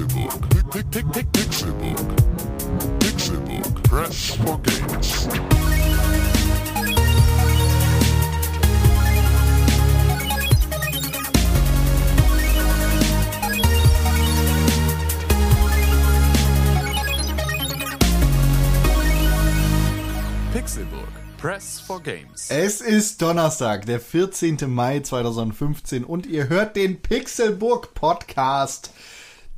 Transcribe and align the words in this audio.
Pick, 0.00 1.32
Pixelbook. 1.32 2.16
Pixelbook. 3.00 3.82
Press 3.84 4.34
for 4.36 4.58
games. 4.62 5.26
Pixelburg. 20.52 21.20
Press 21.36 21.80
for 21.80 22.02
Games. 22.02 22.50
Es 22.50 22.82
ist 22.82 23.22
Donnerstag, 23.22 23.86
der 23.86 23.98
14. 23.98 24.58
Mai 24.66 25.00
2015 25.00 26.04
und 26.04 26.26
ihr 26.26 26.50
hört 26.50 26.76
den 26.76 27.00
Pixelburg 27.00 27.94
Podcast, 27.94 28.90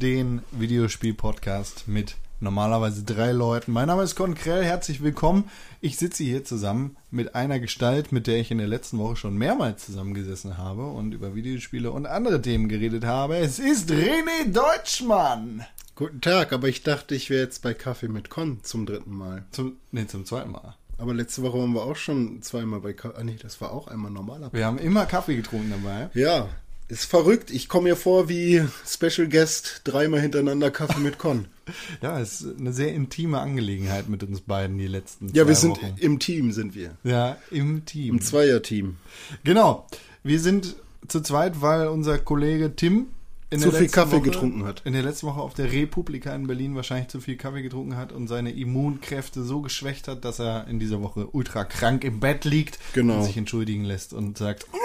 den 0.02 0.42
Videospiel-Podcast 0.50 1.86
mit 1.86 2.16
normalerweise 2.40 3.04
drei 3.04 3.30
Leuten. 3.30 3.70
Mein 3.70 3.86
Name 3.86 4.02
ist 4.02 4.16
Con 4.16 4.34
Krell, 4.34 4.64
herzlich 4.64 5.00
willkommen. 5.00 5.48
Ich 5.80 5.96
sitze 5.96 6.24
hier 6.24 6.44
zusammen 6.44 6.96
mit 7.12 7.36
einer 7.36 7.60
Gestalt, 7.60 8.10
mit 8.10 8.26
der 8.26 8.38
ich 8.38 8.50
in 8.50 8.58
der 8.58 8.66
letzten 8.66 8.98
Woche 8.98 9.14
schon 9.14 9.36
mehrmals 9.36 9.86
zusammengesessen 9.86 10.58
habe 10.58 10.86
und 10.86 11.14
über 11.14 11.36
Videospiele 11.36 11.92
und 11.92 12.06
andere 12.06 12.42
Themen 12.42 12.68
geredet 12.68 13.04
habe. 13.04 13.36
Es 13.36 13.60
ist 13.60 13.92
René 13.92 14.52
Deutschmann. 14.52 15.64
Guten 15.94 16.20
Tag, 16.20 16.52
aber 16.52 16.66
ich 16.66 16.82
dachte, 16.82 17.14
ich 17.14 17.30
wäre 17.30 17.44
jetzt 17.44 17.62
bei 17.62 17.72
Kaffee 17.72 18.08
mit 18.08 18.28
Con 18.28 18.58
zum 18.64 18.86
dritten 18.86 19.16
Mal. 19.16 19.44
Zum, 19.52 19.76
nee, 19.92 20.08
zum 20.08 20.26
zweiten 20.26 20.50
Mal. 20.50 20.74
Aber 20.98 21.14
letzte 21.14 21.42
Woche 21.42 21.58
waren 21.58 21.74
wir 21.74 21.82
auch 21.82 21.96
schon 21.96 22.42
zweimal 22.42 22.80
bei 22.80 22.92
Kaffee. 22.92 23.18
Ah 23.18 23.22
nee, 23.22 23.38
das 23.40 23.60
war 23.60 23.70
auch 23.70 23.86
einmal 23.86 24.10
normaler. 24.10 24.52
Wir 24.52 24.66
haben 24.66 24.78
immer 24.78 25.06
Kaffee 25.06 25.36
getrunken 25.36 25.70
dabei. 25.70 26.10
Ja, 26.14 26.48
ist 26.92 27.04
verrückt. 27.06 27.50
Ich 27.50 27.68
komme 27.68 27.88
mir 27.90 27.96
vor 27.96 28.28
wie 28.28 28.62
Special 28.86 29.26
Guest 29.28 29.80
dreimal 29.84 30.20
hintereinander 30.20 30.70
Kaffee 30.70 31.00
mit 31.00 31.18
Con. 31.18 31.46
Ja, 32.02 32.18
es 32.20 32.40
ist 32.40 32.58
eine 32.58 32.72
sehr 32.72 32.92
intime 32.92 33.38
Angelegenheit 33.38 34.08
mit 34.08 34.24
uns 34.24 34.40
beiden 34.40 34.78
die 34.78 34.88
letzten 34.88 35.28
Ja, 35.32 35.46
wir 35.46 35.54
sind 35.54 35.80
Wochen. 35.80 35.94
im 35.98 36.18
Team, 36.18 36.50
sind 36.50 36.74
wir. 36.74 36.96
Ja, 37.04 37.36
im 37.52 37.84
Team. 37.86 38.14
Im 38.16 38.20
Zweierteam. 38.20 38.96
Genau. 39.44 39.86
Wir 40.24 40.40
sind 40.40 40.74
zu 41.06 41.20
zweit, 41.20 41.60
weil 41.62 41.86
unser 41.86 42.18
Kollege 42.18 42.74
Tim 42.74 43.06
in 43.50 43.60
Zu 43.60 43.70
der 43.70 43.78
viel 43.80 43.88
Kaffee 43.90 44.16
Woche, 44.16 44.22
getrunken 44.22 44.64
hat. 44.64 44.82
In 44.84 44.92
der 44.92 45.02
letzten 45.04 45.28
Woche 45.28 45.40
auf 45.40 45.54
der 45.54 45.70
Republika 45.70 46.34
in 46.34 46.46
Berlin 46.48 46.74
wahrscheinlich 46.74 47.08
zu 47.08 47.20
viel 47.20 47.36
Kaffee 47.36 47.62
getrunken 47.62 47.96
hat 47.96 48.10
und 48.10 48.26
seine 48.26 48.50
Immunkräfte 48.50 49.44
so 49.44 49.60
geschwächt 49.60 50.08
hat, 50.08 50.24
dass 50.24 50.40
er 50.40 50.66
in 50.66 50.80
dieser 50.80 51.00
Woche 51.00 51.28
ultra 51.30 51.64
krank 51.64 52.02
im 52.02 52.18
Bett 52.18 52.44
liegt 52.44 52.78
Genau. 52.92 53.18
und 53.18 53.24
sich 53.24 53.36
entschuldigen 53.36 53.84
lässt 53.84 54.12
und 54.14 54.36
sagt, 54.36 54.66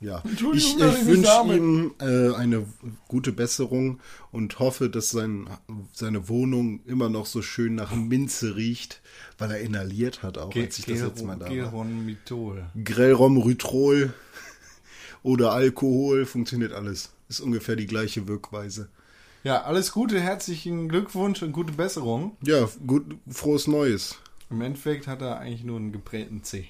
Ja, 0.00 0.22
ich, 0.52 0.76
ich 0.78 0.78
wünsche 1.06 1.28
ihm 1.56 1.92
äh, 2.00 2.32
eine 2.34 2.64
gute 3.08 3.32
Besserung 3.32 3.98
und 4.30 4.60
hoffe, 4.60 4.88
dass 4.88 5.10
sein, 5.10 5.50
seine 5.92 6.28
Wohnung 6.28 6.80
immer 6.86 7.08
noch 7.08 7.26
so 7.26 7.42
schön 7.42 7.74
nach 7.74 7.92
Minze 7.92 8.54
riecht, 8.54 9.02
weil 9.38 9.50
er 9.50 9.60
inhaliert 9.60 10.22
hat 10.22 10.38
auch, 10.38 10.54
als 10.54 10.78
ich 10.78 10.84
das 10.84 11.00
letzte 11.00 11.24
Mal 11.24 11.36
da. 11.36 11.48
Grellrom, 12.84 13.38
Rhytrol 13.38 14.12
oder 15.24 15.52
Alkohol, 15.52 16.26
funktioniert 16.26 16.72
alles. 16.72 17.10
Ist 17.28 17.40
ungefähr 17.40 17.74
die 17.74 17.86
gleiche 17.86 18.28
Wirkweise. 18.28 18.88
Ja, 19.42 19.62
alles 19.62 19.92
Gute, 19.92 20.20
herzlichen 20.20 20.88
Glückwunsch 20.88 21.42
und 21.42 21.52
gute 21.52 21.72
Besserung. 21.72 22.36
Ja, 22.44 22.68
gut, 22.86 23.16
frohes 23.28 23.66
Neues. 23.66 24.16
Im 24.50 24.60
Endeffekt 24.60 25.06
hat 25.08 25.22
er 25.22 25.38
eigentlich 25.40 25.64
nur 25.64 25.76
einen 25.76 25.92
geprägten 25.92 26.42
C. 26.44 26.68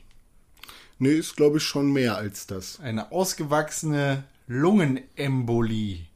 Nee, 0.98 1.14
ist 1.14 1.36
glaube 1.36 1.58
ich 1.58 1.64
schon 1.64 1.92
mehr 1.92 2.16
als 2.16 2.46
das. 2.46 2.80
Eine 2.80 3.12
ausgewachsene 3.12 4.24
Lungenembolie. 4.46 6.06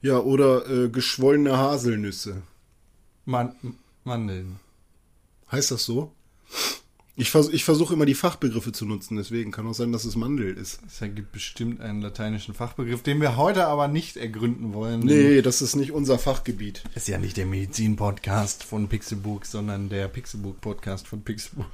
Ja, 0.00 0.18
oder 0.18 0.68
äh, 0.68 0.88
geschwollene 0.88 1.56
Haselnüsse. 1.56 2.42
Man 3.24 3.56
Mandeln. 4.04 4.60
Heißt 5.50 5.70
das 5.70 5.84
so? 5.84 6.12
Ich, 7.18 7.30
vers 7.30 7.48
ich 7.48 7.64
versuche 7.64 7.94
immer 7.94 8.04
die 8.04 8.14
Fachbegriffe 8.14 8.72
zu 8.72 8.84
nutzen, 8.84 9.16
deswegen 9.16 9.50
kann 9.50 9.66
auch 9.66 9.72
sein, 9.72 9.90
dass 9.90 10.04
es 10.04 10.16
Mandel 10.16 10.54
ist. 10.54 10.80
Es 10.86 11.00
ergibt 11.00 11.32
bestimmt 11.32 11.80
einen 11.80 12.02
lateinischen 12.02 12.54
Fachbegriff, 12.54 13.02
den 13.02 13.22
wir 13.22 13.38
heute 13.38 13.66
aber 13.68 13.88
nicht 13.88 14.18
ergründen 14.18 14.74
wollen. 14.74 15.00
Nee, 15.00 15.40
das 15.40 15.62
ist 15.62 15.76
nicht 15.76 15.92
unser 15.92 16.18
Fachgebiet. 16.18 16.82
Ist 16.94 17.08
ja 17.08 17.16
nicht 17.16 17.38
der 17.38 17.46
Medizin-Podcast 17.46 18.64
von 18.64 18.88
Pixelbook, 18.88 19.46
sondern 19.46 19.88
der 19.88 20.08
Pixelbook-Podcast 20.08 21.08
von 21.08 21.22
Pixelbook. 21.22 21.70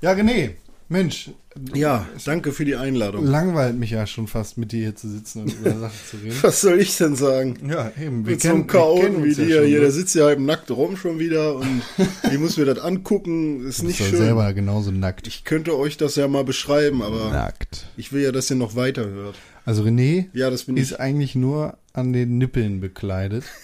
Ja, 0.00 0.12
René, 0.12 0.54
Mensch, 0.92 1.30
Ja, 1.72 2.08
danke 2.24 2.50
für 2.50 2.64
die 2.64 2.74
Einladung. 2.74 3.24
langweilt 3.24 3.76
mich 3.76 3.90
ja 3.90 4.08
schon 4.08 4.26
fast 4.26 4.58
mit 4.58 4.72
dir 4.72 4.80
hier 4.80 4.96
zu 4.96 5.08
sitzen 5.08 5.42
und 5.42 5.52
über 5.54 5.70
Sachen 5.78 5.98
zu 6.10 6.16
reden. 6.16 6.36
Was 6.42 6.60
soll 6.62 6.80
ich 6.80 6.96
denn 6.96 7.14
sagen? 7.14 7.58
Ja, 7.70 7.92
eben. 8.00 8.26
Wir 8.26 8.32
Mit 8.32 8.42
so 8.42 8.48
einem 8.50 8.66
kennen, 8.66 8.82
wir 8.92 9.00
kennen 9.02 9.22
Chaoten 9.22 9.24
wie 9.24 9.28
ja 9.28 9.34
dir 9.34 9.56
schon, 9.58 9.66
hier, 9.66 9.76
ne? 9.76 9.80
der 9.82 9.90
sitzt 9.92 10.14
ja 10.16 10.24
halb 10.24 10.40
nackt 10.40 10.68
rum 10.72 10.96
schon 10.96 11.20
wieder 11.20 11.54
und 11.54 11.82
ich 12.32 12.38
muss 12.40 12.56
mir 12.56 12.64
das 12.64 12.80
angucken, 12.80 13.64
ist 13.68 13.82
Du 13.82 13.86
nicht 13.86 13.98
bist 13.98 14.10
schön. 14.10 14.18
selber 14.18 14.52
genauso 14.52 14.90
nackt. 14.90 15.28
Ich 15.28 15.44
könnte 15.44 15.78
euch 15.78 15.96
das 15.96 16.16
ja 16.16 16.26
mal 16.26 16.42
beschreiben, 16.44 17.02
aber 17.02 17.30
nackt. 17.30 17.86
ich 17.96 18.12
will 18.12 18.22
ja, 18.22 18.32
dass 18.32 18.50
ihr 18.50 18.56
noch 18.56 18.74
weiterhört. 18.74 19.36
Also 19.64 19.84
René 19.84 20.26
Ja, 20.32 20.50
das 20.50 20.64
bin 20.64 20.76
ist 20.76 20.90
ich. 20.92 21.00
eigentlich 21.00 21.36
nur 21.36 21.78
an 21.92 22.12
den 22.12 22.36
Nippeln 22.36 22.80
bekleidet. 22.80 23.44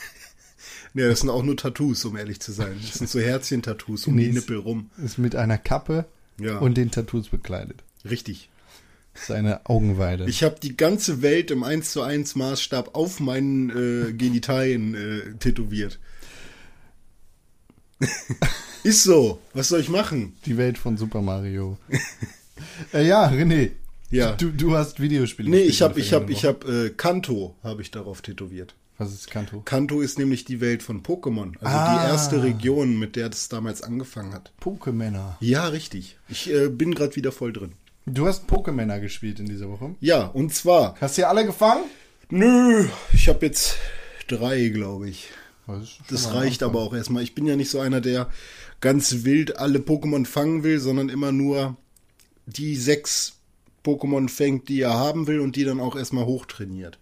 Ja, 0.95 1.09
das 1.11 1.21
sind 1.21 1.29
auch 1.29 1.43
nur 1.43 1.59
Tattoos, 1.59 2.07
um 2.07 2.17
ehrlich 2.17 2.41
zu 2.41 2.53
sein. 2.53 2.75
Das 2.81 2.95
sind 2.95 3.11
so 3.11 3.21
Herzchen-Tattoos 3.21 4.07
um 4.07 4.15
Nee, 4.15 4.29
die 4.29 4.33
Nippel 4.33 4.57
rum. 4.57 4.89
Ist 5.05 5.19
mit 5.19 5.37
einer 5.37 5.59
Kappe 5.59 6.07
Ja, 6.41 6.59
und 6.59 6.77
den 6.77 6.91
Tattoos 6.91 7.29
bekleidet. 7.29 7.83
richtig. 8.09 8.49
Seine 9.15 9.65
Augenweide. 9.65 10.27
Ich 10.29 10.43
habe 10.43 10.57
die 10.63 10.77
ganze 10.77 11.23
Welt 11.23 11.51
im 11.51 11.63
1 11.65 11.91
zu 11.93 12.03
1 12.03 12.35
Maßstab 12.35 12.95
auf 12.95 13.19
meinen 13.19 13.71
äh, 13.71 14.13
Genitalien 14.13 14.95
äh, 14.95 15.35
tätowiert. 15.39 15.99
Ist 18.83 19.05
so. 19.05 19.41
Was 19.55 19.69
soll 19.69 19.81
ich 19.81 19.89
machen? 19.89 20.37
Die 20.45 20.59
Welt 20.59 20.77
von 20.77 20.99
Super 20.99 21.23
Mario. 21.23 21.79
äh, 22.93 23.07
ja, 23.07 23.27
René. 23.29 23.71
Ja. 24.11 24.33
Du, 24.33 24.51
du 24.51 24.77
hast 24.77 25.01
Videospiele. 25.01 25.49
Nee, 25.49 25.63
ich 25.63 25.83
habe 25.83 25.99
ich 25.99 26.13
hab, 26.13 26.31
ich 26.31 26.45
hab, 26.45 26.69
äh, 26.69 26.91
Kanto 26.91 27.57
habe 27.63 27.83
ich 27.83 27.91
darauf 27.91 28.23
tätowiert. 28.23 28.75
Was 28.99 29.13
ist 29.13 29.31
Kanto? 29.31 29.61
Kanto 29.65 30.01
ist 30.01 30.19
nämlich 30.19 30.45
die 30.47 30.61
Welt 30.61 30.83
von 30.83 31.03
Pokémon. 31.03 31.55
Also 31.61 31.77
Ah. 31.77 32.03
die 32.05 32.11
erste 32.11 32.43
Region, 32.43 32.99
mit 32.99 33.15
der 33.17 33.29
das 33.29 33.49
damals 33.49 33.83
angefangen 33.83 34.33
hat. 34.33 34.53
Pokémänner. 34.63 35.37
Ja, 35.41 35.67
richtig. 35.69 36.17
Ich 36.29 36.51
äh, 36.51 36.69
bin 36.69 36.95
gerade 36.95 37.15
wieder 37.17 37.31
voll 37.33 37.53
drin. 37.53 37.73
Du 38.07 38.27
hast 38.27 38.49
Pokémänner 38.49 38.99
gespielt 39.01 39.39
in 39.41 39.47
dieser 39.47 39.69
Woche. 39.69 39.95
Ja, 40.01 40.25
und 40.27 40.55
zwar, 40.55 40.95
Hast 41.01 41.19
du 41.19 41.23
ja 41.23 41.29
alle 41.29 41.45
gefangen? 41.45 41.85
nö, 42.31 42.89
ich 43.13 43.29
habe 43.29 43.45
jetzt 43.45 43.77
drei, 44.29 44.69
glaube 44.69 45.09
ich. 45.11 45.29
Das, 45.67 45.99
Das 46.09 46.33
reicht 46.33 46.63
Anfang. 46.63 46.77
aber 46.81 46.87
auch 46.87 46.95
erstmal. 46.95 47.23
Ich 47.25 47.35
bin 47.35 47.47
ja 47.47 47.57
nicht 47.57 47.71
so 47.71 47.81
einer, 47.81 48.01
der 48.01 48.31
ganz 48.81 49.25
wild 49.25 49.59
alle 49.59 49.81
Pokémon 49.81 50.25
fangen 50.25 50.63
will, 50.63 50.79
sondern 50.79 51.09
immer 51.09 51.33
nur 51.33 51.77
die 52.47 52.77
sechs 52.77 53.35
Pokémon 53.85 54.29
fängt, 54.29 54.69
die 54.69 54.81
er 54.81 54.95
haben 54.95 55.27
will 55.27 55.41
und 55.41 55.57
die 55.57 55.65
dann 55.65 55.81
auch 55.81 55.97
erstmal 55.97 56.25
hochtrainiert. 56.27 56.99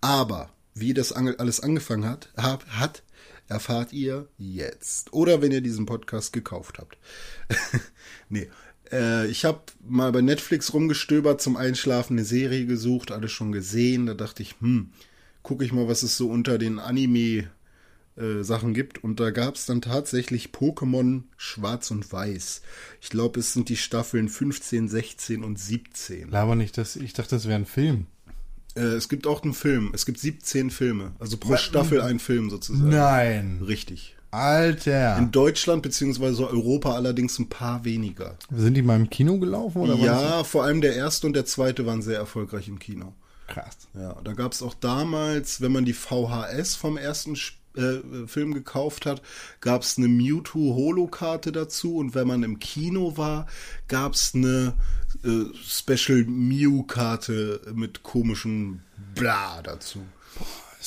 Aber 0.00 0.50
wie 0.80 0.94
das 0.94 1.12
alles 1.12 1.60
angefangen 1.60 2.06
hat, 2.06 2.32
hab, 2.36 2.66
hat, 2.66 3.02
erfahrt 3.48 3.92
ihr 3.92 4.28
jetzt. 4.38 5.12
Oder 5.12 5.42
wenn 5.42 5.52
ihr 5.52 5.60
diesen 5.60 5.86
Podcast 5.86 6.32
gekauft 6.32 6.78
habt. 6.78 6.98
nee. 8.28 8.48
Äh, 8.90 9.28
ich 9.28 9.44
habe 9.44 9.60
mal 9.86 10.12
bei 10.12 10.20
Netflix 10.20 10.72
rumgestöbert, 10.72 11.40
zum 11.40 11.56
Einschlafen 11.56 12.14
eine 12.14 12.24
Serie 12.24 12.66
gesucht, 12.66 13.10
alles 13.10 13.32
schon 13.32 13.52
gesehen. 13.52 14.06
Da 14.06 14.14
dachte 14.14 14.42
ich, 14.42 14.56
hm, 14.60 14.90
gucke 15.42 15.64
ich 15.64 15.72
mal, 15.72 15.88
was 15.88 16.02
es 16.02 16.16
so 16.16 16.30
unter 16.30 16.58
den 16.58 16.78
Anime 16.78 17.50
äh, 18.16 18.72
gibt. 18.72 19.02
Und 19.02 19.20
da 19.20 19.30
gab 19.30 19.56
es 19.56 19.66
dann 19.66 19.80
tatsächlich 19.80 20.50
Pokémon 20.50 21.22
Schwarz 21.36 21.90
und 21.90 22.12
Weiß. 22.12 22.62
Ich 23.00 23.10
glaube, 23.10 23.40
es 23.40 23.52
sind 23.52 23.68
die 23.68 23.76
Staffeln 23.76 24.28
15, 24.28 24.88
16 24.88 25.44
und 25.44 25.58
17. 25.58 26.30
Laber 26.30 26.54
nicht, 26.54 26.78
dass 26.78 26.96
ich 26.96 27.12
dachte, 27.12 27.36
das 27.36 27.46
wäre 27.46 27.56
ein 27.56 27.66
Film. 27.66 28.06
Äh, 28.76 28.80
es 28.80 29.08
gibt 29.08 29.26
auch 29.26 29.42
einen 29.42 29.54
Film. 29.54 29.90
Es 29.94 30.06
gibt 30.06 30.18
17 30.18 30.70
Filme. 30.70 31.12
Also 31.18 31.36
pro 31.36 31.56
Staffel 31.56 32.00
ein 32.00 32.18
Film 32.18 32.50
sozusagen. 32.50 32.88
Nein. 32.90 33.60
Richtig. 33.66 34.16
Alter. 34.30 35.18
In 35.18 35.32
Deutschland 35.32 35.82
bzw. 35.82 36.44
Europa 36.44 36.94
allerdings 36.94 37.38
ein 37.38 37.48
paar 37.48 37.84
weniger. 37.84 38.36
Sind 38.54 38.74
die 38.74 38.82
mal 38.82 38.96
im 38.96 39.10
Kino 39.10 39.38
gelaufen 39.38 39.78
oder 39.82 39.94
Ja, 39.96 40.44
vor 40.44 40.64
allem 40.64 40.80
der 40.80 40.94
erste 40.94 41.26
und 41.26 41.34
der 41.34 41.46
zweite 41.46 41.84
waren 41.84 42.00
sehr 42.02 42.18
erfolgreich 42.18 42.68
im 42.68 42.78
Kino. 42.78 43.12
krass? 43.48 43.76
Ja, 43.94 44.16
da 44.22 44.32
gab 44.34 44.52
es 44.52 44.62
auch 44.62 44.74
damals, 44.74 45.60
wenn 45.60 45.72
man 45.72 45.84
die 45.84 45.94
VHS 45.94 46.76
vom 46.76 46.96
ersten 46.96 47.36
äh, 47.76 48.26
Film 48.26 48.54
gekauft 48.54 49.04
hat, 49.06 49.20
gab 49.60 49.82
es 49.82 49.98
eine 49.98 50.06
Mewtwo 50.06 50.76
Holo-Karte 50.76 51.50
dazu 51.50 51.96
und 51.96 52.14
wenn 52.14 52.28
man 52.28 52.44
im 52.44 52.60
Kino 52.60 53.16
war, 53.16 53.46
gab 53.88 54.14
es 54.14 54.32
eine 54.34 54.74
äh, 55.24 55.44
Special 55.66 56.24
Mew-Karte 56.24 57.60
mit 57.74 58.02
komischem 58.02 58.80
Bla 59.14 59.60
dazu. 59.62 60.00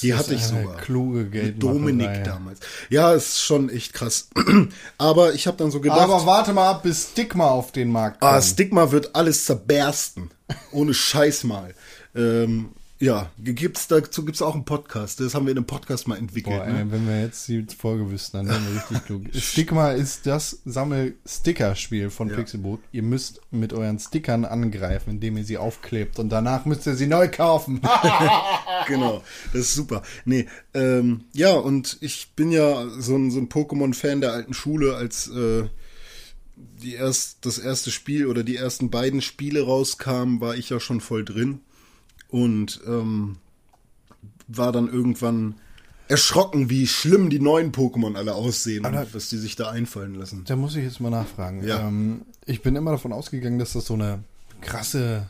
Die 0.01 0.09
Das 0.09 0.19
hatte 0.19 0.33
ich 0.35 0.43
sogar. 0.43 0.77
Kluge 0.77 1.19
Mit 1.19 1.31
Geldmacherei. 1.31 1.73
Dominik 1.73 2.23
damals. 2.23 2.59
Ja, 2.89 3.13
ist 3.13 3.41
schon 3.43 3.69
echt 3.69 3.93
krass. 3.93 4.29
Aber 4.97 5.33
ich 5.33 5.45
habe 5.45 5.57
dann 5.57 5.69
so 5.69 5.79
gedacht, 5.79 5.99
Aber 5.99 6.25
warte 6.25 6.51
mal 6.53 6.71
ab, 6.71 6.83
bis 6.83 7.09
Stigma 7.11 7.45
auf 7.49 7.71
den 7.71 7.91
Markt 7.91 8.19
kommt. 8.19 8.33
Ah, 8.33 8.41
Stigma 8.41 8.91
wird 8.91 9.15
alles 9.15 9.45
zerbersten. 9.45 10.31
Ohne 10.71 10.93
Scheiß 10.93 11.43
mal. 11.43 11.75
Ähm, 12.15 12.69
Ja, 13.03 13.29
gibt's, 13.37 13.89
dazu 13.89 14.23
gibt's 14.23 14.41
auch 14.41 14.55
einen 14.55 14.63
Podcast. 14.63 15.19
Das 15.19 15.35
haben 15.35 15.45
wir 15.45 15.51
in 15.51 15.57
einem 15.57 15.67
Podcast 15.67 16.07
mal 16.07 16.17
entwickelt. 16.17 16.55
Boah, 16.55 16.65
ne? 16.65 16.79
ey, 16.79 16.85
wenn 16.89 17.05
wir 17.05 17.21
jetzt 17.21 17.49
die 17.49 17.65
Folge 17.77 18.09
wüssten, 18.09 18.37
dann 18.37 18.47
wären 18.47 18.65
wir 18.65 18.75
richtig 18.75 19.05
klug. 19.05 19.23
Stigma 19.33 19.91
ist 19.91 20.25
das 20.25 20.61
Sammel-Sticker-Spiel 20.63 22.09
von 22.09 22.29
Ja. 22.29 22.37
Pixelbook. 22.37 22.79
Ihr 22.93 23.03
müsst 23.03 23.41
mit 23.51 23.73
euren 23.73 23.99
Stickern 23.99 24.45
angreifen, 24.45 25.09
indem 25.09 25.35
ihr 25.35 25.43
sie 25.43 25.57
aufklebt 25.57 26.17
und 26.17 26.29
danach 26.29 26.63
müsst 26.63 26.87
ihr 26.87 26.95
sie 26.95 27.07
neu 27.07 27.27
kaufen. 27.27 27.81
genau, 28.87 29.21
das 29.51 29.63
ist 29.63 29.73
super. 29.73 30.03
Nee, 30.23 30.47
ähm, 30.73 31.25
ja, 31.33 31.55
und 31.55 31.97
ich 31.99 32.31
bin 32.37 32.53
ja 32.53 32.87
so 32.99 33.17
ein, 33.17 33.31
so 33.31 33.39
ein 33.39 33.49
Pokémon-Fan 33.49 34.21
der 34.21 34.31
alten 34.31 34.53
Schule, 34.53 34.95
als 34.95 35.27
äh, 35.27 35.65
die 36.55 36.93
erst, 36.93 37.45
das 37.45 37.57
erste 37.59 37.91
Spiel 37.91 38.27
oder 38.27 38.43
die 38.45 38.55
ersten 38.55 38.89
beiden 38.89 39.21
Spiele 39.21 39.63
rauskamen, 39.63 40.39
war 40.39 40.55
ich 40.55 40.69
ja 40.69 40.79
schon 40.79 41.01
voll 41.01 41.25
drin 41.25 41.59
und 42.33 42.81
ähm, 42.87 43.35
war 44.47 44.71
dann 44.71 44.91
irgendwann 44.91 45.53
erschrocken, 46.07 46.67
wie 46.67 46.87
schlimm 46.87 47.29
die 47.29 47.39
neuen 47.39 47.71
Pokémon 47.71 48.15
alle 48.15 48.33
aussehen 48.33 48.83
und 48.83 49.13
was 49.13 49.29
die 49.29 49.37
sich 49.37 49.55
da 49.55 49.69
einfallen 49.69 50.15
lassen. 50.15 50.43
Da 50.45 50.55
muss 50.55 50.75
ich 50.75 50.83
jetzt 50.83 50.99
mal 50.99 51.11
nachfragen. 51.11 51.63
Ja. 51.63 51.87
Ähm, 51.87 52.23
ich 52.47 52.63
bin 52.63 52.75
immer 52.75 52.89
davon 52.89 53.13
ausgegangen, 53.13 53.59
dass 53.59 53.73
das 53.73 53.85
so 53.85 53.93
eine 53.93 54.23
krasse 54.61 55.27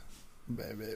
äh, 0.48 0.52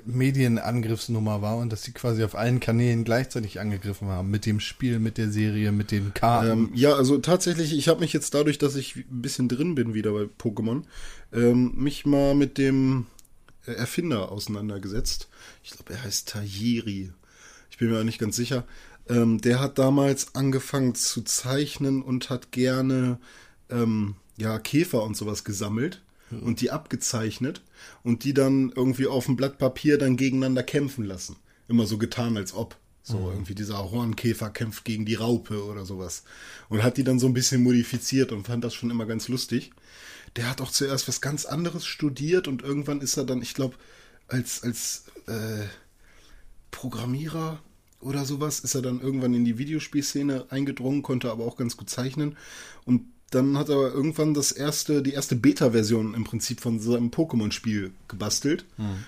Medienangriffsnummer 0.06 1.42
war 1.42 1.58
und 1.58 1.74
dass 1.74 1.84
sie 1.84 1.92
quasi 1.92 2.24
auf 2.24 2.36
allen 2.36 2.62
Kanälen 2.62 3.04
gleichzeitig 3.04 3.60
angegriffen 3.60 4.08
haben. 4.08 4.32
Mit 4.32 4.46
dem 4.46 4.62
Spiel, 4.62 5.00
mit 5.00 5.18
der 5.18 5.30
Serie, 5.30 5.74
mit 5.74 5.92
den 5.92 6.14
Karten. 6.14 6.52
Ähm, 6.52 6.70
ja, 6.74 6.94
also 6.94 7.18
tatsächlich, 7.18 7.78
ich 7.78 7.90
habe 7.90 8.00
mich 8.00 8.14
jetzt 8.14 8.34
dadurch, 8.34 8.58
dass 8.58 8.78
ich 8.78 8.96
ein 8.96 9.22
bisschen 9.22 9.50
drin 9.50 9.76
bin 9.76 9.94
wieder 9.94 10.14
bei 10.14 10.30
Pokémon, 10.40 10.84
ähm, 11.34 11.74
mich 11.76 12.06
mal 12.06 12.34
mit 12.34 12.58
dem 12.58 13.08
Erfinder 13.76 14.32
auseinandergesetzt. 14.32 15.28
Ich 15.64 15.72
glaube, 15.72 15.94
er 15.94 16.04
heißt 16.04 16.30
Tajiri. 16.30 17.12
Ich 17.70 17.78
bin 17.78 17.90
mir 17.90 18.00
auch 18.00 18.04
nicht 18.04 18.20
ganz 18.20 18.36
sicher. 18.36 18.66
Ähm, 19.10 19.40
der 19.40 19.60
hat 19.60 19.78
damals 19.78 20.36
angefangen 20.36 20.96
zu 20.96 21.22
zeichnen 21.22 22.02
und 22.02 22.30
hat 22.30 22.52
gerne 22.52 23.20
ähm, 23.70 24.16
ja, 24.38 24.60
Käfer 24.60 25.04
und 25.04 25.16
sowas 25.16 25.44
gesammelt 25.44 26.02
und 26.30 26.62
die 26.62 26.72
abgezeichnet 26.72 27.62
und 28.04 28.24
die 28.24 28.34
dann 28.34 28.72
irgendwie 28.76 29.08
auf 29.08 29.26
dem 29.26 29.38
Blatt 29.38 29.58
Papier 29.58 29.98
dann 29.98 30.18
gegeneinander 30.18 30.64
kämpfen 30.64 31.06
lassen. 31.06 31.38
Immer 31.68 31.86
so 31.86 31.98
getan, 31.98 32.38
als 32.38 32.54
ob. 32.54 32.76
So 33.02 33.32
irgendwie 33.32 33.56
dieser 33.56 33.90
Hornkäfer 33.90 34.50
kämpft 34.50 34.84
gegen 34.84 35.06
die 35.06 35.16
Raupe 35.16 35.64
oder 35.64 35.86
sowas. 35.86 36.24
Und 36.68 36.84
hat 36.84 36.98
die 36.98 37.06
dann 37.06 37.20
so 37.20 37.28
ein 37.28 37.34
bisschen 37.34 37.64
modifiziert 37.64 38.34
und 38.34 38.46
fand 38.46 38.66
das 38.66 38.74
schon 38.74 38.90
immer 38.90 39.06
ganz 39.06 39.30
lustig. 39.30 39.72
Der 40.38 40.50
hat 40.50 40.62
auch 40.62 40.72
zuerst 40.72 41.08
was 41.08 41.22
ganz 41.22 41.46
anderes 41.46 41.86
studiert 41.86 42.48
und 42.48 42.62
irgendwann 42.62 43.02
ist 43.02 43.18
er 43.18 43.26
dann, 43.26 43.42
ich 43.42 43.54
glaube, 43.54 43.76
als, 44.28 44.64
als 44.64 45.06
äh, 45.28 45.66
Programmierer 46.72 47.60
oder 48.00 48.26
sowas 48.26 48.60
ist 48.60 48.76
er 48.76 48.82
dann 48.82 49.02
irgendwann 49.02 49.34
in 49.34 49.46
die 49.46 49.58
Videospielszene 49.58 50.46
eingedrungen, 50.50 51.02
konnte 51.02 51.32
aber 51.32 51.46
auch 51.46 51.58
ganz 51.58 51.78
gut 51.78 51.90
zeichnen. 51.90 52.38
Und 52.86 53.02
dann 53.32 53.58
hat 53.58 53.70
er 53.70 53.94
irgendwann 53.94 54.34
das 54.34 54.52
erste, 54.52 55.02
die 55.02 55.14
erste 55.14 55.36
Beta-Version 55.36 56.14
im 56.14 56.24
Prinzip 56.24 56.62
von 56.62 56.80
seinem 56.80 57.10
Pokémon-Spiel 57.10 57.92
gebastelt. 58.08 58.66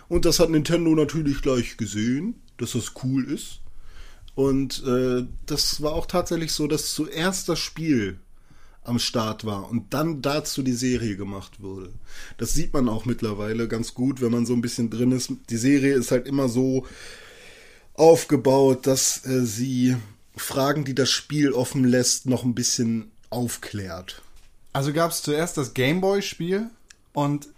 Und 0.10 0.26
das 0.26 0.40
hat 0.40 0.50
Nintendo 0.50 0.94
natürlich 0.96 1.42
gleich 1.42 1.78
gesehen, 1.78 2.36
dass 2.58 2.74
das 2.74 2.94
cool 3.04 3.24
ist. 3.32 3.60
Und 4.36 4.84
äh, 4.86 5.26
das 5.46 5.82
war 5.82 5.94
auch 5.94 6.06
tatsächlich 6.06 6.52
so, 6.52 6.68
dass 6.68 6.94
zuerst 6.94 7.48
das 7.50 7.60
Spiel 7.60 8.20
am 8.84 9.00
Start 9.00 9.46
war 9.46 9.70
und 9.70 9.94
dann 9.94 10.22
dazu 10.22 10.64
die 10.64 10.74
Serie 10.74 11.16
gemacht 11.16 11.62
wurde. 11.62 11.92
Das 12.38 12.54
sieht 12.54 12.74
man 12.74 12.90
auch 12.90 13.06
mittlerweile 13.06 13.68
ganz 13.68 13.94
gut, 13.94 14.22
wenn 14.22 14.32
man 14.32 14.46
so 14.46 14.54
ein 14.54 14.62
bisschen 14.62 14.90
drin 14.90 15.12
ist. 15.12 15.32
Die 15.50 15.58
Serie 15.58 15.94
ist 15.94 16.12
halt 16.12 16.28
immer 16.28 16.50
so 16.50 16.86
aufgebaut, 17.94 18.88
dass 18.88 19.26
äh, 19.26 19.46
sie 19.46 19.96
Fragen, 20.36 20.86
die 20.86 20.96
das 20.96 21.10
Spiel 21.10 21.52
offen 21.52 21.84
lässt, 21.84 22.26
noch 22.26 22.44
ein 22.44 22.56
bisschen 22.56 23.12
aufklärt. 23.30 24.22
Also 24.72 24.94
gab 24.94 25.12
es 25.12 25.22
zuerst 25.22 25.58
das 25.58 25.74
Gameboy-Spiel 25.74 26.70
und 27.14 27.50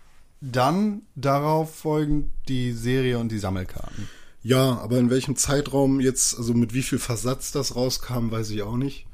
dann 0.41 1.03
darauf 1.15 1.75
folgend 1.75 2.31
die 2.47 2.73
Serie 2.73 3.19
und 3.19 3.31
die 3.31 3.37
Sammelkarten. 3.37 4.09
Ja, 4.43 4.79
aber 4.79 4.97
in 4.97 5.11
welchem 5.11 5.35
Zeitraum 5.35 5.99
jetzt, 5.99 6.35
also 6.35 6.55
mit 6.55 6.73
wie 6.73 6.81
viel 6.81 6.97
Versatz 6.97 7.51
das 7.51 7.75
rauskam, 7.75 8.31
weiß 8.31 8.49
ich 8.49 8.63
auch 8.63 8.77
nicht. 8.77 9.05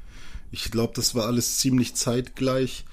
Ich 0.50 0.70
glaube, 0.70 0.92
das 0.94 1.14
war 1.14 1.26
alles 1.26 1.58
ziemlich 1.58 1.94
zeitgleich. 1.94 2.84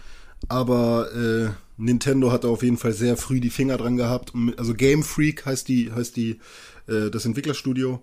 Aber 0.48 1.12
äh, 1.14 1.50
Nintendo 1.78 2.32
hat 2.32 2.46
auf 2.46 2.64
jeden 2.64 2.78
Fall 2.78 2.94
sehr 2.94 3.18
früh 3.18 3.40
die 3.40 3.50
Finger 3.50 3.78
dran 3.78 3.98
gehabt. 3.98 4.34
Also 4.58 4.74
Game 4.74 5.04
Freak 5.04 5.46
heißt 5.46 5.68
die, 5.68 5.92
heißt 5.92 6.16
die, 6.16 6.40
äh, 6.88 7.10
das 7.10 7.26
Entwicklerstudio. 7.26 8.02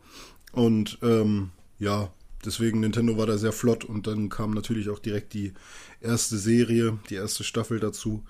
Und 0.52 0.98
ähm, 1.02 1.50
ja, 1.78 2.12
deswegen 2.44 2.80
Nintendo 2.80 3.16
war 3.16 3.26
da 3.26 3.38
sehr 3.38 3.52
flott 3.52 3.84
und 3.84 4.06
dann 4.06 4.28
kam 4.28 4.52
natürlich 4.52 4.90
auch 4.90 4.98
direkt 4.98 5.34
die 5.34 5.52
erste 6.00 6.36
Serie, 6.38 6.98
die 7.10 7.14
erste 7.14 7.44
Staffel 7.44 7.80
dazu. 7.80 8.24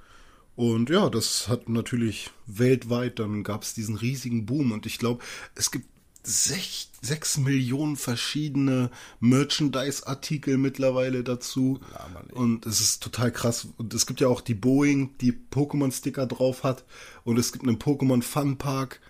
Und 0.54 0.90
ja, 0.90 1.08
das 1.08 1.48
hat 1.48 1.68
natürlich 1.68 2.30
weltweit, 2.46 3.18
dann 3.18 3.42
gab 3.42 3.62
es 3.62 3.74
diesen 3.74 3.96
riesigen 3.96 4.44
Boom 4.44 4.72
und 4.72 4.84
ich 4.84 4.98
glaube, 4.98 5.24
es 5.54 5.70
gibt 5.70 5.86
sech, 6.22 6.88
sechs 7.00 7.36
Millionen 7.36 7.96
verschiedene 7.96 8.90
Merchandise-Artikel 9.20 10.56
mittlerweile 10.56 11.24
dazu. 11.24 11.80
Und 12.32 12.66
es 12.66 12.80
ist 12.80 13.02
total 13.02 13.32
krass. 13.32 13.68
Und 13.76 13.94
es 13.94 14.06
gibt 14.06 14.20
ja 14.20 14.28
auch 14.28 14.40
die 14.40 14.54
Boeing, 14.54 15.16
die 15.20 15.32
Pokémon-Sticker 15.32 16.26
drauf 16.26 16.64
hat. 16.64 16.84
Und 17.24 17.38
es 17.38 17.52
gibt 17.52 17.66
einen 17.66 17.78
Pokémon 17.78 18.22
Fun 18.22 18.56
Park. 18.56 19.00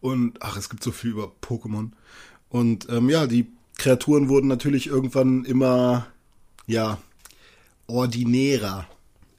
Und 0.00 0.42
ach, 0.42 0.56
es 0.56 0.68
gibt 0.68 0.82
so 0.82 0.92
viel 0.92 1.10
über 1.10 1.32
Pokémon. 1.42 1.90
Und 2.48 2.88
ähm, 2.90 3.08
ja, 3.08 3.26
die 3.26 3.46
Kreaturen 3.78 4.28
wurden 4.28 4.48
natürlich 4.48 4.86
irgendwann 4.86 5.44
immer, 5.44 6.06
ja, 6.66 6.98
ordinärer. 7.86 8.86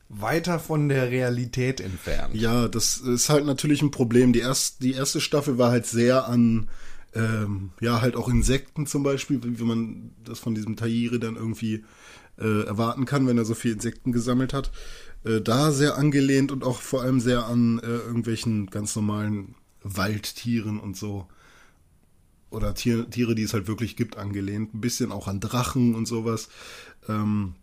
Weiter 0.10 0.60
von 0.60 0.90
der 0.90 1.10
Realität 1.10 1.82
entfernt. 1.82 2.36
Ja, 2.36 2.68
das 2.68 2.98
ist 2.98 3.30
halt 3.30 3.46
natürlich 3.46 3.82
ein 3.82 3.92
Problem. 3.92 4.32
Die, 4.32 4.40
erst, 4.40 4.84
die 4.84 4.94
erste 4.94 5.20
Staffel 5.22 5.58
war 5.58 5.72
halt 5.72 5.88
sehr 5.88 6.28
an, 6.28 6.70
ähm, 7.16 7.72
ja, 7.80 8.02
halt 8.02 8.16
auch 8.16 8.30
Insekten 8.30 8.88
zum 8.88 9.04
Beispiel, 9.04 9.40
wie 9.44 9.64
man 9.64 10.12
das 10.24 10.40
von 10.40 10.56
diesem 10.56 10.76
Taire 10.76 11.20
dann 11.20 11.36
irgendwie 11.36 11.84
äh, 12.38 12.66
erwarten 12.66 13.06
kann, 13.06 13.28
wenn 13.28 13.38
er 13.38 13.46
so 13.46 13.54
viel 13.54 13.74
Insekten 13.74 14.12
gesammelt 14.12 14.54
hat. 14.54 14.72
Äh, 15.24 15.42
da 15.42 15.72
sehr 15.72 15.98
angelehnt 15.98 16.52
und 16.52 16.64
auch 16.64 16.82
vor 16.82 17.02
allem 17.02 17.20
sehr 17.20 17.46
an 17.46 17.80
äh, 17.80 17.86
irgendwelchen 17.86 18.68
ganz 18.68 18.96
normalen 18.96 19.56
Waldtieren 19.84 20.80
und 20.80 20.98
so. 20.98 21.28
Oder 22.50 22.76
Tier, 22.76 23.10
Tiere, 23.10 23.36
die 23.36 23.44
es 23.44 23.54
halt 23.54 23.68
wirklich 23.68 23.96
gibt, 23.96 24.18
angelehnt. 24.18 24.74
Ein 24.74 24.82
bisschen 24.82 25.12
auch 25.12 25.28
an 25.28 25.40
Drachen 25.40 25.96
und 25.96 26.08
sowas. 26.08 26.50
Ähm, 27.10 27.56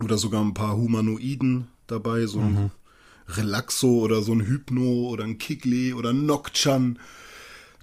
oder 0.00 0.18
sogar 0.18 0.42
ein 0.42 0.54
paar 0.54 0.76
Humanoiden 0.76 1.68
dabei, 1.86 2.26
so 2.26 2.40
ein 2.40 2.70
Relaxo 3.28 4.00
oder 4.00 4.22
so 4.22 4.32
ein 4.32 4.46
Hypno 4.46 5.08
oder 5.08 5.24
ein 5.24 5.38
Kikli 5.38 5.94
oder 5.94 6.10
ein 6.10 6.26
Nokchan. 6.26 6.98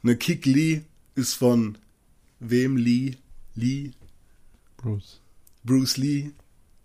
Eine 0.03 0.17
Kikli 0.17 0.83
ist 1.21 1.35
von 1.35 1.77
wem 2.39 2.75
Lee? 2.75 3.17
Lee? 3.55 3.91
Bruce. 4.77 5.21
Bruce 5.63 5.97
Lee? 5.97 6.31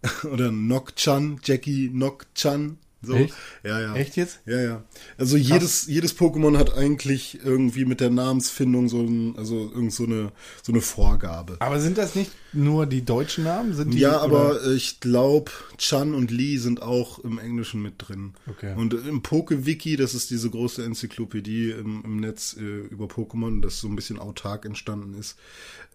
oder 0.25 0.53
Nokchan? 0.53 1.41
Jackie 1.43 1.91
Nokchan? 1.93 2.79
So. 3.07 3.15
Echt? 3.15 3.35
Ja, 3.65 3.81
ja. 3.81 3.95
Echt 3.95 4.17
jetzt? 4.17 4.41
Ja, 4.47 4.61
ja. 4.61 4.85
Also 5.17 5.37
jedes, 5.37 5.87
jedes 5.87 6.17
Pokémon 6.19 6.59
hat 6.59 6.75
eigentlich 6.77 7.39
irgendwie 7.45 7.85
mit 7.85 8.01
der 8.01 8.11
Namensfindung 8.11 8.89
so 8.89 9.01
ein, 9.01 9.37
also 9.37 9.71
irgend 9.75 9.93
so 9.93 10.05
eine, 10.05 10.33
so 10.63 10.73
eine 10.73 10.81
Vorgabe. 10.81 11.57
Aber 11.61 11.81
sind 11.81 11.97
das 11.99 12.15
nicht 12.15 12.33
nur 12.53 12.87
die 12.87 13.05
deutschen 13.05 13.45
Namen? 13.45 13.75
Sind 13.75 13.95
die, 13.95 13.99
Ja, 13.99 14.19
aber 14.21 14.51
oder- 14.57 14.73
ich 14.75 15.01
glaube, 15.01 15.51
Chan 15.79 16.15
und 16.15 16.31
Lee 16.31 16.57
sind 16.59 16.83
auch 16.83 17.19
im 17.21 17.39
Englischen 17.39 17.81
mit 17.83 17.95
drin. 17.99 18.35
Okay. 18.49 18.75
Und 18.77 18.95
im 18.95 19.23
Poke-Wiki, 19.23 19.97
das 19.97 20.15
ist 20.15 20.31
diese 20.31 20.51
große 20.51 20.85
Enzyklopädie 20.85 21.71
im, 21.71 22.03
im 22.05 22.17
Netz 22.19 22.57
äh, 22.59 22.63
über 22.63 23.07
Pokémon, 23.07 23.61
das 23.63 23.81
so 23.81 23.89
ein 23.89 23.97
bisschen 23.97 24.19
autark 24.19 24.65
entstanden 24.65 25.15
ist, 25.15 25.37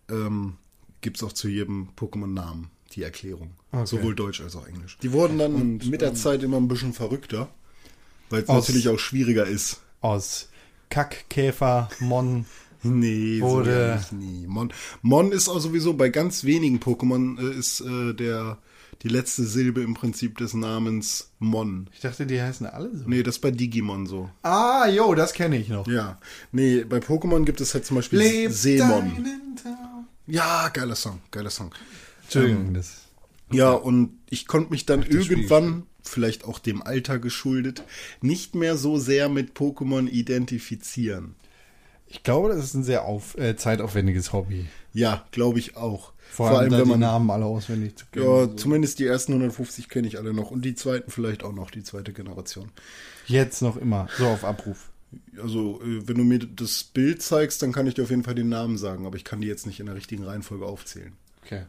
ähm, 0.09 0.53
gibt's 1.01 1.23
auch 1.23 1.33
zu 1.33 1.47
jedem 1.47 1.89
Pokémon-Namen 1.97 2.69
die 2.95 3.03
Erklärung. 3.03 3.51
Okay. 3.71 3.85
Sowohl 3.85 4.15
Deutsch 4.15 4.41
als 4.41 4.55
auch 4.55 4.67
Englisch. 4.67 4.97
Die 5.01 5.11
wurden 5.11 5.37
dann 5.37 5.77
mit 5.85 6.01
der 6.01 6.13
Zeit 6.13 6.43
immer 6.43 6.57
ein 6.57 6.67
bisschen 6.67 6.93
verrückter, 6.93 7.49
weil 8.29 8.43
es 8.43 8.47
natürlich 8.47 8.89
auch 8.89 8.99
schwieriger 8.99 9.45
ist. 9.45 9.81
aus 10.01 10.49
Kackkäfer, 10.89 11.89
Mon. 11.99 12.45
Nee, 12.83 13.39
Wurde- 13.41 14.01
so 14.09 14.15
nie. 14.15 14.47
Mon, 14.47 14.73
Mon 15.03 15.31
ist 15.31 15.47
auch 15.49 15.59
sowieso 15.59 15.93
bei 15.93 16.09
ganz 16.09 16.45
wenigen 16.45 16.79
Pokémon 16.79 17.39
äh, 17.39 17.53
ist 17.55 17.79
äh, 17.81 18.13
der 18.15 18.57
die 19.03 19.07
letzte 19.07 19.43
Silbe 19.43 19.81
im 19.81 19.93
Prinzip 19.93 20.39
des 20.39 20.55
Namens 20.55 21.29
Mon. 21.37 21.91
Ich 21.93 21.99
dachte, 21.99 22.25
die 22.25 22.41
heißen 22.41 22.65
alle 22.65 22.89
so. 22.97 23.03
Nee, 23.07 23.21
das 23.21 23.35
ist 23.35 23.41
bei 23.41 23.51
Digimon 23.51 24.07
so. 24.07 24.31
Ah, 24.41 24.87
jo, 24.87 25.13
das 25.13 25.33
kenne 25.33 25.57
ich 25.57 25.69
noch. 25.69 25.85
Ja. 25.87 26.17
Nee, 26.51 26.83
bei 26.83 26.97
Pokémon 26.97 27.45
gibt 27.45 27.61
es 27.61 27.71
halt 27.75 27.85
zum 27.85 27.97
Beispiel 27.97 28.17
Leb 28.17 28.51
Seemon. 28.51 29.27
Ja, 30.25 30.69
geiler 30.69 30.95
Song, 30.95 31.19
geiler 31.29 31.49
Song. 31.51 31.71
Entschuldigung, 32.35 32.73
das. 32.73 33.07
Ja, 33.51 33.71
und 33.71 34.19
ich 34.29 34.47
konnte 34.47 34.71
mich 34.71 34.85
dann 34.85 35.03
Spiel 35.03 35.17
irgendwann, 35.17 35.83
vielleicht 36.03 36.45
auch 36.45 36.59
dem 36.59 36.81
Alter 36.81 37.19
geschuldet, 37.19 37.83
nicht 38.21 38.55
mehr 38.55 38.77
so 38.77 38.97
sehr 38.97 39.29
mit 39.29 39.53
Pokémon 39.53 40.07
identifizieren. 40.07 41.35
Ich 42.07 42.23
glaube, 42.23 42.49
das 42.49 42.63
ist 42.63 42.73
ein 42.73 42.83
sehr 42.83 43.05
auf, 43.05 43.37
äh, 43.37 43.55
zeitaufwendiges 43.55 44.33
Hobby. 44.33 44.67
Ja, 44.93 45.25
glaube 45.31 45.59
ich 45.59 45.77
auch. 45.77 46.11
Vor, 46.29 46.51
allem, 46.51 46.69
da 46.69 46.83
die 46.83 46.97
Namen 46.97 47.29
alle 47.29 47.45
auswendig 47.45 47.95
zu 47.97 48.05
kennen. 48.11 48.25
Ja, 48.25 48.55
zumindest 48.55 48.99
die 48.99 49.05
ersten 49.05 49.33
150 49.33 49.89
kenne 49.89 50.07
ich 50.07 50.17
alle 50.17 50.33
noch 50.33 50.51
und 50.51 50.63
die 50.63 50.75
zweiten 50.75 51.09
vielleicht 51.11 51.43
auch 51.43 51.53
noch, 51.53 51.71
die 51.71 51.83
zweite 51.83 52.11
Generation. 52.13 52.71
Jetzt 53.27 53.61
noch 53.61 53.77
immer, 53.77 54.07
so 54.17 54.27
auf 54.27 54.43
Abruf. 54.43 54.89
Also, 55.41 55.81
äh, 55.83 56.07
wenn 56.07 56.17
du 56.17 56.23
mir 56.23 56.39
das 56.39 56.83
Bild 56.83 57.21
zeigst, 57.21 57.61
dann 57.61 57.71
kann 57.71 57.87
ich 57.87 57.93
dir 57.93 58.03
auf 58.03 58.09
jeden 58.09 58.23
Fall 58.23 58.35
den 58.35 58.49
Namen 58.49 58.77
sagen, 58.77 59.05
aber 59.05 59.15
ich 59.15 59.23
kann 59.23 59.41
die 59.41 59.47
jetzt 59.47 59.65
nicht 59.65 59.79
in 59.79 59.85
der 59.85 59.95
richtigen 59.95 60.23
Reihenfolge 60.23 60.65
aufzählen. 60.65 61.13
Okay. 61.43 61.63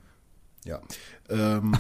Ja. 0.65 0.81
Ähm, 1.29 1.77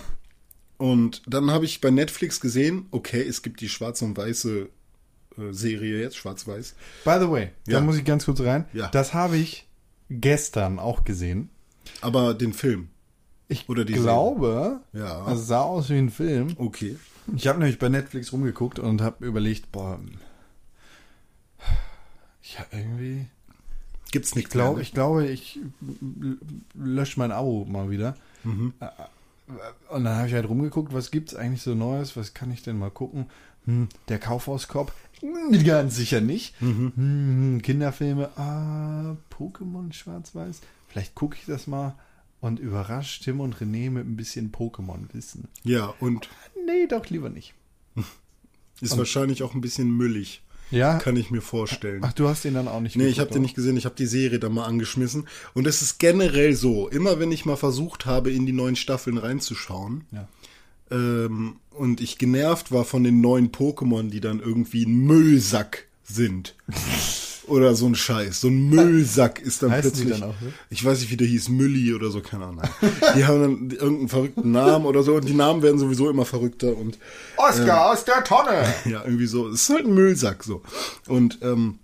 und 0.78 1.22
dann 1.26 1.50
habe 1.50 1.64
ich 1.64 1.80
bei 1.80 1.90
Netflix 1.90 2.40
gesehen, 2.40 2.86
okay, 2.90 3.22
es 3.22 3.42
gibt 3.42 3.60
die 3.60 3.68
schwarze 3.68 4.04
und 4.04 4.16
weiße 4.16 4.68
äh, 5.38 5.52
Serie 5.52 6.00
jetzt, 6.00 6.16
schwarz-weiß. 6.16 6.74
By 7.04 7.16
the 7.20 7.30
way, 7.30 7.50
Ja. 7.66 7.78
da 7.78 7.80
muss 7.80 7.96
ich 7.96 8.04
ganz 8.04 8.24
kurz 8.24 8.40
rein. 8.40 8.64
Ja. 8.72 8.88
Das 8.88 9.14
habe 9.14 9.36
ich 9.36 9.68
gestern 10.10 10.78
auch 10.78 11.04
gesehen. 11.04 11.48
Aber 12.00 12.34
den 12.34 12.52
Film. 12.52 12.88
Ich 13.48 13.68
Oder 13.68 13.84
die 13.84 13.92
glaube, 13.94 14.80
Ja. 14.92 15.22
also 15.24 15.40
es 15.42 15.46
sah 15.48 15.60
aus 15.62 15.88
wie 15.90 15.98
ein 15.98 16.10
Film. 16.10 16.54
Okay. 16.56 16.96
Ich 17.36 17.46
habe 17.46 17.58
nämlich 17.60 17.78
bei 17.78 17.88
Netflix 17.88 18.32
rumgeguckt 18.32 18.78
und 18.80 19.00
habe 19.00 19.24
überlegt, 19.24 19.70
boah, 19.70 20.00
ja, 22.42 22.66
irgendwie, 22.72 23.26
Gibt's 24.10 24.30
ich 24.30 24.36
nichts 24.36 24.50
glaube, 24.50 24.74
mehr, 24.76 24.82
ich 24.82 24.92
glaube, 24.92 25.26
ich 25.28 25.60
lösche 26.74 27.18
mein 27.18 27.30
Abo 27.32 27.64
mal 27.64 27.90
wieder. 27.90 28.16
Mhm. 28.44 28.72
Und 29.90 30.04
dann 30.04 30.16
habe 30.16 30.28
ich 30.28 30.34
halt 30.34 30.48
rumgeguckt, 30.48 30.92
was 30.94 31.10
gibt's 31.10 31.34
eigentlich 31.34 31.62
so 31.62 31.74
Neues, 31.74 32.16
was 32.16 32.32
kann 32.34 32.50
ich 32.50 32.62
denn 32.62 32.78
mal 32.78 32.90
gucken? 32.90 33.26
Hm, 33.66 33.88
der 34.08 34.18
Kaufhauskorb? 34.18 34.92
Hm, 35.20 35.64
Ganz 35.64 35.96
sicher 35.96 36.20
nicht. 36.20 36.60
Mhm. 36.60 36.92
Hm, 36.96 37.62
Kinderfilme, 37.62 38.30
ah, 38.36 39.16
Pokémon 39.30 39.92
Schwarz-Weiß. 39.92 40.60
Vielleicht 40.88 41.14
gucke 41.14 41.36
ich 41.38 41.46
das 41.46 41.66
mal 41.66 41.94
und 42.40 42.58
überrascht 42.58 43.24
Tim 43.24 43.40
und 43.40 43.56
René 43.56 43.90
mit 43.90 44.06
ein 44.06 44.16
bisschen 44.16 44.50
Pokémon-Wissen. 44.52 45.48
Ja, 45.64 45.94
und 46.00 46.28
Nee, 46.66 46.86
doch 46.86 47.06
lieber 47.10 47.28
nicht. 47.28 47.54
ist 48.80 48.96
wahrscheinlich 48.98 49.42
auch 49.42 49.54
ein 49.54 49.60
bisschen 49.60 49.90
müllig. 49.96 50.42
Ja. 50.72 50.98
Kann 50.98 51.16
ich 51.16 51.30
mir 51.30 51.40
vorstellen. 51.42 52.00
Ach, 52.04 52.12
du 52.12 52.26
hast 52.28 52.44
den 52.44 52.54
dann 52.54 52.66
auch 52.66 52.80
nicht 52.80 52.96
Nee, 52.96 53.06
ich 53.06 53.20
habe 53.20 53.30
den 53.30 53.42
nicht 53.42 53.54
gesehen, 53.54 53.76
ich 53.76 53.84
habe 53.84 53.94
die 53.94 54.06
Serie 54.06 54.38
da 54.40 54.48
mal 54.48 54.64
angeschmissen. 54.64 55.28
Und 55.54 55.66
es 55.68 55.82
ist 55.82 55.98
generell 55.98 56.54
so, 56.54 56.88
immer 56.88 57.20
wenn 57.20 57.30
ich 57.30 57.44
mal 57.44 57.56
versucht 57.56 58.06
habe, 58.06 58.32
in 58.32 58.46
die 58.46 58.52
neuen 58.52 58.74
Staffeln 58.76 59.18
reinzuschauen, 59.18 60.04
Ja. 60.10 60.26
ähm, 60.90 61.56
und 61.70 62.00
ich 62.00 62.18
genervt 62.18 62.72
war 62.72 62.84
von 62.84 63.04
den 63.04 63.20
neuen 63.20 63.50
Pokémon, 63.52 64.10
die 64.10 64.20
dann 64.20 64.40
irgendwie 64.40 64.84
ein 64.84 65.04
Müllsack 65.06 65.86
sind. 66.02 66.54
oder 67.46 67.74
so 67.74 67.86
ein 67.86 67.94
Scheiß. 67.94 68.40
So 68.40 68.48
ein 68.48 68.68
Müllsack 68.68 69.40
ist 69.40 69.62
dann 69.62 69.70
Heißen 69.70 69.92
die 69.92 70.00
plötzlich. 70.02 70.20
dann 70.20 70.30
auch 70.30 70.34
so? 70.40 70.46
Ich 70.70 70.84
weiß 70.84 71.00
nicht, 71.00 71.10
wie 71.10 71.16
der 71.16 71.26
hieß, 71.26 71.48
Mülli 71.48 71.94
oder 71.94 72.10
so, 72.10 72.20
keine 72.20 72.46
Ahnung. 72.46 72.62
Die 73.16 73.24
haben 73.24 73.40
dann 73.40 73.70
irgendeinen 73.70 74.08
verrückten 74.08 74.50
Namen 74.52 74.86
oder 74.86 75.02
so 75.02 75.14
und 75.16 75.28
die 75.28 75.34
Namen 75.34 75.62
werden 75.62 75.78
sowieso 75.78 76.08
immer 76.08 76.24
verrückter 76.24 76.76
und 76.76 76.98
Oscar 77.36 77.90
aus 77.92 78.04
der 78.04 78.22
Tonne! 78.24 78.72
ja, 78.84 79.04
irgendwie 79.04 79.26
so. 79.26 79.48
Es 79.48 79.62
ist 79.62 79.70
halt 79.70 79.86
ein 79.86 79.94
Müllsack 79.94 80.44
so. 80.44 80.62
Und 81.08 81.38
ähm, 81.42 81.78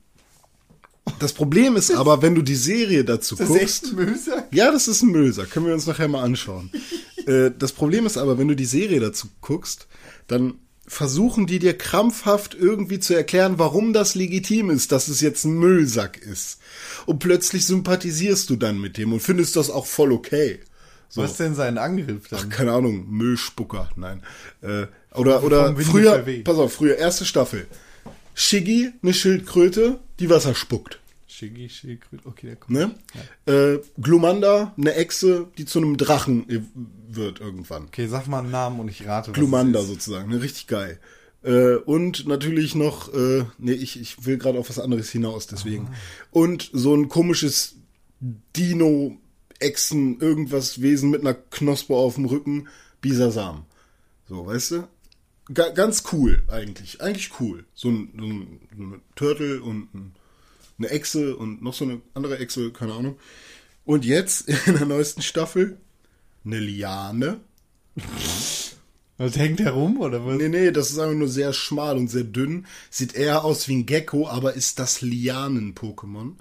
das 1.18 1.32
Problem 1.32 1.76
ist 1.76 1.90
aber, 1.90 2.22
wenn 2.22 2.34
du 2.34 2.42
die 2.42 2.54
Serie 2.54 3.04
dazu 3.04 3.34
Das 3.34 3.48
ist 3.48 3.58
guckst. 3.58 3.62
echt 3.62 3.84
ein 3.92 3.94
Müllsack? 3.96 4.48
Ja, 4.52 4.70
das 4.70 4.88
ist 4.88 5.02
ein 5.02 5.10
Müllsack. 5.10 5.50
Können 5.50 5.66
wir 5.66 5.74
uns 5.74 5.86
nachher 5.86 6.08
mal 6.08 6.22
anschauen. 6.22 6.70
äh, 7.26 7.50
das 7.58 7.72
Problem 7.72 8.06
ist 8.06 8.16
aber, 8.18 8.38
wenn 8.38 8.48
du 8.48 8.54
die 8.54 8.64
Serie 8.66 9.00
dazu 9.00 9.28
guckst, 9.40 9.88
dann 10.26 10.54
versuchen 10.88 11.46
die 11.46 11.58
dir 11.58 11.76
krampfhaft 11.76 12.54
irgendwie 12.54 12.98
zu 12.98 13.14
erklären, 13.14 13.58
warum 13.58 13.92
das 13.92 14.14
legitim 14.14 14.70
ist, 14.70 14.90
dass 14.90 15.08
es 15.08 15.20
jetzt 15.20 15.44
ein 15.44 15.58
Müllsack 15.58 16.16
ist. 16.18 16.58
Und 17.06 17.20
plötzlich 17.20 17.66
sympathisierst 17.66 18.50
du 18.50 18.56
dann 18.56 18.80
mit 18.80 18.96
dem 18.96 19.12
und 19.12 19.20
findest 19.20 19.56
das 19.56 19.70
auch 19.70 19.86
voll 19.86 20.12
okay. 20.12 20.60
So. 21.08 21.22
Was 21.22 21.32
ist 21.32 21.40
denn 21.40 21.54
sein 21.54 21.78
Angriff 21.78 22.28
dann? 22.28 22.48
Keine 22.48 22.72
Ahnung, 22.72 23.06
Müllspucker, 23.08 23.88
nein. 23.96 24.22
Äh, 24.60 24.86
oder 25.14 25.42
oder 25.42 25.74
früher, 25.76 26.24
pass 26.44 26.58
auf, 26.58 26.72
früher, 26.72 26.96
erste 26.96 27.24
Staffel. 27.24 27.66
Shiggy, 28.34 28.92
eine 29.02 29.14
Schildkröte, 29.14 29.98
die 30.20 30.30
Wasser 30.30 30.54
spuckt. 30.54 31.00
Shiggy, 31.26 31.68
Schildkröte, 31.68 32.22
okay, 32.26 32.46
der 32.48 32.56
kommt. 32.56 32.76
Ne? 32.76 32.94
Äh, 33.46 33.78
Glumanda, 34.00 34.74
eine 34.76 34.94
Echse, 34.94 35.48
die 35.56 35.64
zu 35.64 35.78
einem 35.78 35.96
Drachen 35.96 36.48
äh, 36.48 36.60
wird 37.14 37.40
irgendwann. 37.40 37.84
Okay, 37.84 38.06
sag 38.06 38.26
mal 38.26 38.40
einen 38.40 38.50
Namen 38.50 38.80
und 38.80 38.88
ich 38.88 39.06
rate, 39.06 39.32
Glumanda 39.32 39.82
sozusagen, 39.82 40.30
ne? 40.30 40.42
richtig 40.42 40.66
geil. 40.66 41.00
Äh, 41.42 41.76
und 41.76 42.26
natürlich 42.26 42.74
noch, 42.74 43.12
äh, 43.14 43.44
nee, 43.58 43.72
ich, 43.72 44.00
ich 44.00 44.26
will 44.26 44.38
gerade 44.38 44.58
auf 44.58 44.68
was 44.68 44.78
anderes 44.78 45.10
hinaus, 45.10 45.46
deswegen. 45.46 45.90
Und 46.30 46.70
so 46.72 46.94
ein 46.94 47.08
komisches 47.08 47.76
Dino, 48.20 49.16
Echsen, 49.60 50.20
irgendwas 50.20 50.82
Wesen 50.82 51.10
mit 51.10 51.20
einer 51.20 51.34
Knospe 51.34 51.94
auf 51.94 52.16
dem 52.16 52.26
Rücken, 52.26 52.68
Bisasam. 53.00 53.64
So, 54.28 54.46
weißt 54.46 54.70
du? 54.72 54.88
Ga 55.52 55.70
ganz 55.70 56.04
cool, 56.12 56.42
eigentlich. 56.48 57.00
Eigentlich 57.00 57.40
cool. 57.40 57.64
So 57.74 57.88
ein, 57.88 58.12
so 58.18 58.26
ein, 58.26 58.60
so 58.76 58.82
ein 58.82 59.00
Turtle 59.14 59.62
und 59.62 59.94
ein, 59.94 60.14
eine 60.78 60.90
Echse 60.90 61.36
und 61.36 61.62
noch 61.62 61.74
so 61.74 61.84
eine 61.84 62.02
andere 62.14 62.38
Echse, 62.38 62.70
keine 62.72 62.92
Ahnung. 62.92 63.18
Und 63.84 64.04
jetzt 64.04 64.48
in 64.66 64.74
der 64.74 64.86
neuesten 64.86 65.22
Staffel 65.22 65.78
eine 66.44 66.58
Liane. 66.58 67.40
Was 69.16 69.36
hängt 69.36 69.58
der 69.58 69.72
rum 69.72 70.00
oder 70.00 70.24
was? 70.24 70.36
Nee, 70.36 70.48
nee, 70.48 70.70
das 70.70 70.90
ist 70.90 70.98
einfach 70.98 71.16
nur 71.16 71.28
sehr 71.28 71.52
schmal 71.52 71.96
und 71.96 72.08
sehr 72.08 72.22
dünn. 72.22 72.66
Sieht 72.88 73.14
eher 73.14 73.44
aus 73.44 73.66
wie 73.66 73.76
ein 73.76 73.86
Gecko, 73.86 74.28
aber 74.28 74.54
ist 74.54 74.78
das 74.78 75.02
Lianen-Pokémon. 75.02 76.34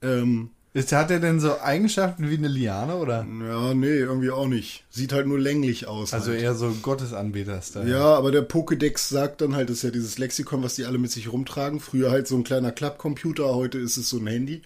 Ähm, 0.00 0.48
Ist, 0.72 0.92
hat 0.92 1.10
er 1.10 1.20
denn 1.20 1.38
so 1.38 1.60
Eigenschaften 1.60 2.30
wie 2.30 2.38
eine 2.38 2.48
Liane 2.48 2.96
oder? 2.96 3.26
ja, 3.46 3.74
nee, 3.74 3.88
irgendwie 3.98 4.30
auch 4.30 4.46
nicht. 4.46 4.84
Sieht 4.88 5.12
halt 5.12 5.26
nur 5.26 5.38
länglich 5.38 5.86
aus. 5.86 6.14
Also 6.14 6.30
halt. 6.30 6.40
eher 6.40 6.54
so 6.54 6.70
Gottesanbeter-Style. 6.80 7.90
Ja, 7.90 8.14
aber 8.14 8.30
der 8.30 8.48
Pokédex 8.48 9.08
sagt 9.08 9.42
dann 9.42 9.54
halt, 9.54 9.68
das 9.68 9.78
ist 9.78 9.82
ja 9.82 9.90
dieses 9.90 10.16
Lexikon, 10.16 10.62
was 10.62 10.76
die 10.76 10.86
alle 10.86 10.96
mit 10.96 11.10
sich 11.10 11.30
rumtragen. 11.30 11.78
Früher 11.78 12.10
halt 12.10 12.26
so 12.26 12.36
ein 12.36 12.44
kleiner 12.44 12.72
Klappcomputer, 12.72 13.54
heute 13.54 13.76
ist 13.76 13.98
es 13.98 14.08
so 14.08 14.16
ein 14.18 14.26
Handy. 14.26 14.62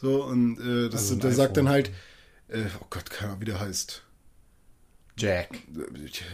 So, 0.00 0.24
und 0.24 0.58
äh, 0.58 0.88
das, 0.88 1.02
Also 1.02 1.14
ein 1.14 1.20
der 1.20 1.32
sagt 1.32 1.56
dann 1.56 1.68
halt, 1.68 1.92
äh, 2.50 2.66
oh 2.80 2.86
Gott, 2.90 3.10
keine 3.10 3.30
Ahnung, 3.30 3.40
wie 3.40 3.46
der 3.46 3.60
heißt. 3.60 4.02
Jack. 5.16 5.50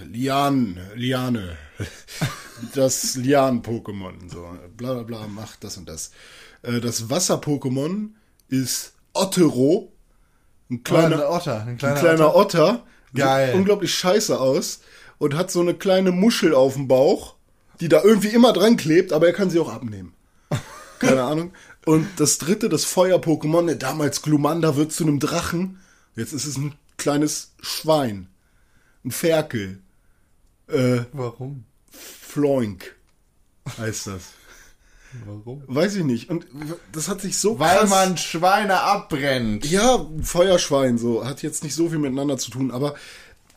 Lian, 0.04 0.78
Liane. 0.94 1.56
Das 2.74 3.16
Lian-Pokémon. 3.16 4.30
So, 4.30 4.46
bla 4.76 4.94
bla 4.94 5.02
bla, 5.02 5.26
macht 5.26 5.64
das 5.64 5.76
und 5.76 5.88
das. 5.88 6.12
Äh, 6.62 6.80
Das 6.80 7.10
Wasser-Pokémon 7.10 8.10
ist 8.48 8.92
Ottero. 9.12 9.92
Ein 10.70 10.84
kleiner, 10.84 11.16
ein 11.16 11.32
Otter, 11.32 11.60
ein 11.62 11.68
ein 11.68 11.78
kleiner 11.78 12.00
kleiner 12.00 12.34
Otter. 12.36 12.86
Geil. 13.14 13.46
Sieht 13.48 13.56
unglaublich 13.56 13.94
scheiße 13.94 14.38
aus. 14.38 14.80
Und 15.18 15.34
hat 15.34 15.50
so 15.50 15.60
eine 15.60 15.74
kleine 15.74 16.12
Muschel 16.12 16.54
auf 16.54 16.74
dem 16.74 16.88
Bauch, 16.88 17.36
die 17.80 17.88
da 17.88 18.02
irgendwie 18.04 18.28
immer 18.28 18.52
dran 18.52 18.76
klebt, 18.76 19.12
aber 19.12 19.26
er 19.26 19.32
kann 19.32 19.48
sie 19.48 19.58
auch 19.58 19.72
abnehmen. 19.72 20.12
Keine 20.98 21.22
Ahnung. 21.30 21.52
Und 21.86 22.06
das 22.18 22.36
dritte, 22.38 22.68
das 22.68 22.84
Feuer-Pokémon, 22.84 23.66
der 23.66 23.76
damals 23.76 24.20
Glumanda 24.22 24.76
wird 24.76 24.92
zu 24.92 25.04
einem 25.04 25.18
Drachen. 25.18 25.80
Jetzt 26.16 26.32
ist 26.32 26.46
es 26.46 26.56
ein 26.56 26.74
kleines 26.96 27.52
Schwein. 27.60 28.28
Ein 29.04 29.10
Ferkel. 29.10 29.80
Äh, 30.66 31.02
Warum? 31.12 31.64
Floink 31.90 32.96
heißt 33.78 34.08
das. 34.08 34.22
Warum? 35.24 35.62
Weiß 35.66 35.94
ich 35.96 36.04
nicht. 36.04 36.28
Und 36.28 36.46
das 36.92 37.08
hat 37.08 37.20
sich 37.20 37.38
so 37.38 37.58
Weil 37.58 37.78
krass... 37.78 37.90
man 37.90 38.16
Schweine 38.16 38.80
abbrennt. 38.80 39.64
Ja, 39.70 40.06
Feuerschwein 40.22 40.98
so. 40.98 41.24
Hat 41.24 41.42
jetzt 41.42 41.62
nicht 41.62 41.74
so 41.74 41.88
viel 41.88 41.98
miteinander 41.98 42.36
zu 42.38 42.50
tun, 42.50 42.70
aber 42.70 42.96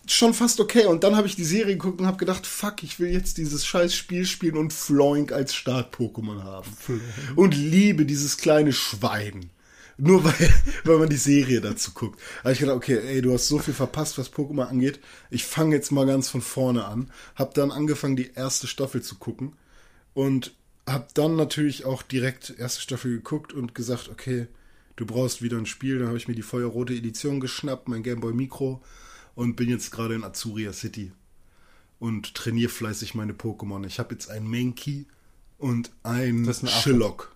schon 0.06 0.34
fast 0.34 0.60
okay. 0.60 0.86
Und 0.86 1.04
dann 1.04 1.16
habe 1.16 1.28
ich 1.28 1.36
die 1.36 1.44
Serie 1.44 1.76
geguckt 1.76 2.00
und 2.00 2.08
habe 2.08 2.18
gedacht, 2.18 2.46
fuck, 2.46 2.84
ich 2.84 3.00
will 3.00 3.12
jetzt 3.12 3.38
dieses 3.38 3.66
scheiß 3.66 3.94
Spiel 3.94 4.26
spielen 4.26 4.58
und 4.58 4.74
Floink 4.74 5.32
als 5.32 5.56
Start-Pokémon 5.56 6.44
haben. 6.44 6.70
Und 7.36 7.56
liebe 7.56 8.06
dieses 8.06 8.38
kleine 8.38 8.74
Schwein. 8.74 9.50
Nur 10.00 10.24
weil, 10.24 10.54
weil 10.86 10.98
man 10.98 11.10
die 11.10 11.18
Serie 11.18 11.62
dazu 11.62 11.92
guckt. 11.92 12.20
Da 12.20 12.46
hab 12.46 12.52
ich 12.54 12.60
gedacht, 12.60 12.78
okay, 12.78 13.00
ey, 13.00 13.22
du 13.22 13.34
hast 13.34 13.48
so 13.48 13.60
viel 13.60 13.74
verpasst, 13.74 14.18
was 14.18 14.32
Pokémon 14.32 14.66
angeht. 14.66 15.00
Ich 15.30 15.46
fange 15.46 15.76
jetzt 15.76 15.92
mal 15.92 16.06
ganz 16.06 16.30
von 16.30 16.42
vorne 16.42 16.86
an. 16.86 17.12
Hab 17.36 17.54
dann 17.54 17.72
angefangen, 17.72 18.16
die 18.16 18.32
erste 18.34 18.68
Staffel 18.68 19.02
zu 19.02 19.16
gucken. 19.16 19.54
Und 20.14 20.56
hab 20.88 21.14
dann 21.14 21.36
natürlich 21.36 21.86
auch 21.86 22.02
direkt 22.02 22.56
erste 22.58 22.82
Staffel 22.82 23.12
geguckt 23.12 23.54
und 23.54 23.76
gesagt, 23.76 24.10
okay, 24.10 24.48
du 24.96 25.06
brauchst 25.06 25.42
wieder 25.42 25.58
ein 25.58 25.66
Spiel. 25.66 26.00
Dann 26.00 26.08
habe 26.08 26.18
ich 26.18 26.28
mir 26.28 26.36
die 26.36 26.42
feuerrote 26.42 26.94
Edition 26.94 27.40
geschnappt, 27.40 27.88
mein 27.90 28.04
Gameboy 28.04 28.34
Micro 28.34 28.82
und 29.36 29.56
bin 29.56 29.70
jetzt 29.70 29.92
gerade 29.92 30.16
in 30.16 30.24
Azuria 30.24 30.74
City 30.74 31.12
und 32.00 32.36
trainiere 32.36 32.70
fleißig 32.70 33.16
meine 33.16 33.34
Pokémon. 33.34 33.86
Ich 33.86 34.00
habe 34.00 34.14
jetzt 34.14 34.30
ein 34.30 34.48
Mankey 34.48 35.08
und 35.58 35.92
ein, 36.04 36.46
Das 36.46 36.58
ist 36.58 36.64
ein 36.64 36.70
Affe. 36.70 37.28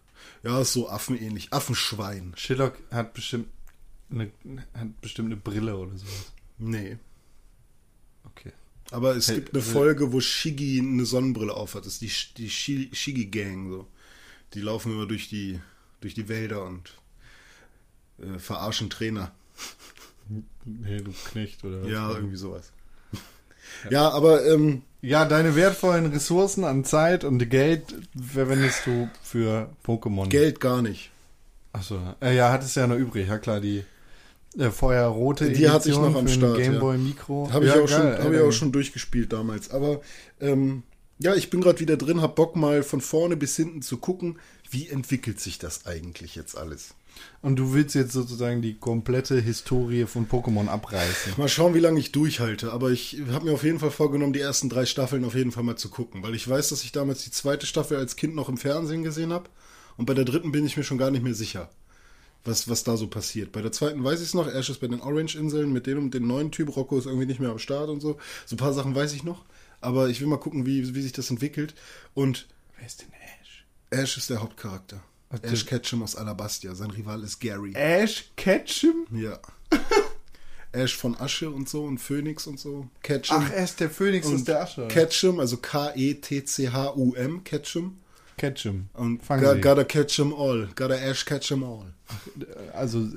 Ja, 0.43 0.59
ist 0.61 0.73
so 0.73 0.89
affenähnlich. 0.89 1.51
Affenschwein. 1.53 2.33
Shillock 2.35 2.77
hat 2.91 3.13
bestimmt 3.13 3.47
eine, 4.11 4.31
hat 4.73 5.01
bestimmt 5.01 5.27
eine 5.27 5.37
Brille 5.37 5.77
oder 5.77 5.97
sowas. 5.97 6.31
Nee. 6.57 6.97
Okay. 8.25 8.51
Aber 8.91 9.15
es 9.15 9.29
Hey, 9.29 9.35
gibt 9.35 9.53
eine 9.53 9.63
äh, 9.63 9.65
Folge, 9.65 10.11
wo 10.11 10.19
Shiggy 10.19 10.79
eine 10.79 11.05
Sonnenbrille 11.05 11.53
aufhat. 11.53 11.85
Das 11.85 11.93
ist 11.93 12.01
die, 12.01 12.43
die 12.43 12.49
Shi- 12.49 12.89
Shiggy-Gang. 12.93 13.69
So. 13.71 13.87
Die 14.53 14.61
laufen 14.61 14.91
immer 14.91 15.07
durch 15.07 15.29
die, 15.29 15.59
durch 16.01 16.13
die 16.13 16.27
Wälder 16.27 16.63
und 16.65 16.93
äh, 18.19 18.37
verarschen 18.37 18.89
Trainer. 18.89 19.33
Nee, 20.65 20.97
du 21.01 21.11
Knecht 21.31 21.63
oder 21.63 21.83
was? 21.83 21.89
Ja, 21.89 22.11
irgendwie 22.13 22.37
sowas. 22.37 22.71
Ja, 23.89 24.09
aber 24.09 24.45
ähm, 24.45 24.83
Ja, 25.03 25.25
deine 25.25 25.53
wertvollen 25.57 26.05
Ressourcen 26.05 26.63
an 26.63 26.85
Zeit 26.85 27.25
und 27.25 27.49
Geld 27.49 27.83
verwendest 28.15 28.85
du 28.85 29.09
für 29.21 29.69
Pokémon. 29.85 30.29
Geld 30.29 30.61
gar 30.61 30.81
nicht. 30.81 31.11
Achso, 31.73 31.99
äh, 32.21 32.33
ja, 32.33 32.53
hattest 32.53 32.77
ja 32.77 32.87
noch 32.87 32.95
übrig. 32.95 33.27
Ja 33.27 33.37
klar, 33.37 33.59
die 33.59 33.83
äh, 34.57 34.69
vorher 34.69 35.07
rote 35.07 35.51
Die 35.51 35.69
hatte 35.69 35.89
ich 35.89 35.97
noch 35.97 36.15
am 36.15 36.29
Start, 36.29 36.55
den 36.55 36.63
Game 36.63 36.73
ja. 36.75 36.79
Boy 36.79 36.97
Micro. 36.97 37.49
Habe 37.51 37.65
ich, 37.65 37.75
ja, 37.75 37.81
auch 37.81 37.87
schon, 37.89 38.01
geil, 38.01 38.17
hab 38.17 38.31
ey, 38.31 38.37
ich 38.37 38.41
auch 38.43 38.51
schon 38.53 38.71
durchgespielt 38.71 39.33
damals. 39.33 39.71
Aber 39.71 39.99
ähm, 40.39 40.83
ja, 41.19 41.35
ich 41.35 41.49
bin 41.49 41.59
gerade 41.59 41.81
wieder 41.81 41.97
drin, 41.97 42.21
hab 42.21 42.37
Bock 42.37 42.55
mal 42.55 42.81
von 42.81 43.01
vorne 43.01 43.35
bis 43.35 43.57
hinten 43.57 43.81
zu 43.81 43.97
gucken, 43.97 44.39
wie 44.71 44.87
entwickelt 44.87 45.37
sich 45.37 45.59
das 45.59 45.85
eigentlich 45.85 46.35
jetzt 46.35 46.57
alles. 46.57 46.93
Und 47.41 47.57
du 47.57 47.73
willst 47.73 47.93
jetzt 47.95 48.13
sozusagen 48.13 48.61
die 48.61 48.75
komplette 48.75 49.39
Historie 49.39 50.05
von 50.05 50.27
Pokémon 50.27 50.67
abreißen. 50.67 51.33
Mal 51.37 51.49
schauen, 51.49 51.73
wie 51.73 51.79
lange 51.79 51.99
ich 51.99 52.11
durchhalte. 52.11 52.71
Aber 52.71 52.91
ich 52.91 53.21
habe 53.31 53.45
mir 53.45 53.51
auf 53.51 53.63
jeden 53.63 53.79
Fall 53.79 53.91
vorgenommen, 53.91 54.33
die 54.33 54.39
ersten 54.39 54.69
drei 54.69 54.85
Staffeln 54.85 55.25
auf 55.25 55.35
jeden 55.35 55.51
Fall 55.51 55.63
mal 55.63 55.75
zu 55.75 55.89
gucken. 55.89 56.23
Weil 56.23 56.35
ich 56.35 56.47
weiß, 56.47 56.69
dass 56.69 56.83
ich 56.83 56.91
damals 56.91 57.23
die 57.23 57.31
zweite 57.31 57.65
Staffel 57.65 57.97
als 57.97 58.15
Kind 58.15 58.35
noch 58.35 58.49
im 58.49 58.57
Fernsehen 58.57 59.03
gesehen 59.03 59.33
habe. 59.33 59.49
Und 59.97 60.05
bei 60.05 60.13
der 60.13 60.25
dritten 60.25 60.51
bin 60.51 60.65
ich 60.65 60.77
mir 60.77 60.83
schon 60.83 60.97
gar 60.97 61.11
nicht 61.11 61.23
mehr 61.23 61.35
sicher, 61.35 61.69
was, 62.45 62.69
was 62.69 62.83
da 62.83 62.97
so 62.97 63.07
passiert. 63.07 63.51
Bei 63.51 63.61
der 63.61 63.71
zweiten 63.71 64.03
weiß 64.03 64.21
ich 64.21 64.27
es 64.27 64.33
noch. 64.33 64.47
Ash 64.47 64.69
ist 64.69 64.79
bei 64.79 64.87
den 64.87 65.01
Orange-Inseln 65.01 65.71
mit 65.71 65.85
dem 65.85 65.99
und 65.99 66.13
dem 66.13 66.27
neuen 66.27 66.51
Typ. 66.51 66.75
Rocco 66.75 66.97
ist 66.97 67.05
irgendwie 67.05 67.27
nicht 67.27 67.39
mehr 67.39 67.51
am 67.51 67.59
Start 67.59 67.89
und 67.89 67.99
so. 67.99 68.17
So 68.45 68.55
ein 68.55 68.59
paar 68.59 68.73
Sachen 68.73 68.95
weiß 68.95 69.13
ich 69.13 69.23
noch. 69.23 69.43
Aber 69.81 70.07
ich 70.07 70.21
will 70.21 70.27
mal 70.27 70.37
gucken, 70.37 70.65
wie, 70.65 70.95
wie 70.95 71.01
sich 71.01 71.11
das 71.11 71.29
entwickelt. 71.29 71.75
Und 72.13 72.47
Wer 72.77 72.87
ist 72.87 73.01
denn 73.01 73.13
Ash? 73.13 73.65
Ash 73.91 74.17
ist 74.17 74.29
der 74.29 74.41
Hauptcharakter. 74.41 75.01
Ash 75.41 75.65
Ketchum 75.65 76.03
aus 76.03 76.15
Alabastia. 76.15 76.75
Sein 76.75 76.91
Rival 76.91 77.23
ist 77.23 77.39
Gary. 77.39 77.73
Ash 77.75 78.25
Ketchum? 78.35 79.07
Ja. 79.11 79.39
Ash 80.71 80.95
von 80.97 81.15
Asche 81.19 81.49
und 81.51 81.69
so 81.69 81.83
und 81.83 81.99
Phoenix 81.99 82.47
und 82.47 82.59
so. 82.59 82.87
Ketchum. 83.03 83.37
Ach, 83.39 83.51
er 83.51 83.63
ist 83.63 83.79
der 83.79 83.89
aus 83.89 84.25
und 84.25 84.47
der 84.47 84.61
Asche. 84.63 84.87
Ketchum, 84.87 85.39
also 85.39 85.57
K-E-T-C-H-U-M, 85.57 87.43
Ketchum. 87.43 87.97
Ketchum. 88.37 88.89
Und 88.93 89.23
Fangen 89.23 89.61
gotta 89.61 89.83
catch 89.83 90.19
'em 90.19 90.33
all. 90.33 90.67
Gotta 90.75 90.95
Ash 90.95 91.23
catch 91.25 91.51
'em 91.51 91.63
all. 91.63 91.93
Also, 92.73 93.07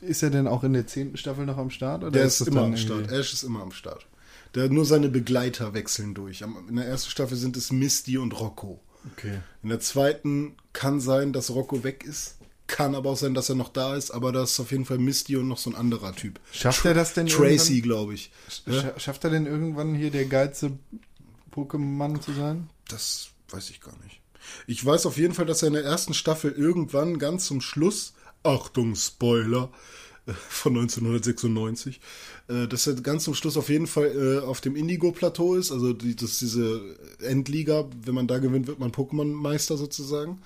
ist 0.00 0.22
er 0.22 0.30
denn 0.30 0.46
auch 0.46 0.64
in 0.64 0.72
der 0.72 0.86
zehnten 0.86 1.16
Staffel 1.18 1.44
noch 1.44 1.58
am 1.58 1.68
Start? 1.70 2.02
Oder 2.02 2.12
Der 2.12 2.24
ist, 2.24 2.40
das 2.40 2.48
immer 2.48 2.62
am 2.62 2.76
Start. 2.76 3.00
irgendwie- 3.02 3.14
Ash 3.16 3.32
ist 3.34 3.42
immer 3.42 3.60
am 3.62 3.72
Start. 3.72 4.06
Der, 4.54 4.70
nur 4.70 4.86
seine 4.86 5.10
Begleiter 5.10 5.74
wechseln 5.74 6.14
durch. 6.14 6.40
In 6.40 6.76
der 6.76 6.86
ersten 6.86 7.10
Staffel 7.10 7.36
sind 7.36 7.56
es 7.58 7.70
Misty 7.70 8.16
und 8.16 8.32
Rocco. 8.40 8.80
Okay. 9.12 9.40
In 9.62 9.68
der 9.68 9.80
zweiten 9.80 10.56
kann 10.72 11.00
sein, 11.00 11.32
dass 11.32 11.50
Rocco 11.50 11.84
weg 11.84 12.04
ist. 12.04 12.36
Kann 12.66 12.94
aber 12.94 13.10
auch 13.10 13.16
sein, 13.16 13.32
dass 13.32 13.48
er 13.48 13.54
noch 13.54 13.70
da 13.70 13.96
ist. 13.96 14.10
Aber 14.10 14.32
das 14.32 14.52
ist 14.52 14.60
auf 14.60 14.70
jeden 14.72 14.84
Fall 14.84 14.98
Misty 14.98 15.36
und 15.36 15.48
noch 15.48 15.58
so 15.58 15.70
ein 15.70 15.76
anderer 15.76 16.14
Typ. 16.14 16.38
Schafft 16.52 16.84
er 16.84 16.94
das 16.94 17.14
denn 17.14 17.26
Tracy, 17.26 17.80
glaube 17.80 18.14
ich. 18.14 18.30
Ja, 18.66 18.80
Scha 18.80 19.00
schafft 19.00 19.24
er 19.24 19.30
denn 19.30 19.46
irgendwann 19.46 19.94
hier 19.94 20.10
der 20.10 20.26
geilste 20.26 20.72
Pokémon 21.54 22.20
zu 22.20 22.32
sein? 22.32 22.68
Das 22.88 23.28
weiß 23.50 23.70
ich 23.70 23.80
gar 23.80 23.96
nicht. 24.04 24.20
Ich 24.66 24.84
weiß 24.84 25.06
auf 25.06 25.16
jeden 25.16 25.34
Fall, 25.34 25.46
dass 25.46 25.62
er 25.62 25.68
in 25.68 25.74
der 25.74 25.84
ersten 25.84 26.14
Staffel 26.14 26.52
irgendwann 26.52 27.18
ganz 27.18 27.46
zum 27.46 27.60
Schluss, 27.60 28.14
Achtung, 28.42 28.94
Spoiler, 28.94 29.70
von 30.48 30.76
1996, 30.76 31.96
äh, 31.96 32.00
dass 32.66 32.86
er 32.86 32.94
ganz 32.94 33.24
zum 33.24 33.34
Schluss 33.34 33.56
auf 33.56 33.68
jeden 33.68 33.86
Fall 33.86 34.06
äh, 34.06 34.44
auf 34.44 34.60
dem 34.60 34.74
Indigo-Plateau 34.74 35.54
ist, 35.54 35.70
also 35.70 35.92
die, 35.92 36.16
das 36.16 36.38
diese 36.38 36.80
Endliga, 37.20 37.84
wenn 38.04 38.14
man 38.14 38.26
da 38.26 38.38
gewinnt, 38.38 38.66
wird 38.66 38.78
man 38.78 38.90
Pokémon-Meister 38.90 39.76
sozusagen. 39.76 40.40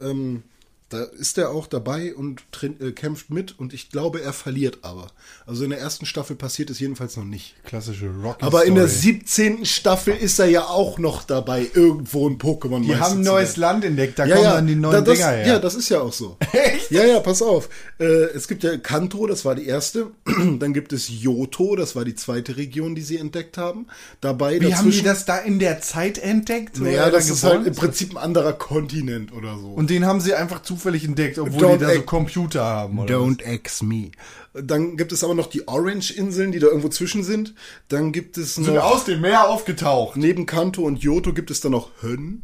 Ähm, 0.00 0.44
da 0.90 1.04
ist 1.04 1.38
er 1.38 1.50
auch 1.50 1.68
dabei 1.68 2.14
und 2.14 2.42
äh, 2.62 2.90
kämpft 2.90 3.30
mit 3.30 3.58
und 3.58 3.72
ich 3.72 3.90
glaube, 3.90 4.22
er 4.22 4.32
verliert 4.32 4.78
aber. 4.82 5.06
Also 5.46 5.64
in 5.64 5.70
der 5.70 5.78
ersten 5.78 6.04
Staffel 6.04 6.34
passiert 6.34 6.68
es 6.68 6.80
jedenfalls 6.80 7.16
noch 7.16 7.24
nicht. 7.24 7.54
Klassische 7.64 8.10
Rocky 8.22 8.44
Aber 8.44 8.64
in 8.64 8.74
der 8.74 8.88
Story. 8.88 9.20
17. 9.20 9.66
Staffel 9.66 10.16
ist 10.16 10.38
er 10.40 10.46
ja 10.46 10.64
auch 10.64 10.98
noch 10.98 11.22
dabei, 11.22 11.66
irgendwo 11.72 12.28
ein 12.28 12.38
Pokémon 12.38 12.82
Die 12.82 12.96
haben 12.96 13.18
ein 13.18 13.24
neues 13.24 13.56
Land 13.56 13.84
entdeckt, 13.84 14.18
da 14.18 14.26
kommen 14.26 14.42
dann 14.42 14.66
die 14.66 14.74
neuen 14.74 14.92
da, 14.92 15.00
das, 15.00 15.18
Dinger 15.18 15.30
her. 15.30 15.46
Ja, 15.46 15.58
das 15.60 15.76
ist 15.76 15.88
ja 15.88 16.00
auch 16.00 16.12
so. 16.12 16.36
Echt? 16.52 16.90
Ja, 16.90 17.04
ja, 17.04 17.20
pass 17.20 17.40
auf. 17.40 17.68
Äh, 17.98 18.04
es 18.34 18.48
gibt 18.48 18.64
ja 18.64 18.76
Kanto, 18.76 19.28
das 19.28 19.44
war 19.44 19.54
die 19.54 19.66
erste. 19.66 20.08
Dann 20.58 20.72
gibt 20.72 20.92
es 20.92 21.08
Yoto, 21.08 21.76
das 21.76 21.94
war 21.94 22.04
die 22.04 22.14
zweite 22.14 22.56
Region, 22.56 22.94
die 22.94 23.02
sie 23.02 23.16
entdeckt 23.16 23.58
haben. 23.58 23.86
Dabei 24.20 24.60
Wie 24.60 24.74
haben 24.74 24.90
die 24.90 25.02
das 25.02 25.24
da 25.24 25.38
in 25.38 25.58
der 25.58 25.80
Zeit 25.80 26.18
entdeckt? 26.18 26.80
Naja, 26.80 27.10
das 27.10 27.28
da 27.28 27.32
ist 27.34 27.44
halt 27.44 27.66
im? 27.66 27.74
Prinzip 27.74 28.12
ein 28.12 28.16
anderer 28.16 28.52
Kontinent 28.52 29.32
oder 29.32 29.56
so. 29.58 29.68
Und 29.68 29.90
den 29.90 30.04
haben 30.04 30.20
sie 30.20 30.34
einfach 30.34 30.60
zufällig 30.80 31.04
entdeckt, 31.04 31.38
obwohl 31.38 31.62
Don't 31.62 31.72
die 31.74 31.84
da 31.84 31.94
so 31.94 32.02
Computer 32.02 32.64
haben. 32.64 32.98
Oder 32.98 33.16
Don't 33.16 33.42
ex 33.42 33.82
me. 33.82 34.10
Dann 34.54 34.96
gibt 34.96 35.12
es 35.12 35.22
aber 35.22 35.34
noch 35.34 35.46
die 35.46 35.68
Orange-Inseln, 35.68 36.52
die 36.52 36.58
da 36.58 36.68
irgendwo 36.68 36.88
zwischen 36.88 37.22
sind. 37.22 37.54
Dann 37.88 38.12
gibt 38.12 38.38
es 38.38 38.58
was? 38.58 38.64
Sind 38.64 38.74
noch... 38.74 38.84
aus 38.84 39.04
dem 39.04 39.20
Meer 39.20 39.48
aufgetaucht. 39.48 40.16
Neben 40.16 40.46
Kanto 40.46 40.82
und 40.82 41.02
Yoto 41.02 41.32
gibt 41.32 41.50
es 41.50 41.60
dann 41.60 41.72
noch 41.72 41.90
Hön. 42.00 42.42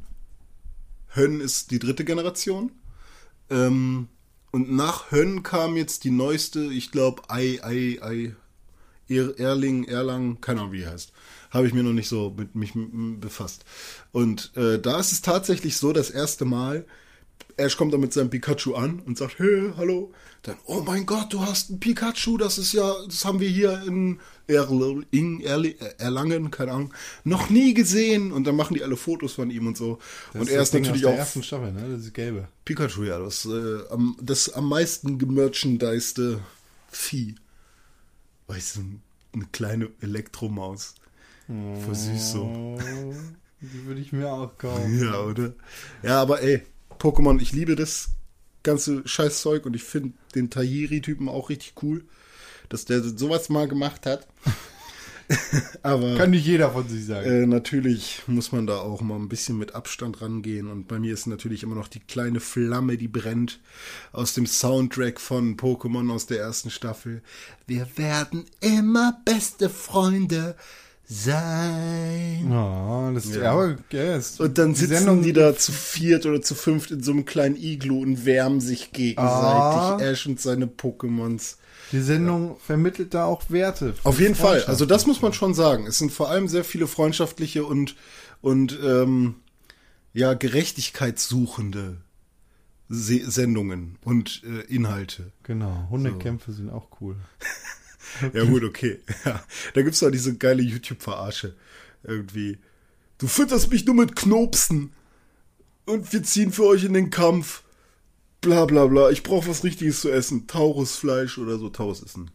Hön 1.08 1.40
ist 1.40 1.70
die 1.70 1.78
dritte 1.78 2.04
Generation. 2.04 2.72
Ähm, 3.50 4.08
und 4.52 4.70
nach 4.70 5.10
Hön 5.10 5.42
kam 5.42 5.76
jetzt 5.76 6.04
die 6.04 6.10
neueste, 6.10 6.60
ich 6.60 6.92
glaube, 6.92 7.22
Ei, 7.28 7.58
Ei, 7.62 7.98
Ei, 8.02 8.36
er 9.08 9.38
Erling, 9.38 9.84
Erlang, 9.84 10.40
keine 10.40 10.60
Ahnung, 10.60 10.72
wie 10.72 10.78
die 10.78 10.86
heißt. 10.86 11.12
Habe 11.50 11.66
ich 11.66 11.72
mir 11.72 11.82
noch 11.82 11.92
nicht 11.92 12.08
so 12.08 12.34
mit 12.36 12.54
mich 12.54 12.72
befasst. 12.74 13.64
Und 14.12 14.52
äh, 14.56 14.78
da 14.78 15.00
ist 15.00 15.12
es 15.12 15.22
tatsächlich 15.22 15.78
so, 15.78 15.92
das 15.92 16.10
erste 16.10 16.44
Mal, 16.44 16.84
Ash 17.58 17.76
kommt 17.76 17.94
dann 17.94 18.00
mit 18.00 18.12
seinem 18.12 18.28
Pikachu 18.28 18.74
an 18.74 19.00
und 19.00 19.16
sagt, 19.16 19.38
hey, 19.38 19.72
hallo. 19.76 20.12
Dann, 20.42 20.56
oh 20.66 20.82
mein 20.82 21.06
Gott, 21.06 21.32
du 21.32 21.40
hast 21.40 21.70
ein 21.70 21.80
Pikachu, 21.80 22.36
das 22.36 22.58
ist 22.58 22.72
ja, 22.72 22.94
das 23.06 23.24
haben 23.24 23.40
wir 23.40 23.48
hier 23.48 23.82
in, 23.86 24.20
Erl 24.46 25.04
in 25.10 25.40
Erli 25.40 25.76
Erlangen, 25.98 26.50
keine 26.50 26.72
Ahnung, 26.72 26.94
noch 27.24 27.48
nie 27.48 27.72
gesehen. 27.72 28.30
Und 28.30 28.46
dann 28.46 28.56
machen 28.56 28.74
die 28.74 28.82
alle 28.82 28.96
Fotos 28.96 29.32
von 29.32 29.50
ihm 29.50 29.66
und 29.66 29.76
so. 29.76 29.98
und 30.34 30.50
er 30.50 30.62
ist 30.62 30.74
Ding 30.74 30.82
natürlich 30.82 31.06
aus 31.06 31.10
auch 31.10 31.14
der 31.14 31.20
ersten 31.20 31.42
Staffel, 31.42 31.72
ne? 31.72 31.88
Das 31.90 32.00
ist 32.02 32.14
gelbe. 32.14 32.48
Pikachu, 32.64 33.04
ja, 33.04 33.18
das, 33.18 33.46
äh, 33.46 33.88
am, 33.90 34.16
das 34.20 34.50
am 34.50 34.68
meisten 34.68 35.18
gemerchandiste 35.18 36.40
Vieh. 36.90 37.36
Weißt 38.48 38.76
du, 38.76 38.80
eine 39.32 39.46
kleine 39.50 39.88
Elektromaus. 40.00 40.94
Voll 41.46 41.94
süß 41.94 42.32
so. 42.32 42.42
Oh, 42.42 43.14
die 43.60 43.86
würde 43.86 44.00
ich 44.00 44.12
mir 44.12 44.30
auch 44.30 44.56
kaufen. 44.58 45.00
Ja, 45.02 45.20
oder? 45.20 45.54
Ja, 46.02 46.20
aber 46.20 46.42
ey, 46.42 46.62
Pokémon, 47.06 47.40
ich 47.40 47.52
liebe 47.52 47.76
das 47.76 48.08
ganze 48.64 49.06
Scheißzeug 49.06 49.64
und 49.64 49.76
ich 49.76 49.84
finde 49.84 50.14
den 50.34 50.50
Tahiri-Typen 50.50 51.28
auch 51.28 51.50
richtig 51.50 51.74
cool, 51.84 52.04
dass 52.68 52.84
der 52.84 53.00
sowas 53.00 53.48
mal 53.48 53.68
gemacht 53.68 54.06
hat. 54.06 54.26
aber 55.84 56.16
Kann 56.16 56.30
nicht 56.30 56.46
jeder 56.46 56.72
von 56.72 56.88
sich 56.88 57.06
sagen. 57.06 57.30
äh, 57.30 57.46
natürlich 57.46 58.22
muss 58.26 58.50
man 58.50 58.66
da 58.66 58.78
auch 58.78 59.02
mal 59.02 59.14
ein 59.14 59.28
bisschen 59.28 59.56
mit 59.56 59.76
Abstand 59.76 60.20
rangehen 60.20 60.66
und 60.66 60.88
bei 60.88 60.98
mir 60.98 61.14
ist 61.14 61.28
natürlich 61.28 61.62
immer 61.62 61.76
noch 61.76 61.86
die 61.86 62.00
kleine 62.00 62.40
Flamme, 62.40 62.96
die 62.96 63.06
brennt 63.06 63.60
aus 64.10 64.34
dem 64.34 64.46
Soundtrack 64.46 65.20
von 65.20 65.56
Pokémon 65.56 66.10
aus 66.12 66.26
der 66.26 66.40
ersten 66.40 66.70
Staffel. 66.70 67.22
Wir 67.68 67.86
werden 67.96 68.46
immer 68.60 69.20
beste 69.24 69.68
Freunde 69.70 70.56
sein. 71.08 72.50
oh, 72.52 73.10
das 73.14 73.32
Ja. 73.34 73.42
ja. 73.42 73.52
aber 73.52 73.76
ja, 73.90 74.16
ist, 74.16 74.40
Und 74.40 74.58
dann 74.58 74.74
die 74.74 74.80
sitzen 74.80 74.96
Sendung- 74.98 75.22
die 75.22 75.32
da 75.32 75.56
zu 75.56 75.72
viert 75.72 76.26
oder 76.26 76.42
zu 76.42 76.54
fünft 76.54 76.90
in 76.90 77.02
so 77.02 77.12
einem 77.12 77.24
kleinen 77.24 77.56
Iglu 77.56 78.00
und 78.02 78.24
wärmen 78.24 78.60
sich 78.60 78.92
gegenseitig. 78.92 79.26
Ah. 79.30 79.98
Ash 80.00 80.26
und 80.26 80.40
seine 80.40 80.66
Pokémons. 80.66 81.56
Die 81.92 82.00
Sendung 82.00 82.56
vermittelt 82.58 83.14
da 83.14 83.26
auch 83.26 83.48
Werte. 83.48 83.94
Auf 84.02 84.18
jeden 84.18 84.34
Fall. 84.34 84.64
Also 84.64 84.86
das 84.86 85.06
muss 85.06 85.22
man 85.22 85.32
schon 85.32 85.54
sagen. 85.54 85.86
Es 85.86 85.98
sind 85.98 86.10
vor 86.10 86.28
allem 86.28 86.48
sehr 86.48 86.64
viele 86.64 86.88
freundschaftliche 86.88 87.64
und, 87.64 87.94
und 88.40 88.76
ähm, 88.84 89.36
ja, 90.12 90.34
gerechtigkeitssuchende 90.34 91.98
Se 92.88 93.20
Sendungen 93.30 93.98
und 94.04 94.42
äh, 94.44 94.62
Inhalte. 94.72 95.32
Genau, 95.44 95.86
Hundekämpfe 95.90 96.52
sind 96.52 96.70
auch 96.70 96.88
cool. 97.00 97.16
Ja 98.32 98.44
gut, 98.44 98.64
okay. 98.64 99.00
Ja. 99.24 99.42
Da 99.74 99.82
gibt's 99.82 100.00
doch 100.00 100.10
diese 100.10 100.36
geile 100.36 100.62
YouTube-Verarsche. 100.62 101.54
Irgendwie. 102.02 102.58
Du 103.18 103.26
fütterst 103.26 103.70
mich 103.70 103.84
nur 103.86 103.94
mit 103.94 104.16
Knopsen. 104.16 104.92
Und 105.86 106.12
wir 106.12 106.22
ziehen 106.22 106.52
für 106.52 106.64
euch 106.64 106.84
in 106.84 106.92
den 106.94 107.10
Kampf. 107.10 107.62
Bla 108.40 108.64
bla 108.64 108.86
bla. 108.86 109.10
Ich 109.10 109.22
brauche 109.22 109.48
was 109.48 109.64
Richtiges 109.64 110.00
zu 110.00 110.10
essen. 110.10 110.46
Taurusfleisch 110.46 111.38
oder 111.38 111.58
so. 111.58 111.68
Taurus 111.68 112.02
ist 112.02 112.16
ein 112.16 112.30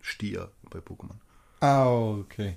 Stier 0.00 0.50
bei 0.70 0.78
Pokémon. 0.80 1.16
Ah, 1.60 1.88
okay. 1.88 2.56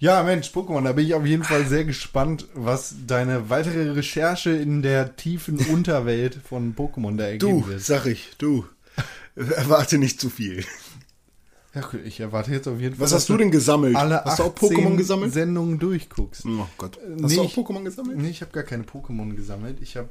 Ja, 0.00 0.22
Mensch, 0.22 0.50
Pokémon, 0.52 0.84
da 0.84 0.92
bin 0.92 1.06
ich 1.06 1.14
auf 1.14 1.26
jeden 1.26 1.42
Fall 1.42 1.66
sehr 1.66 1.84
gespannt, 1.84 2.46
was 2.54 2.94
deine 3.08 3.50
weitere 3.50 3.90
Recherche 3.90 4.50
in 4.50 4.80
der 4.80 5.16
tiefen 5.16 5.58
Unterwelt 5.72 6.38
von 6.48 6.76
Pokémon 6.76 7.16
da 7.16 7.24
ergeben 7.24 7.62
Du, 7.62 7.66
wird. 7.68 7.80
sag 7.82 8.06
ich, 8.06 8.30
du. 8.38 8.64
Erwarte 9.34 9.98
nicht 9.98 10.20
zu 10.20 10.30
viel. 10.30 10.64
Ja, 11.80 11.98
ich 12.04 12.20
erwarte 12.20 12.50
jetzt 12.52 12.66
auf 12.68 12.80
jeden 12.80 12.96
Fall. 12.96 13.04
Was 13.04 13.12
hast 13.12 13.28
du 13.28 13.36
denn 13.36 13.50
gesammelt? 13.50 13.96
Alle 13.96 14.24
Hast 14.24 14.38
du 14.38 14.44
auch 14.44 14.54
18 14.54 14.68
Pokémon 14.70 14.96
gesammelt? 14.96 15.32
Sendungen 15.32 15.78
durchguckst. 15.78 16.44
Oh 16.46 16.66
Gott. 16.76 16.98
Hast 17.22 17.30
Nee, 17.30 17.34
du 17.36 17.40
auch 17.42 17.44
ich- 17.46 17.54
Pokémon 17.56 17.84
gesammelt? 17.84 18.18
Nee, 18.18 18.30
ich 18.30 18.40
habe 18.40 18.52
gar 18.52 18.62
keine 18.64 18.84
Pokémon 18.84 19.34
gesammelt. 19.34 19.78
Ich 19.80 19.96
habe 19.96 20.08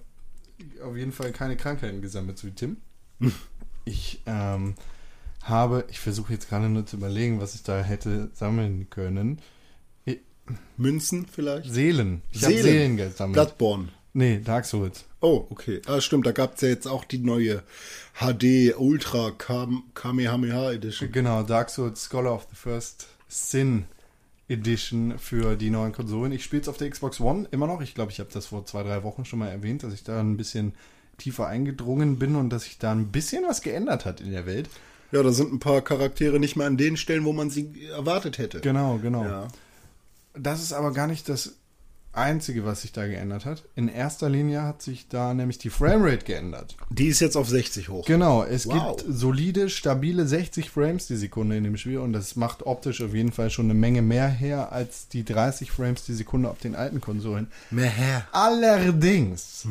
auf 0.84 0.96
jeden 0.98 1.12
Fall 1.12 1.32
keine 1.32 1.56
Krankheiten 1.58 2.02
gesammelt, 2.02 2.38
so 2.38 2.48
wie 2.48 2.52
Tim. 2.52 2.78
Ich 3.86 4.22
ähm, 4.26 4.76
habe, 5.44 5.86
ich 5.90 6.02
versuche 6.02 6.34
jetzt 6.34 6.50
gerade 6.50 6.68
nur 6.68 6.86
zu 6.86 6.98
überlegen, 6.98 7.40
was 7.40 7.56
ich 7.56 7.64
da 7.64 7.82
hätte 7.82 8.30
sammeln 8.34 8.90
können. 8.90 9.40
Münzen 10.78 11.26
vielleicht? 11.26 11.72
Seelen. 11.72 12.22
Ich 12.32 12.44
habe 12.44 12.54
Seelen 12.62 12.98
gesammelt. 12.98 13.34
Bloodborne. 13.36 13.88
Nee, 14.14 14.40
Dark 14.44 14.66
Souls. 14.66 15.06
Oh, 15.20 15.48
okay. 15.50 15.82
Ah, 15.88 16.00
stimmt, 16.00 16.28
da 16.28 16.32
gab 16.32 16.56
es 16.56 16.62
ja 16.62 16.70
jetzt 16.70 16.88
auch 16.88 17.04
die 17.04 17.18
neue 17.18 17.64
HD 18.20 18.76
Ultra 18.78 19.32
Kam 19.32 19.84
Kamehameha 19.96 20.72
Edition. 20.72 21.12
Genau, 21.12 21.44
Dark 21.44 21.70
Souls 21.70 22.06
Scholar 22.06 22.34
of 22.34 22.48
the 22.50 22.56
First 22.56 23.08
Sin 23.28 23.86
Edition 24.48 25.18
für 25.18 25.56
die 25.56 25.72
neuen 25.72 25.92
Konsolen. 25.92 26.32
Ich 26.32 26.44
spiele 26.44 26.62
es 26.62 26.70
auf 26.70 26.78
der 26.78 26.90
Xbox 26.90 27.20
One 27.20 27.48
immer 27.52 27.68
noch. 27.68 27.82
Ich 27.82 27.96
glaube, 27.96 28.12
ich 28.12 28.20
habe 28.20 28.30
das 28.32 28.48
vor 28.48 28.66
zwei, 28.66 28.84
drei 28.84 29.04
Wochen 29.04 29.26
schon 29.26 29.40
mal 29.40 29.50
erwähnt, 29.50 29.84
dass 29.84 29.94
ich 29.94 30.04
da 30.04 30.20
ein 30.20 30.38
bisschen 30.38 30.74
tiefer 31.18 31.48
eingedrungen 31.48 32.20
bin 32.20 32.36
und 32.36 32.52
dass 32.52 32.64
sich 32.64 32.78
da 32.78 32.92
ein 32.92 33.08
bisschen 33.08 33.44
was 33.48 33.62
geändert 33.62 34.06
hat 34.06 34.22
in 34.22 34.32
der 34.32 34.46
Welt. 34.46 34.70
Ja, 35.12 35.24
da 35.24 35.32
sind 35.32 35.52
ein 35.52 35.60
paar 35.60 35.82
Charaktere 35.82 36.40
nicht 36.40 36.56
mehr 36.56 36.68
an 36.68 36.78
den 36.78 36.96
Stellen, 36.96 37.26
wo 37.26 37.34
man 37.34 37.50
sie 37.50 37.88
erwartet 37.90 38.38
hätte. 38.38 38.62
Genau, 38.62 39.00
genau. 39.00 39.24
Ja. 39.24 39.48
Das 40.34 40.62
ist 40.62 40.74
aber 40.74 40.94
gar 40.94 41.08
nicht 41.08 41.28
das 41.28 41.56
Einzige, 42.18 42.66
was 42.66 42.82
sich 42.82 42.92
da 42.92 43.08
geändert 43.08 43.46
hat. 43.46 43.64
In 43.76 43.88
erster 43.88 44.30
Linie 44.30 44.64
hat 44.64 44.82
sich 44.82 45.08
da 45.08 45.34
nämlich 45.34 45.58
die 45.60 45.70
Framerate 45.70 46.26
geändert. 46.26 46.76
Die 46.90 47.08
ist 47.08 47.20
jetzt 47.20 47.36
auf 47.38 47.48
60 47.48 47.90
hoch. 47.90 48.06
Genau, 48.06 48.44
es 48.44 48.66
Wow. 48.68 48.98
gibt 48.98 49.06
solide, 49.16 49.70
stabile 49.70 50.28
60 50.28 50.70
Frames 50.70 51.08
die 51.08 51.16
Sekunde 51.16 51.56
in 51.58 51.64
dem 51.64 51.78
Spiel 51.78 52.00
und 52.00 52.14
das 52.14 52.36
macht 52.36 52.66
optisch 52.66 53.02
auf 53.02 53.14
jeden 53.14 53.32
Fall 53.32 53.50
schon 53.50 53.66
eine 53.68 53.74
Menge 53.76 54.02
mehr 54.02 54.28
her 54.28 54.72
als 54.72 55.08
die 55.08 55.24
30 55.24 55.72
Frames 55.72 56.04
die 56.06 56.14
Sekunde 56.14 56.50
auf 56.50 56.60
den 56.60 56.76
alten 56.76 57.02
Konsolen. 57.02 57.48
Mehr 57.72 57.90
her. 57.90 58.28
Allerdings 58.32 59.68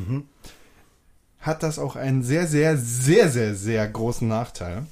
hat 1.41 1.63
das 1.63 1.79
auch 1.79 1.97
einen 1.97 2.23
sehr, 2.23 2.47
sehr, 2.47 2.77
sehr, 2.77 3.29
sehr, 3.31 3.55
sehr 3.55 3.87
großen 3.89 4.27
Nachteil. 4.27 4.87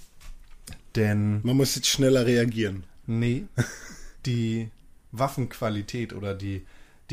Denn 0.96 1.40
Man 1.42 1.56
muss 1.56 1.74
jetzt 1.74 1.88
schneller 1.88 2.24
reagieren. 2.26 2.84
Nee, 3.06 3.44
die 4.26 4.68
Waffenqualität 5.12 6.12
oder 6.12 6.34
die, 6.34 6.62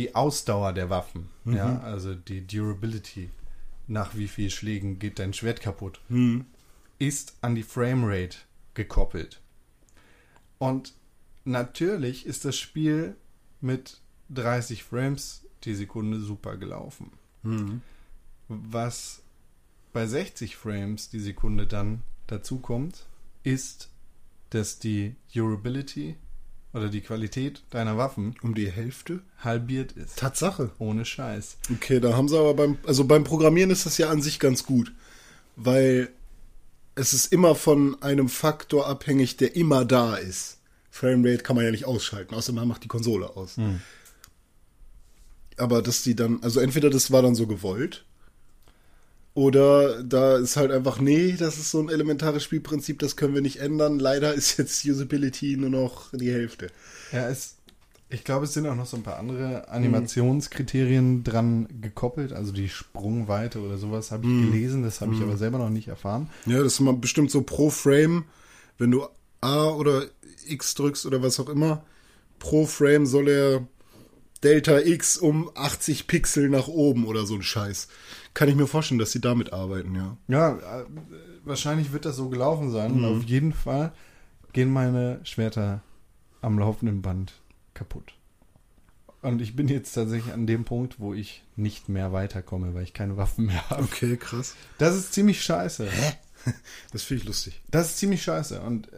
die 0.02 0.16
Ausdauer 0.16 0.74
der 0.74 0.90
Waffen, 0.90 1.30
ja, 1.46 1.80
also 1.82 2.16
die 2.16 2.48
Durability, 2.48 3.30
nach 3.86 4.16
wie 4.16 4.28
viel 4.28 4.50
Schlägen 4.50 4.98
geht 4.98 5.20
dein 5.20 5.32
Schwert 5.32 5.62
kaputt, 5.62 6.02
ist 6.98 7.36
an 7.42 7.54
die 7.54 7.62
Framerate 7.62 8.40
gekoppelt. 8.74 9.42
Und 10.58 10.96
natürlich 11.46 12.26
ist 12.26 12.46
das 12.46 12.58
Spiel 12.58 13.16
mit 13.60 14.00
30 14.30 14.84
Frames 14.84 15.46
die 15.66 15.76
Sekunde 15.76 16.20
super 16.20 16.58
gelaufen. 16.58 17.12
Was 18.48 19.22
bei 19.94 20.08
60 20.08 20.56
Frames 20.56 21.10
die 21.10 21.20
Sekunde 21.20 21.68
dann 21.68 22.02
dazu 22.26 22.58
kommt, 22.58 23.06
ist, 23.44 23.92
dass 24.50 24.80
die 24.80 25.16
Durability 25.32 26.16
oder 26.74 26.90
die 26.90 27.02
Qualität 27.02 27.64
deiner 27.70 27.98
Waffen 27.98 28.36
Um 28.42 28.56
die 28.56 28.72
Hälfte? 28.72 29.22
halbiert 29.40 29.94
ist. 29.94 30.18
Tatsache. 30.18 30.72
Ohne 30.80 31.06
Scheiß. 31.06 31.58
Okay, 31.74 32.00
da 32.00 32.14
haben 32.16 32.28
sie 32.28 32.38
aber 32.38 32.54
beim, 32.54 32.78
also 32.86 33.06
beim 33.06 33.24
Programmieren 33.24 33.72
ist 33.72 33.86
das 33.86 33.98
ja 33.98 34.10
an 34.10 34.22
sich 34.22 34.40
ganz 34.40 34.66
gut, 34.66 34.92
weil 35.56 36.10
es 36.96 37.14
ist 37.14 37.32
immer 37.34 37.56
von 37.56 38.02
einem 38.02 38.30
Faktor 38.30 38.88
abhängig, 38.88 39.38
der 39.38 39.56
immer 39.56 39.86
da 39.86 40.16
ist. 40.16 40.60
Framerate 40.92 41.44
kann 41.44 41.56
man 41.56 41.66
ja 41.66 41.72
nicht 41.72 41.86
ausschalten, 41.86 42.36
außer 42.36 42.52
man 42.52 42.68
macht 42.68 42.84
die 42.84 42.90
Konsole 42.90 43.36
aus. 43.36 43.56
Aber 45.58 45.82
dass 45.82 46.04
die 46.04 46.16
dann, 46.16 46.40
also 46.44 46.60
entweder 46.60 46.90
das 46.90 47.12
war 47.12 47.22
dann 47.22 47.36
so 47.36 47.48
gewollt, 47.48 48.06
oder 49.34 50.04
da 50.04 50.38
ist 50.38 50.58
halt 50.58 50.72
einfach, 50.72 51.00
nee, 51.00 51.36
das 51.38 51.58
ist 51.58 51.72
so 51.72 51.80
ein 51.80 51.90
elementares 51.90 52.44
Spielprinzip, 52.44 53.00
das 53.00 53.16
können 53.16 53.34
wir 53.34 53.42
nicht 53.42 53.60
ändern. 53.62 54.00
Leider 54.00 54.34
ist 54.34 54.58
jetzt 54.58 54.86
Usability 54.86 55.56
nur 55.58 55.70
noch 55.70 56.10
die 56.12 56.32
Hälfte. 56.32 56.68
Ja, 57.14 57.30
es, 57.30 57.56
ich 58.10 58.26
glaube, 58.26 58.46
es 58.46 58.54
sind 58.54 58.68
auch 58.68 58.76
noch 58.76 58.86
so 58.86 58.98
ein 58.98 59.04
paar 59.04 59.18
andere 59.18 59.70
Animationskriterien 59.70 61.24
dran 61.24 61.68
gekoppelt. 61.82 62.34
Also 62.34 62.52
die 62.52 62.68
Sprungweite 62.68 63.62
oder 63.62 63.78
sowas 63.78 64.12
habe 64.12 64.28
ich 64.28 64.52
gelesen, 64.52 64.84
das 64.84 65.00
habe 65.00 65.16
ich 65.16 65.22
aber 65.22 65.38
selber 65.38 65.60
noch 65.60 65.70
nicht 65.70 65.88
erfahren. 65.88 66.30
Ja, 66.46 66.58
das 66.62 66.74
ist 66.74 66.80
mal 66.82 66.94
bestimmt 66.94 67.32
so 67.32 67.42
pro 67.42 67.70
Frame, 67.70 68.26
wenn 68.78 68.92
du 68.92 69.06
A 69.40 69.70
oder 69.70 70.06
X 70.46 70.76
drückst 70.76 71.06
oder 71.06 71.22
was 71.24 71.40
auch 71.40 71.48
immer, 71.48 71.86
pro 72.40 72.66
Frame 72.66 73.06
soll 73.06 73.30
er 73.30 73.68
Delta 74.44 74.80
X 74.80 75.18
um 75.18 75.52
80 75.56 76.08
Pixel 76.08 76.50
nach 76.50 76.68
oben 76.68 77.06
oder 77.06 77.26
so 77.26 77.36
ein 77.36 77.44
Scheiß. 77.44 77.88
Kann 78.34 78.48
ich 78.48 78.56
mir 78.56 78.68
vorstellen, 78.68 79.00
dass 79.00 79.12
sie 79.12 79.22
damit 79.22 79.52
arbeiten, 79.52 79.94
ja. 79.96 80.18
Ja, 80.28 80.56
äh, 80.56 80.86
wahrscheinlich 81.44 81.92
wird 81.92 82.06
das 82.06 82.16
so 82.16 82.30
gelaufen 82.30 82.72
sein. 82.72 82.94
Und 82.94 83.06
auf 83.06 83.24
jeden 83.24 83.54
Fall 83.54 83.92
gehen 84.54 84.72
meine 84.72 85.20
Schwerter 85.24 85.82
am 86.42 86.58
laufenden 86.58 87.02
Band 87.02 87.34
kaputt. 87.74 88.14
Und 89.22 89.42
ich 89.42 89.56
bin 89.56 89.68
jetzt 89.68 89.94
tatsächlich 89.94 90.34
an 90.34 90.48
dem 90.48 90.66
Punkt, 90.66 91.00
wo 91.00 91.14
ich 91.14 91.44
nicht 91.56 91.90
mehr 91.90 92.12
weiterkomme, 92.12 92.74
weil 92.74 92.84
ich 92.84 92.94
keine 92.94 93.18
Waffen 93.18 93.46
mehr 93.46 93.70
habe. 93.70 93.84
Okay, 93.84 94.18
krass. 94.18 94.56
Das 94.78 94.96
ist 94.96 95.14
ziemlich 95.14 95.44
scheiße. 95.44 95.90
Das 96.92 97.04
finde 97.04 97.22
ich 97.22 97.28
lustig. 97.28 97.62
Das 97.70 97.92
ist 97.92 97.98
ziemlich 98.00 98.24
scheiße. 98.24 98.62
Und 98.62 98.92
äh, 98.92 98.98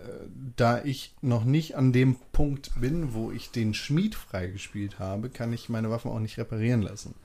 da 0.56 0.82
ich 0.82 1.14
noch 1.22 1.44
nicht 1.44 1.76
an 1.76 1.92
dem 1.92 2.16
Punkt 2.32 2.72
bin, 2.80 3.14
wo 3.14 3.32
ich 3.32 3.52
den 3.52 3.74
Schmied 3.74 4.16
freigespielt 4.16 4.98
habe, 4.98 5.30
kann 5.30 5.52
ich 5.52 5.68
meine 5.68 5.90
Waffen 5.90 6.10
auch 6.10 6.22
nicht 6.22 6.38
reparieren 6.38 6.82
lassen. 6.82 7.16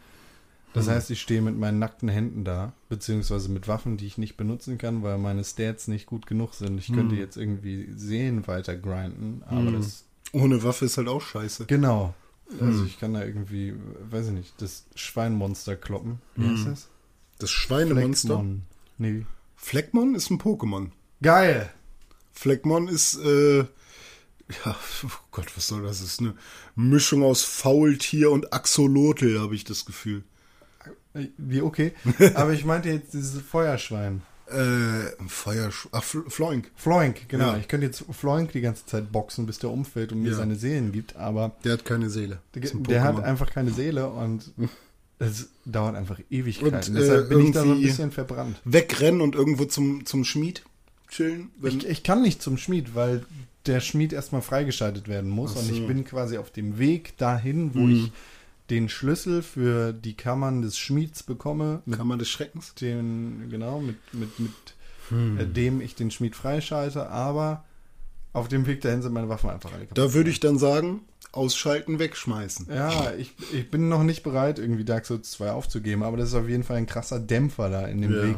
Das 0.74 0.86
heißt, 0.88 1.10
ich 1.10 1.20
stehe 1.20 1.40
mit 1.42 1.58
meinen 1.58 1.78
nackten 1.78 2.08
Händen 2.08 2.44
da, 2.44 2.72
beziehungsweise 2.88 3.48
mit 3.48 3.66
Waffen, 3.68 3.96
die 3.96 4.06
ich 4.06 4.18
nicht 4.18 4.36
benutzen 4.36 4.78
kann, 4.78 5.02
weil 5.02 5.18
meine 5.18 5.42
Stats 5.42 5.88
nicht 5.88 6.06
gut 6.06 6.26
genug 6.26 6.54
sind. 6.54 6.78
Ich 6.78 6.92
könnte 6.92 7.16
jetzt 7.16 7.36
irgendwie 7.36 7.88
Sehen 7.96 8.46
weiter 8.46 8.76
grinden, 8.76 9.42
aber 9.46 9.72
das 9.72 10.04
Ohne 10.32 10.62
Waffe 10.62 10.84
ist 10.84 10.96
halt 10.98 11.08
auch 11.08 11.22
scheiße. 11.22 11.66
genau. 11.66 12.14
Also 12.60 12.84
ich 12.84 12.98
kann 12.98 13.12
da 13.12 13.22
irgendwie, 13.24 13.74
weiß 14.10 14.28
ich 14.28 14.32
nicht, 14.32 14.54
das 14.62 14.86
Schweinmonster 14.94 15.76
kloppen. 15.76 16.18
Wie 16.36 16.48
heißt 16.48 16.66
das? 16.66 16.88
Das 17.38 17.50
Schweinemonster. 17.50 18.28
Fleckmon. 18.36 18.62
Nee. 18.96 19.26
Fleckmon 19.56 20.14
ist 20.14 20.30
ein 20.30 20.38
Pokémon. 20.38 20.90
Geil! 21.20 21.70
Fleckmon 22.32 22.88
ist, 22.88 23.18
äh, 23.18 23.58
ja, 23.58 24.76
oh 25.04 25.10
Gott, 25.32 25.54
was 25.56 25.66
soll 25.66 25.82
das? 25.82 26.00
Das 26.00 26.08
ist 26.12 26.20
eine 26.20 26.34
Mischung 26.76 27.22
aus 27.22 27.42
Faultier 27.42 28.30
und 28.30 28.52
Axolotl, 28.52 29.40
habe 29.40 29.54
ich 29.54 29.64
das 29.64 29.84
Gefühl. 29.84 30.22
Wie 31.36 31.60
okay. 31.62 31.92
Aber 32.34 32.52
ich 32.52 32.64
meinte 32.64 32.88
jetzt 32.90 33.14
dieses 33.14 33.40
Feuerschwein. 33.40 34.22
Äh, 34.50 35.10
Feuersch... 35.28 35.88
Ach, 35.92 36.02
Fl- 36.02 36.28
Floink. 36.30 36.70
Floink, 36.74 37.28
genau. 37.28 37.52
Ja. 37.52 37.56
Ich 37.58 37.68
könnte 37.68 37.84
jetzt 37.86 38.04
Floink 38.10 38.52
die 38.52 38.62
ganze 38.62 38.86
Zeit 38.86 39.12
boxen, 39.12 39.44
bis 39.44 39.58
der 39.58 39.70
umfällt 39.70 40.10
und 40.12 40.22
mir 40.22 40.30
Ja. 40.30 40.36
seine 40.36 40.56
Seelen 40.56 40.90
gibt, 40.92 41.16
aber 41.16 41.56
Der 41.64 41.74
hat 41.74 41.84
keine 41.84 42.08
Seele. 42.08 42.38
der, 42.54 42.62
der 42.62 43.02
hat 43.02 43.22
einfach 43.22 43.50
keine 43.50 43.70
Seele 43.72 44.08
und 44.08 44.50
es 45.18 45.48
dauert 45.66 45.96
einfach 45.96 46.18
Ewigkeiten. 46.30 46.94
Und, 46.94 46.96
äh, 46.96 47.00
Deshalb 47.00 47.28
bin 47.28 47.40
ich 47.46 47.52
da 47.52 47.62
so 47.62 47.72
ein 47.72 47.82
bisschen 47.82 48.10
verbrannt. 48.10 48.58
wegrennen 48.64 49.20
und 49.20 49.34
irgendwo 49.34 49.66
zum, 49.66 50.06
zum 50.06 50.24
Schmied 50.24 50.62
chillen. 51.10 51.50
Ich, 51.62 51.86
ich 51.86 52.02
kann 52.02 52.22
nicht 52.22 52.40
zum 52.40 52.56
Schmied, 52.56 52.94
weil 52.94 53.26
der 53.66 53.80
Schmied 53.80 54.14
erstmal 54.14 54.40
freigeschaltet 54.40 55.08
werden 55.08 55.28
muss 55.28 55.52
Ach 55.56 55.60
und 55.62 55.70
ich 55.70 55.78
so. 55.80 55.86
bin 55.86 56.04
quasi 56.06 56.38
auf 56.38 56.50
dem 56.50 56.78
Weg 56.78 57.18
dahin, 57.18 57.74
wo 57.74 57.80
Mhm. 57.80 57.92
ich 57.92 58.12
den 58.70 58.88
Schlüssel 58.88 59.42
für 59.42 59.92
die 59.92 60.14
Kammern 60.14 60.62
des 60.62 60.78
Schmieds 60.78 61.22
bekomme, 61.22 61.82
mit 61.86 61.98
Kammer 61.98 62.16
des 62.18 62.28
Schreckens. 62.28 62.74
den, 62.74 63.48
genau, 63.50 63.80
mit, 63.80 63.96
mit, 64.12 64.38
mit 64.38 64.52
Hm. 65.10 65.38
äh, 65.38 65.46
dem 65.46 65.80
ich 65.80 65.94
den 65.94 66.10
Schmied 66.10 66.36
freischalte, 66.36 67.08
aber 67.08 67.64
auf 68.34 68.48
dem 68.48 68.66
Weg 68.66 68.82
dahin 68.82 69.00
sind 69.00 69.14
meine 69.14 69.30
Waffen 69.30 69.48
einfach 69.48 69.70
alle 69.72 69.86
kaputt. 69.86 69.96
Da 69.96 70.12
würde 70.12 70.28
ich 70.28 70.38
dann 70.38 70.58
sagen, 70.58 71.00
ausschalten, 71.32 71.98
wegschmeißen. 71.98 72.66
Ja, 72.70 73.12
ich, 73.14 73.32
ich 73.54 73.70
bin 73.70 73.88
noch 73.88 74.02
nicht 74.02 74.22
bereit, 74.22 74.58
irgendwie 74.58 74.84
Dark 74.84 75.06
Souls 75.06 75.30
2 75.30 75.52
aufzugeben, 75.52 76.02
aber 76.02 76.18
das 76.18 76.28
ist 76.28 76.34
auf 76.34 76.46
jeden 76.48 76.62
Fall 76.62 76.76
ein 76.76 76.84
krasser 76.86 77.20
Dämpfer 77.20 77.70
da 77.70 77.86
in 77.86 78.02
dem 78.02 78.12
Ja. 78.12 78.22
Weg. 78.22 78.36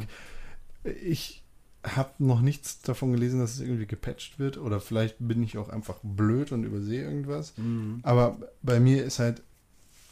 Ich 1.02 1.42
habe 1.82 2.10
noch 2.18 2.40
nichts 2.40 2.82
davon 2.82 3.12
gelesen, 3.12 3.40
dass 3.40 3.54
es 3.54 3.60
irgendwie 3.60 3.86
gepatcht 3.86 4.38
wird 4.38 4.56
oder 4.58 4.80
vielleicht 4.80 5.16
bin 5.18 5.42
ich 5.42 5.58
auch 5.58 5.70
einfach 5.70 5.96
blöd 6.04 6.52
und 6.52 6.62
übersehe 6.64 7.02
irgendwas. 7.02 7.54
Mhm. 7.56 7.98
Aber 8.04 8.38
bei 8.62 8.78
mir 8.78 9.02
ist 9.04 9.18
halt 9.18 9.42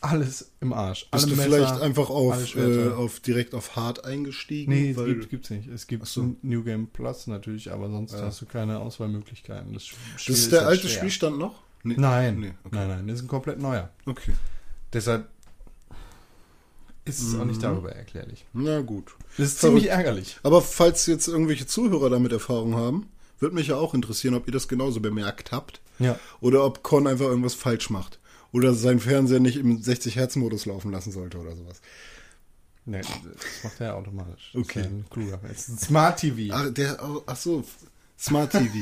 alles 0.00 0.52
im 0.60 0.72
Arsch. 0.72 1.08
Bist 1.10 1.24
Alle 1.24 1.34
du 1.34 1.36
Messer, 1.36 1.48
vielleicht 1.50 1.80
einfach 1.82 2.10
auf, 2.10 2.56
äh, 2.56 2.88
auf 2.90 3.20
direkt 3.20 3.54
auf 3.54 3.76
hart 3.76 4.04
eingestiegen? 4.04 4.72
Nee, 4.72 4.90
es 4.90 4.96
weil, 4.96 5.14
gibt, 5.14 5.30
gibt's 5.30 5.50
nicht. 5.50 5.68
Es 5.68 5.86
gibt 5.86 6.06
so. 6.06 6.22
ein 6.22 6.36
New 6.42 6.62
Game 6.62 6.86
Plus 6.88 7.26
natürlich, 7.26 7.72
aber 7.72 7.90
sonst 7.90 8.12
Ja. 8.12 8.22
hast 8.22 8.40
du 8.40 8.46
keine 8.46 8.78
Auswahlmöglichkeiten. 8.80 9.72
Das, 9.74 9.84
das 10.14 10.28
ist 10.28 10.52
der 10.52 10.60
halt 10.60 10.70
alte 10.70 10.88
schwer. 10.88 10.98
Spielstand 10.98 11.38
noch? 11.38 11.62
Nee. 11.84 11.94
Nein, 11.96 12.40
Nee, 12.40 12.52
okay. 12.64 12.76
nein, 12.76 12.88
nein, 12.88 13.06
das 13.08 13.18
ist 13.18 13.24
ein 13.24 13.28
komplett 13.28 13.58
neuer. 13.60 13.90
Okay. 14.06 14.32
Deshalb 14.92 15.28
ist 17.04 17.20
es 17.22 17.34
auch 17.38 17.44
nicht 17.44 17.62
darüber 17.62 17.92
erklärlich. 17.92 18.44
Na 18.52 18.80
gut. 18.80 19.14
Das 19.38 19.46
ist 19.48 19.60
Verrückt. 19.60 19.78
ziemlich 19.78 19.90
ärgerlich. 19.90 20.36
Aber 20.42 20.60
falls 20.60 21.06
jetzt 21.06 21.26
irgendwelche 21.28 21.66
Zuhörer 21.66 22.10
damit 22.10 22.32
Erfahrung 22.32 22.74
haben, 22.74 23.08
würde 23.38 23.54
mich 23.54 23.68
ja 23.68 23.76
auch 23.76 23.94
interessieren, 23.94 24.34
ob 24.34 24.46
ihr 24.46 24.52
das 24.52 24.68
genauso 24.68 25.00
bemerkt 25.00 25.52
habt. 25.52 25.80
Ja. 25.98 26.18
Oder 26.40 26.64
ob 26.64 26.82
Con 26.82 27.06
einfach 27.06 27.26
irgendwas 27.26 27.54
falsch 27.54 27.88
macht. 27.90 28.18
Oder 28.52 28.74
seinen 28.74 29.00
Fernseher 29.00 29.40
nicht 29.40 29.56
im 29.56 29.78
60-Hertz-Modus 29.82 30.66
laufen 30.66 30.90
lassen 30.90 31.12
sollte 31.12 31.38
oder 31.38 31.54
sowas. 31.54 31.80
Nee, 32.86 33.00
das 33.02 33.10
macht 33.64 33.80
er 33.80 33.96
automatisch. 33.96 34.52
Okay. 34.54 34.80
Das 34.82 34.86
ist 34.86 34.90
ja 34.90 34.96
ein 34.98 35.10
kluger. 35.10 35.40
Ist 35.50 35.68
ein 35.68 35.78
Smart 35.78 36.18
TV. 36.20 36.54
Ach, 36.54 36.70
der, 36.72 36.98
ach 37.26 37.36
so, 37.36 37.62
Smart 38.18 38.52
TV. 38.52 38.72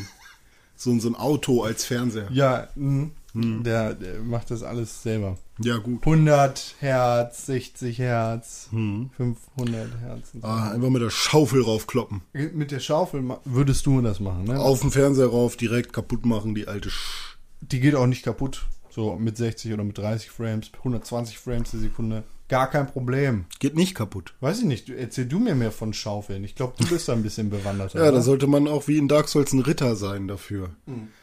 so, 0.76 0.90
ein- 0.90 1.00
so 1.00 1.09
ein 1.09 1.16
Auto 1.16 1.64
als 1.64 1.85
Fernseher. 1.85 2.29
Ja, 2.31 2.68
mh. 2.76 3.11
Hm. 3.33 3.64
der, 3.64 3.92
der 3.94 4.20
macht 4.20 4.50
das 4.50 4.62
alles 4.62 5.02
selber. 5.02 5.37
Ja, 5.59 5.76
gut. 5.79 6.00
100 6.07 6.76
Hertz, 6.79 7.44
60 7.46 7.98
Hertz, 7.98 8.68
500 8.70 9.90
Hertz. 10.00 10.29
so. 10.33 10.38
Hm. 10.38 10.44
Ah, 10.44 10.70
einfach 10.70 10.88
mit 10.90 11.02
der 11.02 11.11
Schaufel 11.11 11.61
raufkloppen. 11.62 12.22
Mit 12.33 12.70
der 12.70 12.81
Schaufel 12.81 13.22
würdest 13.44 13.85
du 13.87 14.00
das 14.00 14.20
machen, 14.20 14.44
ne? 14.44 14.59
Auf 14.61 14.81
den 14.81 14.90
Fernseher 14.90 15.26
rauf, 15.26 15.57
direkt 15.57 15.92
kaputt 15.92 16.24
machen, 16.24 16.55
die 16.55 16.66
alte 16.68 16.88
Sch 16.90 17.37
Die 17.61 17.81
geht 17.81 17.94
auch 17.94 18.07
nicht 18.07 18.22
kaputt. 18.22 18.66
So 18.96 19.14
mit 19.16 19.37
60 19.37 19.74
oder 19.74 19.85
mit 19.85 19.98
30 19.98 20.30
Frames, 20.30 20.70
120 20.78 21.37
Frames 21.38 21.70
die 21.70 21.76
Sekunde. 21.78 22.24
Gar 22.48 22.70
kein 22.70 22.87
Problem. 22.87 23.44
Geht 23.59 23.76
nicht 23.76 23.94
kaputt. 23.94 24.32
Weiß 24.40 24.61
ich 24.61 24.64
nicht, 24.64 24.88
erzähl 24.88 25.26
du 25.26 25.38
mir 25.38 25.54
mehr 25.54 25.70
von 25.70 25.92
Schaufeln. 25.92 26.44
Ich 26.44 26.54
glaube, 26.54 26.72
du 26.78 26.87
bist 26.88 27.06
da 27.06 27.12
ein 27.12 27.22
bisschen 27.22 27.50
bewanderter. 27.50 27.98
Ja, 27.98 28.06
da 28.06 28.12
oder? 28.12 28.22
sollte 28.22 28.46
man 28.46 28.66
auch 28.68 28.88
wie 28.88 28.96
in 28.96 29.06
Dark 29.06 29.28
Souls 29.28 29.52
ein 29.52 29.59
Ritter 29.61 29.96
sein 29.96 30.28
dafür. 30.28 30.70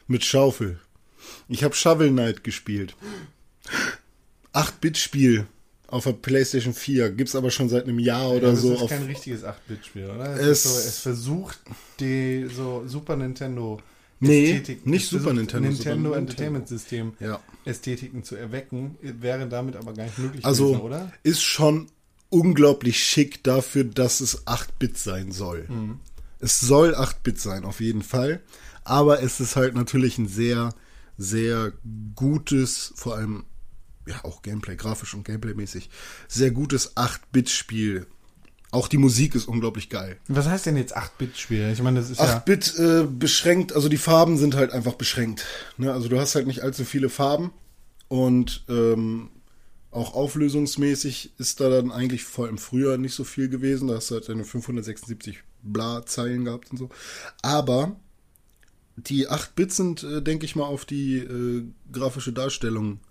Mit 0.05 0.23
Schaufel. 0.23 0.79
Ich 1.47 1.63
habe 1.63 1.73
Shovel 1.73 2.12
Knight 2.12 2.43
gespielt. 2.43 2.95
8-Bit-Spiel 4.53 5.47
auf 5.88 6.03
der 6.03 6.13
PlayStation 6.13 6.73
4. 6.75 7.09
Gibt's 7.12 7.36
aber 7.36 7.49
schon 7.49 7.69
seit 7.69 7.86
einem 7.86 7.97
Jahr 7.99 8.29
oder 8.31 8.51
das 8.51 8.62
so. 8.62 8.73
ist 8.73 8.81
Auf, 8.83 8.89
kein 8.91 9.03
richtiges 9.03 9.43
8-Bit-Spiel, 9.43 10.09
oder? 10.12 10.33
Es, 10.36 10.39
Es- 10.41 10.47
ist 10.49 10.63
so, 10.83 10.89
es 10.89 10.99
versucht 10.99 11.59
die 11.99 12.47
so 12.53 12.83
Super 12.86 13.15
Nintendo 13.15 13.81
Nee, 14.19 14.51
Ästhetik- 14.53 14.86
nicht 14.86 15.03
es 15.05 15.09
Super 15.09 15.33
Nintendo, 15.33 15.69
Nintendo 15.69 16.09
Super 16.09 16.17
Entertainment 16.19 16.67
System 16.67 17.13
Ja. 17.19 17.39
Ästhetiken 17.65 18.23
zu 18.23 18.36
erwecken, 18.36 18.97
wäre 19.02 19.47
damit 19.47 19.76
aber 19.76 19.93
gar 19.93 20.06
nicht 20.06 20.17
möglich 20.19 20.45
also 20.45 20.67
gewesen, 20.67 20.82
oder? 20.82 21.12
ist 21.23 21.41
schon 21.41 21.88
unglaublich 22.30 23.04
schick 23.04 23.43
dafür, 23.43 23.84
dass 23.84 24.19
es 24.19 24.47
8-Bit 24.47 24.97
sein 24.97 25.32
soll. 25.32 25.67
Es 26.39 26.60
soll 26.60 26.95
8-Bit 26.95 27.39
sein, 27.39 27.63
auf 27.63 27.80
jeden 27.80 28.02
Fall. 28.02 28.41
Aber 28.84 29.21
es 29.23 29.39
ist 29.39 29.56
halt 29.56 29.76
natürlich 29.76 30.17
ein 30.17 30.28
sehr, 30.28 30.73
sehr 31.17 31.71
gutes, 32.15 32.93
vor 32.95 33.15
allem 33.15 33.45
ja 34.06 34.26
auch 34.26 34.41
Gameplay, 34.41 34.76
grafisch 34.76 35.13
und 35.13 35.26
Gameplay-mäßig, 35.26 35.89
sehr 36.28 36.52
gutes 36.52 36.97
8-Bit-Spiel. 36.97 38.08
Auch 38.73 38.88
die 38.88 38.97
Musik 38.97 39.36
ist 39.36 39.47
unglaublich 39.47 39.89
geil. 39.89 40.17
Was 40.27 40.47
heißt 40.47 40.65
denn 40.65 40.77
jetzt 40.77 40.97
8-Bit-Spiel? 40.97 41.69
Ich 41.71 41.83
meine, 41.83 41.99
das 41.99 42.09
ist 42.09 42.19
ja 42.19 42.38
8-Bit 42.38 42.79
äh, 42.79 43.03
beschränkt, 43.07 43.73
also 43.73 43.88
die 43.88 43.97
Farben 43.97 44.38
sind 44.38 44.55
halt 44.55 44.71
einfach 44.71 44.93
beschränkt. 44.95 45.45
Ne? 45.77 45.93
Also 45.93 46.09
du 46.09 46.19
hast 46.19 46.33
halt 46.33 46.47
nicht 46.47 46.62
allzu 46.62 46.83
viele 46.83 47.09
Farben 47.09 47.51
und 48.07 48.63
ähm, 48.69 49.29
auch 49.91 50.15
auflösungsmäßig 50.15 51.33
ist 51.38 51.59
da 51.59 51.69
dann 51.69 51.91
eigentlich 51.91 52.23
vor 52.23 52.47
allem 52.47 52.57
früher 52.57 52.97
nicht 52.97 53.13
so 53.13 53.23
viel 53.23 53.47
gewesen. 53.47 53.89
Da 53.89 53.95
hast 53.97 54.09
du 54.09 54.15
halt 54.15 54.27
deine 54.27 54.43
576 54.43 55.38
Bla-Zeilen 55.62 56.45
gehabt 56.45 56.71
und 56.71 56.77
so. 56.77 56.89
Aber 57.43 57.95
die 58.95 59.29
8-Bit 59.29 59.71
sind, 59.71 60.03
äh, 60.03 60.23
denke 60.23 60.45
ich 60.45 60.55
mal, 60.55 60.65
auf 60.65 60.86
die 60.86 61.17
äh, 61.17 61.63
grafische 61.91 62.33
Darstellung 62.33 63.01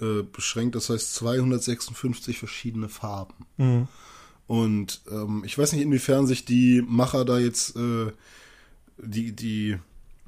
äh, 0.00 0.22
beschränkt. 0.22 0.76
Das 0.76 0.88
heißt 0.88 1.14
256 1.16 2.38
verschiedene 2.38 2.88
Farben. 2.88 3.34
Und 4.50 5.02
ähm, 5.08 5.44
ich 5.46 5.56
weiß 5.56 5.74
nicht, 5.74 5.82
inwiefern 5.82 6.26
sich 6.26 6.44
die 6.44 6.82
Macher 6.84 7.24
da 7.24 7.38
jetzt 7.38 7.76
äh, 7.76 8.10
die, 8.98 9.30
die 9.30 9.76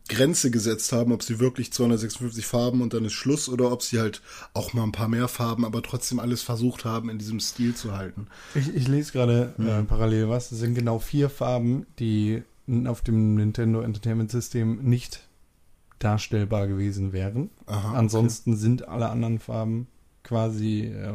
Grenze 0.08 0.52
gesetzt 0.52 0.92
haben, 0.92 1.10
ob 1.10 1.24
sie 1.24 1.40
wirklich 1.40 1.72
256 1.72 2.46
Farben 2.46 2.82
und 2.82 2.94
dann 2.94 3.04
ist 3.04 3.14
Schluss 3.14 3.48
oder 3.48 3.72
ob 3.72 3.82
sie 3.82 3.98
halt 3.98 4.22
auch 4.54 4.74
mal 4.74 4.84
ein 4.84 4.92
paar 4.92 5.08
mehr 5.08 5.26
Farben, 5.26 5.64
aber 5.64 5.82
trotzdem 5.82 6.20
alles 6.20 6.40
versucht 6.40 6.84
haben, 6.84 7.10
in 7.10 7.18
diesem 7.18 7.40
Stil 7.40 7.74
zu 7.74 7.96
halten. 7.96 8.28
Ich, 8.54 8.72
ich 8.72 8.86
lese 8.86 9.10
gerade 9.10 9.54
äh, 9.58 9.82
parallel 9.82 10.28
was. 10.28 10.52
Es 10.52 10.60
sind 10.60 10.76
genau 10.76 11.00
vier 11.00 11.28
Farben, 11.28 11.86
die 11.98 12.44
auf 12.84 13.00
dem 13.00 13.34
Nintendo 13.34 13.80
Entertainment 13.80 14.30
System 14.30 14.84
nicht 14.84 15.26
darstellbar 15.98 16.68
gewesen 16.68 17.12
wären. 17.12 17.50
Aha, 17.66 17.88
okay. 17.88 17.98
Ansonsten 17.98 18.56
sind 18.56 18.86
alle 18.86 19.10
anderen 19.10 19.40
Farben 19.40 19.88
quasi 20.22 20.82
äh, 20.82 21.12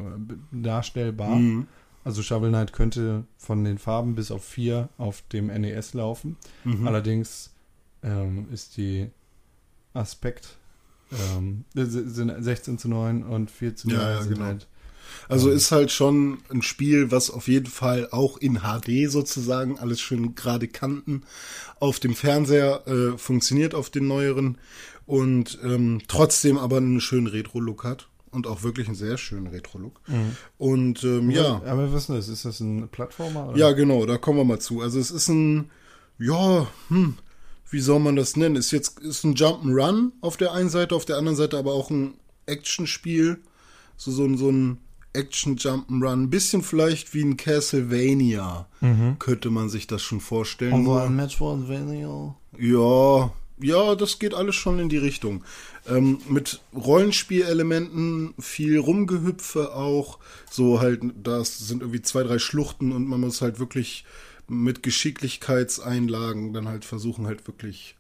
darstellbar. 0.52 1.38
Mhm. 1.38 1.68
Also 2.08 2.24
Shovel 2.24 2.50
Knight 2.50 2.72
könnte 2.72 3.26
von 3.38 3.64
den 3.66 3.78
Farben 3.78 4.16
bis 4.16 4.32
auf 4.32 4.44
vier 4.44 4.88
auf 4.98 5.24
dem 5.34 5.48
NES 5.48 5.94
laufen. 5.94 6.38
Mhm. 6.64 6.88
Allerdings 6.88 7.52
ähm, 8.02 8.48
ist 8.54 8.78
die 8.78 9.10
Aspekt 9.94 10.56
ähm, 11.12 11.66
s- 11.76 11.92
sind 11.92 12.34
16 12.44 12.78
zu 12.78 12.88
9 12.88 13.24
und 13.24 13.52
4 13.52 13.76
zu 13.76 13.90
9 13.90 13.98
Ja, 13.98 14.12
ja, 14.12 14.24
genau. 14.24 14.46
halt 14.46 14.68
Also 15.28 15.50
ist 15.50 15.72
halt 15.72 15.92
schon 15.92 16.40
ein 16.50 16.62
Spiel, 16.62 17.12
was 17.12 17.30
auf 17.30 17.48
jeden 17.48 17.66
Fall 17.68 18.08
auch 18.12 18.38
in 18.38 18.60
HD 18.62 19.10
sozusagen, 19.12 19.78
alles 19.80 20.00
schön 20.00 20.34
gerade 20.36 20.68
Kanten 20.68 21.24
auf 21.80 22.00
dem 22.00 22.16
Fernseher 22.16 22.88
äh, 22.88 23.18
funktioniert, 23.18 23.74
auf 23.76 23.90
den 23.90 24.08
neueren 24.08 24.58
und 25.06 25.60
ähm, 25.64 26.02
trotzdem 26.08 26.58
aber 26.58 26.78
einen 26.78 27.02
schönen 27.02 27.28
Retro-Look 27.28 27.84
hat 27.84 28.08
und 28.32 28.48
auch 28.48 28.64
wirklich 28.64 28.88
einen 28.88 28.96
sehr 28.96 29.18
schönen 29.18 29.48
Retro-Look. 29.48 30.02
Und 30.58 31.04
ähm, 31.04 31.30
ja, 31.32 31.62
Aber 31.66 31.92
was 31.92 32.04
ist 32.04 32.10
das? 32.10 32.28
Ist 32.30 32.46
das 32.46 32.60
ein 32.60 32.88
Plattformer? 32.90 33.50
Oder? 33.50 33.58
ja 33.58 33.72
genau, 33.72 34.06
da 34.06 34.18
kommen 34.18 34.38
wir 34.40 34.46
mal 34.46 34.60
zu. 34.60 34.82
Also 34.82 35.00
es 35.00 35.12
ist 35.12 35.28
ein, 35.30 35.70
ja, 36.20 36.68
hm, 36.90 37.16
wie 37.70 37.80
soll 37.82 38.00
man 38.00 38.16
das 38.16 38.36
nennen? 38.36 38.56
Ist 38.56 38.72
jetzt 38.72 39.00
ist 39.00 39.24
ein 39.24 39.36
Jump'n'Run 39.36 40.12
auf 40.22 40.38
der 40.38 40.54
einen 40.54 40.70
Seite, 40.70 40.96
auf 40.96 41.06
der 41.06 41.18
anderen 41.18 41.36
Seite 41.38 41.58
aber 41.58 41.74
auch 41.74 41.90
ein 41.90 42.14
Actionspiel, 42.46 43.40
so 43.98 44.12
so 44.12 44.24
ein 44.26 44.38
so 44.38 44.50
ein 44.50 44.78
Action 45.14 45.58
Jump'n'Run, 45.58 46.14
ein 46.24 46.30
bisschen 46.30 46.62
vielleicht 46.62 47.14
wie 47.14 47.24
ein 47.24 47.38
Castlevania, 47.38 48.68
könnte 49.20 49.50
man 49.50 49.68
sich 49.70 49.88
das 49.88 50.02
schon 50.04 50.20
vorstellen. 50.22 50.84
Nur- 50.84 51.02
ein 51.02 51.16
Metroidvania. 51.16 52.36
ja, 52.60 53.32
ja, 53.60 53.96
das 53.96 54.20
geht 54.20 54.34
alles 54.34 54.56
schon 54.56 54.80
in 54.80 54.90
die 54.90 54.98
Richtung. 54.98 55.44
Ähm, 55.88 56.20
mit 56.30 56.62
Rollenspielelementen, 56.76 58.34
viel 58.40 58.78
Rumgehüpfe 58.80 59.74
auch. 59.74 60.20
So 60.50 60.80
halt, 60.80 61.02
da 61.24 61.44
sind 61.44 61.82
irgendwie 61.82 62.02
zwei, 62.02 62.24
drei 62.24 62.40
Schluchten 62.40 62.92
und 62.92 63.08
man 63.08 63.22
muss 63.22 63.42
halt 63.42 63.60
wirklich 63.60 64.06
mit 64.48 64.84
Geschicklichkeitseinlagen 64.84 66.54
dann 66.54 66.68
halt 66.68 66.86
versuchen, 66.86 67.28
halt 67.28 67.48
wirklich 67.48 67.96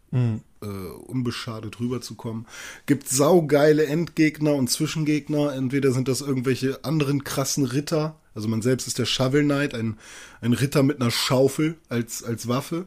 äh, 0.62 0.66
unbeschadet 0.66 1.80
rüberzukommen. 1.80 2.46
Gibt 2.86 3.10
saugeile 3.10 3.86
Endgegner 3.86 4.54
und 4.54 4.70
Zwischengegner. 4.70 5.54
Entweder 5.54 5.92
sind 5.92 6.08
das 6.08 6.22
irgendwelche 6.22 6.84
anderen 6.84 7.24
krassen 7.24 7.66
Ritter. 7.66 8.16
Also 8.34 8.48
man 8.48 8.62
selbst 8.62 8.88
ist 8.88 9.00
der 9.00 9.06
Shovel 9.06 9.44
Knight, 9.44 9.74
ein, 9.74 9.98
ein 10.42 10.54
Ritter 10.54 10.84
mit 10.84 11.02
einer 11.02 11.12
Schaufel 11.12 11.76
als, 11.90 12.24
als 12.24 12.48
Waffe. 12.48 12.86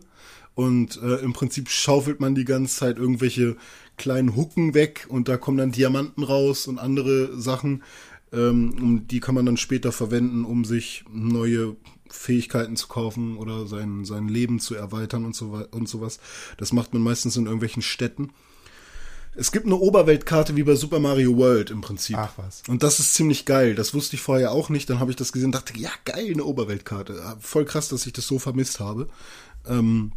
Und 0.60 1.00
äh, 1.02 1.16
im 1.24 1.32
Prinzip 1.32 1.70
schaufelt 1.70 2.20
man 2.20 2.34
die 2.34 2.44
ganze 2.44 2.76
Zeit 2.76 2.98
irgendwelche 2.98 3.56
kleinen 3.96 4.36
Hucken 4.36 4.74
weg 4.74 5.06
und 5.08 5.26
da 5.26 5.38
kommen 5.38 5.56
dann 5.56 5.72
Diamanten 5.72 6.22
raus 6.22 6.66
und 6.66 6.78
andere 6.78 7.40
Sachen. 7.40 7.82
Ähm, 8.30 8.74
und 8.78 9.08
die 9.08 9.20
kann 9.20 9.34
man 9.34 9.46
dann 9.46 9.56
später 9.56 9.90
verwenden, 9.90 10.44
um 10.44 10.66
sich 10.66 11.02
neue 11.10 11.76
Fähigkeiten 12.10 12.76
zu 12.76 12.88
kaufen 12.88 13.38
oder 13.38 13.66
sein, 13.66 14.04
sein 14.04 14.28
Leben 14.28 14.60
zu 14.60 14.74
erweitern 14.74 15.24
und 15.24 15.34
so, 15.34 15.66
und 15.70 15.88
sowas. 15.88 16.20
Das 16.58 16.74
macht 16.74 16.92
man 16.92 17.00
meistens 17.00 17.38
in 17.38 17.46
irgendwelchen 17.46 17.80
Städten. 17.80 18.28
Es 19.34 19.52
gibt 19.52 19.64
eine 19.64 19.76
Oberweltkarte 19.76 20.56
wie 20.56 20.62
bei 20.62 20.74
Super 20.74 21.00
Mario 21.00 21.38
World 21.38 21.70
im 21.70 21.80
Prinzip. 21.80 22.18
Ach 22.18 22.34
was. 22.36 22.64
Und 22.68 22.82
das 22.82 23.00
ist 23.00 23.14
ziemlich 23.14 23.46
geil. 23.46 23.74
Das 23.74 23.94
wusste 23.94 24.16
ich 24.16 24.20
vorher 24.20 24.52
auch 24.52 24.68
nicht. 24.68 24.90
Dann 24.90 25.00
habe 25.00 25.10
ich 25.10 25.16
das 25.16 25.32
gesehen 25.32 25.46
und 25.46 25.54
dachte, 25.54 25.78
ja, 25.78 25.90
geil, 26.04 26.32
eine 26.34 26.44
Oberweltkarte. 26.44 27.38
Voll 27.40 27.64
krass, 27.64 27.88
dass 27.88 28.04
ich 28.06 28.12
das 28.12 28.26
so 28.26 28.38
vermisst 28.38 28.78
habe. 28.78 29.08
Ähm, 29.66 30.12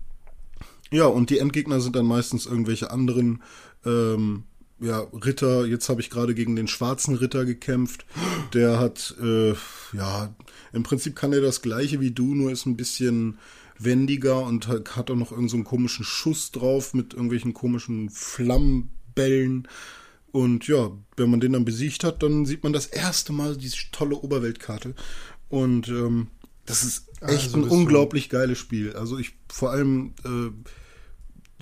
ja, 0.93 1.07
und 1.07 1.31
die 1.31 1.39
Endgegner 1.39 1.81
sind 1.81 1.95
dann 1.95 2.05
meistens 2.05 2.45
irgendwelche 2.45 2.91
anderen 2.91 3.41
ähm, 3.83 4.43
ja, 4.79 4.99
Ritter. 4.99 5.65
Jetzt 5.65 5.89
habe 5.89 6.01
ich 6.01 6.11
gerade 6.11 6.35
gegen 6.35 6.55
den 6.55 6.67
schwarzen 6.67 7.15
Ritter 7.15 7.45
gekämpft. 7.45 8.05
Der 8.53 8.79
hat, 8.79 9.15
äh, 9.19 9.53
ja, 9.93 10.35
im 10.71 10.83
Prinzip 10.83 11.15
kann 11.15 11.33
er 11.33 11.41
das 11.41 11.63
gleiche 11.63 11.99
wie 11.99 12.11
du, 12.11 12.35
nur 12.35 12.51
ist 12.51 12.67
ein 12.67 12.77
bisschen 12.77 13.39
wendiger 13.79 14.43
und 14.43 14.67
hat, 14.67 15.09
auch 15.09 15.15
noch 15.15 15.31
irgendeinen 15.31 15.49
so 15.49 15.57
einen 15.57 15.63
komischen 15.63 16.05
Schuss 16.05 16.51
drauf 16.51 16.93
mit 16.93 17.13
irgendwelchen 17.13 17.55
komischen 17.55 18.11
Flammenbällen. 18.11 19.67
Und 20.31 20.67
ja, 20.67 20.91
wenn 21.17 21.31
man 21.31 21.39
den 21.39 21.53
dann 21.53 21.65
besiegt 21.65 22.03
hat, 22.03 22.21
dann 22.21 22.45
sieht 22.45 22.63
man 22.63 22.71
das 22.73 22.85
erste 22.85 23.33
Mal 23.33 23.57
diese 23.57 23.77
tolle 23.91 24.15
Oberweltkarte. 24.15 24.93
Und 25.49 25.87
ähm, 25.87 26.27
das 26.67 26.83
ist 26.83 27.07
echt 27.21 27.55
Also 27.55 27.57
ein 27.57 27.63
unglaublich 27.63 28.29
geiles 28.29 28.59
Spiel. 28.59 28.93
Also 28.93 29.17
ich 29.17 29.33
vor 29.47 29.71
allem 29.71 30.13
äh, 30.23 30.51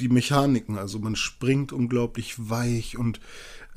die 0.01 0.09
Mechaniken, 0.09 0.77
also 0.77 0.99
man 0.99 1.15
springt 1.15 1.71
unglaublich 1.71 2.49
weich 2.49 2.97
und 2.97 3.19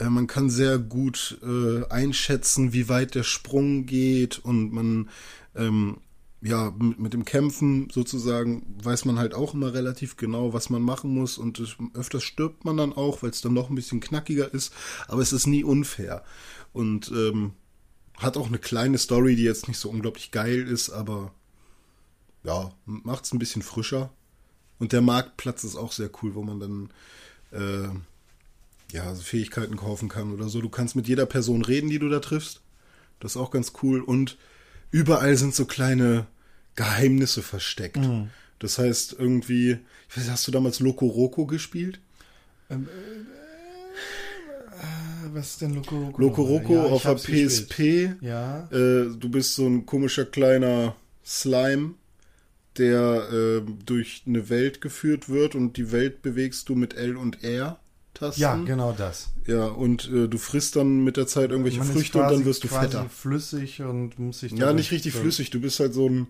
äh, 0.01 0.09
man 0.09 0.27
kann 0.27 0.51
sehr 0.51 0.79
gut 0.79 1.39
äh, 1.43 1.85
einschätzen, 1.89 2.73
wie 2.73 2.89
weit 2.89 3.15
der 3.15 3.23
Sprung 3.23 3.87
geht 3.87 4.39
und 4.39 4.73
man 4.73 5.11
ähm, 5.55 5.99
ja 6.41 6.73
mit, 6.79 6.99
mit 6.99 7.13
dem 7.13 7.25
Kämpfen 7.25 7.89
sozusagen 7.91 8.77
weiß 8.83 9.05
man 9.05 9.19
halt 9.19 9.35
auch 9.35 9.55
immer 9.55 9.73
relativ 9.73 10.17
genau, 10.17 10.53
was 10.53 10.71
man 10.71 10.83
machen 10.83 11.11
muss 11.15 11.39
und 11.39 11.61
es, 11.61 11.77
öfters 11.95 12.25
stirbt 12.25 12.65
man 12.65 12.77
dann 12.77 12.93
auch, 12.93 13.23
weil 13.23 13.31
es 13.31 13.41
dann 13.41 13.55
noch 13.55 13.71
ein 13.71 13.77
bisschen 13.77 14.01
knackiger 14.01 14.53
ist, 14.53 14.73
aber 15.07 15.23
es 15.23 15.33
ist 15.33 15.47
nie 15.47 15.65
unfair 15.65 16.25
und 16.73 17.11
ähm, 17.13 17.53
hat 18.19 18.37
auch 18.37 18.47
eine 18.47 18.59
kleine 18.59 18.99
Story, 18.99 19.37
die 19.37 19.43
jetzt 19.43 19.69
nicht 19.69 19.79
so 19.79 19.91
unglaublich 19.91 20.31
geil 20.31 20.67
ist, 20.67 20.91
aber 20.91 21.33
ja, 22.45 22.73
macht's 22.85 23.33
ein 23.33 23.39
bisschen 23.39 23.63
frischer. 23.63 24.13
Und 24.85 24.93
der 24.93 25.01
Marktplatz 25.01 25.65
ist 25.65 25.77
auch 25.77 25.93
sehr 25.93 26.11
cool, 26.23 26.35
wo 26.35 26.43
man 26.43 26.61
dann 26.61 26.91
äh, 27.53 27.89
ja, 28.95 29.15
Fähigkeiten 29.15 29.77
kaufen 29.77 30.11
kann 30.11 30.31
oder 30.31 30.51
so. 30.51 30.61
Du 30.61 30.69
kannst 30.69 30.95
mit 30.95 31.09
jeder 31.09 31.25
Person 31.25 31.65
reden, 31.65 31.89
die 31.89 31.99
du 31.99 32.11
da 32.11 32.21
triffst. 32.21 32.61
Das 33.19 33.31
ist 33.33 33.37
auch 33.39 33.51
ganz 33.51 33.73
cool. 33.83 34.03
Und 34.03 34.37
überall 34.91 35.39
sind 35.39 35.55
so 35.55 35.65
kleine 35.65 36.27
Geheimnisse 36.77 37.41
versteckt. 37.41 37.99
Das 38.59 38.77
heißt, 38.77 39.17
irgendwie, 39.19 39.79
ich 40.11 40.17
weiß, 40.19 40.29
hast 40.29 40.47
du 40.49 40.51
damals 40.53 40.81
Loco 40.81 41.07
Roco 41.07 41.47
gespielt? 41.47 41.99
Ähm, 42.69 42.87
Was 45.33 45.53
ist 45.53 45.63
denn 45.63 45.73
Loco 45.77 45.97
Roco? 45.97 46.21
Loco 46.21 46.43
Roco 46.43 46.75
Ja, 46.75 46.83
auf 46.83 47.05
der. 47.05 47.15
PSP. 47.15 48.17
Ja. 48.21 48.69
Äh, 48.71 49.17
du 49.19 49.31
bist 49.31 49.55
so 49.55 49.67
ein 49.67 49.87
komischer 49.87 50.27
kleiner 50.27 50.95
Slime, 51.25 51.95
der 52.79 53.29
äh, 53.33 53.63
durch 53.87 54.23
eine 54.27 54.49
Welt 54.49 54.81
geführt 54.81 55.29
wird 55.29 55.55
und 55.55 55.77
die 55.77 55.93
Welt 55.93 56.23
bewegst 56.23 56.69
du 56.69 56.75
mit 56.75 56.95
L 56.95 57.17
und 57.17 57.45
R 57.45 57.79
Tasten. 58.15 58.41
Ja, 58.43 58.55
genau 58.57 58.93
das. 58.93 59.31
Ja, 59.47 59.67
und 59.67 60.09
äh, 60.13 60.29
du 60.29 60.39
frisst 60.39 60.77
dann 60.77 61.03
mit 61.03 61.17
der 61.17 61.27
Zeit 61.27 61.51
irgendwelche 61.51 61.79
Man 61.79 61.89
Früchte 61.89 62.19
und 62.19 62.25
dann 62.25 62.33
quasi- 62.35 62.45
wirst 62.45 62.63
du 62.65 62.69
quasi 62.69 62.87
fetter. 62.87 63.09
flüssig 63.11 63.83
und 63.83 64.19
muss 64.21 64.39
sich 64.41 64.53
Ja, 64.53 64.73
nicht 64.73 64.93
richtig 64.93 65.15
flüssig. 65.15 65.51
Du 65.51 65.61
bist 65.61 65.81
halt 65.81 65.95
so 65.95 66.09
ein 66.09 66.27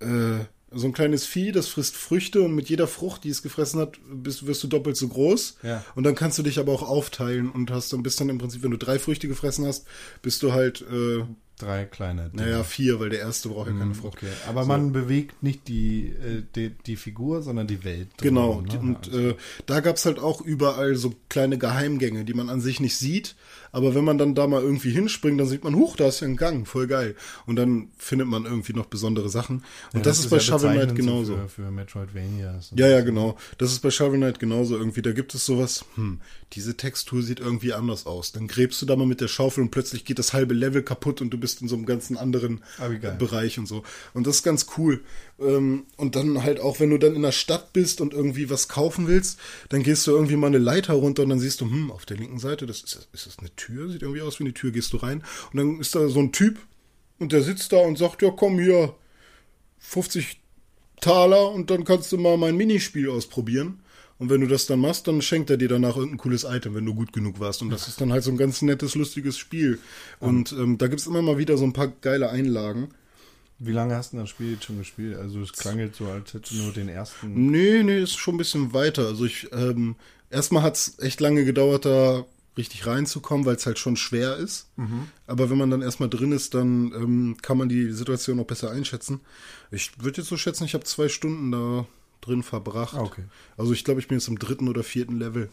äh, 0.00 0.44
so 0.70 0.86
ein 0.86 0.92
kleines 0.92 1.24
Vieh, 1.24 1.50
das 1.50 1.66
frisst 1.68 1.96
Früchte 1.96 2.42
und 2.42 2.54
mit 2.54 2.68
jeder 2.68 2.86
Frucht, 2.86 3.24
die 3.24 3.30
es 3.30 3.42
gefressen 3.42 3.80
hat, 3.80 3.98
bist, 4.12 4.46
wirst 4.46 4.62
du 4.62 4.66
doppelt 4.68 4.98
so 4.98 5.08
groß. 5.08 5.56
Ja. 5.62 5.82
Und 5.94 6.04
dann 6.04 6.14
kannst 6.14 6.38
du 6.38 6.42
dich 6.42 6.58
aber 6.58 6.72
auch 6.72 6.82
aufteilen 6.86 7.50
und 7.50 7.70
hast 7.70 7.90
dann 7.94 8.02
bist 8.02 8.20
dann 8.20 8.28
im 8.28 8.36
Prinzip, 8.36 8.62
wenn 8.62 8.72
du 8.72 8.76
drei 8.76 8.98
Früchte 8.98 9.28
gefressen 9.28 9.64
hast, 9.66 9.86
bist 10.20 10.42
du 10.42 10.52
halt 10.52 10.82
äh, 10.82 11.24
Drei 11.58 11.84
kleine. 11.84 12.30
Dinge. 12.30 12.42
naja 12.42 12.62
vier, 12.64 13.00
weil 13.00 13.10
der 13.10 13.20
erste 13.20 13.48
braucht 13.48 13.68
ja 13.68 13.76
keine 13.76 13.94
Frucht. 13.94 14.18
Okay, 14.18 14.28
aber 14.48 14.64
man 14.64 14.92
bewegt 14.92 15.42
nicht 15.42 15.66
die, 15.68 16.06
äh, 16.08 16.42
die, 16.54 16.70
die 16.86 16.96
Figur, 16.96 17.42
sondern 17.42 17.66
die 17.66 17.82
Welt. 17.84 18.08
Genau, 18.18 18.62
drumherum, 18.62 18.66
die- 18.68 18.76
ne? 18.76 18.80
und 18.82 19.08
Also- 19.08 19.28
äh, 19.30 19.34
da 19.66 19.80
gab's 19.80 20.06
halt 20.06 20.18
auch 20.20 20.40
überall 20.40 20.94
so 20.94 21.14
kleine 21.28 21.58
Geheimgänge, 21.58 22.24
die 22.24 22.34
man 22.34 22.48
an 22.48 22.60
sich 22.60 22.78
nicht 22.80 22.96
sieht. 22.96 23.34
Aber 23.72 23.94
wenn 23.94 24.04
man 24.04 24.18
dann 24.18 24.34
da 24.34 24.46
mal 24.46 24.62
irgendwie 24.62 24.90
hinspringt, 24.90 25.38
dann 25.40 25.46
sieht 25.46 25.64
man, 25.64 25.74
huch, 25.74 25.96
da 25.96 26.08
ist 26.08 26.20
ja 26.20 26.26
ein 26.26 26.36
Gang, 26.36 26.66
voll 26.66 26.86
geil. 26.86 27.14
Und 27.46 27.56
dann 27.56 27.88
findet 27.96 28.28
man 28.28 28.44
irgendwie 28.44 28.72
noch 28.72 28.86
besondere 28.86 29.28
Sachen. 29.28 29.56
Und 29.92 29.98
Ja, 29.98 30.00
das, 30.00 30.20
ist 30.20 30.30
bei 30.30 30.40
Shovel 30.40 30.72
Knight 30.72 30.94
genauso. 30.94 31.36
Für, 31.36 31.48
für 31.48 31.70
Metroidvanias. 31.70 32.72
Ja, 32.76 32.88
ja, 32.88 33.00
genau. 33.00 33.36
Das 33.58 33.72
ist 33.72 33.80
bei 33.80 33.90
Shovel 33.90 34.18
Knight 34.18 34.38
genauso 34.38 34.76
irgendwie. 34.76 35.02
Da 35.02 35.12
gibt 35.12 35.34
es 35.34 35.44
sowas, 35.44 35.84
hm, 35.94 36.20
diese 36.52 36.76
Textur 36.76 37.22
sieht 37.22 37.40
irgendwie 37.40 37.72
anders 37.72 38.06
aus. 38.06 38.32
Dann 38.32 38.48
gräbst 38.48 38.80
du 38.80 38.86
da 38.86 38.96
mal 38.96 39.06
mit 39.06 39.20
der 39.20 39.28
Schaufel 39.28 39.62
und 39.62 39.70
plötzlich 39.70 40.04
geht 40.04 40.18
das 40.18 40.32
halbe 40.32 40.54
Level 40.54 40.82
kaputt 40.82 41.20
und 41.20 41.30
du 41.30 41.38
bist 41.38 41.60
in 41.62 41.68
so 41.68 41.76
einem 41.76 41.86
ganzen 41.86 42.16
anderen 42.16 42.62
Ah. 42.78 42.88
Bereich 43.18 43.58
und 43.58 43.66
so. 43.66 43.82
Und 44.14 44.26
das 44.26 44.36
ist 44.36 44.42
ganz 44.42 44.66
cool. 44.76 45.02
Ähm, 45.40 45.84
Und 45.96 46.16
dann 46.16 46.42
halt 46.42 46.60
auch, 46.60 46.80
wenn 46.80 46.90
du 46.90 46.98
dann 46.98 47.14
in 47.14 47.22
der 47.22 47.32
Stadt 47.32 47.72
bist 47.72 48.00
und 48.00 48.12
irgendwie 48.12 48.50
was 48.50 48.68
kaufen 48.68 49.06
willst, 49.06 49.38
dann 49.68 49.82
gehst 49.82 50.06
du 50.06 50.10
irgendwie 50.10 50.36
mal 50.36 50.48
eine 50.48 50.58
Leiter 50.58 50.94
runter 50.94 51.22
und 51.22 51.28
dann 51.28 51.38
siehst 51.38 51.60
du, 51.60 51.66
hm, 51.66 51.90
auf 51.92 52.06
der 52.06 52.16
linken 52.16 52.38
Seite, 52.38 52.66
das 52.66 52.82
ist, 52.82 53.08
ist 53.12 53.26
das 53.26 53.38
eine 53.38 53.54
Tür? 53.54 53.88
Sieht 53.88 54.02
irgendwie 54.02 54.22
aus 54.22 54.40
wie 54.40 54.44
eine 54.44 54.54
Tür. 54.54 54.72
Gehst 54.72 54.92
du 54.92 54.96
rein 54.96 55.22
und 55.52 55.56
dann 55.56 55.80
ist 55.80 55.94
da 55.94 56.08
so 56.08 56.20
ein 56.20 56.32
Typ 56.32 56.58
und 57.18 57.32
der 57.32 57.42
sitzt 57.42 57.72
da 57.72 57.78
und 57.78 57.98
sagt, 57.98 58.22
ja, 58.22 58.30
komm 58.30 58.58
hier, 58.58 58.94
50 59.78 60.40
Taler 61.00 61.52
und 61.52 61.70
dann 61.70 61.84
kannst 61.84 62.10
du 62.12 62.18
mal 62.18 62.36
mein 62.36 62.56
Minispiel 62.56 63.08
ausprobieren. 63.10 63.80
Und 64.18 64.30
wenn 64.30 64.40
du 64.40 64.48
das 64.48 64.66
dann 64.66 64.80
machst, 64.80 65.06
dann 65.06 65.22
schenkt 65.22 65.48
er 65.48 65.56
dir 65.56 65.68
danach 65.68 65.96
irgendein 65.96 66.18
cooles 66.18 66.42
Item, 66.42 66.74
wenn 66.74 66.84
du 66.84 66.92
gut 66.92 67.12
genug 67.12 67.38
warst. 67.38 67.62
Und 67.62 67.70
das 67.70 67.86
ist 67.86 68.00
dann 68.00 68.12
halt 68.12 68.24
so 68.24 68.32
ein 68.32 68.36
ganz 68.36 68.62
nettes, 68.62 68.96
lustiges 68.96 69.38
Spiel. 69.38 69.78
Und 70.18 70.50
ähm, 70.52 70.76
da 70.76 70.88
gibt's 70.88 71.06
immer 71.06 71.22
mal 71.22 71.38
wieder 71.38 71.56
so 71.56 71.64
ein 71.64 71.72
paar 71.72 71.86
geile 71.86 72.28
Einlagen. 72.28 72.88
Wie 73.58 73.72
lange 73.72 73.96
hast 73.96 74.12
du 74.12 74.18
das 74.18 74.28
Spiel 74.28 74.52
jetzt 74.52 74.64
schon 74.64 74.78
gespielt? 74.78 75.16
Also 75.16 75.40
es 75.40 75.52
klang 75.52 75.78
jetzt 75.78 75.98
so, 75.98 76.06
als 76.06 76.32
hätte 76.32 76.56
nur 76.56 76.72
den 76.72 76.88
ersten. 76.88 77.50
Nee, 77.50 77.82
nee, 77.82 78.00
ist 78.00 78.16
schon 78.16 78.36
ein 78.36 78.38
bisschen 78.38 78.72
weiter. 78.72 79.06
Also 79.06 79.24
ich, 79.24 79.48
ähm, 79.52 79.96
erstmal 80.30 80.62
hat's 80.62 80.98
echt 81.00 81.20
lange 81.20 81.44
gedauert, 81.44 81.84
da 81.84 82.24
richtig 82.56 82.86
reinzukommen, 82.86 83.46
weil 83.46 83.56
es 83.56 83.66
halt 83.66 83.78
schon 83.78 83.96
schwer 83.96 84.36
ist. 84.36 84.68
Aber 85.26 85.48
wenn 85.48 85.58
man 85.58 85.70
dann 85.70 85.80
erstmal 85.82 86.08
drin 86.10 86.32
ist, 86.32 86.54
dann 86.54 86.92
ähm, 86.92 87.36
kann 87.40 87.56
man 87.56 87.68
die 87.68 87.92
Situation 87.92 88.38
auch 88.40 88.46
besser 88.46 88.70
einschätzen. 88.70 89.20
Ich 89.70 90.02
würde 90.02 90.20
jetzt 90.20 90.28
so 90.28 90.36
schätzen, 90.36 90.64
ich 90.64 90.74
habe 90.74 90.84
zwei 90.84 91.08
Stunden 91.08 91.52
da 91.52 91.86
drin 92.20 92.42
verbracht. 92.42 92.94
Ah, 92.94 93.02
okay. 93.02 93.24
Also 93.56 93.72
ich 93.72 93.84
glaube, 93.84 94.00
ich 94.00 94.08
bin 94.08 94.18
jetzt 94.18 94.28
im 94.28 94.38
dritten 94.38 94.68
oder 94.68 94.82
vierten 94.82 95.18
Level. 95.18 95.50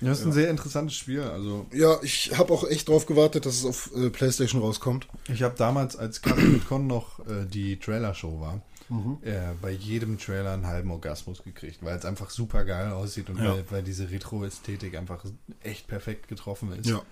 Ja, 0.00 0.08
das 0.10 0.20
ist 0.20 0.26
ein 0.26 0.32
sehr 0.32 0.48
interessantes 0.50 0.94
Spiel. 0.96 1.22
Also 1.22 1.66
Ja, 1.72 1.98
ich 2.02 2.32
habe 2.38 2.52
auch 2.52 2.68
echt 2.68 2.88
drauf 2.88 3.06
gewartet, 3.06 3.46
dass 3.46 3.56
es 3.56 3.64
auf 3.64 3.90
äh, 3.96 4.10
PlayStation 4.10 4.60
rauskommt. 4.62 5.08
ich 5.32 5.42
habe 5.42 5.54
damals, 5.58 5.96
als 5.96 6.22
Captain 6.22 6.62
Con 6.68 6.86
noch 6.86 7.18
äh, 7.26 7.46
die 7.46 7.78
Trailer-Show 7.78 8.40
war, 8.40 8.60
Mhm. 8.90 9.18
äh, 9.22 9.38
bei 9.60 9.70
jedem 9.70 10.18
Trailer 10.18 10.52
einen 10.52 10.66
halben 10.66 10.90
Orgasmus 10.90 11.42
gekriegt, 11.42 11.80
weil 11.82 11.94
es 11.98 12.06
einfach 12.06 12.30
super 12.30 12.64
geil 12.64 12.90
aussieht 12.92 13.28
und 13.28 13.36
Ja. 13.38 13.52
weil, 13.54 13.64
weil 13.70 13.82
diese 13.82 14.10
Retro-Ästhetik 14.10 14.96
einfach 14.96 15.24
echt 15.62 15.88
perfekt 15.88 16.28
getroffen 16.28 16.72
ist. 16.72 16.88
Ja. 16.88 17.02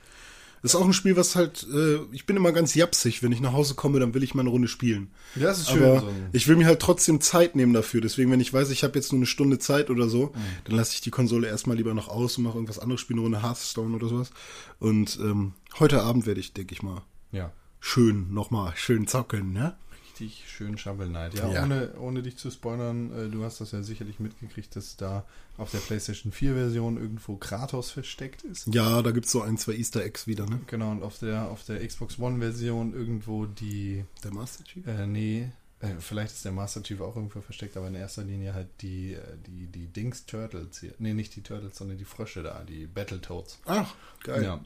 Das 0.63 0.75
ist 0.75 0.81
auch 0.81 0.85
ein 0.87 0.93
Spiel, 0.93 1.17
was 1.17 1.37
halt, 1.37 1.67
äh, 1.73 1.99
ich 2.13 2.27
bin 2.27 2.37
immer 2.37 2.51
ganz 2.53 2.75
japsig. 2.75 3.23
Wenn 3.23 3.31
ich 3.33 3.41
nach 3.41 3.53
Hause 3.53 3.75
komme, 3.75 4.01
dann 4.01 4.15
will 4.15 4.23
ich 4.23 4.35
mal 4.35 4.41
eine 4.43 4.51
Runde 4.51 4.67
spielen. 4.69 5.11
Ja, 5.37 5.43
das 5.45 5.61
ist 5.61 5.71
schön. 5.71 5.83
Aber 5.85 6.01
so 6.01 6.09
ich 6.33 6.49
will 6.49 6.57
mir 6.57 6.67
halt 6.67 6.81
trotzdem 6.81 7.21
Zeit 7.21 7.55
nehmen 7.55 7.73
dafür. 7.73 8.01
Deswegen, 8.01 8.31
wenn 8.33 8.41
ich 8.41 8.53
weiß, 8.53 8.71
ich 8.71 8.83
habe 8.83 8.99
jetzt 8.99 9.13
nur 9.13 9.19
eine 9.19 9.27
Stunde 9.27 9.59
Zeit 9.59 9.91
oder 9.91 10.09
so, 10.09 10.27
Mhm. 10.27 10.41
dann 10.65 10.77
lasse 10.77 10.95
ich 10.95 11.01
die 11.03 11.11
Konsole 11.11 11.47
erstmal 11.47 11.77
lieber 11.77 11.95
noch 11.95 12.09
aus 12.09 12.39
und 12.39 12.45
mache 12.45 12.55
irgendwas 12.57 12.79
anderes, 12.79 13.01
spiele 13.01 13.19
eine 13.19 13.25
Runde 13.27 13.43
Hearthstone 13.43 13.95
oder 13.95 14.09
sowas. 14.09 14.31
Und 14.79 15.19
ähm, 15.21 15.53
heute 15.79 16.03
Abend 16.03 16.27
werde 16.27 16.41
ich, 16.41 16.53
denke 16.53 16.75
ich 16.75 16.83
mal, 16.83 17.03
ja. 17.33 17.53
schön 17.81 18.33
nochmal 18.35 18.73
schön 18.77 19.07
zocken, 19.07 19.53
ne? 19.53 19.77
Richtig 20.19 20.45
schön 20.49 20.79
Shovel 20.79 21.09
Knight. 21.09 21.35
Ja, 21.35 21.53
Ja. 21.53 21.63
Ohne, 21.63 21.93
ohne 21.99 22.23
dich 22.23 22.39
zu 22.39 22.51
spoilern, 22.51 23.13
äh, 23.13 23.29
du 23.29 23.45
hast 23.45 23.61
das 23.61 23.73
ja 23.73 23.83
sicherlich 23.83 24.19
mitgekriegt, 24.19 24.75
dass 24.75 24.97
da 24.97 25.27
auf 25.59 25.71
der 25.73 25.79
PlayStation 25.79 26.33
4 26.33 26.55
Version 26.55 26.97
irgendwo 26.97 27.37
Kratos 27.37 27.91
versteckt 27.91 28.43
ist. 28.43 28.67
Ja, 28.73 29.03
da 29.03 29.11
gibt's 29.11 29.31
so 29.31 29.43
ein, 29.43 29.59
zwei 29.59 29.75
Easter 29.75 30.03
Eggs 30.03 30.27
wieder, 30.27 30.47
ne? 30.47 30.61
Genau, 30.69 30.91
und 30.91 31.03
auf 31.03 31.19
der, 31.19 31.49
auf 31.51 31.65
der 31.65 31.87
Xbox 31.87 32.19
One 32.19 32.39
Version 32.39 32.95
irgendwo 32.95 33.45
die, 33.45 34.05
Der 34.25 34.33
Master 34.33 34.65
Chief? 34.65 34.87
äh, 34.87 35.07
nee, 35.07 35.51
äh, 35.81 35.89
vielleicht 35.99 36.33
ist 36.33 36.47
der 36.47 36.53
Master 36.53 36.83
Chief 36.83 37.01
auch 37.03 37.15
irgendwo 37.15 37.43
versteckt, 37.43 37.77
aber 37.77 37.89
in 37.89 37.95
erster 37.95 38.25
Linie 38.25 38.55
halt 38.55 38.69
die, 38.81 39.13
äh, 39.13 39.21
die, 39.47 39.67
die 39.67 39.87
Dings 39.89 40.25
Turtles 40.25 40.81
hier. 40.81 40.95
Nee, 40.99 41.13
nicht 41.13 41.37
die 41.37 41.43
Turtles, 41.43 41.77
sondern 41.77 41.99
die 41.99 42.07
Frösche 42.07 42.43
da, 42.43 42.65
die 42.65 42.87
Battletoads. 42.87 43.59
Ach, 43.67 43.95
geil. 44.25 44.43
Ja. 44.43 44.61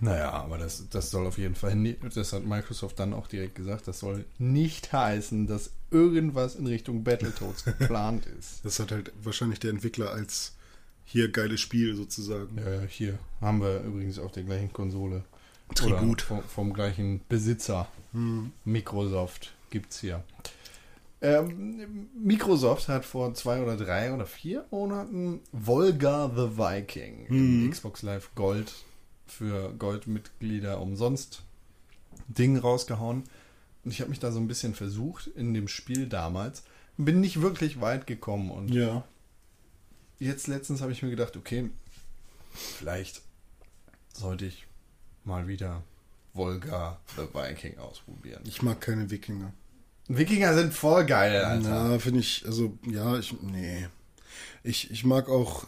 Naja, 0.00 0.32
aber 0.32 0.58
das, 0.58 0.88
das 0.90 1.10
soll 1.10 1.26
auf 1.26 1.38
jeden 1.38 1.54
Fall, 1.54 1.76
nie, 1.76 1.96
das 2.14 2.32
hat 2.32 2.44
Microsoft 2.44 2.98
dann 2.98 3.14
auch 3.14 3.26
direkt 3.26 3.54
gesagt, 3.54 3.86
das 3.88 4.00
soll 4.00 4.24
nicht 4.38 4.92
heißen, 4.92 5.46
dass 5.46 5.70
irgendwas 5.90 6.56
in 6.56 6.66
Richtung 6.66 7.04
Battletoads 7.04 7.64
geplant 7.78 8.26
ist. 8.38 8.64
Das 8.64 8.80
hat 8.80 8.90
halt 8.90 9.12
wahrscheinlich 9.22 9.60
der 9.60 9.70
Entwickler 9.70 10.10
als 10.10 10.56
hier 11.04 11.30
geiles 11.30 11.60
Spiel 11.60 11.94
sozusagen. 11.94 12.58
Ja, 12.58 12.82
hier 12.88 13.18
haben 13.40 13.60
wir 13.60 13.80
übrigens 13.82 14.18
auf 14.18 14.32
der 14.32 14.42
gleichen 14.42 14.72
Konsole. 14.72 15.22
Tribut. 15.74 16.22
Vom, 16.22 16.42
vom 16.42 16.72
gleichen 16.72 17.20
Besitzer. 17.28 17.88
Microsoft 18.64 19.54
gibt's 19.70 20.00
hier. 20.00 20.22
Ähm, 21.20 22.08
Microsoft 22.14 22.88
hat 22.88 23.04
vor 23.04 23.34
zwei 23.34 23.62
oder 23.62 23.76
drei 23.76 24.12
oder 24.12 24.26
vier 24.26 24.66
Monaten 24.70 25.40
Volga 25.52 26.30
the 26.34 26.58
Viking 26.58 27.26
im 27.26 27.70
Xbox 27.70 28.02
Live 28.02 28.30
Gold 28.34 28.72
für 29.34 29.72
Goldmitglieder 29.74 30.80
umsonst 30.80 31.42
Ding 32.28 32.56
rausgehauen. 32.56 33.24
Und 33.84 33.90
ich 33.90 34.00
habe 34.00 34.10
mich 34.10 34.20
da 34.20 34.32
so 34.32 34.38
ein 34.40 34.48
bisschen 34.48 34.74
versucht 34.74 35.26
in 35.26 35.52
dem 35.52 35.68
Spiel 35.68 36.06
damals. 36.06 36.62
Bin 36.96 37.20
nicht 37.20 37.40
wirklich 37.42 37.80
weit 37.80 38.06
gekommen 38.06 38.50
und 38.50 38.68
Ja. 38.72 39.04
jetzt 40.18 40.46
letztens 40.46 40.80
habe 40.80 40.92
ich 40.92 41.02
mir 41.02 41.10
gedacht, 41.10 41.36
okay, 41.36 41.70
vielleicht 42.54 43.20
sollte 44.12 44.46
ich 44.46 44.66
mal 45.24 45.48
wieder 45.48 45.82
Volga 46.32 46.98
the 47.16 47.22
Viking 47.34 47.78
ausprobieren. 47.78 48.42
Ich 48.46 48.62
mag 48.62 48.80
keine 48.80 49.10
Wikinger. 49.10 49.52
Wikinger 50.08 50.54
sind 50.54 50.72
voll 50.74 51.04
geil, 51.06 51.44
Alter. 51.44 51.88
Na, 51.88 51.98
finde 51.98 52.20
ich, 52.20 52.44
also, 52.46 52.78
ja, 52.86 53.18
ich, 53.18 53.34
nee. 53.42 53.88
Ich, 54.62 54.90
ich 54.90 55.04
mag 55.04 55.28
auch, 55.28 55.66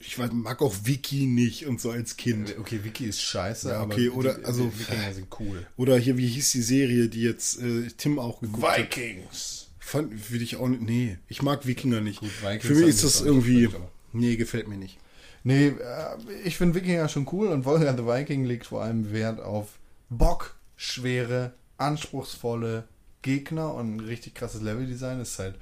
ich 0.00 0.16
weiß- 0.18 0.32
mag 0.32 0.60
auch 0.62 0.74
Wiki 0.84 1.26
nicht 1.26 1.66
und 1.66 1.80
so 1.80 1.90
als 1.90 2.16
Kind. 2.16 2.54
Okay, 2.58 2.80
Wiki 2.84 3.06
ist 3.06 3.22
scheiße, 3.22 3.68
Ja, 3.70 3.80
aber 3.80 3.94
okay, 3.94 4.08
oder- 4.10 4.34
die, 4.34 4.44
also- 4.44 4.64
die 4.66 4.78
Wikinger 4.80 5.12
sind 5.14 5.26
cool. 5.40 5.66
Oder 5.76 5.96
hier, 5.98 6.16
wie 6.18 6.26
hieß 6.28 6.52
die 6.52 6.62
Serie, 6.62 7.08
die 7.08 7.22
jetzt 7.22 7.60
äh, 7.60 7.88
Tim 7.96 8.18
auch 8.18 8.40
geguckt 8.40 8.66
hat? 8.66 8.78
Vikings. 8.78 9.70
Fand, 9.78 10.32
will 10.32 10.42
ich 10.42 10.56
auch 10.56 10.66
nicht, 10.68 10.82
nee, 10.82 11.18
ich 11.28 11.42
mag 11.42 11.66
Wikinger 11.66 12.00
nicht. 12.00 12.20
Gut, 12.20 12.30
Vikings 12.42 12.64
Für 12.66 12.74
mich 12.74 12.88
ist 12.88 13.04
das 13.04 13.20
irgendwie, 13.20 13.66
aber- 13.66 13.90
nee, 14.12 14.36
gefällt 14.36 14.66
mir 14.68 14.76
nicht. 14.76 14.98
Nee, 15.44 15.68
äh, 15.68 16.16
ich 16.44 16.56
finde 16.56 16.74
Wikinger 16.74 17.08
schon 17.08 17.28
cool 17.32 17.48
und 17.48 17.64
Volga 17.64 17.96
the 17.96 18.04
Viking 18.04 18.44
legt 18.44 18.66
vor 18.66 18.82
allem 18.82 19.12
Wert 19.12 19.38
auf 19.40 19.78
bockschwere, 20.10 21.52
anspruchsvolle 21.78 22.88
Gegner 23.22 23.74
und 23.74 23.96
ein 23.96 24.00
richtig 24.00 24.34
krasses 24.34 24.60
Leveldesign. 24.62 25.20
Ist 25.20 25.38
halt 25.38 25.54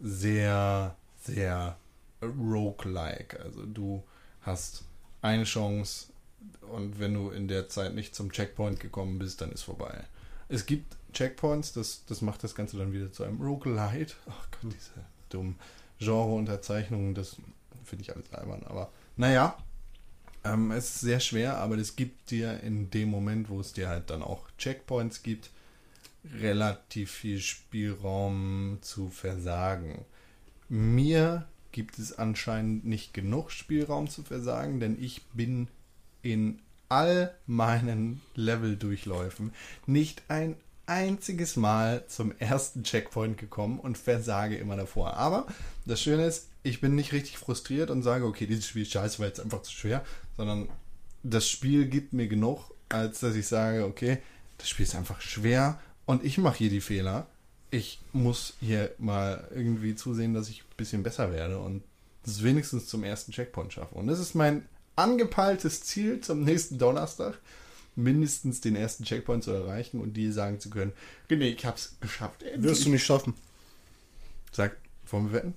sehr, 0.00 0.96
sehr 1.24 1.76
roguelike. 2.22 3.40
Also 3.40 3.66
du 3.66 4.02
hast 4.42 4.84
eine 5.20 5.44
Chance, 5.44 6.12
und 6.72 6.98
wenn 6.98 7.14
du 7.14 7.30
in 7.30 7.48
der 7.48 7.68
Zeit 7.68 7.94
nicht 7.94 8.14
zum 8.14 8.32
Checkpoint 8.32 8.80
gekommen 8.80 9.18
bist, 9.18 9.40
dann 9.40 9.52
ist 9.52 9.62
vorbei. 9.62 10.04
Es 10.48 10.66
gibt 10.66 10.96
Checkpoints, 11.12 11.72
das, 11.72 12.04
das 12.06 12.22
macht 12.22 12.42
das 12.44 12.54
Ganze 12.54 12.78
dann 12.78 12.92
wieder 12.92 13.12
zu 13.12 13.24
einem 13.24 13.40
Roguelite. 13.40 14.14
Ach 14.26 14.48
Gott, 14.50 14.72
diese 14.72 15.04
dummen 15.28 15.58
Genre-Unterzeichnungen, 15.98 17.14
das 17.14 17.36
finde 17.84 18.02
ich 18.02 18.14
alles 18.14 18.32
albern. 18.32 18.62
Aber 18.64 18.90
naja, 19.16 19.56
ähm, 20.44 20.70
es 20.72 20.96
ist 20.96 21.00
sehr 21.00 21.20
schwer, 21.20 21.58
aber 21.58 21.76
es 21.78 21.96
gibt 21.96 22.30
dir 22.30 22.60
in 22.60 22.90
dem 22.90 23.10
Moment, 23.10 23.48
wo 23.48 23.60
es 23.60 23.72
dir 23.72 23.88
halt 23.88 24.10
dann 24.10 24.22
auch 24.22 24.48
Checkpoints 24.58 25.22
gibt, 25.22 25.50
relativ 26.40 27.10
viel 27.10 27.40
Spielraum 27.40 28.78
zu 28.80 29.10
versagen. 29.10 30.04
Mir 30.68 31.46
gibt 31.72 31.98
es 31.98 32.18
anscheinend 32.18 32.84
nicht 32.84 33.14
genug 33.14 33.50
Spielraum 33.50 34.08
zu 34.08 34.22
versagen, 34.22 34.80
denn 34.80 35.02
ich 35.02 35.22
bin 35.32 35.68
in 36.22 36.60
all 36.88 37.34
meinen 37.46 38.20
Leveldurchläufen 38.34 39.52
nicht 39.86 40.22
ein 40.28 40.56
einziges 40.86 41.56
Mal 41.56 42.04
zum 42.06 42.36
ersten 42.38 42.84
Checkpoint 42.84 43.38
gekommen 43.38 43.80
und 43.80 43.96
versage 43.96 44.56
immer 44.56 44.76
davor. 44.76 45.14
Aber 45.14 45.46
das 45.86 46.02
Schöne 46.02 46.26
ist, 46.26 46.48
ich 46.62 46.80
bin 46.80 46.94
nicht 46.94 47.12
richtig 47.12 47.38
frustriert 47.38 47.90
und 47.90 48.02
sage, 48.02 48.26
okay, 48.26 48.46
dieses 48.46 48.66
Spiel 48.66 48.82
ist 48.82 48.92
scheiße, 48.92 49.18
weil 49.18 49.30
es 49.30 49.40
einfach 49.40 49.62
zu 49.62 49.72
schwer, 49.72 50.04
sondern 50.36 50.68
das 51.22 51.48
Spiel 51.48 51.86
gibt 51.86 52.12
mir 52.12 52.28
genug, 52.28 52.74
als 52.88 53.20
dass 53.20 53.34
ich 53.34 53.46
sage, 53.46 53.84
okay, 53.84 54.18
das 54.58 54.68
Spiel 54.68 54.84
ist 54.84 54.94
einfach 54.94 55.20
schwer 55.20 55.80
und 56.04 56.24
ich 56.24 56.38
mache 56.38 56.58
hier 56.58 56.70
die 56.70 56.80
Fehler. 56.80 57.26
Ich 57.72 58.00
muss 58.12 58.52
hier 58.60 58.94
mal 58.98 59.48
irgendwie 59.50 59.94
zusehen, 59.94 60.34
dass 60.34 60.50
ich 60.50 60.60
ein 60.60 60.76
bisschen 60.76 61.02
besser 61.02 61.32
werde 61.32 61.58
und 61.58 61.82
das 62.22 62.44
wenigstens 62.44 62.86
zum 62.86 63.02
ersten 63.02 63.32
Checkpoint 63.32 63.72
schaffe. 63.72 63.94
Und 63.94 64.08
das 64.08 64.20
ist 64.20 64.34
mein 64.34 64.68
angepeiltes 64.94 65.82
Ziel 65.82 66.20
zum 66.20 66.44
nächsten 66.44 66.76
Donnerstag, 66.78 67.38
mindestens 67.96 68.60
den 68.60 68.76
ersten 68.76 69.04
Checkpoint 69.04 69.42
zu 69.42 69.52
erreichen 69.52 70.02
und 70.02 70.12
die 70.12 70.30
sagen 70.32 70.60
zu 70.60 70.68
können, 70.68 70.92
nee, 71.30 71.48
ich 71.48 71.64
hab's 71.64 71.96
geschafft. 72.00 72.42
Endlich. 72.42 72.62
Wirst 72.62 72.84
du 72.84 72.90
nicht 72.90 73.06
schaffen. 73.06 73.32
Sag, 74.52 74.76
wollen 75.06 75.32
wir 75.32 75.32
wetten? 75.32 75.54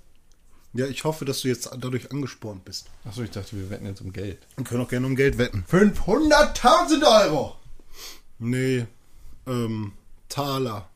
Ja, 0.73 0.87
ich 0.87 1.03
hoffe, 1.03 1.25
dass 1.25 1.41
du 1.41 1.49
jetzt 1.49 1.69
dadurch 1.79 2.11
angespornt 2.11 2.63
bist. 2.63 2.89
Achso, 3.03 3.23
ich 3.23 3.31
dachte, 3.31 3.57
wir 3.57 3.69
wetten 3.69 3.85
jetzt 3.85 3.99
um 3.99 4.13
Geld. 4.13 4.39
Wir 4.55 4.63
können 4.63 4.81
auch 4.81 4.89
gerne 4.89 5.05
um 5.05 5.17
Geld 5.17 5.37
wetten. 5.37 5.65
500.000 5.69 7.25
Euro! 7.25 7.57
Nee, 8.39 8.85
ähm, 9.47 9.93
Taler. 10.29 10.89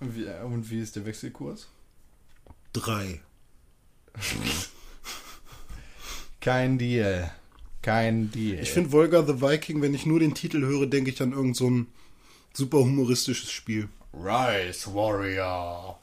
Wie, 0.00 0.26
und 0.44 0.70
wie 0.70 0.80
ist 0.80 0.96
der 0.96 1.06
Wechselkurs? 1.06 1.68
Drei. 2.72 3.20
Kein 6.40 6.78
Deal. 6.78 7.30
Kein 7.82 8.30
Deal. 8.30 8.60
Ich 8.60 8.70
finde 8.70 8.92
Volga 8.92 9.24
the 9.24 9.40
Viking, 9.40 9.80
wenn 9.80 9.94
ich 9.94 10.06
nur 10.06 10.20
den 10.20 10.34
Titel 10.34 10.60
höre, 10.62 10.86
denke 10.86 11.10
ich 11.10 11.22
an 11.22 11.32
irgend 11.32 11.56
so 11.56 11.70
ein 11.70 11.86
super 12.52 12.78
humoristisches 12.78 13.50
Spiel. 13.50 13.88
Rise 14.12 14.92
Warrior. 14.94 15.98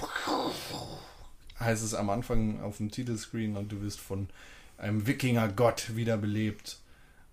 Heißt 1.60 1.84
es 1.84 1.94
am 1.94 2.10
Anfang 2.10 2.62
auf 2.62 2.78
dem 2.78 2.92
Titelscreen 2.92 3.58
und 3.58 3.72
du 3.72 3.82
wirst 3.82 4.00
von 4.00 4.30
einem 4.78 5.08
Wikinger-Gott 5.08 5.96
wiederbelebt. 5.96 6.80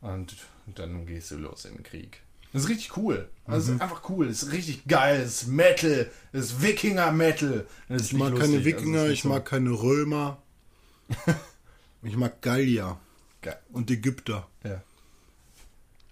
Und 0.01 0.37
dann 0.67 1.07
gehst 1.07 1.31
du 1.31 1.37
los 1.37 1.65
in 1.65 1.75
den 1.75 1.83
Krieg. 1.83 2.23
Das 2.53 2.63
ist 2.63 2.69
richtig 2.69 2.97
cool. 2.97 3.29
Das 3.47 3.69
ist 3.69 3.81
einfach 3.81 4.09
cool. 4.09 4.29
Das 4.29 4.43
ist 4.43 4.53
richtig 4.53 4.87
geil. 4.87 5.23
Das 5.23 5.43
ist 5.43 5.49
Metal. 5.49 6.11
Das 6.33 6.47
ist 6.47 6.63
Wikinger-Metal. 6.63 7.67
Ich 7.89 8.13
mag 8.13 8.31
lustig. 8.31 8.51
keine 8.51 8.65
Wikinger, 8.65 8.99
Also 9.01 9.07
es 9.07 9.13
ist 9.13 9.19
ich 9.19 9.25
nicht 9.25 9.33
mag 9.33 9.45
keine 9.45 9.71
Römer. 9.71 10.43
ich 12.03 12.17
mag 12.17 12.41
Gallier 12.43 12.99
so 12.99 12.99
geil. 13.43 13.59
und 13.73 13.91
Ägypter. 13.91 14.49
Ja. 14.65 14.83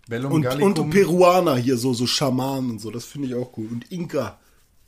Bellum 0.09 0.33
Und, 0.33 0.43
Gallicum, 0.43 0.73
und 0.73 0.91
Peruaner 0.91 1.57
hier, 1.57 1.77
so, 1.77 1.93
so 1.93 2.07
Schamanen 2.07 2.71
und 2.71 2.81
so, 2.81 2.91
das 2.91 3.05
finde 3.05 3.29
ich 3.29 3.35
auch 3.35 3.57
cool. 3.59 3.69
Und 3.71 3.91
Inka. 3.93 4.39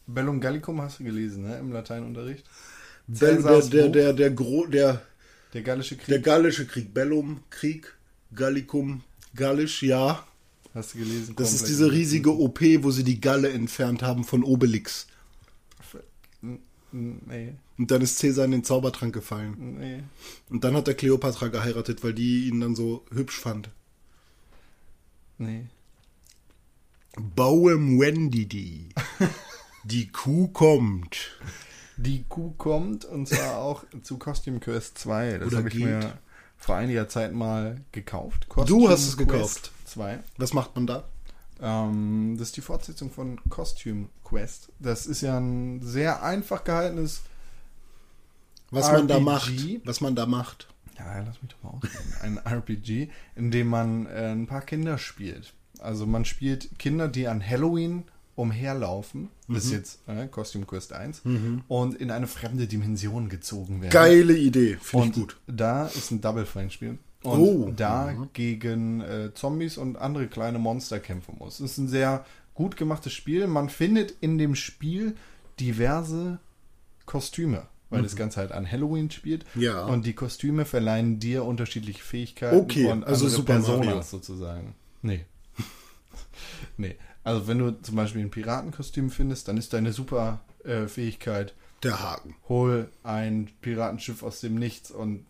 Bellum 0.07 0.40
Gallicum 0.40 0.80
hast 0.80 0.98
du 1.01 1.05
gelesen, 1.05 1.42
ne? 1.42 1.59
Im 1.59 1.72
Lateinunterricht. 1.72 2.44
Der, 3.07 3.34
der, 3.36 3.61
der, 3.62 3.88
der, 3.88 4.12
der, 4.12 4.30
Gro 4.30 4.66
der, 4.66 5.03
der 5.53 5.62
gallische 5.62 5.96
Krieg. 5.96 6.07
der 6.07 6.20
gallische 6.20 6.66
Krieg, 6.66 6.94
Bellum, 6.94 7.42
Krieg, 7.51 7.94
Gallicum, 8.34 9.03
Gallisch, 9.34 9.82
ja. 9.82 10.24
Hast 10.74 10.94
du 10.94 10.98
gelesen? 10.98 11.34
Das 11.36 11.52
ist 11.52 11.68
diese 11.68 11.90
riesige 11.90 12.36
OP, 12.38 12.60
wo 12.82 12.90
sie 12.90 13.04
die 13.04 13.20
Galle 13.20 13.50
entfernt 13.50 14.02
haben 14.02 14.24
von 14.24 14.44
Obelix. 14.44 15.06
Nee, 16.92 17.54
Und 17.78 17.90
dann 17.92 18.02
ist 18.02 18.18
Cäsar 18.18 18.44
in 18.46 18.50
den 18.50 18.64
Zaubertrank 18.64 19.14
gefallen. 19.14 19.78
nee. 19.78 20.02
Und 20.48 20.64
dann 20.64 20.74
hat 20.74 20.88
er 20.88 20.94
Kleopatra 20.94 21.46
geheiratet, 21.48 22.02
weil 22.02 22.14
die 22.14 22.48
ihn 22.48 22.60
dann 22.60 22.74
so 22.74 23.04
hübsch 23.12 23.38
fand. 23.38 23.70
Nee. 25.38 25.66
Bauem 27.16 27.98
Wendidi. 28.00 28.88
Die 29.84 30.08
Kuh 30.08 30.48
kommt. 30.48 31.38
Die 31.96 32.24
Kuh 32.28 32.52
kommt 32.58 33.04
und 33.04 33.28
zwar 33.28 33.58
auch 33.58 33.84
zu 34.02 34.18
Costume 34.18 34.60
Quest 34.60 34.98
2. 34.98 35.38
Das 35.38 35.54
habe 35.54 35.68
ich 35.68 35.74
mir 35.76 36.18
vor 36.56 36.76
einiger 36.76 37.08
Zeit 37.08 37.32
mal 37.32 37.80
gekauft. 37.92 38.46
Du 38.66 38.88
hast 38.88 39.06
es 39.06 39.16
Quest 39.16 39.28
gekauft. 39.28 39.72
2. 39.91 40.20
Was 40.38 40.53
macht 40.55 40.74
man 40.74 40.86
da? 40.86 41.05
Ähm, 41.61 42.36
das 42.38 42.49
ist 42.49 42.57
die 42.57 42.61
Fortsetzung 42.62 43.11
von 43.11 43.38
Costume 43.51 44.09
Quest. 44.24 44.70
Das 44.78 45.07
ist 45.07 45.20
ja 45.20 45.38
ein 45.38 45.80
sehr 45.82 46.22
einfach 46.22 46.64
gehaltenes. 46.64 47.22
Was 48.70 48.91
man 48.93 49.09
da 49.09 49.16
RPG? 49.16 49.24
macht. 49.24 49.53
Was 49.84 50.01
man 50.01 50.14
da 50.14 50.26
macht. 50.26 50.68
Ja, 50.99 51.18
lass 51.20 51.43
mich 51.43 51.53
doch 51.53 51.62
mal 51.62 51.76
ausreden. 51.78 52.14
Ein 52.22 52.38
RPG, 52.38 53.09
in 53.34 53.51
dem 53.51 53.68
man 53.68 54.07
äh, 54.07 54.32
ein 54.32 54.47
paar 54.47 54.61
Kinder 54.62 54.99
spielt. 54.99 55.53
Also 55.78 56.07
man 56.07 56.24
spielt 56.24 56.78
Kinder, 56.78 57.09
die 57.09 57.26
an 57.26 57.47
Halloween 57.47 58.05
umherlaufen. 58.36 59.28
Das 59.49 59.64
ist 59.64 59.72
jetzt 59.72 59.99
äh, 60.09 60.26
Costume 60.28 60.64
Quest 60.66 60.93
1. 60.93 61.22
Und 61.68 61.95
in 61.95 62.11
eine 62.11 62.26
fremde 62.26 62.66
Dimension 62.66 63.28
gezogen 63.28 63.80
werden. 63.82 63.93
Geile 63.93 64.36
Idee. 64.36 64.78
Finde 64.80 65.07
ich 65.09 65.12
gut. 65.14 65.36
da 65.47 65.86
ist 65.86 66.11
ein 66.11 66.20
Double 66.20 66.47
Fine 66.47 66.70
Spiel. 66.70 66.99
Und 67.22 67.38
Oh. 67.38 67.72
da 67.76 68.14
gegen 68.32 69.00
äh, 69.02 69.30
Zombies 69.34 69.76
und 69.76 69.96
andere 69.98 70.26
kleine 70.26 70.58
Monster 70.58 71.00
kämpfen 71.00 71.36
muss. 71.38 71.60
Es 71.60 71.72
ist 71.72 71.78
ein 71.78 71.88
sehr 71.88 72.24
gut 72.54 72.76
gemachtes 72.76 73.12
Spiel. 73.12 73.46
Man 73.46 73.68
findet 73.68 74.14
in 74.20 74.38
dem 74.38 74.54
Spiel 74.54 75.14
diverse 75.58 76.38
Kostüme, 77.04 77.66
weil 77.90 78.02
das 78.02 78.16
Ganze 78.16 78.40
halt 78.40 78.52
an 78.52 78.70
Halloween 78.70 79.10
spielt. 79.10 79.44
Mhm. 79.54 79.62
Ja. 79.62 79.84
Und 79.84 80.06
die 80.06 80.14
Kostüme 80.14 80.64
verleihen 80.64 81.18
dir 81.18 81.44
unterschiedliche 81.44 82.02
Fähigkeiten 82.02 82.56
Okay, 82.56 82.86
und 82.90 83.04
also 83.04 83.28
Super 83.28 83.54
Personas 83.54 83.84
Mario. 83.86 84.02
sozusagen. 84.02 84.74
Nee. 85.02 85.24
nee. 86.76 86.96
Also 87.22 87.46
wenn 87.48 87.58
du 87.58 87.72
zum 87.82 87.96
Beispiel 87.96 88.22
ein 88.22 88.30
Piratenkostüm 88.30 89.10
findest, 89.10 89.48
dann 89.48 89.56
ist 89.58 89.72
deine 89.74 89.92
super 89.92 90.40
äh, 90.64 90.86
Fähigkeit, 90.86 91.54
Der 91.82 92.00
Haken. 92.02 92.34
hol 92.48 92.90
ein 93.02 93.48
Piratenschiff 93.62 94.22
aus 94.22 94.40
dem 94.40 94.56
Nichts 94.56 94.90
und 94.90 95.24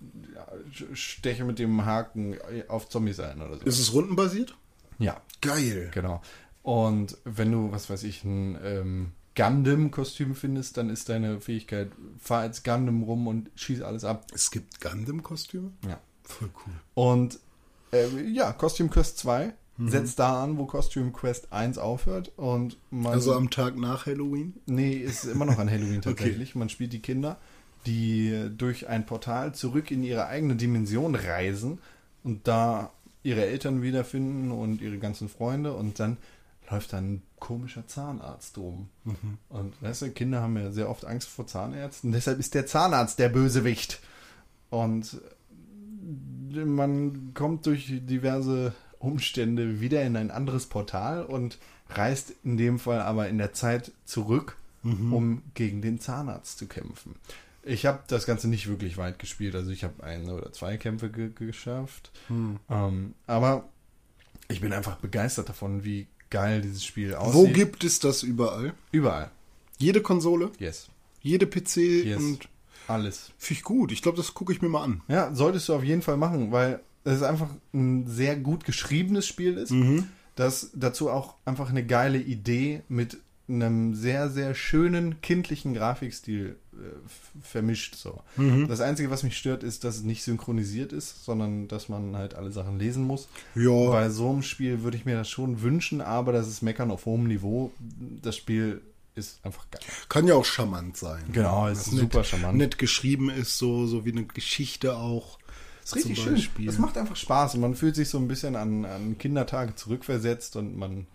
steche 0.94 1.44
mit 1.44 1.58
dem 1.58 1.84
Haken 1.84 2.36
auf 2.68 2.88
Zombies 2.88 3.20
ein 3.20 3.40
oder 3.40 3.56
so. 3.58 3.64
Ist 3.64 3.78
es 3.78 3.92
rundenbasiert? 3.92 4.56
ja, 4.98 5.20
Geil. 5.40 5.90
genau. 5.94 6.20
Und 6.62 7.16
wenn 7.24 7.50
du, 7.52 7.72
was 7.72 7.88
weiß 7.88 8.02
ich, 8.02 8.24
ein 8.24 8.58
ähm, 8.62 9.12
Gundam-Kostüm 9.36 10.34
findest, 10.34 10.76
dann 10.76 10.90
ist 10.90 11.08
deine 11.08 11.40
Fähigkeit, 11.40 11.90
fahr 12.18 12.40
als 12.40 12.62
Gundam 12.62 13.02
rum 13.04 13.26
und 13.26 13.50
schieß 13.54 13.80
alles 13.82 14.04
ab. 14.04 14.26
Es 14.34 14.50
gibt 14.50 14.80
Gundam-Kostüme? 14.80 15.72
Ja. 15.88 15.98
Voll 16.24 16.50
cool. 16.66 16.72
Und 16.94 17.38
ähm, 17.92 18.34
ja, 18.34 18.52
Costume 18.52 18.90
Quest 18.90 19.18
2 19.18 19.54
setzt 19.88 20.18
da 20.18 20.42
an, 20.42 20.58
wo 20.58 20.66
Costume 20.66 21.10
Quest 21.12 21.52
1 21.52 21.78
aufhört. 21.78 22.32
Und 22.36 22.76
man 22.90 23.12
Also 23.12 23.34
am 23.34 23.50
Tag 23.50 23.76
nach 23.76 24.06
Halloween? 24.06 24.54
Nee, 24.66 24.94
ist 24.94 25.24
immer 25.24 25.44
noch 25.44 25.58
an 25.58 25.70
Halloween 25.70 26.02
tatsächlich. 26.02 26.54
Man 26.54 26.68
spielt 26.68 26.92
die 26.92 27.00
Kinder, 27.00 27.38
die 27.86 28.50
durch 28.56 28.88
ein 28.88 29.06
Portal 29.06 29.54
zurück 29.54 29.90
in 29.90 30.02
ihre 30.02 30.26
eigene 30.26 30.56
Dimension 30.56 31.14
reisen 31.14 31.78
und 32.24 32.46
da 32.46 32.90
ihre 33.22 33.44
Eltern 33.46 33.82
wiederfinden 33.82 34.50
und 34.50 34.80
ihre 34.80 34.98
ganzen 34.98 35.28
Freunde 35.28 35.74
und 35.74 36.00
dann 36.00 36.16
läuft 36.70 36.92
dann 36.92 37.14
ein 37.14 37.22
komischer 37.38 37.86
Zahnarzt 37.86 38.56
rum. 38.58 38.88
Und 39.48 39.82
weißt 39.82 40.02
du, 40.02 40.10
Kinder 40.10 40.40
haben 40.40 40.56
ja 40.56 40.70
sehr 40.70 40.88
oft 40.88 41.04
Angst 41.04 41.28
vor 41.28 41.46
Zahnärzten, 41.46 42.12
deshalb 42.12 42.38
ist 42.38 42.54
der 42.54 42.66
Zahnarzt 42.66 43.18
der 43.18 43.28
Bösewicht. 43.28 44.00
Und 44.70 45.20
man 46.52 47.32
kommt 47.34 47.66
durch 47.66 47.92
diverse 48.02 48.72
Umstände 49.00 49.80
wieder 49.80 50.02
in 50.04 50.16
ein 50.16 50.30
anderes 50.30 50.66
Portal 50.66 51.24
und 51.24 51.58
reist 51.88 52.32
in 52.44 52.56
dem 52.56 52.78
Fall 52.78 53.00
aber 53.00 53.28
in 53.28 53.38
der 53.38 53.52
Zeit 53.52 53.90
zurück, 54.04 54.56
um 54.84 55.42
gegen 55.54 55.82
den 55.82 55.98
Zahnarzt 56.00 56.56
zu 56.58 56.66
kämpfen. 56.68 57.16
Ich 57.62 57.84
habe 57.84 58.00
das 58.06 58.24
Ganze 58.24 58.48
nicht 58.48 58.68
wirklich 58.68 58.96
weit 58.96 59.18
gespielt, 59.18 59.54
also 59.54 59.70
ich 59.70 59.84
habe 59.84 60.02
ein 60.04 60.30
oder 60.30 60.52
zwei 60.52 60.76
Kämpfe 60.78 61.10
ge 61.10 61.30
geschafft. 61.34 62.10
Ähm, 62.30 63.14
aber 63.26 63.68
ich 64.48 64.60
bin 64.60 64.72
einfach 64.72 64.96
begeistert 64.96 65.48
davon, 65.50 65.84
wie 65.84 66.06
geil 66.30 66.62
dieses 66.62 66.84
Spiel 66.84 67.14
aussieht. 67.14 67.34
Wo 67.34 67.46
gibt 67.48 67.84
es 67.84 67.98
das 67.98 68.22
überall? 68.22 68.72
Überall. 68.92 69.30
Jede 69.78 70.00
Konsole? 70.00 70.50
Yes. 70.58 70.88
Jede 71.22 71.46
PC 71.46 71.76
Yes. 72.04 72.18
und 72.22 72.48
Alles. 72.88 73.32
finde 73.38 73.58
ich 73.58 73.64
gut. 73.64 73.92
Ich 73.92 74.00
glaube, 74.00 74.16
das 74.16 74.32
gucke 74.32 74.52
ich 74.52 74.62
mir 74.62 74.68
mal 74.70 74.84
an. 74.84 75.02
Ja, 75.08 75.34
solltest 75.34 75.68
du 75.68 75.74
auf 75.74 75.84
jeden 75.84 76.02
Fall 76.02 76.16
machen, 76.16 76.52
weil 76.52 76.80
es 77.04 77.22
einfach 77.22 77.48
ein 77.72 78.06
sehr 78.06 78.36
gut 78.36 78.64
geschriebenes 78.64 79.26
Spiel 79.26 79.56
ist, 79.56 79.72
das 80.36 80.70
dazu 80.74 81.10
auch 81.10 81.34
einfach 81.44 81.70
eine 81.70 81.84
geile 81.84 82.18
Idee 82.18 82.82
mit 82.88 83.18
einem 83.48 83.94
sehr, 83.94 84.30
sehr 84.30 84.54
schönen 84.54 85.20
kindlichen 85.22 85.74
Grafikstil 85.74 86.56
äh, 86.72 86.76
vermischt. 87.42 87.96
So. 87.96 88.22
Das 88.68 88.80
Einzige, 88.80 89.10
was 89.10 89.22
mich 89.24 89.36
stört, 89.36 89.64
ist, 89.64 89.82
dass 89.82 89.96
es 89.96 90.02
nicht 90.02 90.22
synchronisiert 90.22 90.92
ist, 90.92 91.24
sondern 91.24 91.66
dass 91.66 91.88
man 91.88 92.16
halt 92.16 92.34
alle 92.34 92.52
Sachen 92.52 92.78
lesen 92.78 93.04
muss. 93.04 93.28
Ja. 93.56 93.90
Bei 93.90 94.08
so 94.08 94.30
einem 94.30 94.42
Spiel 94.42 94.82
würde 94.82 94.96
ich 94.96 95.04
mir 95.04 95.16
das 95.16 95.28
schon 95.28 95.62
wünschen, 95.62 96.00
aber 96.00 96.32
das 96.32 96.46
ist 96.46 96.62
Meckern 96.62 96.90
auf 96.90 97.06
hohem 97.06 97.26
Niveau. 97.26 97.72
Das 98.22 98.36
Spiel 98.36 98.82
ist 99.16 99.44
einfach 99.44 99.68
geil. 99.70 99.82
Kann 100.08 100.28
ja 100.28 100.34
auch 100.34 100.44
charmant 100.44 100.96
sein. 100.96 101.24
Genau, 101.32 101.66
ist 101.66 101.86
super 101.86 102.18
nett, 102.18 102.26
charmant. 102.26 102.56
Nett 102.56 102.78
geschrieben 102.78 103.30
ist, 103.30 103.58
so, 103.58 103.86
so 103.86 104.04
wie 104.04 104.12
eine 104.12 104.24
Geschichte 104.24 104.96
auch. 104.96 105.38
Ist 105.84 105.96
richtig 105.96 106.22
schön. 106.22 106.68
Es 106.68 106.78
macht 106.78 106.96
einfach 106.98 107.16
Spaß 107.16 107.54
und 107.54 107.60
man 107.60 107.74
fühlt 107.74 107.96
sich 107.96 108.08
so 108.08 108.18
ein 108.18 108.28
bisschen 108.28 108.56
an, 108.56 108.84
an 108.84 109.18
Kindertage 109.18 109.74
zurückversetzt 109.74 110.56
und 110.56 110.76
man 110.76 111.06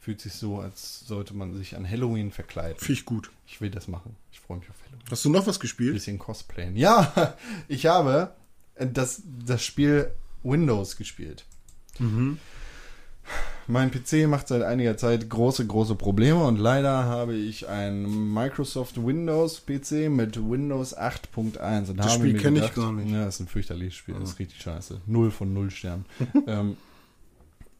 fühlt 0.00 0.20
sich 0.20 0.34
so, 0.34 0.60
als 0.60 1.00
sollte 1.06 1.34
man 1.34 1.54
sich 1.54 1.76
an 1.76 1.88
Halloween 1.88 2.30
verkleiden. 2.30 2.78
Finde 2.78 2.92
ich 2.92 3.04
gut. 3.04 3.30
Ich 3.46 3.60
will 3.60 3.70
das 3.70 3.88
machen. 3.88 4.16
Ich 4.32 4.40
freue 4.40 4.58
mich 4.58 4.68
auf 4.68 4.76
Halloween. 4.86 5.10
Hast 5.10 5.24
du 5.24 5.30
noch 5.30 5.46
was 5.46 5.56
Ein 5.56 5.60
gespielt? 5.60 5.94
bisschen 5.94 6.18
cosplayen. 6.18 6.76
Ja, 6.76 7.36
ich 7.68 7.86
habe 7.86 8.34
das, 8.78 9.22
das 9.46 9.64
Spiel 9.64 10.10
Windows 10.42 10.96
gespielt. 10.96 11.44
Mein 13.66 13.90
PC 13.90 14.28
macht 14.28 14.48
seit 14.48 14.62
einiger 14.62 14.96
Zeit 14.96 15.30
große, 15.30 15.66
große 15.66 15.94
Probleme 15.94 16.44
und 16.44 16.58
leider 16.58 17.04
habe 17.04 17.34
ich 17.34 17.66
ein 17.68 18.32
Microsoft 18.32 19.02
Windows 19.02 19.64
PC 19.64 20.10
mit 20.10 20.36
Windows 20.36 20.96
8.1 20.96 21.90
und 21.90 22.00
habe 22.00 22.10
Spiel 22.10 22.32
mir 22.34 22.40
kenn 22.40 22.56
ich 22.56 22.74
gar 22.74 22.92
nicht. 22.92 23.10
Ja, 23.10 23.24
das 23.24 23.36
ist 23.36 23.40
ein 23.40 23.48
fürchterliches 23.48 23.94
Spiel, 23.94 24.16
das 24.20 24.30
ist 24.30 24.38
richtig 24.38 24.60
scheiße. 24.60 25.00
Null 25.06 25.30
von 25.30 25.54
null 25.54 25.70
Sternen. 25.70 26.04
ähm, 26.46 26.76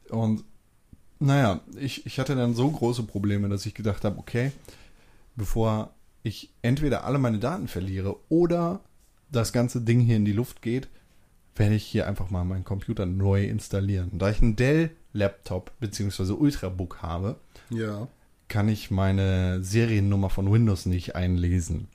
und 0.08 0.44
naja, 1.18 1.60
ich, 1.78 2.06
ich 2.06 2.18
hatte 2.18 2.34
dann 2.34 2.54
so 2.54 2.70
große 2.70 3.02
Probleme, 3.02 3.48
dass 3.48 3.66
ich 3.66 3.74
gedacht 3.74 4.04
habe, 4.04 4.18
okay, 4.18 4.52
bevor 5.36 5.94
ich 6.22 6.50
entweder 6.62 7.04
alle 7.04 7.18
meine 7.18 7.38
Daten 7.38 7.68
verliere 7.68 8.16
oder 8.30 8.80
das 9.30 9.52
ganze 9.52 9.82
Ding 9.82 10.00
hier 10.00 10.16
in 10.16 10.24
die 10.24 10.32
Luft 10.32 10.62
geht, 10.62 10.88
werde 11.56 11.74
ich 11.74 11.84
hier 11.84 12.06
einfach 12.08 12.30
mal 12.30 12.44
meinen 12.44 12.64
Computer 12.64 13.06
neu 13.06 13.44
installieren. 13.44 14.10
Da 14.14 14.30
ich 14.30 14.42
einen 14.42 14.56
Dell-Laptop 15.14 15.70
bzw. 15.80 16.32
Ultrabook 16.32 16.98
habe, 17.02 17.36
Ja. 17.70 18.08
kann 18.48 18.68
ich 18.68 18.90
meine 18.90 19.62
Seriennummer 19.62 20.30
von 20.30 20.52
Windows 20.52 20.86
nicht 20.86 21.14
einlesen. 21.16 21.88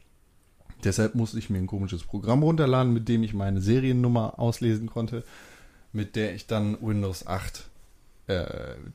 Deshalb 0.83 1.13
musste 1.15 1.37
ich 1.37 1.49
mir 1.49 1.57
ein 1.57 1.67
komisches 1.67 2.03
Programm 2.03 2.41
runterladen, 2.41 2.93
mit 2.93 3.09
dem 3.09 3.23
ich 3.23 3.33
meine 3.33 3.61
Seriennummer 3.61 4.39
auslesen 4.39 4.87
konnte, 4.87 5.23
mit 5.91 6.15
der 6.15 6.33
ich 6.33 6.47
dann 6.47 6.77
Windows 6.81 7.27
8 7.27 7.67
äh, 8.27 8.45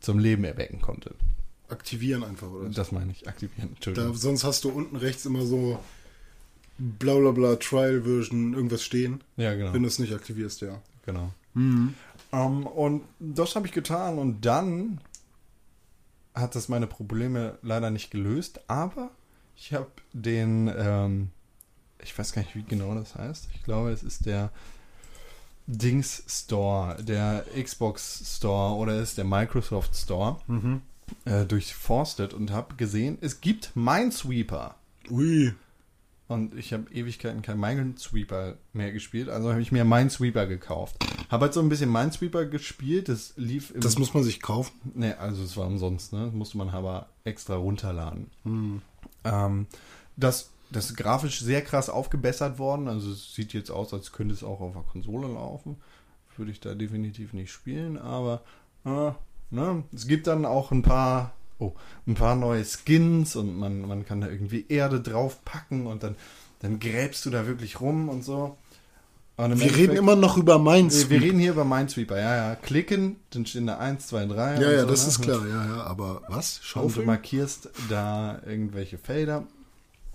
zum 0.01 0.19
Leben 0.19 0.45
erwecken 0.45 0.81
konnte. 0.81 1.15
Aktivieren 1.69 2.25
einfach, 2.25 2.49
oder? 2.51 2.69
Das 2.71 2.93
meine 2.93 3.11
ich, 3.13 3.29
aktivieren. 3.29 3.71
Da, 3.71 3.75
Entschuldigung. 3.75 4.15
sonst 4.15 4.45
hast 4.45 4.65
du 4.65 4.71
unten 4.71 4.97
rechts 4.97 5.27
immer 5.27 5.45
so 5.45 5.79
bla 6.79 7.15
bla 7.19 7.33
bla 7.33 7.57
Trial 7.57 8.03
Version 8.03 8.55
irgendwas 8.55 8.83
stehen. 8.83 9.21
Ja, 9.37 9.55
genau. 9.55 9.73
Wenn 9.75 9.83
du 9.83 9.89
es 9.89 9.99
nicht 9.99 10.15
aktivierst, 10.15 10.61
ja. 10.63 10.81
Genau. 11.05 11.33
Ähm, 12.35 12.67
und 12.67 13.05
das 13.19 13.55
habe 13.57 13.67
ich 13.67 13.73
getan 13.73 14.19
und 14.19 14.45
dann 14.45 15.01
hat 16.35 16.55
das 16.57 16.69
meine 16.69 16.87
Probleme 16.87 17.59
leider 17.63 17.91
nicht 17.91 18.11
gelöst, 18.11 18.61
aber 18.69 19.11
ich 19.57 19.73
habe 19.73 19.91
den, 20.13 20.73
ähm, 20.77 21.31
ich 22.03 22.19
weiß 22.19 22.33
gar 22.33 22.43
nicht, 22.43 22.57
wie 22.57 22.65
genau 22.65 22.95
das 22.95 23.15
heißt. 23.15 23.49
Ich 23.55 23.63
glaube, 23.63 23.91
es 23.91 24.03
ist 24.03 24.27
der 24.27 24.51
Dings 25.67 26.25
Store, 26.27 27.03
der 27.03 27.45
Xbox 27.63 28.37
Store 28.37 28.75
oder 28.75 28.95
es 28.95 29.11
ist 29.11 29.19
der 29.19 29.25
Microsoft 29.25 29.95
Store 29.95 30.39
äh, 31.25 31.45
durchforstet 31.45 32.35
und 32.35 32.51
habe 32.51 32.75
gesehen, 32.75 33.17
es 33.21 33.41
gibt 33.41 33.75
Minesweeper. 33.77 34.75
Ui. 35.11 35.55
Und 36.27 36.55
ich 36.57 36.73
habe 36.73 36.91
Ewigkeiten 36.93 37.43
kein 37.43 37.61
Minesweeper 37.61 38.57
mehr 38.73 38.93
gespielt, 38.93 39.29
also 39.29 39.51
habe 39.51 39.63
ich 39.63 39.71
mir 39.71 39.85
Minesweeper 39.85 40.47
gekauft. 40.47 40.97
Habe 41.31 41.47
halt 41.47 41.55
so 41.55 41.61
ein 41.61 41.69
bisschen 41.69 41.91
Minesweeper 41.91 42.47
gespielt, 42.47 43.09
das 43.09 43.35
lief 43.37 43.73
Das 43.77 43.99
muss 43.99 44.15
man 44.15 44.23
sich 44.23 44.41
kaufen. 44.41 44.73
Ne, 44.95 45.19
also 45.19 45.43
es 45.43 45.57
war 45.57 45.67
umsonst, 45.67 46.13
ne? 46.13 46.27
Das 46.27 46.35
musste 46.35 46.59
man 46.59 46.71
aber 46.71 47.09
extra 47.25 47.57
runterladen. 47.57 48.31
Ähm, 49.25 49.67
das, 50.17 50.51
das 50.71 50.91
ist 50.91 50.97
grafisch 50.97 51.41
sehr 51.41 51.63
krass 51.63 51.89
aufgebessert 51.89 52.59
worden. 52.59 52.89
Also 52.89 53.11
es 53.11 53.35
sieht 53.35 53.53
jetzt 53.53 53.71
aus, 53.71 53.93
als 53.93 54.13
könnte 54.13 54.35
es 54.35 54.45
auch 54.45 54.61
auf 54.61 54.75
der 54.75 54.83
Konsole 54.83 55.29
laufen. 55.29 55.77
Würde 56.37 56.51
ich 56.51 56.61
da 56.61 56.75
definitiv 56.75 57.33
nicht 57.33 57.53
spielen, 57.53 57.97
aber 57.97 58.43
äh, 58.85 59.13
ne? 59.51 59.85
es 59.95 60.09
gibt 60.09 60.27
dann 60.27 60.45
auch 60.45 60.73
ein 60.73 60.83
paar, 60.83 61.33
oh, 61.59 61.73
ein 62.07 62.15
paar 62.15 62.35
neue 62.35 62.65
Skins 62.65 63.37
und 63.37 63.57
man, 63.57 63.83
man 63.83 64.05
kann 64.05 64.21
da 64.21 64.29
irgendwie 64.29 64.67
Erde 64.69 65.01
draufpacken 65.01 65.87
und 65.87 66.03
dann, 66.03 66.17
dann 66.59 66.81
gräbst 66.81 67.25
du 67.25 67.31
da 67.31 67.47
wirklich 67.47 67.81
rum 67.81 68.09
und 68.09 68.25
so. 68.25 68.57
Wir 69.37 69.45
reden 69.47 69.61
Endeffekt- 69.63 69.99
immer 69.99 70.15
noch 70.17 70.37
über 70.37 70.59
Mainz. 70.59 71.09
wir, 71.09 71.11
wir 71.11 71.21
reden 71.23 71.41
hier 71.41 71.51
über 71.53 71.65
Minesweeper, 71.65 72.17
ja, 72.19 72.37
ja. 72.37 72.55
Klicken, 72.55 73.17
dann 73.31 73.45
stehen 73.47 73.67
da 73.67 73.79
1, 73.79 74.07
2, 74.07 74.27
3. 74.27 74.61
ja, 74.61 74.71
ja, 74.71 74.81
so, 74.83 74.87
das 74.89 75.03
ne? 75.03 75.09
ist 75.09 75.23
klar. 75.23 75.47
Ja, 75.49 75.67
ja, 75.67 75.83
aber 75.83 76.23
was? 76.29 76.61
Und 76.75 76.97
du 76.97 77.03
markierst 77.03 77.71
da 77.89 78.41
irgendwelche 78.47 78.97
Felder. 78.99 79.47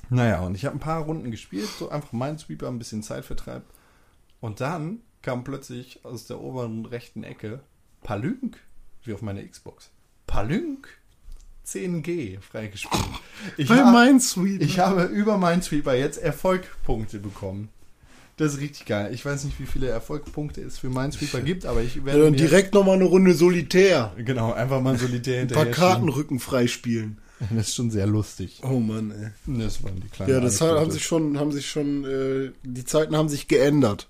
Naja, 0.10 0.40
und 0.42 0.56
ich 0.56 0.66
habe 0.66 0.76
ein 0.78 0.80
paar 0.80 1.02
Runden 1.04 1.32
gespielt, 1.32 1.68
so 1.78 1.90
einfach 1.90 2.14
Minesweeper, 2.14 2.68
ein 2.70 2.80
bisschen 2.80 3.04
Zeitvertreib. 3.04 3.64
Und 4.40 4.62
dann 4.62 5.00
kam 5.22 5.44
plötzlich 5.44 6.04
aus 6.06 6.26
der 6.26 6.40
oberen 6.40 6.86
rechten 6.86 7.24
Ecke 7.24 7.60
Palünk, 8.04 8.58
wie 9.04 9.14
auf 9.14 9.22
meiner 9.22 9.44
Xbox. 9.44 9.90
Palünk 10.28 10.88
10G 11.68 12.40
freigespielt. 12.40 13.04
Ich, 13.58 13.68
Bei 13.68 13.84
hab- 13.84 13.94
Minesweeper. 13.94 14.64
ich 14.64 14.80
habe 14.80 15.04
über 15.04 15.38
Minesweeper 15.38 15.94
jetzt 15.94 16.18
Erfolgpunkte 16.18 17.20
bekommen. 17.20 17.70
Das 18.40 18.54
ist 18.54 18.60
richtig 18.62 18.86
geil. 18.86 19.14
Ich 19.14 19.26
weiß 19.26 19.44
nicht, 19.44 19.60
wie 19.60 19.66
viele 19.66 19.88
Erfolgpunkte 19.90 20.62
es 20.62 20.78
für 20.80 20.90
Minesweeper 20.90 21.42
gibt, 21.42 21.66
aber 21.66 21.82
ich 21.82 21.96
Ja, 21.96 22.06
werde 22.06 22.22
dann 22.24 22.32
mir- 22.32 22.38
direkt 22.38 22.74
nochmal 22.74 22.96
eine 22.96 23.04
Runde 23.04 23.34
Solitär. 23.34 24.14
genau 24.18 24.54
einfach 24.54 24.82
mal 24.82 24.98
solitär 24.98 25.42
Ein 25.42 25.48
paar 25.50 25.66
hinterher. 25.66 25.90
Kartenrücken 25.90 26.40
freispielen. 26.40 27.18
Das 27.52 27.68
ist 27.70 27.76
schon 27.76 27.92
sehr 27.92 28.08
lustig. 28.08 28.62
Oh 28.64 28.80
Mann, 28.80 29.12
ey. 29.12 29.58
Das 29.60 29.84
waren 29.84 30.00
die 30.00 30.08
kleinen 30.08 30.32
Ja, 30.32 30.40
das 30.40 30.62
Anekdote. 30.62 30.82
haben 30.82 30.92
sich 30.92 31.04
schon, 31.06 31.38
haben 31.40 31.52
sich 31.52 31.70
schon, 31.70 32.06
äh, 32.06 32.52
die 32.64 32.86
Zeiten 32.86 33.16
haben 33.16 33.30
sich 33.30 33.48
geändert. 33.48 34.08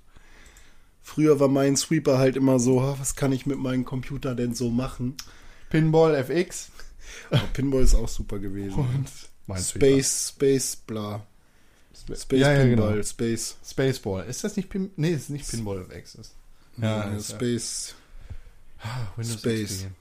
Früher 1.01 1.39
war 1.39 1.47
mein 1.47 1.75
Sweeper 1.75 2.19
halt 2.19 2.35
immer 2.37 2.59
so, 2.59 2.81
"Ah, 2.81 2.95
was 2.99 3.15
kann 3.15 3.31
ich 3.31 3.45
mit 3.47 3.57
meinem 3.57 3.83
Computer 3.85 4.35
denn 4.35 4.53
so 4.53 4.69
machen? 4.69 5.15
Pinball 5.69 6.13
FX 6.15 6.69
Aber 7.31 7.41
Pinball 7.53 7.81
ist 7.83 7.95
auch 7.95 8.07
super 8.09 8.37
gewesen. 8.39 8.75
und 8.75 8.87
Minesweeper. 9.47 9.85
Space, 9.87 10.29
Space, 10.35 10.75
bla. 10.75 11.25
Space 12.15 12.39
ja, 12.39 12.53
ja, 12.53 12.63
Pinball, 12.63 12.91
genau. 12.91 13.03
Space. 13.03 13.57
Spaceball. 13.65 14.25
Ist 14.25 14.43
das 14.43 14.55
nicht 14.57 14.69
Pin 14.69 14.91
Nee, 14.95 15.11
ist 15.11 15.29
nicht 15.29 15.49
Pinball 15.49 15.85
FX. 15.89 16.15
Ist. 16.15 16.35
Ja, 16.77 17.05
Ja, 17.05 17.13
ja. 17.13 17.19
Space. 17.19 17.95
Windows 19.15 19.39
Space. 19.39 19.71
XP. 19.83 19.91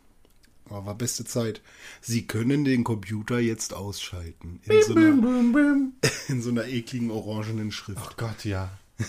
Oh, 0.71 0.85
war 0.85 0.95
beste 0.95 1.25
Zeit. 1.25 1.63
Sie 2.01 2.27
können 2.27 2.65
den 2.65 2.85
Computer 2.85 3.39
jetzt 3.39 3.73
ausschalten. 3.73 4.61
In 4.65 4.83
so 4.83 4.95
einer, 4.95 5.09
in 6.29 6.43
so 6.43 6.51
einer 6.51 6.67
ekligen 6.67 7.11
orangenen 7.11 7.73
Schrift. 7.73 8.01
Oh 8.05 8.13
Gott, 8.17 8.45
ja. 8.45 8.71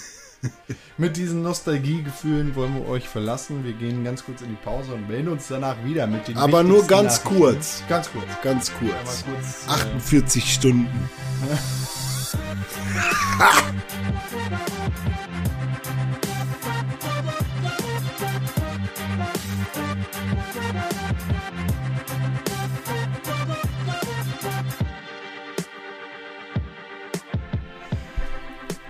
Mit 0.98 1.18
diesen 1.18 1.44
Nostalgiegefühlen 1.44 2.56
wollen 2.56 2.76
wir 2.76 2.88
euch 2.88 3.10
verlassen. 3.10 3.66
Wir 3.66 3.74
gehen 3.74 4.06
ganz 4.06 4.24
kurz 4.24 4.42
in 4.42 4.50
die 4.50 4.64
Pause 4.64 4.94
und 4.94 5.10
melden 5.10 5.28
uns 5.30 5.50
danach 5.50 5.84
wieder 5.84 6.08
mit 6.08 6.30
den 6.30 6.38
Aber 6.38 6.64
nur 6.64 6.88
ganz 6.88 7.24
kurz. 7.26 7.84
Ganz 7.90 8.10
kurz. 8.10 8.26
Ganz 8.42 8.72
kurz. 8.80 9.26
kurz. 9.26 9.68
äh, 9.68 9.72
48 9.72 10.54
Stunden. 10.54 11.10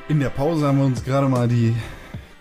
In 0.10 0.20
der 0.20 0.30
Pause 0.30 0.66
haben 0.66 0.80
wir 0.80 0.86
uns 0.86 1.04
gerade 1.04 1.30
mal 1.30 1.48
die 1.48 1.76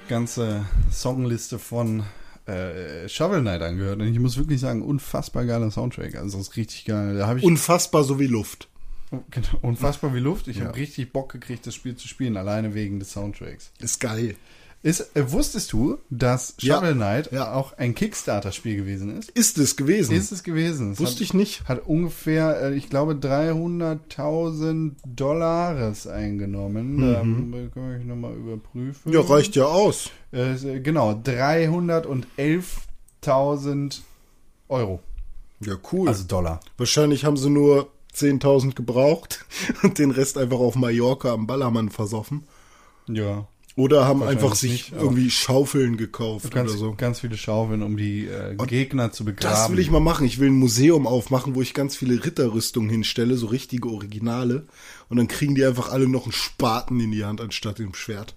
ganze 0.08 0.64
Songliste 0.90 1.58
von 1.58 2.02
äh, 2.46 3.06
Shovel 3.08 3.42
Knight 3.42 3.60
angehört. 3.60 4.00
Und 4.00 4.08
ich 4.08 4.18
muss 4.18 4.38
wirklich 4.38 4.58
sagen, 4.58 4.82
unfassbar 4.82 5.44
geiler 5.44 5.70
Soundtrack. 5.70 6.16
Also 6.16 6.38
das 6.38 6.48
ist 6.48 6.56
richtig 6.56 6.86
geil. 6.86 7.18
Da 7.18 7.36
ich 7.36 7.44
Unfassbar 7.44 8.04
so 8.04 8.18
wie 8.18 8.26
Luft. 8.26 8.68
Genau, 9.30 9.48
unfassbar 9.62 10.14
wie 10.14 10.20
Luft. 10.20 10.46
Ich 10.48 10.58
Ja. 10.58 10.66
habe 10.66 10.76
richtig 10.76 11.12
Bock 11.12 11.32
gekriegt, 11.32 11.66
das 11.66 11.74
Spiel 11.74 11.96
zu 11.96 12.06
spielen, 12.08 12.36
alleine 12.36 12.74
wegen 12.74 12.98
des 13.00 13.10
Soundtracks. 13.12 13.72
Ist 13.80 14.00
geil. 14.00 14.36
Ist, 14.80 15.16
äh, 15.16 15.32
wusstest 15.32 15.72
du, 15.72 15.98
dass 16.08 16.54
Ja. 16.60 16.76
Shovel 16.76 16.94
Knight 16.94 17.32
Ja. 17.32 17.52
auch 17.52 17.72
ein 17.78 17.96
Kickstarter-Spiel 17.96 18.76
gewesen 18.76 19.18
ist? 19.18 19.28
Ist 19.32 19.58
es 19.58 19.74
gewesen? 19.74 20.14
Ist 20.14 20.30
es 20.30 20.44
gewesen. 20.44 20.92
Es 20.92 21.00
Wusste 21.00 21.16
hat, 21.16 21.20
ich 21.22 21.34
nicht. 21.34 21.64
Hat 21.68 21.84
ungefähr, 21.84 22.62
äh, 22.62 22.74
ich 22.76 22.88
glaube, 22.88 23.16
300.000 23.16 24.94
Dollars 25.04 26.06
eingenommen. 26.06 27.00
Da 27.00 27.22
kann 27.74 27.98
ich 28.00 28.06
nochmal 28.06 28.34
überprüfen. 28.36 29.10
Mhm. 29.10 29.14
Ja, 29.14 29.20
reicht 29.22 29.56
ja 29.56 29.64
aus. 29.64 30.10
Äh, 30.30 30.78
genau, 30.80 31.12
311.000 31.14 34.02
Euro. 34.68 35.00
Ja, 35.60 35.74
cool. 35.92 36.08
Also 36.08 36.24
Dollar. 36.24 36.60
Wahrscheinlich 36.76 37.24
haben 37.24 37.36
sie 37.36 37.50
nur 37.50 37.88
10.000 38.18 38.74
gebraucht 38.74 39.44
und 39.82 39.98
den 39.98 40.10
Rest 40.10 40.38
einfach 40.38 40.58
auf 40.58 40.74
Mallorca 40.74 41.32
am 41.32 41.46
Ballermann 41.46 41.90
versoffen. 41.90 42.44
Ja. 43.06 43.48
Oder 43.78 44.06
haben 44.06 44.24
einfach 44.24 44.56
sich 44.56 44.90
nicht, 44.90 44.92
irgendwie 45.00 45.30
Schaufeln 45.30 45.96
gekauft 45.96 46.50
Ganz, 46.50 46.72
oder 46.72 46.78
so. 46.80 46.94
ganz 46.96 47.20
viele 47.20 47.36
Schaufeln, 47.36 47.82
um 47.84 47.96
die 47.96 48.26
äh, 48.26 48.56
Gegner 48.66 49.12
zu 49.12 49.24
begraben. 49.24 49.54
Das 49.54 49.70
will 49.70 49.78
ich 49.78 49.88
mal 49.88 50.00
machen. 50.00 50.26
Ich 50.26 50.40
will 50.40 50.48
ein 50.48 50.58
Museum 50.58 51.06
aufmachen, 51.06 51.54
wo 51.54 51.62
ich 51.62 51.74
ganz 51.74 51.94
viele 51.94 52.24
Ritterrüstungen 52.24 52.90
hinstelle, 52.90 53.36
so 53.36 53.46
richtige 53.46 53.88
Originale. 53.88 54.66
Und 55.08 55.18
dann 55.18 55.28
kriegen 55.28 55.54
die 55.54 55.64
einfach 55.64 55.90
alle 55.90 56.08
noch 56.08 56.24
einen 56.24 56.32
Spaten 56.32 56.98
in 56.98 57.12
die 57.12 57.24
Hand 57.24 57.40
anstatt 57.40 57.78
dem 57.78 57.94
Schwert. 57.94 58.34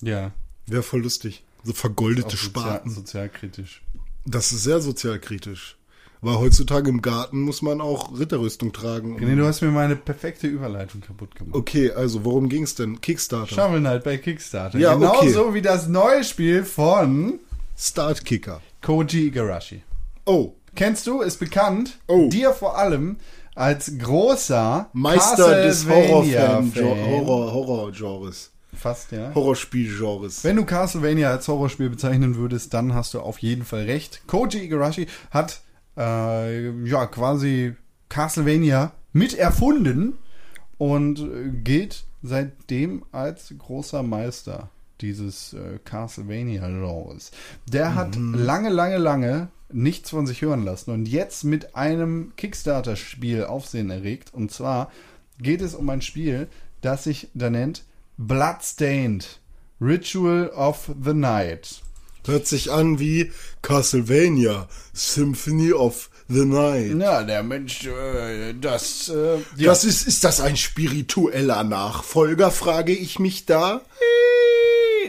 Ja. 0.00 0.30
Wäre 0.68 0.84
voll 0.84 1.02
lustig. 1.02 1.42
So 1.64 1.72
vergoldete 1.72 2.36
sozial, 2.36 2.50
Spaten. 2.50 2.90
sozialkritisch. 2.90 3.82
Das 4.24 4.52
ist 4.52 4.62
sehr 4.62 4.80
sozialkritisch. 4.80 5.77
Weil 6.20 6.36
heutzutage 6.38 6.90
im 6.90 7.00
Garten 7.00 7.42
muss 7.42 7.62
man 7.62 7.80
auch 7.80 8.18
Ritterrüstung 8.18 8.72
tragen. 8.72 9.16
Nee, 9.20 9.36
du 9.36 9.46
hast 9.46 9.60
mir 9.60 9.70
meine 9.70 9.94
perfekte 9.94 10.46
Überleitung 10.48 11.00
kaputt 11.00 11.34
gemacht. 11.36 11.54
Okay, 11.54 11.92
also 11.92 12.24
worum 12.24 12.48
ging's 12.48 12.74
denn? 12.74 13.00
Kickstarter. 13.00 13.54
Shovel 13.54 13.80
Knight 13.80 14.02
bei 14.04 14.16
Kickstarter. 14.18 14.78
Ja, 14.78 14.94
Genauso 14.94 15.44
okay. 15.46 15.54
wie 15.54 15.62
das 15.62 15.86
neue 15.86 16.24
Spiel 16.24 16.64
von 16.64 17.38
Startkicker. 17.76 18.60
Koji 18.82 19.26
Igarashi. 19.28 19.82
Oh, 20.26 20.54
Kennst 20.74 21.06
du, 21.06 21.22
ist 21.22 21.38
bekannt, 21.38 21.98
Oh. 22.06 22.28
dir 22.28 22.52
vor 22.52 22.78
allem 22.78 23.16
als 23.56 23.98
großer 23.98 24.88
Meister 24.92 25.62
des 25.62 25.86
Castlevania-Fan. 25.88 26.72
Horror 26.76 27.52
Horror-Genres. 27.52 28.50
Fast, 28.76 29.10
ja. 29.10 29.34
Horrorspiel-Genres. 29.34 30.44
Wenn 30.44 30.56
du 30.56 30.64
Castlevania 30.64 31.30
als 31.30 31.48
Horrorspiel 31.48 31.90
bezeichnen 31.90 32.36
würdest, 32.36 32.74
dann 32.74 32.94
hast 32.94 33.14
du 33.14 33.20
auf 33.20 33.38
jeden 33.38 33.64
Fall 33.64 33.84
recht. 33.84 34.20
Koji 34.28 34.58
Igarashi 34.62 35.06
hat 35.32 35.62
äh, 35.98 36.70
ja 36.84 37.06
quasi 37.06 37.74
Castlevania 38.08 38.92
mit 39.12 39.34
erfunden 39.34 40.18
und 40.78 41.20
äh, 41.20 41.50
gilt 41.50 42.04
seitdem 42.22 43.04
als 43.12 43.52
großer 43.56 44.02
Meister 44.02 44.70
dieses 45.00 45.52
äh, 45.52 45.78
Castlevania-Genres. 45.84 47.30
Der 47.66 47.94
hat 47.94 48.16
lange, 48.16 48.70
lange, 48.70 48.98
lange 48.98 49.48
nichts 49.70 50.10
von 50.10 50.26
sich 50.26 50.42
hören 50.42 50.64
lassen 50.64 50.90
und 50.90 51.06
jetzt 51.06 51.44
mit 51.44 51.76
einem 51.76 52.32
Kickstarter-Spiel 52.36 53.44
Aufsehen 53.44 53.90
erregt. 53.90 54.32
Und 54.32 54.50
zwar 54.50 54.90
geht 55.38 55.60
es 55.60 55.74
um 55.74 55.88
ein 55.90 56.02
Spiel, 56.02 56.48
das 56.80 57.04
sich 57.04 57.28
da 57.34 57.50
nennt 57.50 57.84
Bloodstained 58.16 59.40
Ritual 59.80 60.48
of 60.50 60.90
the 61.04 61.14
Night. 61.14 61.82
Hört 62.26 62.46
sich 62.46 62.70
an 62.70 62.98
wie 62.98 63.32
Castlevania 63.62 64.68
Symphony 64.92 65.72
of 65.72 66.10
the 66.28 66.44
Night. 66.44 66.94
Ja, 67.00 67.22
der 67.22 67.42
Mensch, 67.42 67.86
äh, 67.86 68.52
das, 68.60 69.08
äh, 69.08 69.36
ja. 69.56 69.70
Das 69.70 69.84
ist, 69.84 70.06
ist 70.06 70.24
das 70.24 70.40
ein 70.40 70.56
spiritueller 70.56 71.64
Nachfolger, 71.64 72.50
frage 72.50 72.92
ich 72.92 73.18
mich 73.18 73.46
da. 73.46 73.80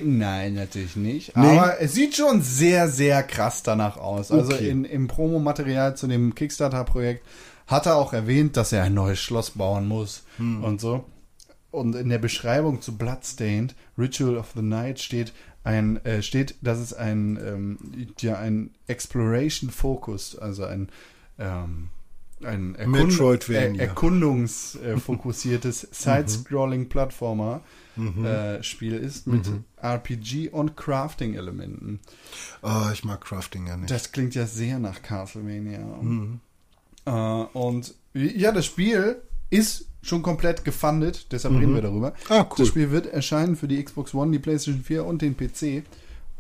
Nein, 0.01 0.53
natürlich 0.53 0.95
nicht. 0.95 1.36
Nee? 1.36 1.57
Aber 1.57 1.82
es 1.82 1.93
sieht 1.93 2.16
schon 2.16 2.41
sehr, 2.41 2.88
sehr 2.89 3.22
krass 3.24 3.64
danach 3.64 3.97
aus. 3.97 4.32
Also 4.32 4.53
Okay. 4.53 4.70
in, 4.70 4.86
im 4.86 5.07
Promomaterial 5.07 5.97
zu 5.97 6.07
dem 6.07 6.36
Kickstarter-Projekt 6.36 7.26
hat 7.68 7.86
er 7.86 7.97
auch 7.97 8.14
erwähnt, 8.14 8.55
dass 8.55 8.72
er 8.72 8.84
ein 8.84 8.93
neues 8.93 9.20
Schloss 9.20 9.51
bauen 9.51 9.88
muss 9.88 10.24
Hm. 10.38 10.64
und 10.64 10.80
so. 10.80 11.03
Und 11.72 11.96
in 11.96 12.10
der 12.10 12.18
Beschreibung 12.18 12.82
zu 12.82 12.98
Bloodstained, 12.98 13.76
Ritual 13.98 14.38
of 14.38 14.52
the 14.56 14.62
Night, 14.62 15.00
steht 15.00 15.32
ein, 15.64 16.04
äh, 16.06 16.22
steht, 16.22 16.56
dass 16.62 16.80
es 16.80 16.94
ein, 16.94 17.40
ähm, 17.46 17.78
ja, 18.20 18.38
ein 18.40 18.72
Exploration 18.88 19.70
Focused, 19.70 20.42
also 20.42 20.64
ein, 20.66 20.90
ähm, 21.38 21.90
ein 22.44 22.76
Erkund 22.76 23.50
er 23.50 23.80
erkundungsfokussiertes 23.80 25.82
Side-Scrolling-Plattformer 25.92 27.62
äh, 27.98 28.64
Spiel 28.64 28.96
ist 28.96 29.28
mit 29.28 29.46
RPG 29.76 30.48
und 30.50 30.78
Crafting-Elementen. 30.78 32.00
Ah, 32.62 32.92
ich 32.94 33.04
mag 33.04 33.20
Crafting 33.22 33.68
ja 33.68 33.76
nicht. 33.76 33.92
Das 33.92 34.14
klingt 34.14 34.36
ja 34.36 34.46
sehr 34.46 34.80
nach 34.80 35.02
Castlevania. 35.02 35.80
Äh, 37.06 37.12
und 37.58 37.94
ja, 38.14 38.54
das 38.54 38.66
Spiel 38.66 39.22
ist 39.50 39.89
schon 40.02 40.22
komplett 40.22 40.64
gefundet, 40.64 41.32
deshalb 41.32 41.56
reden 41.56 41.76
wir 41.76 41.82
darüber. 41.82 42.14
Ah, 42.30 42.45
cool. 42.50 42.58
Das 42.58 42.68
Spiel 42.68 42.91
wird 42.91 43.08
erscheinen 43.08 43.56
für 43.56 43.68
die 43.68 43.84
Xbox 43.84 44.14
One, 44.14 44.32
die 44.32 44.39
PlayStation 44.39 44.84
4 44.84 45.06
und 45.06 45.22
den 45.22 45.36
PC. 45.36 45.84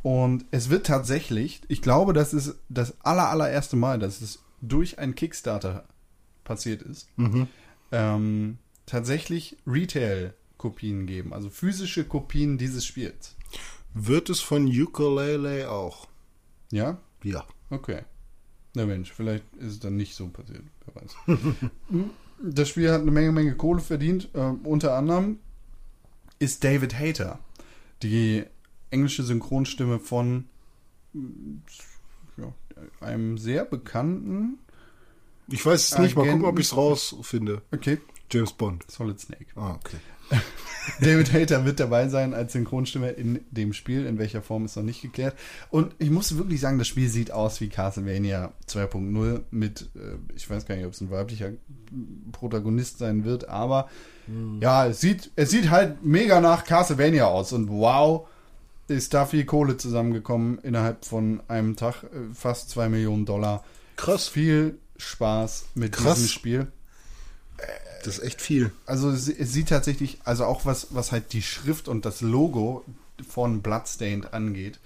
Und 0.01 0.45
es 0.51 0.69
wird 0.69 0.85
tatsächlich, 0.85 1.61
ich 1.67 1.81
glaube, 1.81 2.13
das 2.13 2.33
ist 2.33 2.55
das 2.69 2.93
aller, 3.01 3.29
allererste 3.29 3.75
Mal, 3.75 3.99
dass 3.99 4.21
es 4.21 4.39
durch 4.61 4.97
einen 4.99 5.15
Kickstarter 5.15 5.85
passiert 6.43 6.81
ist, 6.81 7.09
ähm, 7.91 8.57
tatsächlich 8.85 9.57
Retail-Kopien 9.67 11.05
geben, 11.05 11.33
also 11.33 11.49
physische 11.49 12.05
Kopien 12.05 12.57
dieses 12.57 12.85
Spiels. 12.85 13.35
Wird 13.93 14.29
es 14.29 14.39
von 14.39 14.67
Ukulele 14.67 15.69
auch? 15.69 16.07
Ja? 16.71 16.97
Ja. 17.23 17.45
Okay. 17.69 18.03
Na 18.75 18.85
Mensch, 18.85 19.11
vielleicht 19.11 19.43
ist 19.57 19.71
es 19.73 19.79
dann 19.79 19.95
nicht 19.95 20.15
so 20.15 20.27
passiert, 20.27 20.63
wer 20.85 21.01
weiß. 21.01 21.15
das 22.41 22.69
Spiel 22.69 22.91
hat 22.91 23.01
eine 23.01 23.11
Menge, 23.11 23.31
Menge 23.31 23.55
Kohle 23.55 23.81
verdient. 23.81 24.29
Äh, 24.33 24.53
unter 24.63 24.95
anderem 24.95 25.39
ist 26.39 26.63
David 26.63 26.97
Hayter 26.97 27.39
die 28.01 28.45
englische 28.91 29.23
Synchronstimme 29.23 29.99
von 29.99 30.45
ja, 32.37 32.53
einem 33.01 33.37
sehr 33.37 33.65
bekannten, 33.65 34.59
Ich 35.47 35.65
weiß 35.65 35.91
es 35.91 35.97
nicht, 35.97 36.15
mal 36.15 36.23
gucken, 36.23 36.41
ob 36.41 36.47
Agenten. 36.47 36.61
ich 36.61 36.67
es 36.67 36.77
rausfinde. 36.77 37.61
okay, 37.71 37.97
James 38.31 38.53
Bond. 38.53 38.89
Solid 38.89 39.19
Snake. 39.19 39.47
Ah, 39.55 39.71
okay. 39.73 39.97
David 41.01 41.31
Hayter 41.33 41.65
wird 41.65 41.79
dabei 41.79 42.07
sein 42.09 42.33
als 42.33 42.53
Synchronstimme 42.53 43.09
in 43.11 43.41
dem 43.51 43.73
Spiel. 43.73 44.05
In 44.05 44.17
welcher 44.17 44.41
Form 44.41 44.65
ist 44.65 44.75
noch 44.75 44.83
nicht 44.83 45.01
geklärt. 45.01 45.35
Und 45.69 45.93
ich 45.99 46.09
muss 46.09 46.37
wirklich 46.37 46.59
sagen, 46.59 46.79
das 46.79 46.87
Spiel 46.87 47.09
sieht 47.09 47.31
aus 47.31 47.61
wie 47.61 47.69
Castlevania 47.69 48.53
2.0 48.67 49.41
mit, 49.51 49.89
äh, 49.95 50.17
ich 50.35 50.49
weiß 50.49 50.65
gar 50.65 50.75
nicht, 50.75 50.85
ob 50.85 50.93
es 50.93 51.01
ein 51.01 51.11
weiblicher 51.11 51.51
Protagonist 52.31 52.97
sein 52.97 53.23
wird, 53.23 53.49
aber 53.49 53.89
ja, 54.61 54.85
es 54.85 55.01
sieht, 55.01 55.31
es 55.35 55.49
sieht 55.49 55.71
halt 55.71 56.03
mega 56.05 56.39
nach 56.39 56.63
Castlevania 56.63 57.25
aus. 57.25 57.51
Und 57.51 57.67
wow, 57.69 58.27
ist 58.87 59.13
da 59.15 59.25
viel 59.25 59.45
Kohle 59.45 59.77
zusammengekommen 59.77 60.59
innerhalb 60.59 61.05
von 61.05 61.41
einem 61.47 61.75
Tag. 61.75 62.03
äh, 62.03 62.33
Fast 62.33 62.69
zwei 62.69 62.89
Millionen 62.89 63.25
Dollar. 63.25 63.63
Krass. 63.95 64.27
Viel 64.27 64.77
Spaß 64.97 65.69
mit 65.75 65.93
Krass. 65.93 66.15
diesem 66.15 66.29
Spiel 66.29 66.67
Das 68.03 68.17
ist 68.17 68.23
echt 68.23 68.41
viel. 68.41 68.71
also 68.85 69.09
es, 69.09 69.25
sieht 69.25 69.69
tatsächlich, 69.69 70.19
also 70.23 70.45
auch 70.45 70.65
was, 70.65 70.87
was 70.91 71.11
halt 71.11 71.33
die 71.33 71.41
Schrift 71.41 71.87
und 71.87 72.05
das 72.05 72.21
Logo 72.21 72.85
von 73.27 73.61
Bloodstained 73.61 74.33
angeht, 74.33 74.79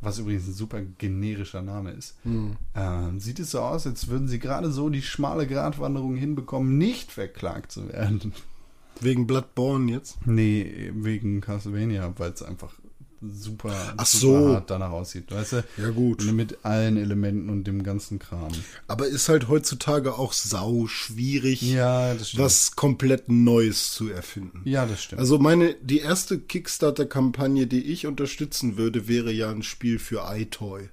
was 0.00 0.18
übrigens 0.18 0.46
ein 0.46 0.54
super 0.54 0.80
generischer 0.98 1.62
Name 1.62 1.90
ist, 1.92 2.16
ähm, 2.76 3.20
sieht 3.20 3.38
es 3.38 3.52
so 3.52 3.60
aus, 3.60 3.86
als 3.86 4.08
würden 4.08 4.28
sie 4.28 4.38
gerade 4.38 4.70
so 4.70 4.90
die 4.90 5.02
schmale 5.02 5.46
Gratwanderung 5.46 6.16
hinbekommen, 6.16 6.78
nicht 6.78 7.12
verklagt 7.12 7.72
zu 7.72 7.88
werden. 7.88 8.32
Wegen 9.00 9.26
Bloodborne 9.26 9.90
jetzt. 9.90 10.18
Nee, 10.26 10.92
wegen 10.94 11.40
Castlevania, 11.40 12.12
weil 12.18 12.30
es 12.32 12.42
einfach 12.42 12.74
super, 13.30 13.94
Ach 13.96 14.06
super 14.06 14.40
so. 14.42 14.54
hart 14.54 14.70
danach 14.70 14.90
aussieht. 14.90 15.30
Weißt 15.30 15.52
du? 15.52 15.64
Ja, 15.76 15.90
gut. 15.90 16.24
Mit 16.32 16.64
allen 16.64 16.96
Elementen 16.96 17.48
und 17.48 17.64
dem 17.64 17.82
ganzen 17.82 18.18
Kram. 18.18 18.50
Aber 18.88 19.06
ist 19.06 19.28
halt 19.28 19.48
heutzutage 19.48 20.14
auch 20.18 20.32
sau 20.32 20.86
schwierig, 20.86 21.62
Ja, 21.62 22.14
was 22.34 22.74
komplett 22.76 23.28
Neues 23.28 23.92
zu 23.92 24.08
erfinden. 24.10 24.62
Ja, 24.64 24.86
das 24.86 25.02
stimmt. 25.04 25.20
Also 25.20 25.38
meine, 25.38 25.74
die 25.82 25.98
erste 26.00 26.38
Kickstarter-Kampagne, 26.38 27.66
die 27.66 27.82
ich 27.84 28.06
unterstützen 28.06 28.76
würde, 28.76 29.06
wäre 29.08 29.30
ja 29.32 29.50
ein 29.50 29.62
Spiel 29.62 29.98
für 29.98 30.24
iToy. 30.34 30.88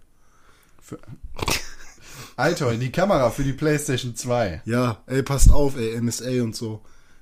Für- 0.81 0.99
Alter, 2.35 2.75
die 2.75 2.91
Kamera 2.91 3.31
für 3.31 3.43
die 3.43 3.53
PlayStation 3.53 4.15
2. 4.15 4.61
Ja, 4.65 5.01
ey, 5.07 5.23
passt 5.23 5.51
auf, 5.51 5.77
ey, 5.77 5.99
NSA 6.01 6.41
und 6.43 6.55
so. 6.55 6.81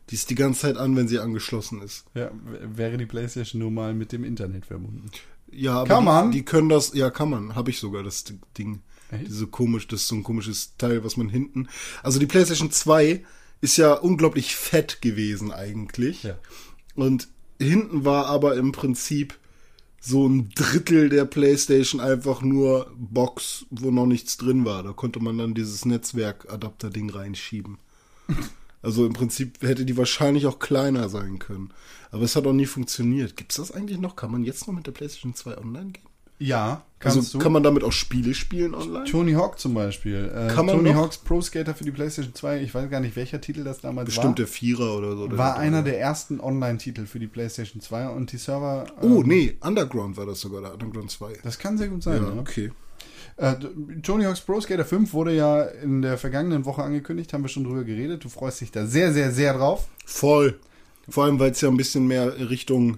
Die 0.09 0.15
ist 0.15 0.29
die 0.29 0.35
ganze 0.35 0.61
Zeit 0.61 0.77
an, 0.77 0.95
wenn 0.95 1.07
sie 1.07 1.19
angeschlossen 1.19 1.81
ist. 1.81 2.05
Ja, 2.13 2.31
wäre 2.61 2.97
die 2.97 3.05
PlayStation 3.05 3.59
nur 3.59 3.71
mal 3.71 3.93
mit 3.93 4.11
dem 4.11 4.23
Internet 4.23 4.65
verbunden. 4.65 5.11
Ja, 5.51 5.79
aber 5.81 5.87
Kann 5.87 5.99
die, 5.99 6.05
man? 6.05 6.31
die 6.31 6.45
können 6.45 6.69
das, 6.69 6.93
ja, 6.93 7.09
kann 7.09 7.29
man, 7.29 7.55
habe 7.55 7.69
ich 7.69 7.79
sogar 7.79 8.03
das 8.03 8.23
Ding. 8.57 8.81
Echt? 9.11 9.27
Diese 9.27 9.47
komisch, 9.47 9.87
das 9.87 10.01
ist 10.01 10.07
so 10.07 10.15
ein 10.15 10.23
komisches 10.23 10.75
Teil, 10.77 11.03
was 11.03 11.17
man 11.17 11.29
hinten. 11.29 11.67
Also 12.03 12.19
die 12.19 12.25
PlayStation 12.25 12.71
2 12.71 13.23
ist 13.61 13.77
ja 13.77 13.93
unglaublich 13.93 14.55
fett 14.55 15.01
gewesen 15.01 15.51
eigentlich. 15.51 16.23
Ja. 16.23 16.37
Und 16.95 17.29
hinten 17.59 18.05
war 18.05 18.27
aber 18.27 18.55
im 18.55 18.71
Prinzip 18.71 19.37
so 19.99 20.27
ein 20.27 20.49
Drittel 20.55 21.09
der 21.09 21.25
PlayStation 21.25 21.99
einfach 21.99 22.41
nur 22.41 22.91
Box, 22.95 23.65
wo 23.69 23.91
noch 23.91 24.05
nichts 24.05 24.37
drin 24.37 24.63
war. 24.63 24.83
Da 24.83 24.93
konnte 24.93 25.19
man 25.19 25.37
dann 25.37 25.53
dieses 25.53 25.85
Netzwerkadapter-Ding 25.85 27.09
reinschieben. 27.09 27.77
Also 28.81 29.05
im 29.05 29.13
Prinzip 29.13 29.61
hätte 29.61 29.85
die 29.85 29.97
wahrscheinlich 29.97 30.45
auch 30.45 30.59
kleiner 30.59 31.09
sein 31.09 31.39
können. 31.39 31.71
Aber 32.11 32.23
es 32.23 32.35
hat 32.35 32.45
auch 32.47 32.53
nie 32.53 32.65
funktioniert. 32.67 33.35
Gibt's 33.35 33.55
das 33.55 33.71
eigentlich 33.71 33.99
noch? 33.99 34.15
Kann 34.15 34.31
man 34.31 34.43
jetzt 34.43 34.67
noch 34.67 34.73
mit 34.73 34.87
der 34.87 34.91
PlayStation 34.91 35.33
2 35.35 35.57
online 35.57 35.91
gehen? 35.91 36.03
Ja, 36.39 36.83
kannst 36.99 37.17
Also 37.17 37.39
du. 37.39 37.43
kann 37.43 37.51
man 37.51 37.63
damit 37.63 37.83
auch 37.83 37.91
Spiele 37.91 38.35
spielen 38.35 38.75
online? 38.75 39.05
Tony 39.05 39.33
Hawk 39.33 39.57
zum 39.57 39.73
Beispiel. 39.73 40.31
Äh, 40.31 40.53
Kann 40.53 40.67
man 40.67 40.75
Tony 40.77 40.91
noch? 40.93 41.01
Hawks 41.01 41.17
Pro 41.17 41.41
Skater 41.41 41.73
für 41.73 41.83
die 41.83 41.89
PlayStation 41.89 42.35
2, 42.35 42.61
ich 42.61 42.75
weiß 42.75 42.91
gar 42.91 42.99
nicht, 42.99 43.15
welcher 43.15 43.41
Titel 43.41 43.63
das 43.63 43.81
damals 43.81 44.05
Bestimmt 44.05 44.27
war. 44.27 44.35
der 44.35 44.47
Vierer 44.47 44.95
oder 44.99 45.15
so. 45.17 45.23
oder 45.23 45.37
war 45.39 45.57
einer 45.57 45.81
der 45.81 45.99
ersten 45.99 46.39
Online-Titel 46.39 47.07
für 47.07 47.17
die 47.17 47.25
PlayStation 47.25 47.81
2 47.81 48.09
und 48.09 48.31
die 48.31 48.37
Server. 48.37 48.85
Oh, 49.01 49.21
ähm, 49.21 49.27
nee, 49.27 49.57
Underground 49.61 50.15
war 50.15 50.27
das 50.27 50.39
sogar, 50.39 50.61
der 50.61 50.73
Underground 50.75 51.09
2. 51.09 51.39
Das 51.41 51.57
kann 51.57 51.75
sehr 51.79 51.87
gut 51.87 52.03
sein. 52.03 52.21
ja, 52.21 52.29
Ja, 52.35 52.39
okay. 52.39 52.71
Äh, 53.35 53.55
Tony 54.01 54.23
Hawk's 54.23 54.41
Pro 54.41 54.59
Skater 54.61 54.85
5 54.85 55.13
wurde 55.13 55.35
ja 55.35 55.63
in 55.63 56.01
der 56.01 56.17
vergangenen 56.17 56.65
Woche 56.65 56.81
angekündigt, 56.83 57.33
haben 57.33 57.43
wir 57.43 57.49
schon 57.49 57.63
drüber 57.65 57.83
geredet. 57.83 58.23
Du 58.23 58.29
freust 58.29 58.61
dich 58.61 58.71
da 58.71 58.85
sehr, 58.87 59.13
sehr, 59.13 59.31
sehr 59.31 59.53
drauf. 59.53 59.87
Voll. 60.05 60.59
Vor 61.09 61.25
allem, 61.25 61.39
weil 61.39 61.51
es 61.51 61.61
ja 61.61 61.69
ein 61.69 61.77
bisschen 61.77 62.07
mehr 62.07 62.49
Richtung 62.49 62.97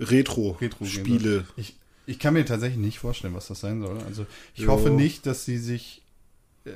Retro 0.00 0.52
Retro-Spiele. 0.60 1.30
soll. 1.34 1.44
Ich, 1.56 1.76
ich 2.06 2.18
kann 2.18 2.34
mir 2.34 2.44
tatsächlich 2.44 2.78
nicht 2.78 2.98
vorstellen, 2.98 3.34
was 3.34 3.48
das 3.48 3.60
sein 3.60 3.80
soll. 3.80 3.98
Also 4.06 4.26
ich 4.54 4.62
Ja. 4.62 4.68
hoffe 4.68 4.90
nicht, 4.90 5.26
dass 5.26 5.44
sie 5.44 5.58
sich 5.58 6.02
äh, 6.64 6.70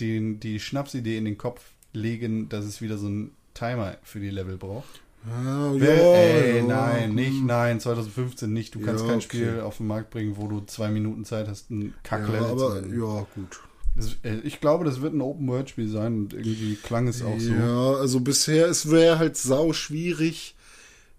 den, 0.00 0.40
die 0.40 0.60
Schnapsidee 0.60 1.16
in 1.18 1.24
den 1.24 1.38
Kopf 1.38 1.62
legen, 1.92 2.48
dass 2.48 2.64
es 2.64 2.80
wieder 2.80 2.98
so 2.98 3.06
einen 3.06 3.30
Timer 3.54 3.96
für 4.02 4.20
die 4.20 4.30
Level 4.30 4.56
braucht. 4.56 5.00
Ah, 5.26 5.72
ja, 5.78 5.86
ey, 5.86 6.58
ja, 6.58 6.64
nein, 6.64 7.14
nicht, 7.14 7.38
hm. 7.40 7.46
nein, 7.46 7.80
2015 7.80 8.52
nicht. 8.52 8.74
Du 8.74 8.80
kannst 8.80 9.02
Ja, 9.04 9.08
kein 9.10 9.18
okay. 9.18 9.26
Spiel 9.26 9.60
auf 9.60 9.78
den 9.78 9.86
Markt 9.86 10.10
bringen, 10.10 10.36
wo 10.36 10.48
du 10.48 10.60
zwei 10.66 10.90
Minuten 10.90 11.24
Zeit 11.24 11.48
hast, 11.48 11.70
ein 11.70 11.82
Ja, 11.82 11.92
Kacklevel 12.02 12.44
aber 12.46 12.82
zu 12.82 12.88
ja, 12.94 13.26
gut. 13.34 13.60
Das, 13.96 14.16
äh, 14.22 14.40
ich 14.44 14.60
glaube, 14.60 14.84
das 14.84 15.00
wird 15.00 15.14
ein 15.14 15.20
Open-World-Spiel 15.22 15.88
sein 15.88 16.14
und 16.18 16.34
irgendwie 16.34 16.74
klang 16.76 17.08
es 17.08 17.22
auch 17.22 17.38
so. 17.38 17.52
Ja, 17.52 17.92
also 17.94 18.20
bisher, 18.20 18.66
es 18.68 18.90
wäre 18.90 19.18
halt 19.18 19.36
sau 19.36 19.72
schwierig, 19.72 20.56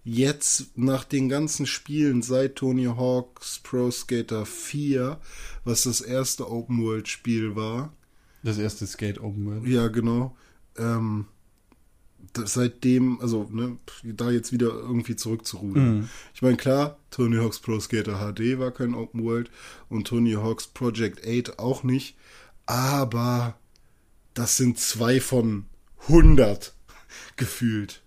jetzt 0.03 0.77
nach 0.77 1.03
den 1.03 1.29
ganzen 1.29 1.65
Spielen 1.65 2.21
seit 2.21 2.57
Tony 2.57 2.83
Hawk's 2.85 3.59
Pro 3.63 3.89
Skater 3.89 4.45
4, 4.45 5.17
was 5.63 5.83
das 5.83 6.01
erste 6.01 6.51
Open-World-Spiel 6.51 7.55
war, 7.55 7.91
Das 8.43 8.57
erste 8.59 8.85
Skate 8.85 9.19
Open-World. 9.19 9.65
ja 9.65 9.87
genau, 9.87 10.35
ähm, 10.77 11.25
seitdem, 12.43 13.19
also 13.21 13.47
ne, 13.51 13.77
da 14.03 14.31
jetzt 14.31 14.51
wieder 14.51 14.67
irgendwie 14.67 15.15
zurückzurudern. 15.15 15.97
Mhm. 15.97 16.09
Ich 16.33 16.41
meine, 16.41 16.57
klar, 16.57 16.97
Tony 17.11 17.37
Hawk's 17.37 17.59
Pro 17.59 17.79
Skater 17.79 18.19
HD 18.19 18.59
war 18.59 18.71
kein 18.71 18.93
Open 18.93 19.23
World 19.23 19.49
und 19.89 20.07
Tony 20.07 20.33
Hawk's 20.33 20.67
Project 20.67 21.25
8 21.25 21.59
auch 21.59 21.83
nicht, 21.83 22.15
aber 22.65 23.57
das 24.33 24.57
sind 24.57 24.79
zwei 24.79 25.21
von 25.21 25.65
100 26.03 26.73
gefühlt. 27.35 28.03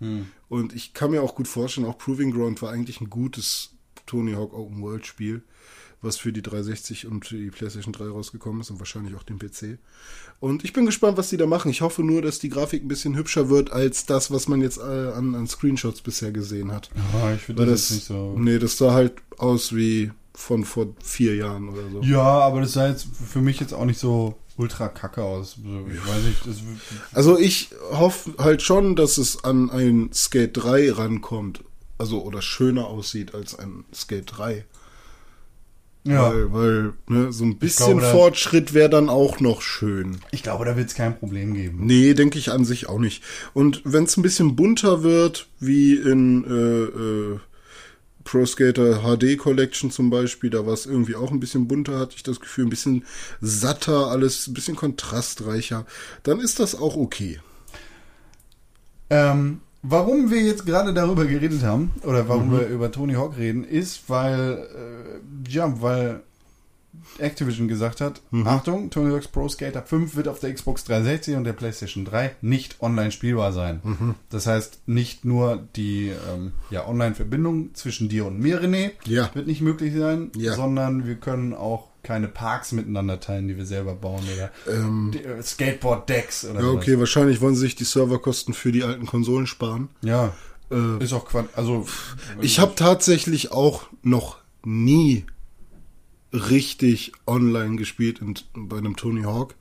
Und 0.48 0.74
ich 0.74 0.94
kann 0.94 1.10
mir 1.10 1.22
auch 1.22 1.34
gut 1.34 1.48
vorstellen, 1.48 1.86
auch 1.86 1.98
Proving 1.98 2.32
Ground 2.32 2.62
war 2.62 2.70
eigentlich 2.70 3.00
ein 3.00 3.10
gutes 3.10 3.74
Tony 4.06 4.32
Hawk 4.32 4.54
Open 4.54 4.82
World 4.82 5.06
Spiel, 5.06 5.42
was 6.00 6.16
für 6.16 6.32
die 6.32 6.42
360 6.42 7.06
und 7.06 7.30
die 7.30 7.50
PlayStation 7.50 7.92
3 7.92 8.08
rausgekommen 8.08 8.60
ist 8.60 8.70
und 8.70 8.78
wahrscheinlich 8.78 9.14
auch 9.16 9.24
den 9.24 9.38
PC. 9.38 9.78
Und 10.40 10.64
ich 10.64 10.72
bin 10.72 10.86
gespannt, 10.86 11.16
was 11.16 11.30
die 11.30 11.36
da 11.36 11.46
machen. 11.46 11.70
Ich 11.70 11.80
hoffe 11.80 12.02
nur, 12.02 12.22
dass 12.22 12.38
die 12.38 12.48
Grafik 12.48 12.84
ein 12.84 12.88
bisschen 12.88 13.16
hübscher 13.16 13.48
wird 13.48 13.72
als 13.72 14.06
das, 14.06 14.30
was 14.30 14.46
man 14.46 14.60
jetzt 14.60 14.78
äh, 14.78 14.82
an, 14.82 15.34
an 15.34 15.46
Screenshots 15.48 16.00
bisher 16.02 16.30
gesehen 16.30 16.70
hat. 16.72 16.90
Ja, 17.14 17.32
ich 17.34 17.42
finde 17.42 17.66
das, 17.66 17.88
das, 17.88 17.90
nicht 17.90 18.06
so. 18.06 18.36
nee, 18.38 18.58
das 18.58 18.76
sah 18.76 18.92
halt 18.92 19.14
aus 19.38 19.74
wie 19.74 20.12
von 20.34 20.64
vor 20.64 20.94
vier 21.02 21.34
Jahren 21.34 21.68
oder 21.68 21.90
so. 21.90 22.02
Ja, 22.02 22.22
aber 22.22 22.60
das 22.60 22.74
sah 22.74 22.88
jetzt 22.88 23.06
für 23.06 23.40
mich 23.40 23.58
jetzt 23.58 23.74
auch 23.74 23.84
nicht 23.84 23.98
so 23.98 24.36
ultra 24.56 24.88
kacke 24.88 25.22
aus. 25.22 25.56
Ich 25.58 26.06
weiß 26.06 26.22
nicht, 26.24 26.62
Also 27.12 27.38
ich 27.38 27.70
hoffe 27.90 28.34
halt 28.38 28.62
schon, 28.62 28.94
dass 28.94 29.18
es 29.18 29.42
an 29.44 29.70
ein 29.70 30.10
Skate 30.12 30.56
3 30.56 30.92
rankommt. 30.92 31.64
Also 31.96 32.22
oder 32.22 32.42
schöner 32.42 32.86
aussieht 32.86 33.34
als 33.34 33.58
ein 33.58 33.84
Skate 33.92 34.26
3. 34.26 34.64
ja. 36.10 36.32
Weil, 36.32 36.52
weil 36.52 36.92
ne, 37.08 37.32
so 37.32 37.44
ein 37.44 37.58
bisschen 37.58 37.98
glaube, 37.98 38.12
Fortschritt 38.12 38.74
wäre 38.74 38.90
dann 38.90 39.08
auch 39.08 39.40
noch 39.40 39.62
schön. 39.62 40.18
Ich 40.30 40.42
glaube, 40.42 40.64
da 40.64 40.76
wird 40.76 40.88
es 40.88 40.94
kein 40.94 41.18
Problem 41.18 41.54
geben. 41.54 41.86
Nee, 41.86 42.14
denke 42.14 42.38
ich 42.38 42.50
an 42.50 42.64
sich 42.64 42.88
auch 42.88 42.98
nicht. 42.98 43.22
Und 43.54 43.82
wenn 43.84 44.04
es 44.04 44.16
ein 44.16 44.22
bisschen 44.22 44.56
bunter 44.56 45.02
wird, 45.02 45.48
wie 45.60 45.94
in 45.94 46.44
äh, 46.44 47.34
äh, 47.34 47.38
Pro 48.24 48.44
Skater 48.44 49.02
HD 49.02 49.38
Collection 49.38 49.90
zum 49.90 50.10
Beispiel, 50.10 50.50
da 50.50 50.66
war 50.66 50.74
es 50.74 50.84
irgendwie 50.84 51.16
auch 51.16 51.30
ein 51.30 51.40
bisschen 51.40 51.66
bunter, 51.66 51.98
hatte 51.98 52.14
ich 52.16 52.22
das 52.22 52.40
Gefühl, 52.40 52.66
ein 52.66 52.70
bisschen 52.70 53.06
satter, 53.40 54.08
alles 54.08 54.46
ein 54.46 54.54
bisschen 54.54 54.76
kontrastreicher, 54.76 55.86
dann 56.24 56.38
ist 56.38 56.60
das 56.60 56.74
auch 56.74 56.96
okay. 56.96 57.40
Ähm, 59.08 59.62
warum 59.82 60.30
wir 60.30 60.42
jetzt 60.42 60.66
gerade 60.66 60.92
darüber 60.92 61.24
geredet 61.24 61.62
haben, 61.62 61.90
oder 62.04 62.28
warum 62.28 62.50
wir 62.52 62.66
über 62.68 62.90
Tony 62.90 63.14
Hawk 63.14 63.36
reden, 63.38 63.64
ist, 63.64 64.08
weil, 64.08 64.66
äh, 64.74 65.50
ja, 65.50 65.80
weil 65.80 66.20
Activision 67.18 67.68
gesagt 67.68 68.00
hat, 68.00 68.20
Achtung, 68.44 68.90
Tony 68.90 69.12
Hawk's 69.12 69.28
Pro 69.28 69.48
Skater 69.48 69.82
5 69.82 70.16
wird 70.16 70.26
auf 70.26 70.40
der 70.40 70.52
Xbox 70.52 70.84
360 70.84 71.36
und 71.36 71.44
der 71.44 71.52
PlayStation 71.52 72.04
3 72.04 72.32
nicht 72.40 72.76
online 72.82 73.12
spielbar 73.12 73.52
sein. 73.52 74.16
Das 74.30 74.46
heißt, 74.46 74.80
nicht 74.88 75.24
nur 75.24 75.62
die 75.76 76.08
ähm, 76.32 76.52
ja, 76.70 76.86
Online-Verbindung 76.88 77.74
zwischen 77.74 78.08
dir 78.08 78.26
und 78.26 78.40
mir, 78.40 78.60
René, 78.62 78.92
Ja. 79.06 79.30
wird 79.34 79.46
nicht 79.46 79.60
möglich 79.60 79.94
sein, 79.96 80.32
Ja. 80.36 80.54
sondern 80.54 81.06
wir 81.06 81.16
können 81.16 81.54
auch 81.54 81.87
keine 82.02 82.28
Parks 82.28 82.72
miteinander 82.72 83.20
teilen, 83.20 83.48
die 83.48 83.56
wir 83.56 83.66
selber 83.66 83.94
bauen 83.94 84.22
oder 84.34 84.50
die, 85.12 85.18
äh, 85.24 85.42
Skateboard-Decks 85.42 86.44
oder 86.46 86.60
Ja, 86.60 86.66
okay, 86.68 86.98
wahrscheinlich 86.98 87.40
wollen 87.40 87.54
sie 87.54 87.62
sich 87.62 87.74
die 87.76 87.84
Serverkosten 87.84 88.54
für 88.54 88.72
die 88.72 88.84
alten 88.84 89.06
Konsolen 89.06 89.46
sparen. 89.46 89.88
Ja, 90.02 90.32
Äh, 90.70 91.02
ist 91.02 91.12
auch 91.14 91.24
Quatsch. 91.26 91.48
Also, 91.56 91.86
Ich 92.42 92.58
habe 92.60 92.74
tatsächlich 92.74 93.52
auch 93.52 93.84
noch 94.02 94.36
nie 94.64 95.24
richtig 96.32 97.12
online 97.26 97.76
gespielt 97.76 98.20
in, 98.20 98.34
bei 98.54 98.76
einem 98.78 98.96
Tony 98.96 99.22
Hawk. 99.22 99.54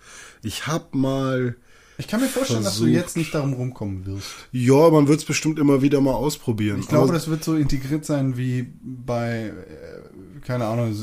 Ich 0.43 0.67
habe 0.67 0.97
mal, 0.97 1.55
ich 1.97 2.07
kann 2.07 2.19
mir 2.21 2.27
vorstellen, 2.27 2.63
dass 2.63 2.73
du 2.77 2.83
versucht. 2.83 2.93
jetzt 3.01 3.17
nicht 3.17 3.33
darum 3.33 3.53
rumkommen 3.53 4.05
wirst. 4.05 4.27
ja, 4.51 4.89
man 4.89 5.07
wird 5.07 5.19
es 5.19 5.25
bestimmt 5.25 5.59
immer 5.59 5.81
wieder 5.81 6.01
mal 6.01 6.13
ausprobieren. 6.13 6.79
Ich 6.81 6.87
glaube, 6.89 7.13
das 7.13 7.29
wird 7.29 7.43
so 7.43 7.55
integriert 7.55 8.05
sein 8.05 8.37
wie 8.37 8.67
bei, 8.83 9.53
äh, 9.53 10.06
keine 10.45 10.65
Ahnung, 10.65 10.93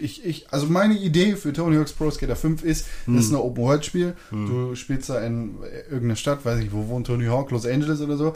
ich, 0.00 0.24
ich, 0.24 0.52
also 0.52 0.66
meine 0.66 0.94
Idee 0.98 1.36
für 1.36 1.52
Tony 1.52 1.76
Hawk's 1.76 1.92
Pro 1.92 2.10
Skater 2.10 2.36
5 2.36 2.62
ist, 2.62 2.86
das 3.06 3.24
ist 3.26 3.30
ein 3.30 3.36
Open-World-Spiel. 3.36 4.14
Du 4.30 4.74
spielst 4.74 5.08
da 5.10 5.20
in 5.20 5.56
irgendeiner 5.84 6.16
Stadt, 6.16 6.44
weiß 6.44 6.60
ich, 6.60 6.72
wo 6.72 6.88
wohnt 6.88 7.06
Tony 7.06 7.26
Hawk? 7.26 7.50
Los 7.50 7.66
Angeles 7.66 8.00
oder 8.00 8.16
so? 8.16 8.32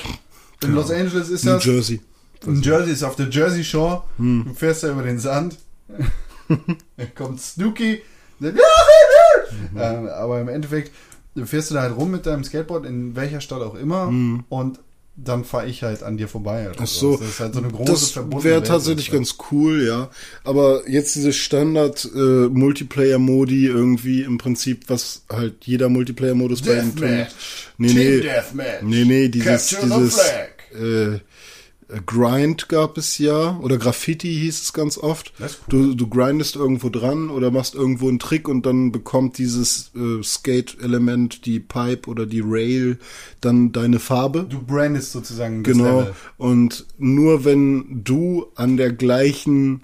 In 0.62 0.74
Los 0.74 0.90
Angeles 0.90 1.28
ist 1.30 1.44
New 1.44 1.53
das. 1.53 1.64
Jersey. 1.64 2.01
In 2.46 2.62
Jersey 2.62 2.92
ist 2.92 3.03
auf 3.03 3.16
der 3.16 3.28
Jersey 3.28 3.64
Shore. 3.64 4.03
Du 4.18 4.55
fährst 4.55 4.82
da 4.82 4.90
über 4.92 5.03
den 5.03 5.18
Sand. 5.18 5.57
Dann 6.48 7.14
kommt 7.14 7.40
Snooki. 7.40 8.03
sagt, 8.40 8.59
ähm, 9.76 10.07
aber 10.09 10.40
im 10.40 10.48
Endeffekt 10.48 10.92
fährst 11.44 11.70
du 11.70 11.74
da 11.74 11.82
halt 11.82 11.96
rum 11.96 12.11
mit 12.11 12.26
deinem 12.26 12.44
Skateboard 12.44 12.86
in 12.86 13.14
welcher 13.16 13.40
Stadt 13.40 13.62
auch 13.62 13.74
immer 13.74 14.09
und 14.48 14.80
dann 15.22 15.44
fahre 15.44 15.66
ich 15.66 15.82
halt 15.82 16.02
an 16.02 16.16
dir 16.16 16.28
vorbei. 16.28 16.70
oder 16.70 16.80
Ach 16.82 16.86
so. 16.86 17.16
Das 17.16 17.28
ist 17.28 17.40
halt 17.40 17.54
so 17.54 17.60
eine 17.60 17.68
große 17.70 18.24
das 18.30 18.44
wäre 18.44 18.62
tatsächlich 18.62 19.06
das. 19.06 19.14
ganz 19.14 19.34
cool, 19.50 19.86
ja. 19.86 20.10
Aber 20.44 20.88
jetzt 20.88 21.14
diese 21.14 21.32
Standard 21.32 22.08
äh, 22.14 22.18
Multiplayer-Modi 22.18 23.66
irgendwie 23.66 24.22
im 24.22 24.38
Prinzip, 24.38 24.84
was 24.88 25.22
halt 25.30 25.64
jeder 25.64 25.88
Multiplayer-Modus 25.88 26.62
bei 26.62 26.74
Deathmatch. 26.74 27.34
Nee, 27.78 27.88
Team 27.88 27.96
nee. 27.96 28.20
Deathmatch. 28.20 28.82
Nee, 28.82 29.04
nee, 29.04 29.28
dieses, 29.28 29.70
Capture 29.70 30.00
dieses 30.00 30.18
äh, 30.72 31.18
Grind 32.07 32.68
gab 32.68 32.99
es 32.99 33.18
ja, 33.18 33.59
oder 33.59 33.78
Graffiti 33.78 34.28
hieß 34.28 34.62
es 34.62 34.72
ganz 34.72 34.97
oft. 34.99 35.32
Ist 35.41 35.61
Du, 35.68 35.95
du 35.95 36.07
grindest 36.07 36.57
irgendwo 36.57 36.88
dran 36.88 37.30
oder 37.30 37.51
machst 37.51 37.74
irgendwo 37.74 38.09
einen 38.09 38.18
Trick 38.18 38.49
und 38.49 38.64
dann 38.66 38.93
bekommt 38.93 39.38
dieses 39.38 39.91
äh, 39.97 40.22
Skate-Element, 40.22 41.47
die 41.47 41.61
Pipe 41.61 42.09
oder 42.09 42.26
die 42.26 42.43
Rail, 42.45 42.99
dann 43.41 43.72
deine 43.72 43.99
Farbe. 43.99 44.47
Du 44.49 44.62
brandest 44.62 45.12
sozusagen 45.12 45.62
Genau. 45.62 46.01
Level. 46.01 46.14
Und 46.36 46.86
nur 46.99 47.45
wenn 47.45 48.03
du 48.05 48.47
an 48.55 48.76
der 48.76 48.93
gleichen, 48.93 49.82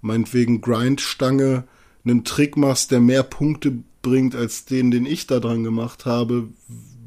meinetwegen 0.00 0.60
Grindstange, 0.60 1.64
einen 2.04 2.24
Trick 2.24 2.56
machst, 2.56 2.90
der 2.90 3.00
mehr 3.00 3.22
Punkte 3.22 3.72
bringt 4.02 4.36
als 4.36 4.64
den, 4.64 4.90
den 4.90 5.06
ich 5.06 5.26
da 5.26 5.40
dran 5.40 5.64
gemacht 5.64 6.06
habe, 6.06 6.48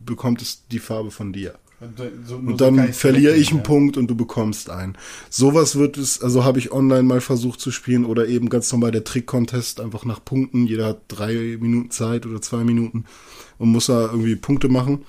bekommt 0.06 0.41
es 0.41 0.68
die 0.68 0.80
Farbe 0.80 1.12
von 1.12 1.32
dir. 1.32 1.58
Und, 1.82 1.97
so- 2.27 2.36
Und 2.36 2.59
dann 2.59 2.91
verliere 2.93 3.36
ich 3.36 3.49
einen 3.51 3.59
ja. 3.59 3.63
Punkt 3.63 3.95
und 3.97 4.07
du 4.07 4.15
bekommst 4.15 4.69
einen. 4.69 4.97
Sowas 5.30 5.77
wird 5.77 5.97
es, 5.97 6.21
also 6.21 6.43
habe 6.43 6.59
ich 6.59 6.71
online 6.73 7.03
mal 7.03 7.21
versucht 7.21 7.61
zu 7.61 7.71
spielen 7.71 8.03
oder 8.05 8.27
eben 8.27 8.49
ganz 8.49 8.71
normal 8.71 8.91
der 8.91 9.05
Trick-Contest, 9.05 9.80
einfach 9.80 10.03
nach 10.03 10.23
Punkten. 10.23 10.67
Jeder 10.67 10.88
hat 10.88 11.01
drei 11.07 11.57
Minuten 11.59 11.89
Zeit 11.91 12.25
oder 12.25 12.41
zwei 12.41 12.63
Minuten 12.65 13.05
und 13.57 13.69
muss 13.69 13.86
da 13.86 14.07
irgendwie 14.07 14.36
Punkte 14.36 14.67
machen. 14.67 15.05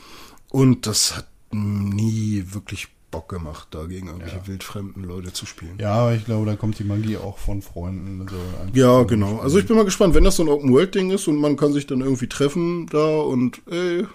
Und 0.50 0.86
das 0.86 1.16
hat 1.16 1.26
nie 1.52 2.44
wirklich 2.52 2.86
Bock 3.10 3.28
gemacht, 3.28 3.66
da 3.72 3.86
gegen 3.86 4.06
irgendwelche 4.06 4.36
Ja. 4.36 4.46
wildfremden 4.46 5.02
Leute 5.02 5.32
zu 5.32 5.44
spielen. 5.44 5.76
Ja, 5.80 5.94
aber 5.94 6.14
ich 6.14 6.24
glaube, 6.24 6.46
da 6.46 6.54
kommt 6.54 6.78
die 6.78 6.84
Magie 6.84 7.16
auch 7.16 7.38
von 7.38 7.60
Freunden. 7.62 8.24
So 8.28 8.36
Ja, 8.78 9.02
genau. 9.02 9.38
Also 9.40 9.58
ich 9.58 9.66
bin 9.66 9.76
mal 9.76 9.84
gespannt, 9.84 10.14
wenn 10.14 10.22
das 10.22 10.36
so 10.36 10.44
ein 10.44 10.48
Open-World-Ding 10.48 11.10
ist 11.10 11.26
und 11.26 11.34
man 11.36 11.56
kann 11.56 11.72
sich 11.72 11.88
dann 11.88 12.00
irgendwie 12.02 12.28
treffen 12.28 12.86
da 12.86 13.16
und 13.18 13.60
ey, 13.68 14.06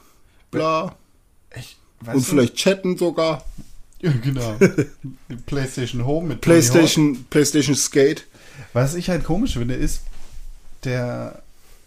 bla. 0.52 0.96
Ich, 1.58 1.78
weißt 2.06 2.16
Und 2.16 2.26
du- 2.26 2.30
vielleicht 2.32 2.56
chatten 2.56 2.98
sogar. 2.98 3.44
Ja, 4.02 4.12
genau. 4.22 4.58
PlayStation 5.46 6.06
Home 6.06 6.28
mit. 6.30 6.42
PlayStation, 6.42 7.26
PlayStation 7.30 7.76
Skate. 7.76 8.26
Was 8.74 8.94
ich 8.96 9.10
halt 9.10 9.24
komisch 9.24 9.54
finde, 9.54 9.74
ist 9.76 10.02
der 10.84 11.42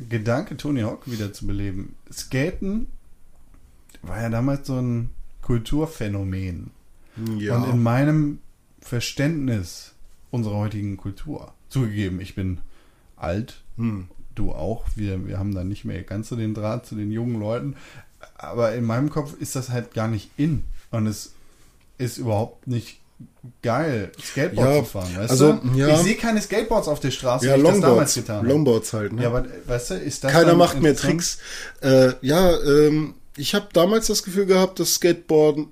Gedanke, 0.08 0.56
Tony 0.56 0.80
Hawk 0.80 1.02
wieder 1.10 1.32
zu 1.32 1.46
beleben. 1.46 1.94
Skaten 2.12 2.86
war 4.02 4.20
ja 4.22 4.28
damals 4.30 4.66
so 4.66 4.76
ein 4.80 5.10
Kulturphänomen. 5.42 6.70
Ja. 7.38 7.56
Und 7.56 7.70
in 7.70 7.82
meinem 7.82 8.38
Verständnis 8.80 9.92
unserer 10.30 10.56
heutigen 10.56 10.96
Kultur, 10.96 11.52
zugegeben, 11.68 12.20
ich 12.20 12.34
bin 12.34 12.58
alt, 13.16 13.60
Hm. 13.76 14.08
du 14.34 14.52
auch, 14.52 14.84
wir, 14.96 15.26
wir 15.26 15.38
haben 15.38 15.54
da 15.54 15.64
nicht 15.64 15.84
mehr 15.84 16.02
ganz 16.02 16.28
so 16.28 16.36
den 16.36 16.54
Draht 16.54 16.86
zu 16.86 16.94
den 16.94 17.10
jungen 17.10 17.38
Leuten, 17.40 17.76
aber 18.36 18.74
in 18.74 18.84
meinem 18.84 19.10
Kopf 19.10 19.34
ist 19.40 19.56
das 19.56 19.70
halt 19.70 19.94
gar 19.94 20.08
nicht 20.08 20.30
in 20.36 20.64
und 20.90 21.06
es 21.06 21.32
ist 21.98 22.18
überhaupt 22.18 22.66
nicht 22.66 22.98
geil, 23.62 24.12
Skateboard 24.22 24.68
Ja, 24.76 24.78
zu 24.84 24.90
fahren, 24.90 25.16
weißt 25.16 25.30
also, 25.30 25.52
du? 25.54 25.76
ja. 25.78 25.88
Ich 25.88 25.98
sehe 25.98 26.14
keine 26.16 26.40
Skateboards 26.40 26.86
auf 26.88 27.00
der 27.00 27.10
Straße, 27.10 27.46
Ja, 27.46 27.54
wie 27.56 27.58
ich 27.60 27.64
das 27.66 27.72
damals 27.80 27.84
Longboards. 27.90 28.14
getan 28.14 28.36
habe. 28.36 28.48
Longboards 28.48 28.92
halt, 28.92 29.12
ne? 29.12 29.22
Ja, 29.22 29.28
aber 29.28 29.44
weißt 29.66 29.90
du, 29.90 29.94
ist 29.94 30.22
das 30.24 30.32
Keiner 30.32 30.54
macht 30.54 30.80
mehr? 30.80 30.94
Tricks. 30.94 31.38
Äh, 31.80 32.12
ja, 32.22 32.56
ähm, 32.60 33.14
ich 33.39 33.55
habe 33.55 33.68
damals 33.72 34.09
das 34.09 34.22
Gefühl 34.22 34.47
gehabt, 34.47 34.80
dass 34.80 34.95
Skateboarden 34.95 35.68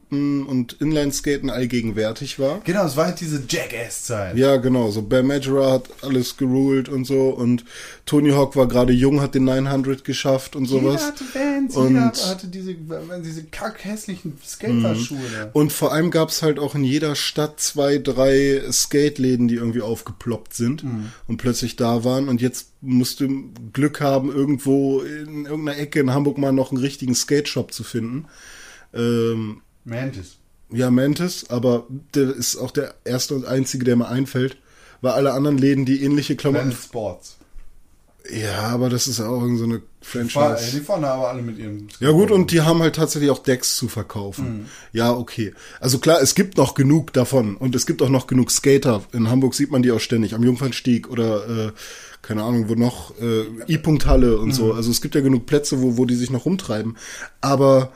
und 0.46 0.74
Inlineskaten 0.80 1.50
allgegenwärtig 1.50 2.38
war. 2.38 2.60
Genau, 2.64 2.86
es 2.86 2.96
war 2.96 3.06
halt 3.06 3.20
diese 3.20 3.42
Jackass-Zeit. 3.48 4.36
Ja, 4.36 4.56
genau. 4.56 4.90
So 4.90 5.02
Bam 5.02 5.26
Majora 5.26 5.72
hat 5.72 5.84
alles 6.02 6.36
geruled 6.36 6.88
und 6.88 7.04
so 7.06 7.28
und 7.30 7.64
Tony 8.06 8.30
Hawk 8.30 8.54
war 8.56 8.68
gerade 8.68 8.92
jung, 8.92 9.20
hat 9.20 9.34
den 9.34 9.44
900 9.44 10.04
geschafft 10.04 10.54
und 10.56 10.66
sowas. 10.66 11.00
Jeder 11.02 11.06
hatte 11.06 11.24
Bands, 11.34 11.76
Und- 11.76 11.88
jeder 11.94 12.12
hatte 12.30 12.46
diese, 12.46 12.74
diese 13.24 13.44
kackhässlichen 13.44 14.38
Skaterschuhe 14.44 15.18
da. 15.34 15.50
Und 15.52 15.72
vor 15.72 15.92
allem 15.92 16.10
gab's 16.10 16.42
halt 16.42 16.58
auch 16.58 16.74
in 16.74 16.84
jeder 16.84 17.14
Stadt 17.16 17.58
zwei, 17.60 17.98
drei 17.98 18.62
Skate-Läden, 18.70 19.48
die 19.48 19.56
irgendwie 19.56 19.80
aufgeploppt 19.82 20.54
sind 20.54 20.84
Mhm. 20.84 21.10
und 21.26 21.36
plötzlich 21.38 21.76
da 21.76 22.04
waren. 22.04 22.28
Und 22.28 22.40
jetzt 22.40 22.68
musst 22.80 23.20
du 23.20 23.52
Glück 23.72 24.00
haben, 24.00 24.30
irgendwo 24.30 25.00
in 25.00 25.46
irgendeiner 25.46 25.78
Ecke 25.78 26.00
in 26.00 26.12
Hamburg 26.12 26.38
mal 26.38 26.52
noch 26.52 26.70
einen 26.70 26.80
richtigen 26.80 27.14
Skate-Shop 27.14 27.72
zu 27.72 27.84
finden. 27.84 28.26
Ähm, 28.94 29.62
Mantis. 29.84 30.36
ja, 30.70 30.90
Mantis, 30.90 31.48
aber 31.48 31.86
der 32.14 32.34
ist 32.34 32.56
auch 32.56 32.70
der 32.70 32.94
erste 33.04 33.34
und 33.34 33.46
einzige, 33.46 33.84
der 33.84 33.96
mir 33.96 34.08
einfällt. 34.08 34.56
Weil 35.02 35.12
alle 35.12 35.32
anderen 35.32 35.58
Läden, 35.58 35.84
die 35.84 36.02
ähnliche 36.02 36.36
Klamotten. 36.36 36.70
Planet 36.70 36.84
Sports. 36.84 37.36
Ja, 38.30 38.68
aber 38.68 38.88
das 38.88 39.06
ist 39.06 39.20
auch 39.20 39.42
irgendeine 39.42 39.58
so 39.58 39.64
eine 39.64 39.82
Franchise. 40.00 40.76
die 40.76 40.84
fahren 40.84 41.02
da 41.02 41.14
aber 41.14 41.28
alle 41.28 41.42
mit 41.42 41.58
ihrem 41.58 41.88
Ja 42.00 42.10
gut, 42.10 42.30
und 42.30 42.50
die 42.50 42.62
haben 42.62 42.80
halt 42.80 42.96
tatsächlich 42.96 43.30
auch 43.30 43.38
Decks 43.38 43.76
zu 43.76 43.88
verkaufen. 43.88 44.68
Ja, 44.92 45.12
okay. 45.12 45.52
Also 45.80 45.98
klar, 45.98 46.20
es 46.20 46.34
gibt 46.34 46.56
noch 46.56 46.74
genug 46.74 47.12
davon 47.12 47.56
und 47.56 47.74
es 47.74 47.86
gibt 47.86 48.02
auch 48.02 48.08
noch 48.08 48.26
genug 48.26 48.50
Skater. 48.50 49.04
In 49.12 49.28
Hamburg 49.28 49.54
sieht 49.54 49.70
man 49.70 49.82
die 49.82 49.92
auch 49.92 50.00
ständig, 50.00 50.34
am 50.34 50.42
Jungfernstieg 50.42 51.08
oder 51.08 51.68
äh, 51.68 51.72
keine 52.26 52.42
Ahnung, 52.42 52.68
wo 52.68 52.74
noch, 52.74 53.12
äh, 53.20 53.44
I-Punkt 53.72 54.06
Halle 54.06 54.38
und 54.38 54.52
so. 54.52 54.72
Also 54.74 54.90
es 54.90 55.00
gibt 55.00 55.14
ja 55.14 55.20
genug 55.20 55.46
Plätze, 55.46 55.80
wo, 55.80 55.96
wo 55.96 56.04
die 56.04 56.16
sich 56.16 56.30
noch 56.30 56.44
rumtreiben. 56.44 56.96
Aber 57.40 57.92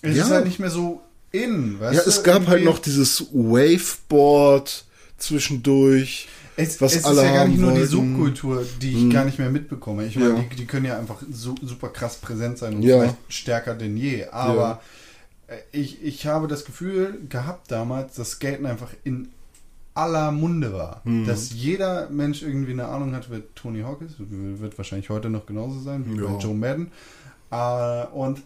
Es 0.00 0.16
Ja. 0.16 0.24
ist 0.24 0.30
halt 0.30 0.46
nicht 0.46 0.60
mehr 0.60 0.70
so 0.70 1.02
in, 1.32 1.80
weißt 1.80 1.96
ja, 1.96 2.02
du? 2.04 2.08
es 2.08 2.22
gab 2.22 2.46
halt 2.46 2.60
Irgendwie- 2.60 2.64
noch 2.64 2.78
dieses 2.78 3.26
Waveboard 3.32 4.84
zwischendurch. 5.18 6.28
Es, 6.56 6.80
was 6.80 6.94
es 6.96 7.04
alle 7.04 7.20
ist 7.20 7.26
ja 7.26 7.34
gar 7.34 7.48
nicht 7.48 7.60
nur 7.60 7.72
die 7.72 7.80
wollten. 7.80 7.92
Hm. 7.92 8.08
Subkultur, 8.16 8.66
die 8.82 8.92
ich 9.08 9.12
gar 9.12 9.24
nicht 9.24 9.38
mehr 9.38 9.50
mitbekomme. 9.50 10.06
Ich 10.06 10.16
meine, 10.16 10.30
Ja. 10.34 10.44
die, 10.50 10.56
die 10.56 10.66
können 10.66 10.86
ja 10.86 10.98
einfach 10.98 11.22
su 11.30 11.54
super 11.62 11.88
krass 11.88 12.16
präsent 12.16 12.58
sein 12.58 12.76
und 12.76 12.82
Ja. 12.82 12.98
vielleicht 13.00 13.16
stärker 13.28 13.74
denn 13.74 13.96
je. 13.96 14.26
Aber 14.26 14.80
äh, 15.46 15.56
ich, 15.72 16.02
ich 16.02 16.26
habe 16.26 16.48
das 16.48 16.64
Gefühl 16.64 17.20
gehabt 17.28 17.70
damals, 17.70 18.16
dass 18.16 18.32
Skaten 18.32 18.66
einfach 18.66 18.90
in 19.04 19.28
aller 19.98 20.30
Munde 20.30 20.72
war. 20.72 21.02
Hm. 21.04 21.26
Dass 21.26 21.52
jeder 21.52 22.08
Mensch 22.08 22.42
irgendwie 22.42 22.72
eine 22.72 22.86
Ahnung 22.86 23.14
hat, 23.14 23.30
wer 23.30 23.42
Tony 23.54 23.82
Hawk 23.82 24.00
ist. 24.02 24.14
Wird 24.18 24.78
wahrscheinlich 24.78 25.10
heute 25.10 25.28
noch 25.28 25.44
genauso 25.46 25.80
sein 25.80 26.04
wie 26.06 26.20
Ja. 26.20 26.26
bei 26.28 26.38
Joe 26.38 26.54
Madden. 26.54 26.92
Äh, 27.50 28.06
und 28.14 28.42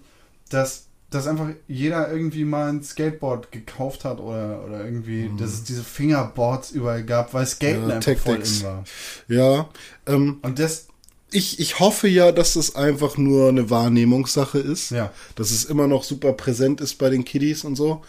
dass, 0.48 0.86
dass 1.10 1.26
einfach 1.26 1.48
jeder 1.68 2.10
irgendwie 2.10 2.44
mal 2.44 2.70
ein 2.70 2.82
Skateboard 2.82 3.52
gekauft 3.52 4.04
hat 4.04 4.18
oder, 4.20 4.64
oder 4.64 4.84
irgendwie, 4.84 5.30
dass 5.38 5.52
es 5.52 5.64
diese 5.64 5.82
Fingerboards 5.82 6.70
überall 6.70 7.04
gab, 7.04 7.34
weil 7.34 7.46
Skaten. 7.46 7.88
Ja, 7.88 7.96
einfach 7.96 8.16
voll 8.16 8.36
in 8.36 8.62
war. 8.62 8.84
Ja, 9.28 9.68
ähm, 10.06 10.38
Und 10.42 10.58
das, 10.58 10.88
ich, 11.30 11.60
ich 11.60 11.80
hoffe 11.80 12.08
ja, 12.08 12.32
dass 12.32 12.54
das 12.54 12.76
einfach 12.76 13.16
nur 13.16 13.48
eine 13.48 13.70
Wahrnehmungssache 13.70 14.58
ist. 14.58 14.90
Ja. 14.90 15.10
Dass 15.34 15.50
es 15.50 15.64
immer 15.64 15.86
noch 15.86 16.04
super 16.04 16.32
präsent 16.32 16.80
ist 16.80 16.96
bei 16.96 17.10
den 17.10 17.24
Kiddies 17.24 17.64
und 17.64 17.76
so. 17.76 18.02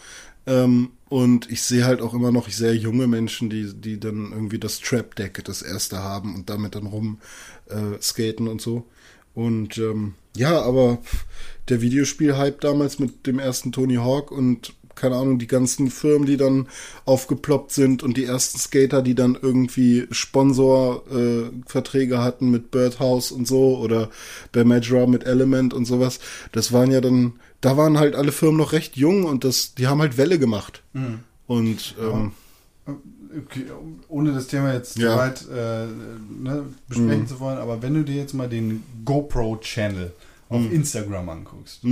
Ähm, 0.46 0.90
und 1.08 1.50
ich 1.50 1.62
sehe 1.62 1.84
halt 1.84 2.00
auch 2.00 2.14
immer 2.14 2.32
noch 2.32 2.48
sehr 2.48 2.74
junge 2.74 3.06
Menschen, 3.06 3.50
die, 3.50 3.72
die 3.72 4.00
dann 4.00 4.32
irgendwie 4.32 4.58
das 4.58 4.80
Trap 4.80 5.14
Deck 5.14 5.44
das 5.44 5.62
erste 5.62 5.98
haben 5.98 6.34
und 6.34 6.50
damit 6.50 6.74
dann 6.74 6.86
rum 6.86 7.18
äh, 7.68 8.00
skaten 8.00 8.48
und 8.48 8.60
so. 8.60 8.86
Und 9.34 9.78
ähm, 9.78 10.14
ja, 10.36 10.60
aber 10.62 10.98
der 11.68 11.80
Videospiel-Hype 11.80 12.60
damals 12.60 12.98
mit 12.98 13.26
dem 13.26 13.38
ersten 13.38 13.72
Tony 13.72 13.96
Hawk 13.96 14.30
und 14.30 14.74
keine 14.94 15.16
Ahnung, 15.16 15.38
die 15.38 15.46
ganzen 15.46 15.90
Firmen, 15.90 16.26
die 16.26 16.36
dann 16.36 16.68
aufgeploppt 17.04 17.72
sind 17.72 18.02
und 18.02 18.16
die 18.16 18.24
ersten 18.24 18.58
Skater, 18.58 19.02
die 19.02 19.14
dann 19.14 19.38
irgendwie 19.40 20.06
Sponsorverträge 20.10 22.14
äh, 22.14 22.18
hatten 22.18 22.50
mit 22.50 22.70
Birdhouse 22.70 23.32
und 23.32 23.46
so 23.46 23.78
oder 23.78 24.10
bei 24.52 24.64
Majora 24.64 25.06
mit 25.06 25.24
Element 25.24 25.74
und 25.74 25.84
sowas. 25.84 26.20
Das 26.52 26.72
waren 26.72 26.90
ja 26.90 27.00
dann, 27.00 27.34
da 27.64 27.76
waren 27.76 27.98
halt 27.98 28.14
alle 28.14 28.32
Firmen 28.32 28.58
noch 28.58 28.72
recht 28.72 28.96
jung 28.96 29.24
und 29.24 29.44
das, 29.44 29.74
die 29.74 29.86
haben 29.86 30.00
halt 30.00 30.16
Welle 30.18 30.38
gemacht. 30.38 30.82
Und 31.46 31.94
ähm, 32.00 32.32
okay, 32.86 33.64
ohne 34.08 34.32
das 34.32 34.46
Thema 34.48 34.72
jetzt 34.74 34.96
Ja. 34.98 35.12
zu 35.12 35.18
weit 35.18 35.48
äh, 35.50 35.86
ne, 35.86 36.64
besprechen 36.88 37.26
zu 37.26 37.40
wollen, 37.40 37.58
aber 37.58 37.82
wenn 37.82 37.94
du 37.94 38.02
dir 38.04 38.16
jetzt 38.16 38.34
mal 38.34 38.48
den 38.48 38.82
GoPro-Channel 39.04 40.12
auf 40.50 40.60
Instagram 40.72 41.28
anguckst, 41.28 41.82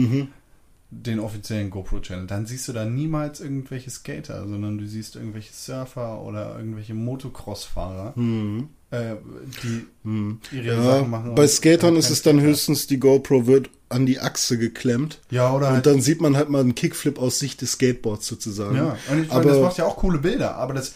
den 0.91 1.21
offiziellen 1.21 1.71
GoPro-Channel, 1.71 2.27
dann 2.27 2.45
siehst 2.47 2.69
du 2.69 2.73
da 2.75 2.85
niemals 2.85 3.41
irgendwelche 3.41 3.91
Skater, 3.91 4.47
sondern 4.47 4.77
du 4.79 4.87
siehst 4.87 5.17
irgendwelche 5.17 5.53
Surfer 5.53 6.21
oder 6.23 6.59
irgendwelche 6.59 6.93
Motocross-Fahrer, 6.95 8.13
äh, 8.93 9.17
die 9.63 9.87
ihre 10.53 10.67
ja, 10.67 10.83
Sachen 10.83 11.11
machen. 11.11 11.35
bei 11.35 11.49
Skatern 11.49 11.97
ist 11.97 12.11
es 12.11 12.23
dann 12.23 12.41
höchstens, 12.41 12.87
die 12.87 12.99
GoPro 12.99 13.47
wird 13.47 13.71
an 13.89 14.05
die 14.07 14.21
Achse 14.21 14.59
geklemmt. 14.59 15.19
Ja, 15.31 15.53
oder 15.53 15.69
Und 15.69 15.75
halt, 15.75 15.87
dann 15.87 16.01
sieht 16.01 16.21
man 16.21 16.37
halt 16.37 16.51
mal 16.51 16.61
einen 16.61 16.75
Kickflip 16.75 17.19
aus 17.19 17.39
Sicht 17.39 17.63
des 17.63 17.73
Skateboards 17.73 18.27
sozusagen. 18.27 18.77
ja, 18.77 18.97
und 19.11 19.23
ich 19.23 19.29
meine, 19.29 19.31
aber 19.31 19.45
das 19.45 19.59
macht 19.61 19.79
ja 19.79 19.87
auch 19.87 19.97
coole 19.97 20.19
Bilder, 20.19 20.57
aber 20.57 20.75
das, 20.75 20.95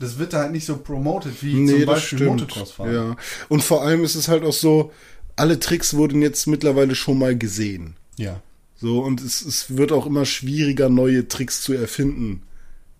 das 0.00 0.18
wird 0.18 0.32
da 0.32 0.40
halt 0.40 0.52
nicht 0.52 0.64
so 0.64 0.78
promoted 0.78 1.42
wie 1.42 1.54
nee, 1.54 1.72
zum 1.72 1.86
Beispiel. 1.86 2.26
Motocross-Fahren. 2.26 2.94
Ja. 2.94 3.16
Und 3.48 3.62
vor 3.62 3.82
allem 3.82 4.04
ist 4.04 4.14
es 4.14 4.28
halt 4.28 4.42
auch 4.42 4.52
so, 4.52 4.90
alle 5.36 5.60
Tricks 5.60 5.94
wurden 5.94 6.22
jetzt 6.22 6.46
mittlerweile 6.46 6.94
schon 6.94 7.18
mal 7.18 7.36
gesehen. 7.36 7.96
ja. 8.16 8.40
So, 8.76 9.00
und 9.00 9.22
es, 9.22 9.40
es 9.40 9.76
wird 9.76 9.92
auch 9.92 10.04
immer 10.04 10.26
schwieriger, 10.26 10.90
neue 10.90 11.26
Tricks 11.28 11.62
zu 11.62 11.72
erfinden. 11.72 12.42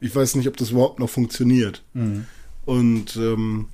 Ich 0.00 0.14
weiß 0.14 0.36
nicht, 0.36 0.48
ob 0.48 0.56
das 0.56 0.70
überhaupt 0.70 0.98
noch 0.98 1.10
funktioniert. 1.10 1.82
Und 2.64 3.16
ähm, 3.16 3.66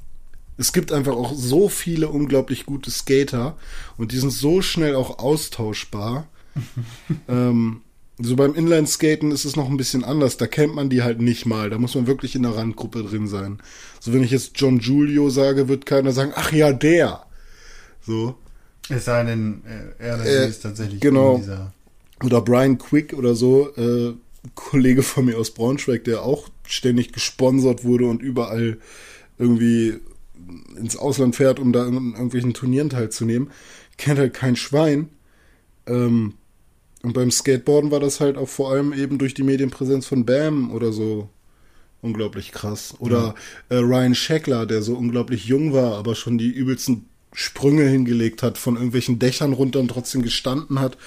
es 0.60 0.74
gibt 0.74 0.92
einfach 0.92 1.14
auch 1.14 1.32
so 1.34 1.70
viele 1.70 2.08
unglaublich 2.10 2.66
gute 2.66 2.90
Skater 2.90 3.56
und 3.96 4.12
die 4.12 4.18
sind 4.18 4.30
so 4.30 4.60
schnell 4.60 4.94
auch 4.94 5.18
austauschbar. 5.18 6.28
ähm, 7.28 7.80
so 8.18 8.36
beim 8.36 8.54
Inline-Skaten 8.54 9.30
ist 9.32 9.46
es 9.46 9.56
noch 9.56 9.70
ein 9.70 9.78
bisschen 9.78 10.04
anders. 10.04 10.36
Da 10.36 10.46
kennt 10.46 10.74
man 10.74 10.90
die 10.90 11.02
halt 11.02 11.22
nicht 11.22 11.46
mal. 11.46 11.70
Da 11.70 11.78
muss 11.78 11.94
man 11.94 12.06
wirklich 12.06 12.34
in 12.34 12.42
der 12.42 12.54
Randgruppe 12.54 13.02
drin 13.02 13.26
sein. 13.26 13.58
So, 14.00 14.12
wenn 14.12 14.22
ich 14.22 14.30
jetzt 14.32 14.52
John 14.56 14.80
Julio 14.80 15.30
sage, 15.30 15.68
wird 15.68 15.86
keiner 15.86 16.12
sagen, 16.12 16.32
ach 16.34 16.52
ja, 16.52 16.74
der. 16.74 17.24
So. 18.06 18.34
Es 18.90 19.06
sei 19.06 19.24
denn, 19.24 19.62
äh, 19.64 20.04
er 20.04 20.22
Äh, 20.26 20.48
ist 20.48 20.60
tatsächlich 20.60 21.00
genau. 21.00 21.38
dieser. 21.38 21.72
oder 22.22 22.42
Brian 22.42 22.76
Quick 22.76 23.14
oder 23.14 23.34
so, 23.34 23.74
äh, 23.76 24.12
Kollege 24.54 25.02
von 25.02 25.24
mir 25.24 25.38
aus 25.38 25.52
Braunschweig, 25.52 26.04
der 26.04 26.22
auch 26.22 26.50
ständig 26.66 27.14
gesponsert 27.14 27.84
wurde 27.84 28.04
und 28.04 28.20
überall 28.20 28.76
irgendwie 29.38 30.00
ins 30.76 30.96
Ausland 30.96 31.36
fährt, 31.36 31.58
um 31.58 31.72
da 31.72 31.86
in 31.86 32.12
irgendwelchen 32.12 32.54
Turnieren 32.54 32.90
teilzunehmen, 32.90 33.50
kennt 33.96 34.18
halt 34.18 34.34
kein 34.34 34.56
Schwein. 34.56 35.10
Ähm, 35.86 36.34
und 37.02 37.14
beim 37.14 37.30
Skateboarden 37.30 37.90
war 37.90 38.00
das 38.00 38.20
halt 38.20 38.36
auch 38.36 38.48
vor 38.48 38.70
allem 38.70 38.92
eben 38.92 39.18
durch 39.18 39.34
die 39.34 39.42
Medienpräsenz 39.42 40.06
von 40.06 40.26
Bam 40.26 40.70
oder 40.70 40.92
so 40.92 41.30
unglaublich 42.02 42.52
krass. 42.52 42.94
Oder 42.98 43.34
äh, 43.68 43.76
Ryan 43.76 44.14
Scheckler, 44.14 44.66
der 44.66 44.82
so 44.82 44.94
unglaublich 44.94 45.46
jung 45.46 45.72
war, 45.72 45.96
aber 45.96 46.14
schon 46.14 46.38
die 46.38 46.50
übelsten 46.50 47.08
Sprünge 47.32 47.84
hingelegt 47.84 48.42
hat, 48.42 48.58
von 48.58 48.74
irgendwelchen 48.74 49.18
Dächern 49.20 49.52
runter 49.52 49.78
und 49.78 49.88
trotzdem 49.88 50.22
gestanden 50.22 50.80
hat. 50.80 50.98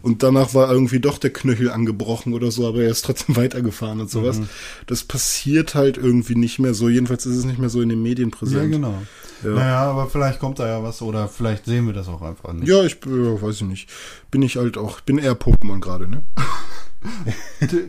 Und 0.00 0.22
danach 0.22 0.54
war 0.54 0.70
irgendwie 0.70 1.00
doch 1.00 1.18
der 1.18 1.32
Knöchel 1.32 1.70
angebrochen 1.70 2.34
oder 2.34 2.50
so, 2.52 2.66
aber 2.68 2.82
er 2.82 2.90
ist 2.90 3.04
trotzdem 3.04 3.34
weitergefahren 3.36 4.00
und 4.00 4.10
sowas. 4.10 4.38
Mhm. 4.38 4.48
Das 4.86 5.02
passiert 5.02 5.74
halt 5.74 5.96
irgendwie 5.96 6.36
nicht 6.36 6.58
mehr 6.60 6.74
so. 6.74 6.88
Jedenfalls 6.88 7.26
ist 7.26 7.36
es 7.36 7.44
nicht 7.44 7.58
mehr 7.58 7.68
so 7.68 7.80
in 7.80 7.88
den 7.88 8.02
Medien 8.02 8.30
Ja, 8.30 8.36
präsent. 8.36 8.72
genau. 8.72 9.02
Ja. 9.42 9.50
Naja, 9.50 9.82
aber 9.90 10.08
vielleicht 10.08 10.38
kommt 10.38 10.60
da 10.60 10.68
ja 10.68 10.82
was 10.84 11.02
oder 11.02 11.26
vielleicht 11.26 11.64
sehen 11.64 11.86
wir 11.86 11.92
das 11.94 12.06
auch 12.06 12.22
einfach 12.22 12.52
nicht. 12.52 12.68
Ja, 12.68 12.84
ich 12.84 12.98
ja, 13.04 13.42
weiß 13.42 13.56
ich 13.56 13.62
nicht. 13.62 13.88
Bin 14.30 14.42
ich 14.42 14.56
halt 14.56 14.78
auch, 14.78 15.00
bin 15.00 15.18
eher 15.18 15.34
Pokémon 15.38 15.80
gerade, 15.80 16.08
ne? 16.08 16.22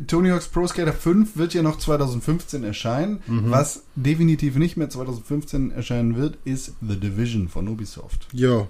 Tony 0.07 0.29
Hawk's 0.29 0.47
Pro 0.47 0.67
Skater 0.67 0.93
5 0.93 1.37
wird 1.37 1.53
ja 1.53 1.61
noch 1.61 1.77
2015 1.77 2.63
erscheinen. 2.63 3.21
Mhm. 3.27 3.51
Was 3.51 3.83
definitiv 3.95 4.55
nicht 4.55 4.77
mehr 4.77 4.89
2015 4.89 5.71
erscheinen 5.71 6.15
wird, 6.15 6.37
ist 6.45 6.73
The 6.81 6.99
Division 6.99 7.47
von 7.47 7.67
Ubisoft. 7.67 8.27
Ja. 8.33 8.67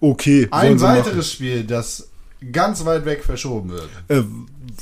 Okay. 0.00 0.48
Ein 0.50 0.80
weiteres. 0.80 1.32
Spiel, 1.32 1.64
das 1.64 2.08
ganz 2.52 2.84
weit 2.84 3.04
weg 3.04 3.24
verschoben 3.24 3.70
wird. 3.70 3.88
Äh, 4.08 4.22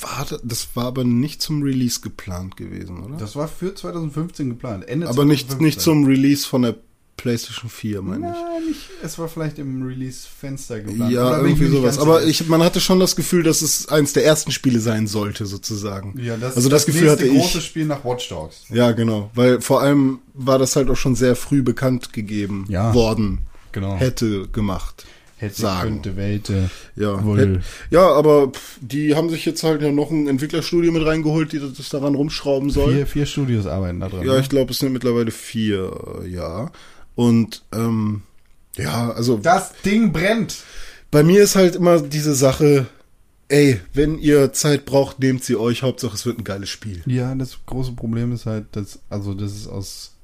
warte, 0.00 0.40
das 0.42 0.68
war 0.74 0.86
aber 0.86 1.04
nicht 1.04 1.40
zum 1.40 1.62
Release 1.62 2.00
geplant 2.00 2.56
gewesen, 2.56 3.02
oder? 3.04 3.16
Das 3.16 3.36
war 3.36 3.48
für 3.48 3.74
2015 3.74 4.48
geplant. 4.50 4.88
Ende 4.88 5.08
aber 5.08 5.24
nicht, 5.24 5.50
2015. 5.50 5.64
nicht 5.64 5.80
zum 5.80 6.04
Release 6.04 6.46
von 6.46 6.62
der 6.62 6.76
PlayStation 7.24 7.70
4, 7.70 8.02
meine 8.02 8.34
ich. 8.60 8.68
Nicht. 8.68 8.80
Es 9.02 9.18
war 9.18 9.28
vielleicht 9.28 9.58
im 9.58 9.82
Release-Fenster 9.82 10.80
geplant. 10.80 11.10
Ja, 11.10 11.28
Oder 11.28 11.38
irgendwie 11.46 11.68
sowas. 11.68 11.98
Aber 11.98 12.22
ich, 12.22 12.46
man 12.48 12.62
hatte 12.62 12.80
schon 12.80 13.00
das 13.00 13.16
Gefühl, 13.16 13.42
dass 13.42 13.62
es 13.62 13.88
eins 13.88 14.12
der 14.12 14.26
ersten 14.26 14.50
Spiele 14.52 14.78
sein 14.78 15.06
sollte, 15.06 15.46
sozusagen. 15.46 16.20
Ja, 16.20 16.36
das 16.36 16.54
also 16.54 16.68
ist 16.68 16.72
das, 16.74 16.84
Gefühl 16.84 17.10
hatte 17.10 17.26
große 17.26 17.58
ich. 17.58 17.64
Spiel 17.64 17.86
nach 17.86 18.04
Watch 18.04 18.28
Dogs. 18.28 18.64
Ja, 18.68 18.92
genau. 18.92 19.30
Weil 19.34 19.62
vor 19.62 19.80
allem 19.80 20.18
war 20.34 20.58
das 20.58 20.76
halt 20.76 20.90
auch 20.90 20.98
schon 20.98 21.14
sehr 21.14 21.34
früh 21.34 21.62
bekannt 21.62 22.12
gegeben 22.12 22.66
Ja. 22.68 22.92
worden. 22.92 23.46
Genau. 23.72 23.96
Hätte 23.96 24.46
gemacht. 24.48 25.06
Hätte, 25.36 25.62
sagen. 25.62 26.02
könnte, 26.02 26.16
Welte. 26.16 26.70
Ja, 26.94 27.24
Wohl. 27.24 27.62
ja, 27.90 28.06
aber 28.06 28.52
die 28.82 29.14
haben 29.14 29.30
sich 29.30 29.46
jetzt 29.46 29.62
halt 29.62 29.80
ja 29.80 29.90
noch 29.90 30.10
ein 30.10 30.28
Entwicklerstudio 30.28 30.92
mit 30.92 31.04
reingeholt, 31.06 31.52
die 31.52 31.58
das 31.58 31.88
daran 31.88 32.14
rumschrauben 32.14 32.68
soll. 32.68 32.94
Vier, 32.94 33.06
vier 33.06 33.26
Studios 33.26 33.66
arbeiten 33.66 34.00
da 34.00 34.10
dran. 34.10 34.26
Ja, 34.26 34.34
ne? 34.34 34.40
ich 34.40 34.48
glaube, 34.50 34.72
es 34.72 34.78
sind 34.78 34.92
mittlerweile 34.92 35.30
vier, 35.30 35.90
ja. 36.28 36.70
Und 37.14 37.62
ähm, 37.72 38.22
ja, 38.76 39.10
also 39.10 39.36
Das 39.36 39.72
Ding 39.84 40.12
brennt. 40.12 40.56
bei 41.10 41.22
mir 41.22 41.42
ist 41.42 41.54
halt 41.56 41.76
immer 41.76 42.00
diese 42.00 42.34
Sache, 42.34 42.86
ey, 43.48 43.80
wenn 43.92 44.18
ihr 44.18 44.52
Zeit 44.52 44.84
braucht, 44.84 45.20
nehmt 45.20 45.44
sie 45.44 45.56
euch, 45.56 45.82
Hauptsache 45.82 46.14
es 46.14 46.26
wird 46.26 46.38
ein 46.38 46.44
geiles 46.44 46.70
Spiel. 46.70 47.02
Ja, 47.06 47.34
das 47.34 47.58
große 47.66 47.92
Problem 47.92 48.32
ist 48.32 48.46
halt, 48.46 48.66
dass, 48.72 48.98
also, 49.10 49.34
dass 49.34 49.52
es 49.52 49.68
aus 49.68 50.14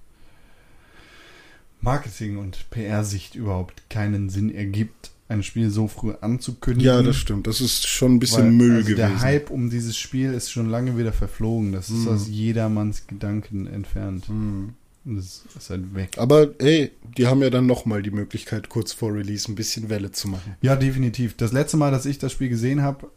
Marketing- 1.80 2.38
und 2.38 2.68
PR-Sicht 2.70 3.34
überhaupt 3.34 3.88
keinen 3.88 4.28
Sinn 4.28 4.54
ergibt, 4.54 5.10
ein 5.28 5.42
Spiel 5.44 5.70
so 5.70 5.86
früh 5.86 6.12
anzukündigen. 6.20 6.92
Ja, 6.92 7.02
das 7.02 7.16
stimmt. 7.16 7.46
Das 7.46 7.60
ist 7.60 7.86
schon 7.86 8.14
ein 8.16 8.18
bisschen 8.18 8.46
weil, 8.46 8.50
Müll 8.52 8.70
also 8.72 8.82
gewesen. 8.82 8.96
Der 8.96 9.20
Hype 9.20 9.50
um 9.50 9.70
dieses 9.70 9.96
Spiel 9.96 10.34
ist 10.34 10.50
schon 10.50 10.68
lange 10.68 10.98
wieder 10.98 11.12
verflogen. 11.12 11.72
Das 11.72 11.88
ist 11.88 12.08
aus 12.08 12.26
jedermanns 12.28 13.06
Gedanken 13.06 13.68
entfernt. 13.68 14.28
Und 14.28 14.74
das 15.16 15.44
ist 15.56 15.70
halt 15.70 15.94
weg. 15.94 16.18
Aber 16.18 16.48
ey, 16.58 16.90
die 17.16 17.26
haben 17.26 17.42
ja 17.42 17.50
dann 17.50 17.66
nochmal 17.66 18.02
die 18.02 18.10
Möglichkeit, 18.10 18.68
kurz 18.68 18.92
vor 18.92 19.12
Release 19.12 19.50
ein 19.50 19.54
bisschen 19.54 19.88
Welle 19.88 20.10
zu 20.12 20.28
machen. 20.28 20.56
Ja, 20.62 20.76
definitiv. 20.76 21.36
Das 21.36 21.52
letzte 21.52 21.76
Mal, 21.76 21.90
dass 21.90 22.06
ich 22.06 22.18
das 22.18 22.32
Spiel 22.32 22.48
gesehen 22.48 22.82
habe, 22.82 23.10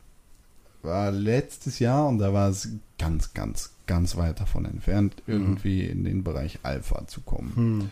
war 0.82 1.12
letztes 1.12 1.80
Jahr 1.80 2.08
und 2.08 2.20
da 2.20 2.34
war 2.34 2.50
es 2.50 2.70
ganz, 3.00 3.34
ganz, 3.34 3.72
ganz 3.88 4.16
weit 4.18 4.40
davon 4.40 4.66
entfernt, 4.66 5.16
irgendwie 5.28 5.86
in 5.86 6.04
den 6.04 6.24
Bereich 6.24 6.60
Alpha 6.64 7.08
zu 7.08 7.22
kommen. 7.22 7.92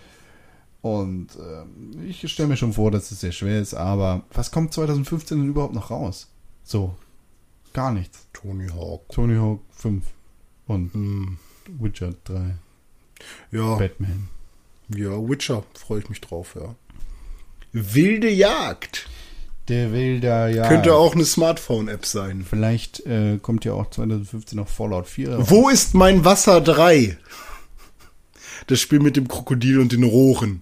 Und 0.81 1.27
ähm, 1.39 2.03
ich 2.05 2.29
stelle 2.31 2.49
mir 2.49 2.57
schon 2.57 2.73
vor, 2.73 2.91
dass 2.91 3.11
es 3.11 3.21
sehr 3.21 3.31
schwer 3.31 3.61
ist, 3.61 3.73
aber 3.73 4.23
was 4.33 4.51
kommt 4.51 4.73
2015 4.73 5.39
denn 5.39 5.49
überhaupt 5.49 5.75
noch 5.75 5.91
raus? 5.91 6.27
So, 6.63 6.95
gar 7.73 7.91
nichts. 7.91 8.27
Tony 8.33 8.67
Hawk. 8.69 9.07
Tony 9.09 9.37
Hawk 9.37 9.61
5 9.71 10.03
und 10.67 10.93
Hm, 10.93 11.37
Witcher 11.79 12.13
3, 12.23 12.55
ja, 13.51 13.75
Batman. 13.75 14.27
ja, 14.95 15.11
Witcher, 15.11 15.63
freue 15.73 15.99
ich 15.99 16.09
mich 16.09 16.21
drauf, 16.21 16.55
ja. 16.59 16.75
Wilde 17.73 18.29
Jagd. 18.29 19.07
Der 19.67 19.93
will 19.93 20.19
da 20.19 20.47
ja. 20.47 20.67
Könnte 20.67 20.95
auch 20.95 21.13
eine 21.15 21.23
Smartphone-App 21.23 22.05
sein. 22.05 22.45
Vielleicht 22.47 23.05
äh, 23.05 23.37
kommt 23.41 23.63
ja 23.63 23.73
auch 23.73 23.89
2015 23.89 24.57
noch 24.57 24.67
Fallout 24.67 25.07
4 25.07 25.35
raus. 25.35 25.45
Wo 25.49 25.69
ist 25.69 25.93
mein 25.93 26.25
Wasser 26.25 26.59
3? 26.59 27.17
Das 28.67 28.79
Spiel 28.79 28.99
mit 28.99 29.15
dem 29.15 29.27
Krokodil 29.27 29.79
und 29.79 29.91
den 29.91 30.03
Rohren. 30.03 30.61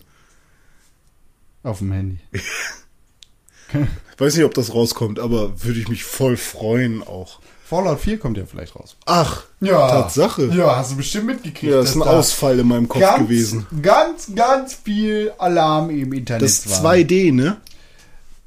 auf 1.63 1.79
dem 1.79 1.91
Handy. 1.91 2.19
Weiß 4.17 4.35
nicht, 4.35 4.45
ob 4.45 4.53
das 4.53 4.73
rauskommt, 4.73 5.19
aber 5.19 5.63
würde 5.63 5.79
ich 5.79 5.87
mich 5.87 6.03
voll 6.03 6.37
freuen 6.37 7.01
auch. 7.01 7.39
Fallout 7.69 7.99
4 7.99 8.17
kommt 8.17 8.37
ja 8.37 8.45
vielleicht 8.45 8.75
raus. 8.75 8.95
Ach, 9.05 9.43
Ja. 9.59 9.87
Tatsache. 9.89 10.45
Ja, 10.47 10.75
hast 10.77 10.91
du 10.93 10.97
bestimmt 10.97 11.27
mitgekriegt. 11.27 11.71
Ja, 11.71 11.77
das 11.81 11.89
ist 11.91 11.95
ein 11.97 12.01
Ausfall 12.01 12.57
in 12.59 12.67
meinem 12.67 12.87
Kopf 12.89 13.01
ganz, 13.01 13.19
gewesen. 13.19 13.67
Ganz, 13.83 14.31
ganz 14.35 14.73
viel 14.73 15.31
Alarm 15.37 15.91
im 15.91 16.11
Internet 16.13 16.41
Das 16.41 16.65
ist 16.65 16.83
war. 16.83 16.93
2D, 16.95 17.31
ne? 17.31 17.57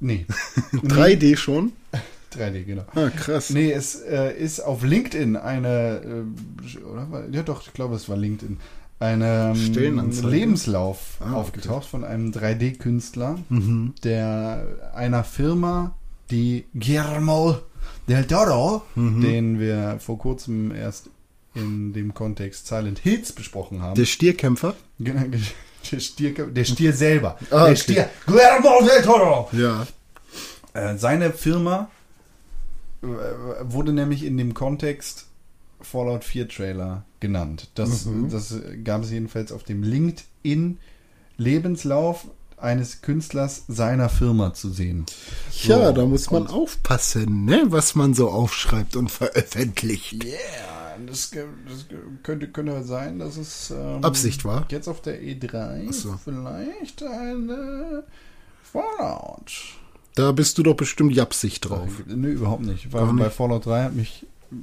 Nee, 0.01 0.27
3D 0.73 1.37
schon? 1.37 1.71
3D, 2.35 2.65
genau. 2.65 2.83
Ah, 2.97 3.11
krass. 3.11 3.51
Nee, 3.51 3.71
es 3.71 3.95
äh, 4.01 4.37
ist 4.37 4.59
auf 4.59 4.83
LinkedIn 4.83 5.37
eine, 5.37 6.01
äh, 6.75 6.85
oder? 6.85 7.07
Ja 7.31 7.43
doch, 7.45 7.63
ich 7.65 7.73
glaube, 7.73 7.95
es 7.95 8.09
war 8.09 8.17
LinkedIn. 8.17 8.59
Eine 8.99 9.53
ähm? 9.57 10.11
Lebenslauf 10.23 10.99
Ah, 11.21 11.25
okay. 11.25 11.29
Mhm. 11.31 11.35
aufgetaucht 11.37 11.87
von 11.89 12.05
einem 12.05 12.31
3D-Künstler, 12.33 13.39
der 14.05 14.67
einer 14.95 15.25
Firma, 15.25 15.95
die 16.31 16.65
Guillermo 16.75 17.59
del 18.09 18.27
Toro, 18.27 18.83
Mhm. 18.95 19.21
den 19.21 19.59
wir 19.61 19.97
vor 20.01 20.19
kurzem 20.19 20.75
erst 20.75 21.11
in 21.55 21.93
dem 21.93 22.15
Kontext 22.15 22.67
Silent 22.67 22.99
Hills 22.99 23.33
besprochen 23.33 23.83
haben. 23.83 23.95
Der 23.95 24.07
Stierkämpfer? 24.07 24.75
Genau, 24.99 25.23
der 25.93 26.01
Stier, 26.01 26.33
der 26.47 26.65
Stier 26.65 26.93
selber. 26.93 27.37
Ah, 27.51 27.57
der 27.57 27.63
okay. 27.65 27.77
Stier. 27.77 28.11
Guillermo 28.27 28.81
del 28.83 29.03
Toro. 29.03 29.49
Ja. 29.53 29.87
Äh, 30.75 30.97
seine 30.97 31.33
Firma 31.33 31.91
äh, 33.03 33.07
wurde 33.63 33.93
nämlich 33.93 34.25
in 34.25 34.37
dem 34.39 34.55
Kontext 34.55 35.27
Fallout 35.81 36.25
4 36.25 36.49
Trailer 36.49 37.05
genannt. 37.21 37.69
Das, 37.75 38.07
Mhm. 38.07 38.31
das 38.31 38.55
gab 38.85 39.03
es 39.03 39.11
jedenfalls 39.11 39.53
auf 39.53 39.65
dem 39.65 39.83
LinkedIn 39.83 40.79
Lebenslauf 41.37 42.27
eines 42.63 43.01
Künstlers 43.03 43.65
seiner 43.69 44.09
Firma 44.09 44.55
zu 44.55 44.71
sehen. 44.71 45.05
Ja, 45.63 45.89
So, 45.89 45.93
da 45.93 46.07
muss 46.07 46.31
man 46.31 46.43
und- 46.43 46.51
aufpassen, 46.53 47.45
ne? 47.45 47.65
Was 47.67 47.95
man 47.95 48.15
so 48.15 48.31
aufschreibt 48.31 48.97
und 48.97 49.11
veröffentlicht. 49.11 50.25
Yeah, 50.25 50.97
das, 51.07 51.31
das 51.31 51.87
könnte, 52.23 52.49
könnte 52.49 52.83
sein, 52.85 53.19
dass 53.19 53.37
es 53.37 53.71
ähm, 53.71 54.05
Absicht 54.05 54.45
war? 54.45 54.67
Jetzt 54.71 54.89
auf 54.89 55.01
der 55.03 55.21
E3 55.23 55.87
Ach 55.89 55.93
so. 55.93 56.21
vielleicht 56.25 57.03
eine 57.03 58.05
Fallout. 58.63 59.53
Da 60.15 60.33
bist 60.33 60.59
du 60.59 60.63
doch 60.63 60.75
bestimmt 60.75 61.15
japsig 61.15 61.61
drauf. 61.61 61.89
Nö, 62.07 62.31
überhaupt 62.33 62.63
nicht. 62.65 62.93
Weil 62.93 63.05
Gar 63.07 63.13
nicht? 63.15 63.25
bei 63.25 63.31
Fallout 63.31 63.67
3 63.67 63.85
hat 63.85 63.95
mich 63.95 64.27
äh, 64.53 64.55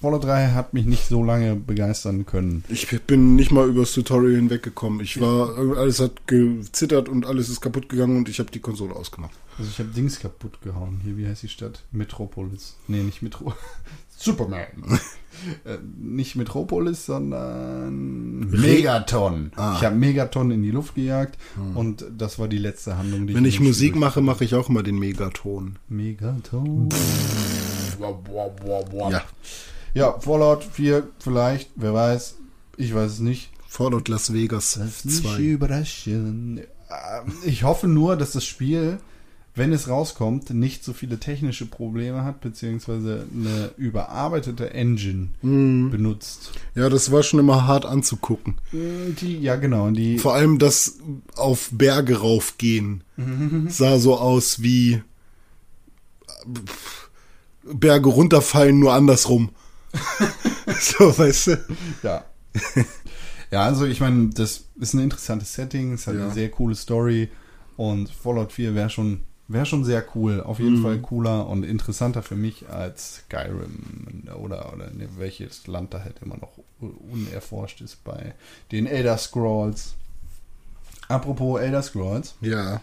Fallout 0.00 0.24
3 0.24 0.48
hat 0.48 0.74
mich 0.74 0.86
nicht 0.86 1.06
so 1.08 1.22
lange 1.22 1.56
begeistern 1.56 2.26
können. 2.26 2.64
Ich 2.68 2.88
bin 3.02 3.36
nicht 3.36 3.50
mal 3.50 3.68
übers 3.68 3.92
Tutorial 3.92 4.36
hinweggekommen. 4.36 5.00
Ich 5.00 5.20
war, 5.20 5.56
alles 5.76 6.00
hat 6.00 6.26
gezittert 6.26 7.08
und 7.08 7.26
alles 7.26 7.48
ist 7.48 7.60
kaputt 7.60 7.88
gegangen 7.88 8.16
und 8.16 8.28
ich 8.28 8.38
habe 8.38 8.50
die 8.50 8.60
Konsole 8.60 8.94
ausgemacht. 8.94 9.32
Also 9.58 9.70
ich 9.70 9.78
habe 9.78 9.90
Dings 9.90 10.20
kaputt 10.20 10.60
gehauen. 10.62 11.00
Hier, 11.02 11.16
wie 11.16 11.26
heißt 11.26 11.42
die 11.42 11.48
Stadt? 11.48 11.82
Metropolis. 11.90 12.76
Nee, 12.86 13.02
nicht 13.02 13.22
Metro. 13.22 13.52
Superman. 14.16 14.66
äh, 15.64 15.78
nicht 15.96 16.34
Metropolis, 16.34 17.06
sondern 17.06 18.50
Megaton. 18.50 19.52
Ah. 19.54 19.76
Ich 19.76 19.84
habe 19.84 19.94
Megaton 19.94 20.50
in 20.50 20.62
die 20.62 20.72
Luft 20.72 20.96
gejagt 20.96 21.38
und 21.74 22.04
das 22.16 22.38
war 22.38 22.48
die 22.48 22.58
letzte 22.58 22.98
Handlung, 22.98 23.26
die 23.26 23.34
Wenn 23.34 23.44
ich 23.44 23.58
dem 23.58 23.66
Musik 23.66 23.94
mache, 23.94 24.20
mache 24.20 24.44
ich 24.44 24.54
auch 24.54 24.68
mal 24.68 24.82
den 24.82 24.98
Megaton. 24.98 25.78
Megaton. 25.88 26.88
Ja. 29.10 29.22
Ja, 29.94 30.18
Fallout 30.20 30.64
4 30.64 31.06
vielleicht, 31.18 31.70
wer 31.76 31.94
weiß. 31.94 32.36
Ich 32.76 32.94
weiß 32.94 33.12
es 33.12 33.18
nicht. 33.20 33.50
Fallout 33.68 34.08
Las 34.08 34.32
Vegas 34.32 34.76
Lass 34.80 35.04
mich 35.04 35.22
2. 35.22 35.38
überraschen. 35.40 36.58
Ähm, 36.58 37.32
Ich 37.44 37.64
hoffe 37.64 37.86
nur, 37.88 38.16
dass 38.16 38.32
das 38.32 38.44
Spiel, 38.44 38.98
wenn 39.54 39.72
es 39.72 39.88
rauskommt, 39.88 40.50
nicht 40.50 40.84
so 40.84 40.92
viele 40.92 41.18
technische 41.18 41.66
Probleme 41.66 42.24
hat, 42.24 42.40
beziehungsweise 42.40 43.26
eine 43.34 43.72
überarbeitete 43.76 44.72
Engine 44.72 45.28
Mhm. 45.42 45.90
benutzt. 45.90 46.52
Ja, 46.74 46.88
das 46.88 47.10
war 47.12 47.22
schon 47.22 47.40
immer 47.40 47.66
hart 47.66 47.84
anzugucken. 47.84 48.54
Die, 48.72 49.38
ja, 49.40 49.56
genau. 49.56 49.90
Die, 49.90 50.18
Vor 50.18 50.34
allem 50.34 50.58
das 50.58 50.98
auf 51.36 51.68
Berge 51.72 52.18
raufgehen 52.20 53.02
sah 53.68 53.98
so 53.98 54.16
aus 54.16 54.62
wie 54.62 55.02
Berge 57.64 58.08
runterfallen, 58.08 58.78
nur 58.78 58.94
andersrum. 58.94 59.50
so, 60.80 61.16
weißt 61.18 61.46
du? 61.48 61.56
ja. 62.02 62.24
ja, 63.50 63.62
also 63.62 63.84
ich 63.86 64.00
meine, 64.00 64.28
das 64.30 64.64
ist 64.80 64.94
ein 64.94 65.00
interessantes 65.00 65.52
Setting, 65.54 65.92
es 65.94 66.06
hat 66.06 66.14
Ja. 66.14 66.24
eine 66.24 66.32
sehr 66.34 66.50
coole 66.50 66.74
Story. 66.74 67.30
Und 67.76 68.10
Fallout 68.10 68.52
4 68.52 68.74
wäre 68.74 68.90
schon, 68.90 69.20
wäre 69.46 69.64
schon 69.66 69.84
sehr 69.84 70.04
cool. 70.14 70.42
Auf 70.42 70.58
Mhm. 70.58 70.64
jeden 70.64 70.82
Fall 70.82 70.98
cooler 70.98 71.46
und 71.46 71.62
interessanter 71.64 72.22
für 72.22 72.34
mich 72.36 72.68
als 72.68 73.22
Skyrim 73.26 74.24
oder, 74.36 74.72
oder 74.74 74.90
ne, 74.90 75.08
welches 75.16 75.66
Land 75.68 75.94
da 75.94 76.02
halt 76.02 76.16
immer 76.22 76.36
noch 76.36 76.58
unerforscht 77.12 77.80
ist 77.80 78.02
bei 78.04 78.34
den 78.72 78.86
Elder 78.86 79.16
Scrolls. 79.16 79.94
Apropos 81.08 81.60
Elder 81.60 81.82
Scrolls. 81.82 82.34
Ja. 82.40 82.80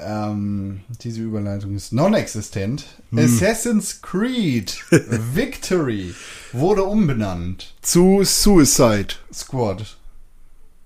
Ähm, 0.00 0.80
diese 1.02 1.22
Überleitung 1.22 1.74
ist 1.74 1.92
non-existent. 1.92 2.84
Hm. 3.10 3.18
Assassin's 3.18 4.00
Creed 4.02 4.76
Victory 4.90 6.14
wurde 6.52 6.84
umbenannt. 6.84 7.74
Zu 7.82 8.22
Suicide. 8.24 9.14
Squad. 9.32 9.96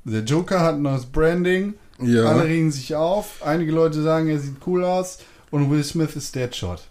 Der 0.05 0.23
Joker 0.23 0.61
hat 0.61 0.77
ein 0.77 0.83
neues 0.83 1.07
Branding. 1.07 1.75
Ja. 2.01 2.25
Alle 2.25 2.45
regen 2.45 2.73
sich 2.73 2.95
auf. 2.95 3.43
Einige 3.45 3.73
Leute 3.73 4.03
sagen, 4.03 4.29
er 4.29 4.39
sieht 4.39 4.57
cool 4.67 4.85
aus. 4.85 5.19
Und 5.51 5.71
Will 5.71 5.85
Smith 5.85 6.17
ist 6.17 6.35
Deadshot. 6.35 6.83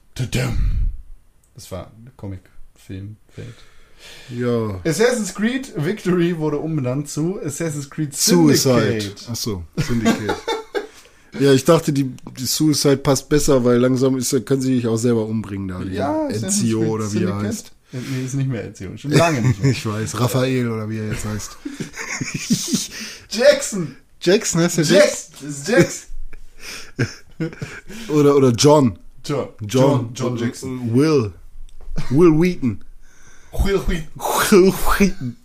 Das 1.55 1.71
war 1.71 1.87
ein 1.87 2.11
Comic-Film-Welt. 2.15 3.55
Ja. 4.29 4.79
Assassin's 4.83 5.33
Creed 5.33 5.73
Victory 5.75 6.37
wurde 6.37 6.57
umbenannt 6.57 7.09
zu 7.09 7.39
Assassin's 7.43 7.89
Creed 7.89 8.15
Syndicate. 8.15 9.01
Suicide. 9.01 9.15
Achso, 9.29 9.63
Syndicate. 9.77 10.35
ja, 11.39 11.53
ich 11.53 11.63
dachte, 11.63 11.93
die, 11.93 12.11
die 12.37 12.45
Suicide 12.45 12.97
passt 12.97 13.29
besser, 13.29 13.63
weil 13.63 13.77
langsam 13.77 14.17
ist, 14.17 14.45
können 14.45 14.61
sie 14.61 14.75
sich 14.75 14.87
auch 14.87 14.97
selber 14.97 15.25
umbringen 15.25 15.67
da. 15.67 15.81
Ja, 15.83 16.27
Creed 16.27 16.79
oder 16.79 17.11
wie 17.13 17.23
er 17.23 17.37
heißt. 17.37 17.71
Nee, 17.93 18.25
ist 18.25 18.35
nicht 18.35 18.49
mehr 18.49 18.69
Ezio. 18.69 18.95
Schon 18.95 19.11
lange 19.11 19.41
nicht 19.41 19.61
mehr. 19.61 19.71
Ich 19.71 19.85
weiß, 19.85 20.19
Raphael 20.19 20.69
oder 20.69 20.89
wie 20.89 20.99
er 20.99 21.09
jetzt 21.09 21.25
heißt. 21.25 21.57
Jackson! 23.29 23.97
Jackson 24.21 24.61
heißt 24.61 24.77
der 24.77 24.85
Jackson? 24.85 25.33
Jackson! 25.41 25.49
Ist 25.49 25.67
Jackson! 25.67 26.07
Oder, 28.09 28.35
oder 28.35 28.51
John. 28.51 28.99
John. 29.23 29.49
John. 29.61 30.11
John 30.13 30.37
Jackson. 30.37 30.93
Will. 30.93 31.33
Will 32.11 32.31
Wheaton. 32.39 32.83
Will 33.51 33.81
Wheaton. 33.87 34.07
Will 34.51 34.71
Wheaton. 34.71 35.37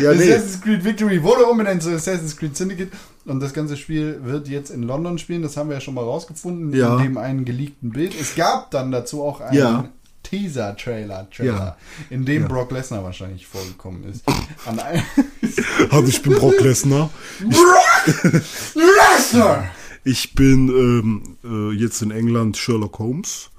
Ja, 0.00 0.14
nee. 0.14 0.32
Assassin's 0.32 0.60
Creed 0.60 0.84
Victory 0.84 1.20
wurde 1.22 1.44
umbenannt 1.46 1.82
zu 1.82 1.90
Assassin's 1.90 2.36
Creed 2.36 2.56
Syndicate 2.56 2.92
und 3.26 3.40
das 3.40 3.52
ganze 3.52 3.76
Spiel 3.76 4.20
wird 4.24 4.48
jetzt 4.48 4.70
in 4.70 4.82
London 4.82 5.18
spielen. 5.18 5.42
Das 5.42 5.56
haben 5.56 5.68
wir 5.68 5.74
ja 5.74 5.80
schon 5.80 5.94
mal 5.94 6.04
rausgefunden 6.04 6.72
Ja. 6.74 6.96
in 6.96 7.02
dem 7.02 7.18
einen 7.18 7.44
geleakten 7.44 7.90
Bild. 7.90 8.14
Es 8.18 8.34
gab 8.34 8.70
dann 8.70 8.90
dazu 8.92 9.22
auch 9.22 9.40
einen 9.40 9.56
Ja. 9.58 9.88
Teaser-Trailer, 10.22 11.28
Trailer, 11.30 11.76
in 12.10 12.24
dem 12.24 12.42
Ja. 12.42 12.48
Brock 12.48 12.72
Lesnar 12.72 13.04
wahrscheinlich 13.04 13.46
vorgekommen 13.46 14.02
ist. 14.04 14.24
An 14.66 14.80
Hallo, 15.90 16.06
ich 16.08 16.20
bin 16.22 16.34
Brock 16.34 16.60
Lesnar. 16.60 17.10
Brock 17.40 18.42
Lesnar! 18.74 19.64
Ich 20.04 20.34
bin 20.34 20.68
ähm, 20.68 21.36
äh, 21.44 21.74
jetzt 21.76 22.02
in 22.02 22.10
England 22.10 22.56
Sherlock 22.56 22.98
Holmes. 22.98 23.50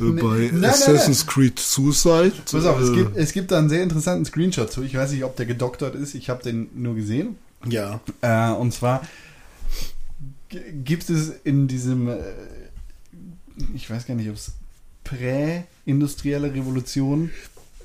Äh, 0.00 0.04
bei 0.04 0.50
nein, 0.52 0.64
Assassin's 0.64 1.26
Creed 1.26 1.58
Suicide. 1.58 2.32
Pass 2.50 2.64
auf, 2.64 2.80
es 2.80 2.90
Äh, 2.90 2.94
gibt, 2.94 3.16
es 3.16 3.32
gibt 3.32 3.50
da 3.50 3.58
einen 3.58 3.68
sehr 3.68 3.82
interessanten 3.82 4.24
Screenshot 4.24 4.72
zu. 4.72 4.82
Ich 4.82 4.94
weiß 4.96 5.12
nicht, 5.12 5.24
ob 5.24 5.36
der 5.36 5.46
gedoktert 5.46 5.94
ist. 5.94 6.14
Ich 6.14 6.30
habe 6.30 6.42
den 6.42 6.68
nur 6.74 6.94
gesehen. 6.94 7.36
Ja. 7.66 8.00
Äh, 8.20 8.52
und 8.52 8.72
zwar 8.72 9.02
gibt 10.84 11.08
es 11.10 11.32
in 11.44 11.68
diesem, 11.68 12.08
äh, 12.08 12.18
ich 13.74 13.88
weiß 13.90 14.06
gar 14.06 14.14
nicht, 14.14 14.28
ob 14.28 14.36
es 14.36 14.52
prä-industrielle 15.04 16.54
Revolution 16.54 17.30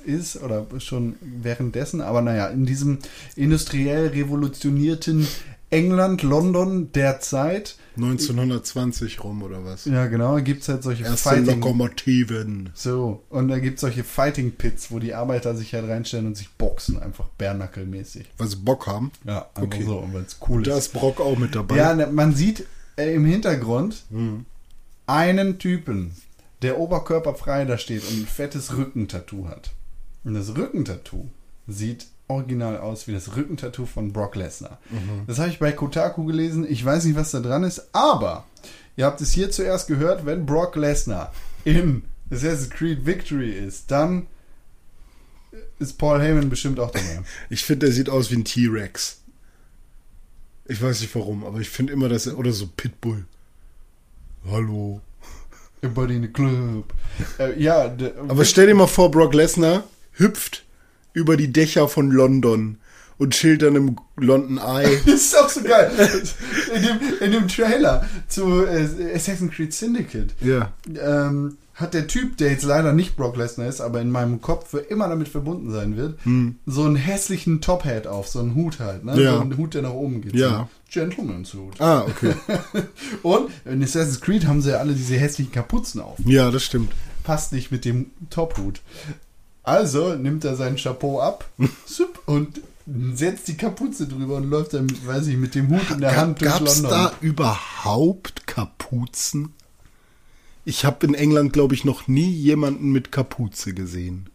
ist 0.06 0.42
oder 0.42 0.66
schon 0.80 1.16
währenddessen, 1.22 2.02
aber 2.02 2.22
naja, 2.22 2.48
in 2.48 2.66
diesem 2.66 3.00
industriell 3.36 4.08
revolutionierten 4.08 5.28
England, 5.70 6.24
London 6.24 6.92
der 6.94 7.20
Zeit, 7.20 7.78
1920 7.98 9.24
rum 9.24 9.44
oder 9.44 9.66
was? 9.66 9.86
ja 9.86 10.08
genau, 10.08 10.36
gibt 10.38 10.62
es 10.62 10.70
halt 10.70 10.84
solche 10.84 11.04
Erste 11.04 11.30
Fighting... 11.30 11.60
Lokomotiven. 11.62 12.70
So, 12.74 13.24
und 13.30 13.48
da 13.50 13.60
gibt 13.60 13.76
es 13.76 13.82
solche 13.82 14.04
Fighting 14.04 14.52
Pits, 14.54 14.92
wo 14.92 15.00
die 15.00 15.14
Arbeiter 15.14 15.56
sich 15.56 15.74
halt 15.74 15.88
reinstellen 15.90 16.28
und 16.28 16.38
sich 16.38 16.50
boxen, 16.52 17.00
einfach 17.02 17.28
bärnackelmäßig. 17.38 18.28
Weil 18.38 18.48
sie 18.48 18.56
Bock 18.58 18.88
haben. 18.88 19.12
Ja, 19.26 19.48
Okay. 19.56 19.84
so, 19.84 20.08
weil 20.14 20.22
es 20.24 20.38
cool 20.48 20.62
ist. 20.62 20.68
Da 20.72 20.78
ist 20.78 20.94
Brock 20.94 21.20
auch 21.20 21.38
mit 21.38 21.56
dabei. 21.56 21.78
Ja, 21.78 21.94
ne, 21.94 22.08
man 22.08 22.34
sieht 22.36 22.66
äh, 22.98 23.14
im 23.14 23.26
Hintergrund 23.26 24.04
Hm. 24.12 24.46
einen 25.06 25.60
Typen, 25.60 26.12
der 26.62 26.80
oberkörperfrei 26.80 27.66
da 27.66 27.78
steht 27.78 28.04
und 28.10 28.22
ein 28.22 28.26
fettes 28.28 28.76
Rückentattoo 28.78 29.48
hat. 29.48 29.72
Und 30.24 30.34
das 30.34 30.56
Rückentattoo 30.56 31.28
sieht 31.68 32.08
original 32.28 32.78
aus 32.78 33.08
wie 33.08 33.14
das 33.14 33.36
Rückentattoo 33.36 33.86
von 33.86 34.12
Brock 34.12 34.36
Lesnar. 34.36 34.80
Mhm. 34.90 35.26
Das 35.28 35.40
habe 35.40 35.50
ich 35.50 35.60
bei 35.60 35.72
Kotaku 35.72 36.26
gelesen. 36.26 36.66
Ich 36.70 36.84
weiß 36.84 37.06
nicht, 37.06 37.16
was 37.16 37.32
da 37.32 37.40
dran 37.40 37.64
ist, 37.64 37.90
aber 37.94 38.46
ihr 38.96 39.06
habt 39.06 39.22
es 39.22 39.32
hier 39.32 39.50
zuerst 39.52 39.88
gehört, 39.88 40.26
wenn 40.26 40.46
Brock 40.46 40.76
Lesnar 40.76 41.34
in 41.64 42.04
Assassin's 42.30 42.70
Creed 42.70 43.06
Victory 43.06 43.52
ist, 43.52 43.92
dann 43.92 44.28
ist 45.80 45.98
Paul 45.98 46.22
Heyman 46.22 46.50
bestimmt 46.50 46.80
auch 46.80 46.92
dabei. 46.92 47.22
Ich 47.50 47.64
finde, 47.64 47.86
der 47.86 47.96
sieht 47.96 48.10
aus 48.10 48.32
wie 48.32 48.36
ein 48.36 48.46
T-Rex. 48.46 49.22
Ich 50.66 50.82
weiß 50.82 51.02
nicht 51.02 51.16
warum, 51.16 51.46
aber 51.46 51.60
ich 51.60 51.70
finde 51.70 51.94
immer, 51.94 52.10
dass 52.10 52.28
er. 52.28 52.38
Oder 52.38 52.52
so 52.52 52.68
Pitbull. 52.68 53.26
Hallo. 54.50 55.02
Everybody 55.82 56.16
in 56.16 56.22
the 56.24 56.28
club. 56.28 56.94
Äh, 57.40 57.62
ja, 57.62 57.96
Aber 58.28 58.44
stell 58.46 58.68
dir 58.68 58.74
mal 58.76 58.88
vor, 58.88 59.12
Brock 59.12 59.34
Lesnar 59.34 59.84
hüpft 60.14 60.66
über 61.18 61.36
die 61.36 61.52
Dächer 61.52 61.88
von 61.88 62.12
London 62.12 62.78
und 63.18 63.34
chillt 63.34 63.64
dann 63.64 63.76
im 63.76 63.96
London 64.18 64.60
Eye. 64.60 65.00
Das 65.06 65.16
ist 65.16 65.38
auch 65.38 65.50
so 65.50 65.64
geil. 65.64 65.92
In 66.76 66.82
dem, 66.84 67.00
in 67.22 67.32
dem 67.32 67.48
Trailer 67.48 68.06
zu 68.28 68.66
äh, 68.66 69.16
Assassin's 69.16 69.52
Creed 69.52 69.74
Syndicate 69.74 70.36
ja. 70.42 70.72
ähm, 70.88 71.58
hat 71.74 71.96
der 71.96 72.06
Typ, 72.06 72.38
der 72.38 72.52
jetzt 72.52 72.64
leider 72.64 72.94
nicht 72.94 73.16
Brock 73.16 73.36
Lesnar 73.36 73.68
ist, 73.68 73.82
aber 73.82 74.00
in 74.00 74.12
meinem 74.12 74.42
Kopf 74.42 74.70
für 74.70 74.78
immer 74.80 75.08
damit 75.08 75.28
verbunden 75.28 75.72
sein 75.72 75.98
wird, 75.98 76.20
so 76.66 76.84
einen 76.84 76.96
hässlichen 76.96 77.62
Top-Hat 77.62 78.06
auf, 78.06 78.28
so 78.28 78.40
einen 78.40 78.54
Hut 78.54 78.80
halt, 78.80 79.04
ne? 79.04 79.14
Hm. 79.14 79.20
Ja. 79.20 79.34
So 79.36 79.42
einen 79.42 79.58
Hut, 79.58 79.74
der 79.74 79.82
nach 79.84 79.94
oben 79.94 80.22
geht. 80.22 80.36
Ja. 80.36 80.70
So 80.92 81.00
Gentleman's 81.00 81.54
Hut. 81.54 81.80
Ah, 81.80 82.04
okay. 82.08 82.34
Und 83.24 83.50
in 83.66 83.84
Assassin's 83.84 84.22
Creed 84.22 84.46
haben 84.46 84.62
sie 84.62 84.72
ja 84.72 84.78
alle 84.78 84.94
diese 84.94 85.16
hässlichen 85.16 85.52
Kapuzen 85.52 86.02
auf. 86.02 86.18
Ja, 86.26 86.52
das 86.52 86.64
stimmt. 86.64 86.94
Passt 87.24 87.54
nicht 87.54 87.72
mit 87.72 87.86
dem 87.86 88.12
Top-Hut. 88.30 88.82
Also 89.68 90.16
nimmt 90.16 90.46
er 90.46 90.56
sein 90.56 90.78
Chapeau 90.78 91.20
ab 91.20 91.44
und 92.26 92.62
setzt 93.14 93.50
die 93.50 93.58
Kapuze 93.58 94.08
drüber 94.08 94.38
und 94.38 94.50
läuft 94.50 94.74
dann, 94.74 94.90
weiß 95.06 95.28
ich, 95.28 95.36
mit 95.36 95.56
dem 95.56 95.68
Hut 95.70 95.90
in 95.92 96.00
der 96.00 96.16
Hand 96.16 96.40
durch 96.40 96.52
Gab 96.52 96.62
es 96.62 96.82
London. 96.82 96.92
da 96.92 97.12
überhaupt 97.20 98.48
Kapuzen? 98.48 99.50
Ich 100.64 100.86
habe 100.86 101.06
in 101.06 101.14
England, 101.14 101.52
glaube 101.52 101.76
ich, 101.76 101.84
noch 101.84 102.08
nie 102.08 102.30
jemanden 102.32 102.92
mit 102.94 103.12
Kapuze 103.12 103.74
gesehen. 103.74 104.28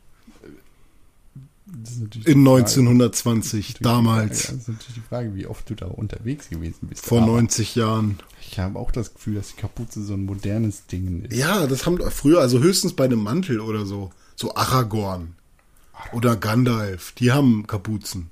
Das 1.64 1.92
ist 1.92 2.00
natürlich 2.02 2.26
In 2.28 2.40
die 2.40 2.50
Frage. 2.50 2.58
1920, 2.64 3.68
Natürlich 3.68 3.78
damals, 3.82 4.42
Frage, 4.42 4.58
das 4.58 4.62
ist 4.62 4.68
natürlich 4.68 4.94
die 4.94 5.08
Frage, 5.08 5.34
wie 5.34 5.46
oft 5.46 5.70
du 5.70 5.74
da 5.74 5.86
unterwegs 5.86 6.50
gewesen 6.50 6.88
bist. 6.88 7.06
vor 7.06 7.22
Aber 7.22 7.32
90 7.32 7.74
Jahren. 7.74 8.18
Ich 8.42 8.58
habe 8.58 8.78
auch 8.78 8.90
das 8.90 9.14
Gefühl, 9.14 9.36
dass 9.36 9.54
die 9.54 9.60
Kapuze 9.62 10.02
so 10.04 10.12
ein 10.12 10.26
modernes 10.26 10.84
Ding 10.86 11.24
ist. 11.24 11.34
Ja, 11.34 11.66
das 11.66 11.86
haben 11.86 11.98
früher, 12.10 12.40
also 12.40 12.58
höchstens 12.60 12.92
bei 12.92 13.04
einem 13.04 13.22
Mantel 13.22 13.60
oder 13.60 13.86
so. 13.86 14.10
So 14.42 14.56
Aragorn 14.56 15.36
oder 16.12 16.34
Gandalf, 16.34 17.12
die 17.12 17.30
haben 17.30 17.64
Kapuzen. 17.68 18.28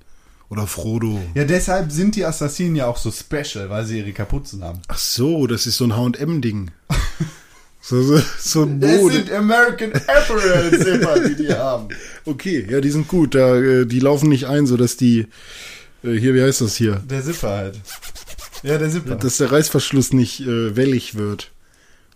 Oder 0.49 0.67
Frodo. 0.67 1.21
Ja, 1.37 1.45
deshalb 1.45 1.93
sind 1.93 2.17
die 2.17 2.25
Assassinen 2.25 2.75
ja 2.75 2.87
auch 2.87 2.97
so 2.97 3.13
special, 3.13 3.71
weil 3.71 3.85
sie 3.87 3.99
ihre 4.01 4.11
Kapuzen 4.13 4.65
haben. 4.65 4.83
Ach 4.89 4.99
so, 4.99 5.47
das 5.47 5.69
ist 5.69 5.77
so 5.77 5.85
ein 5.85 5.97
H&M-Ding. 5.97 6.73
so, 7.81 8.03
so, 8.03 8.21
so 8.41 8.63
ein 8.65 8.81
Das 8.81 8.97
Mode. 9.01 9.15
sind 9.15 9.31
American 9.31 9.93
Apparel 9.93 10.77
Zipper, 10.83 11.29
die 11.29 11.37
die 11.37 11.55
haben. 11.55 11.87
Okay, 12.25 12.67
ja, 12.69 12.81
die 12.81 12.91
sind 12.91 13.07
gut. 13.07 13.37
Da, 13.37 13.55
äh, 13.55 13.87
die 13.87 14.01
laufen 14.01 14.31
nicht 14.31 14.49
ein, 14.49 14.67
so 14.67 14.77
dass 14.77 14.97
die, 14.97 15.29
äh, 16.03 16.15
hier, 16.15 16.35
wie 16.35 16.43
heißt 16.43 16.61
das 16.63 16.75
hier? 16.75 16.97
Der 17.09 17.23
Zipper 17.23 17.51
halt. 17.51 17.81
Ja, 18.65 18.79
der 18.79 18.91
Zipper. 18.91 19.15
Dass 19.15 19.37
der 19.37 19.53
Reißverschluss 19.53 20.13
nicht 20.13 20.41
äh, 20.41 20.75
wellig 20.75 21.15
wird. 21.15 21.53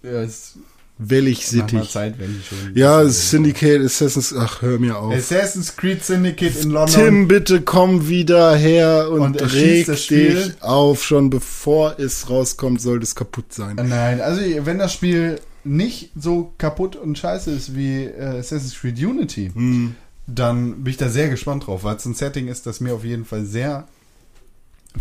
ja, 0.02 0.20
ist 0.22 0.56
Wellig 0.96 1.38
nach 1.40 1.68
sittig. 1.68 1.90
Zeit, 1.90 2.18
wenn 2.20 2.40
schon... 2.48 2.76
Ja, 2.76 3.04
Syndicate, 3.08 3.84
Assassin's, 3.84 4.32
ach, 4.38 4.62
hör 4.62 4.78
mir 4.78 4.96
auf. 4.96 5.12
Assassin's 5.12 5.76
Creed 5.76 6.04
Syndicate 6.04 6.54
in 6.62 6.70
London. 6.70 6.94
Tim, 6.94 7.28
bitte 7.28 7.62
komm 7.62 8.06
wieder 8.08 8.54
her 8.54 9.10
und, 9.10 9.20
Und 9.40 9.52
reg 9.52 9.86
das 9.86 10.04
Spiel. 10.04 10.34
dich 10.34 10.62
auf. 10.62 11.04
Schon 11.04 11.30
bevor 11.30 11.98
es 11.98 12.30
rauskommt, 12.30 12.80
soll 12.80 13.00
das 13.00 13.14
kaputt 13.16 13.52
sein. 13.52 13.74
Nein, 13.74 14.20
also 14.20 14.40
wenn 14.66 14.78
das 14.78 14.92
Spiel 14.92 15.40
nicht 15.64 16.10
so 16.14 16.52
kaputt 16.58 16.94
und 16.94 17.18
scheiße 17.18 17.50
ist 17.50 17.74
wie 17.74 18.04
äh, 18.04 18.38
Assassin's 18.38 18.78
Creed 18.80 18.98
Unity, 18.98 19.50
Hm. 19.52 19.96
dann 20.28 20.84
bin 20.84 20.90
ich 20.92 20.96
da 20.96 21.08
sehr 21.08 21.28
gespannt 21.28 21.66
drauf, 21.66 21.82
weil 21.82 21.96
es 21.96 22.04
ein 22.04 22.14
Setting 22.14 22.46
ist, 22.48 22.66
das 22.66 22.80
mir 22.80 22.94
auf 22.94 23.02
jeden 23.04 23.24
Fall 23.24 23.44
sehr 23.44 23.88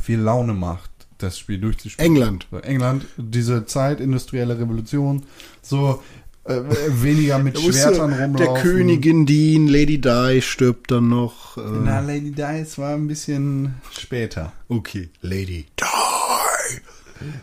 viel 0.01 0.19
Laune 0.19 0.53
macht, 0.53 0.89
das 1.23 1.39
Spiel 1.39 1.59
durchzuspielen. 1.59 2.11
England. 2.13 2.47
So, 2.51 2.57
England, 2.59 3.05
diese 3.17 3.65
Zeit, 3.65 3.99
industrielle 3.99 4.59
Revolution, 4.59 5.23
so 5.61 6.01
äh, 6.45 6.59
weniger 7.01 7.39
mit 7.39 7.57
Schwertern 7.61 8.11
du- 8.11 8.17
rumlaufen. 8.23 8.53
Der 8.53 8.61
Königin 8.61 9.25
Dean, 9.25 9.67
Lady 9.67 9.99
Di 9.99 10.41
stirbt 10.41 10.91
dann 10.91 11.09
noch. 11.09 11.57
Äh, 11.57 11.61
Na, 11.83 11.99
Lady 12.01 12.31
Dice 12.31 12.77
war 12.77 12.93
ein 12.93 13.07
bisschen 13.07 13.75
später. 13.91 14.51
okay, 14.69 15.09
Lady 15.21 15.65
Di. 15.79 15.85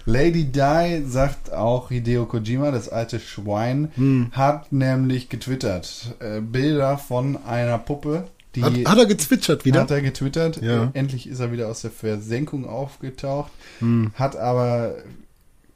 Lady 0.05 0.45
Di 0.45 1.03
sagt 1.07 1.53
auch 1.53 1.89
Hideo 1.91 2.27
Kojima, 2.27 2.71
das 2.71 2.89
alte 2.91 3.19
Schwein, 3.19 3.91
Hm. 3.95 4.29
hat 4.33 4.73
nämlich 4.73 5.29
getwittert 5.31 6.17
äh, 6.21 6.41
Bilder 6.41 6.99
von 6.99 7.39
einer 7.47 7.79
Puppe, 7.79 8.27
die 8.55 8.63
Hat, 8.65 8.75
hat 8.85 8.99
er 8.99 9.07
gezwitschert 9.07 9.65
wieder? 9.65 9.81
hat 9.83 9.91
er 9.91 10.03
getwittert. 10.03 10.61
Ja. 10.63 10.91
Endlich 10.95 11.29
ist 11.29 11.41
er 11.41 11.53
wieder 11.53 11.69
aus 11.69 11.83
der 11.83 11.91
Versenkung 11.91 12.67
aufgetaucht, 12.67 13.53
Hm. 13.79 14.13
hat 14.15 14.37
aber 14.37 14.97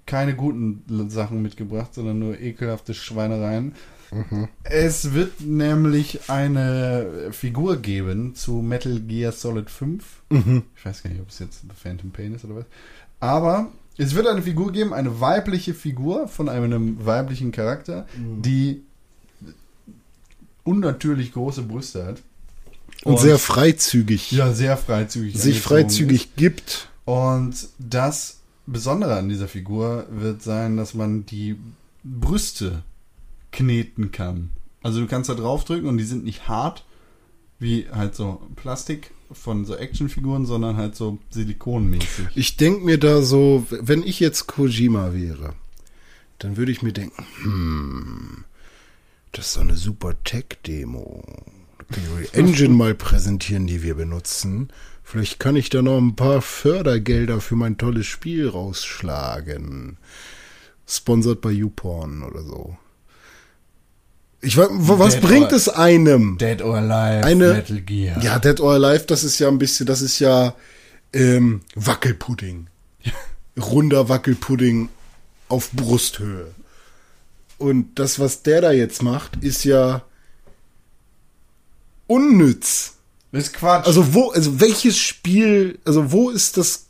keine 0.06 0.34
guten 0.34 1.08
Sachen 1.08 1.40
mitgebracht, 1.42 1.94
sondern 1.94 2.18
nur 2.18 2.38
ekelhafte 2.40 2.92
Schweinereien. 2.94 3.74
Mhm. 4.12 4.48
Es 4.64 5.12
wird 5.14 5.40
nämlich 5.40 6.28
eine 6.30 7.30
Figur 7.32 7.78
geben 7.78 8.34
zu 8.34 8.56
Metal 8.56 9.00
Gear 9.00 9.32
Solid 9.32 9.70
5. 9.70 10.04
Mhm. 10.30 10.62
Ich 10.76 10.84
weiß 10.84 11.02
gar 11.02 11.10
nicht, 11.10 11.22
ob 11.22 11.30
es 11.30 11.38
jetzt 11.38 11.64
Phantom 11.82 12.10
Pain 12.10 12.34
ist 12.34 12.44
oder 12.44 12.56
was. 12.56 12.64
Aber 13.18 13.72
es 13.96 14.14
wird 14.14 14.26
eine 14.26 14.42
Figur 14.42 14.72
geben, 14.72 14.92
eine 14.92 15.20
weibliche 15.20 15.72
Figur 15.74 16.28
von 16.28 16.48
einem 16.48 17.04
weiblichen 17.06 17.50
Charakter, 17.50 18.06
Mhm. 18.16 18.42
die 18.42 18.82
unnatürlich 20.64 21.32
große 21.32 21.62
Brüste 21.62 22.04
hat. 22.06 22.22
Und 23.04 23.20
sehr 23.20 23.38
freizügig. 23.38 24.32
ja, 24.32 24.52
sehr 24.52 24.76
freizügig. 24.76 25.36
sich 25.38 25.60
freizügig 25.60 26.36
gibt. 26.36 26.88
und 27.04 27.54
das 27.78 28.40
Besondere 28.66 29.16
an 29.16 29.28
dieser 29.28 29.48
Figur 29.48 30.06
wird 30.10 30.42
sein, 30.42 30.78
dass 30.78 30.94
man 30.94 31.26
die 31.26 31.56
Brüste 32.02 32.82
kneten 33.52 34.10
kann. 34.10 34.50
Also 34.82 35.00
du 35.00 35.06
kannst 35.06 35.28
da 35.28 35.34
draufdrücken 35.34 35.88
und 35.88 35.98
die 35.98 36.04
sind 36.04 36.24
nicht 36.24 36.48
hart, 36.48 36.84
wie 37.58 37.86
halt 37.90 38.14
so 38.14 38.40
Plastik 38.56 39.10
von 39.32 39.64
so 39.64 39.76
Actionfiguren, 39.76 40.46
sondern 40.46 40.76
halt 40.76 40.96
so 40.96 41.18
silikonmäßig. 41.30 42.28
Ich 42.34 42.56
denke 42.56 42.84
mir 42.84 42.98
da 42.98 43.22
so, 43.22 43.66
wenn 43.70 44.02
ich 44.02 44.20
jetzt 44.20 44.46
Kojima 44.46 45.12
wäre, 45.12 45.54
dann 46.38 46.56
würde 46.56 46.72
ich 46.72 46.82
mir 46.82 46.92
denken, 46.92 47.24
hm, 47.42 48.44
das 49.32 49.46
ist 49.46 49.52
so 49.54 49.60
eine 49.60 49.76
super 49.76 50.14
Tech-Demo. 50.24 51.22
Engine 52.32 52.74
mal 52.74 52.94
präsentieren, 52.94 53.66
die 53.66 53.82
wir 53.82 53.94
benutzen. 53.94 54.68
Vielleicht 55.02 55.38
kann 55.38 55.56
ich 55.56 55.68
da 55.68 55.82
noch 55.82 55.98
ein 55.98 56.16
paar 56.16 56.40
Fördergelder 56.42 57.40
für 57.40 57.56
mein 57.56 57.76
tolles 57.76 58.06
Spiel 58.06 58.48
rausschlagen. 58.48 59.98
Sponsored 60.86 61.40
bei 61.40 61.50
YouPorn 61.50 62.22
oder 62.22 62.42
so. 62.42 62.76
Ich 64.40 64.56
weiß, 64.56 64.68
was 64.70 65.14
Dead 65.14 65.22
bringt 65.22 65.52
es 65.52 65.68
einem? 65.68 66.36
Dead 66.38 66.60
or 66.62 66.76
Alive, 66.76 67.24
Eine- 67.24 67.54
Metal 67.54 67.80
Gear. 67.80 68.22
Ja, 68.22 68.38
Dead 68.38 68.60
or 68.60 68.72
Alive, 68.74 69.04
das 69.06 69.24
ist 69.24 69.38
ja 69.38 69.48
ein 69.48 69.58
bisschen, 69.58 69.86
das 69.86 70.02
ist 70.02 70.18
ja 70.18 70.54
ähm, 71.12 71.60
Wackelpudding. 71.74 72.66
Runder 73.56 74.08
Wackelpudding 74.08 74.88
auf 75.48 75.70
Brusthöhe. 75.72 76.48
Und 77.56 77.98
das, 77.98 78.18
was 78.18 78.42
der 78.42 78.60
da 78.60 78.72
jetzt 78.72 79.02
macht, 79.02 79.36
ist 79.42 79.64
ja 79.64 80.02
unnütz. 82.06 82.94
Das 83.32 83.44
ist 83.44 83.52
Quatsch. 83.54 83.86
Also 83.86 84.14
wo, 84.14 84.30
also 84.30 84.60
welches 84.60 84.96
Spiel, 84.98 85.78
also 85.84 86.12
wo 86.12 86.30
ist 86.30 86.56
das, 86.56 86.86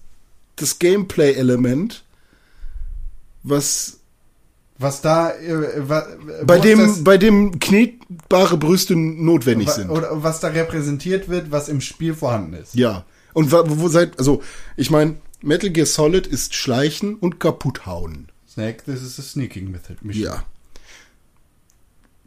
das 0.57 0.79
Gameplay-Element, 0.79 2.05
was 3.43 3.99
was 4.77 5.01
da 5.01 5.31
äh, 5.31 5.89
wa, 5.89 6.05
bei 6.45 6.57
wo 6.57 6.59
ist 6.59 6.65
dem, 6.65 6.79
das- 6.81 7.05
bei 7.05 7.17
dem 7.17 7.61
knetbare 7.61 8.57
Brüste 8.59 8.97
notwendig 8.97 9.69
wa- 9.69 9.73
sind? 9.73 9.91
oder 9.91 10.23
was 10.23 10.41
da 10.41 10.49
repräsentiert 10.49 11.29
wird, 11.29 11.51
was 11.53 11.69
im 11.69 11.81
Spiel 11.81 12.13
vorhanden 12.15 12.55
ist. 12.55 12.75
Ja. 12.75 13.05
Und 13.33 13.53
wa- 13.53 13.65
wo 13.67 13.89
seid, 13.89 14.19
also, 14.19 14.43
ich 14.77 14.91
meine, 14.91 15.17
Metal 15.41 15.71
Gear 15.71 15.87
Solid 15.87 16.27
ist 16.27 16.55
Schleichen 16.55 17.15
und 17.15 17.39
kaputthauen. 17.39 18.29
Snake, 18.49 18.85
this 18.85 19.01
is 19.03 19.19
a 19.19 19.23
sneaking 19.23 19.71
method. 19.71 19.97
mission. 20.03 20.25
Ja. 20.25 20.45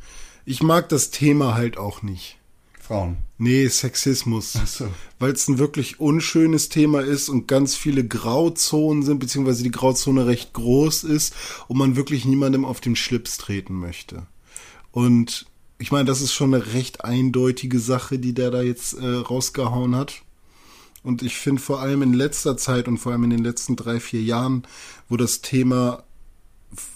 ich 0.43 0.63
mag 0.63 0.89
das 0.89 1.11
Thema 1.11 1.53
halt 1.53 1.77
auch 1.77 2.01
nicht. 2.01 2.39
Frauen. 2.79 3.17
Nee, 3.37 3.67
Sexismus. 3.67 4.55
Achso. 4.55 4.87
Weil 5.19 5.33
es 5.33 5.47
ein 5.47 5.59
wirklich 5.59 5.99
unschönes 5.99 6.69
Thema 6.69 7.01
ist 7.01 7.29
und 7.29 7.47
ganz 7.47 7.75
viele 7.75 8.03
Grauzonen 8.07 9.03
sind, 9.03 9.19
beziehungsweise 9.19 9.61
die 9.61 9.69
Grauzone 9.69 10.25
recht 10.25 10.53
groß 10.53 11.03
ist 11.03 11.35
und 11.67 11.77
man 11.77 11.95
wirklich 11.95 12.25
niemandem 12.25 12.65
auf 12.65 12.81
den 12.81 12.95
Schlips 12.95 13.37
treten 13.37 13.75
möchte. 13.75 14.25
Und 14.91 15.45
ich 15.77 15.91
meine, 15.91 16.05
das 16.05 16.21
ist 16.21 16.33
schon 16.33 16.55
eine 16.55 16.73
recht 16.73 17.05
eindeutige 17.05 17.79
Sache, 17.79 18.17
die 18.17 18.33
der 18.33 18.49
da 18.49 18.63
jetzt 18.63 18.93
äh, 18.93 19.05
rausgehauen 19.07 19.95
hat. 19.95 20.23
Und 21.03 21.21
ich 21.21 21.37
finde 21.37 21.61
vor 21.61 21.79
allem 21.79 22.01
in 22.01 22.13
letzter 22.13 22.57
Zeit 22.57 22.87
und 22.87 22.97
vor 22.97 23.11
allem 23.13 23.23
in 23.23 23.29
den 23.29 23.43
letzten 23.43 23.75
drei, 23.75 23.99
vier 23.99 24.21
Jahren, 24.21 24.63
wo 25.07 25.15
das 25.17 25.41
Thema 25.41 26.03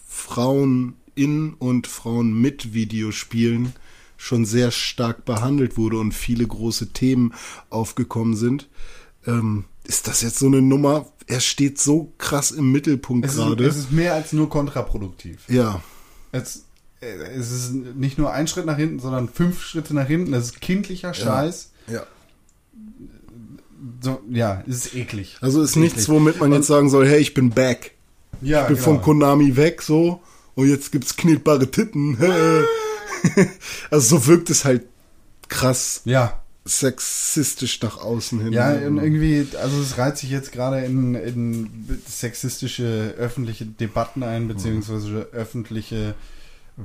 Frauen 0.07 0.95
in 1.15 1.53
und 1.53 1.87
Frauen 1.87 2.33
mit 2.39 2.73
Videospielen 2.73 3.73
schon 4.17 4.45
sehr 4.45 4.71
stark 4.71 5.25
behandelt 5.25 5.77
wurde 5.77 5.97
und 5.99 6.13
viele 6.13 6.45
große 6.47 6.89
Themen 6.93 7.33
aufgekommen 7.69 8.35
sind, 8.35 8.69
ähm, 9.25 9.65
ist 9.85 10.07
das 10.07 10.21
jetzt 10.21 10.39
so 10.39 10.47
eine 10.47 10.61
Nummer? 10.61 11.07
Er 11.27 11.39
steht 11.39 11.79
so 11.79 12.13
krass 12.17 12.51
im 12.51 12.71
Mittelpunkt 12.71 13.25
Es, 13.25 13.33
ist- 13.33 13.37
gerade. 13.39 13.65
es 13.65 13.77
ist 13.77 13.91
mehr 13.91 14.13
als 14.13 14.31
nur 14.33 14.49
kontraproduktiv. 14.49 15.39
Ja, 15.49 15.81
Es, 16.31 16.63
äh, 17.01 17.05
es 17.35 17.51
ist 17.51 17.73
nicht 17.73 18.17
nur 18.17 18.31
ein 18.31 18.47
Schritt 18.47 18.65
nach 18.65 18.77
hinten, 18.77 18.99
sondern 18.99 19.27
fünf 19.29 19.61
Schritte 19.61 19.93
nach 19.93 20.07
hinten. 20.07 20.31
Das 20.31 20.45
ist 20.45 20.61
kindlicher 20.61 21.13
Scheiß. 21.13 21.71
ja. 21.87 22.05
So, 24.01 24.21
ja, 24.29 24.63
es 24.67 24.85
ist 24.85 24.95
eklig. 24.95 25.37
Also 25.41 25.61
ist 25.61 25.71
Eklig. 25.75 25.93
nichts, 25.95 26.09
womit 26.09 26.39
man 26.39 26.53
jetzt 26.53 26.67
sagen 26.67 26.89
soll, 26.89 27.07
hey, 27.07 27.19
ich 27.19 27.33
bin 27.33 27.49
back. 27.49 27.91
ja, 28.41 28.61
Ich 28.61 28.67
bin 28.67 28.75
genau. 28.77 28.85
von 28.85 29.01
Konami 29.01 29.55
weg, 29.57 29.81
so. 29.81 30.21
Und 30.55 30.69
jetzt 30.69 30.91
gibt's 30.91 31.15
knetbare 31.15 31.69
Titten. 31.69 32.17
also 33.89 34.17
so 34.19 34.27
wirkt 34.27 34.49
es 34.49 34.65
halt 34.65 34.83
krass 35.49 36.01
Ja, 36.05 36.41
sexistisch 36.65 37.81
nach 37.81 37.97
außen 37.97 38.39
hin. 38.39 38.53
ja, 38.53 38.71
und 38.71 38.97
irgendwie, 38.97 39.45
also 39.61 39.81
es 39.81 39.97
reiht 39.97 40.17
sich 40.17 40.29
jetzt 40.29 40.51
gerade 40.51 40.79
in, 40.85 41.15
in 41.15 41.69
sexistische 42.07 43.15
öffentliche 43.17 43.65
Debatten 43.65 44.23
ein, 44.23 44.47
beziehungsweise 44.47 45.27
öffentliche 45.33 46.15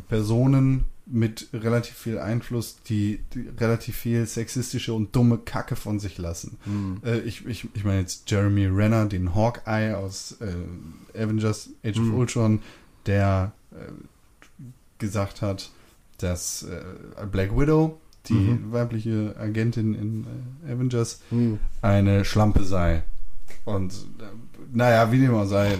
Personen 0.08 0.84
mit 1.10 1.48
relativ 1.52 1.94
viel 1.96 2.18
Einfluss, 2.18 2.78
die, 2.88 3.20
die 3.34 3.48
relativ 3.58 3.96
viel 3.96 4.26
sexistische 4.26 4.92
und 4.92 5.14
dumme 5.16 5.38
Kacke 5.38 5.76
von 5.76 6.00
sich 6.00 6.18
lassen. 6.18 6.58
Äh, 7.04 7.20
ich 7.20 7.46
ich, 7.46 7.68
ich 7.74 7.84
meine 7.84 8.00
jetzt 8.00 8.30
Jeremy 8.30 8.66
Renner, 8.66 9.06
den 9.06 9.34
Hawkeye 9.34 9.94
aus 9.94 10.36
äh, 10.40 11.18
Avengers 11.18 11.70
Age 11.84 11.98
of 11.98 12.12
Ultron, 12.12 12.60
der 13.06 13.52
äh, 13.72 13.90
gesagt 14.98 15.42
hat, 15.42 15.70
dass 16.18 16.64
äh, 16.64 17.26
Black 17.30 17.56
Widow, 17.58 18.00
die 18.28 18.58
weibliche 18.70 19.34
Agentin 19.38 19.94
in 19.94 20.26
äh, 20.66 20.72
Avengers, 20.72 21.20
eine 21.80 22.24
Schlampe 22.24 22.64
sei. 22.64 23.02
Und 23.64 23.92
äh, 23.92 24.24
naja, 24.72 25.10
wie 25.12 25.20
dem 25.20 25.34
auch 25.34 25.46
sei. 25.46 25.78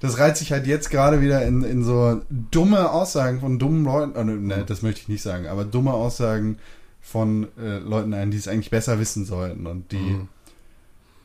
Das 0.00 0.18
reiht 0.18 0.36
sich 0.36 0.52
halt 0.52 0.66
jetzt 0.66 0.90
gerade 0.90 1.20
wieder 1.20 1.44
in, 1.44 1.62
in 1.62 1.84
so 1.84 2.22
dumme 2.28 2.90
Aussagen 2.90 3.40
von 3.40 3.58
dummen 3.58 3.84
Leuten. 3.84 4.12
Oh, 4.16 4.24
ne, 4.24 4.36
ne, 4.36 4.64
das 4.66 4.82
möchte 4.82 5.00
ich 5.00 5.08
nicht 5.08 5.22
sagen, 5.22 5.46
aber 5.46 5.64
dumme 5.64 5.92
Aussagen 5.92 6.58
von 7.00 7.48
äh, 7.58 7.78
Leuten 7.78 8.14
ein, 8.14 8.30
die 8.30 8.36
es 8.36 8.48
eigentlich 8.48 8.70
besser 8.70 8.98
wissen 8.98 9.24
sollten 9.24 9.66
und 9.66 9.92
die 9.92 10.16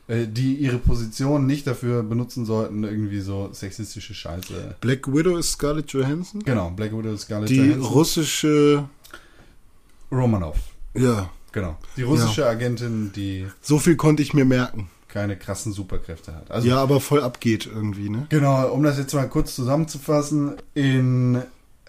äh, 0.08 0.26
die 0.26 0.54
ihre 0.54 0.78
Position 0.78 1.46
nicht 1.46 1.66
dafür 1.66 2.02
benutzen 2.02 2.44
sollten, 2.44 2.84
irgendwie 2.84 3.20
so 3.20 3.50
sexistische 3.52 4.14
Scheiße. 4.14 4.76
Black 4.80 5.12
Widow 5.12 5.36
ist 5.36 5.52
Scarlett 5.52 5.92
Johansson. 5.92 6.42
Genau, 6.44 6.70
Black 6.70 6.96
Widow, 6.96 7.16
Scarlett 7.16 7.50
Die 7.50 7.56
Johansson, 7.56 7.92
russische, 7.92 8.88
Romanov. 10.10 10.56
ja, 10.94 11.30
Genau. 11.52 11.76
Die 11.98 12.02
russische 12.02 12.46
Agentin, 12.46 13.12
die 13.14 13.46
so 13.60 13.78
viel 13.78 13.96
konnte 13.96 14.22
ich 14.22 14.32
mir 14.32 14.46
merken. 14.46 14.88
Keine 15.12 15.36
krassen 15.36 15.72
Superkräfte 15.72 16.34
hat. 16.34 16.50
Also 16.50 16.66
Ja, 16.68 16.78
aber 16.78 17.00
voll 17.00 17.22
abgeht 17.22 17.66
irgendwie, 17.72 18.08
ne? 18.08 18.26
Genau, 18.30 18.72
um 18.72 18.82
das 18.82 18.98
jetzt 18.98 19.12
mal 19.14 19.28
kurz 19.28 19.54
zusammenzufassen, 19.54 20.56
in 20.74 21.36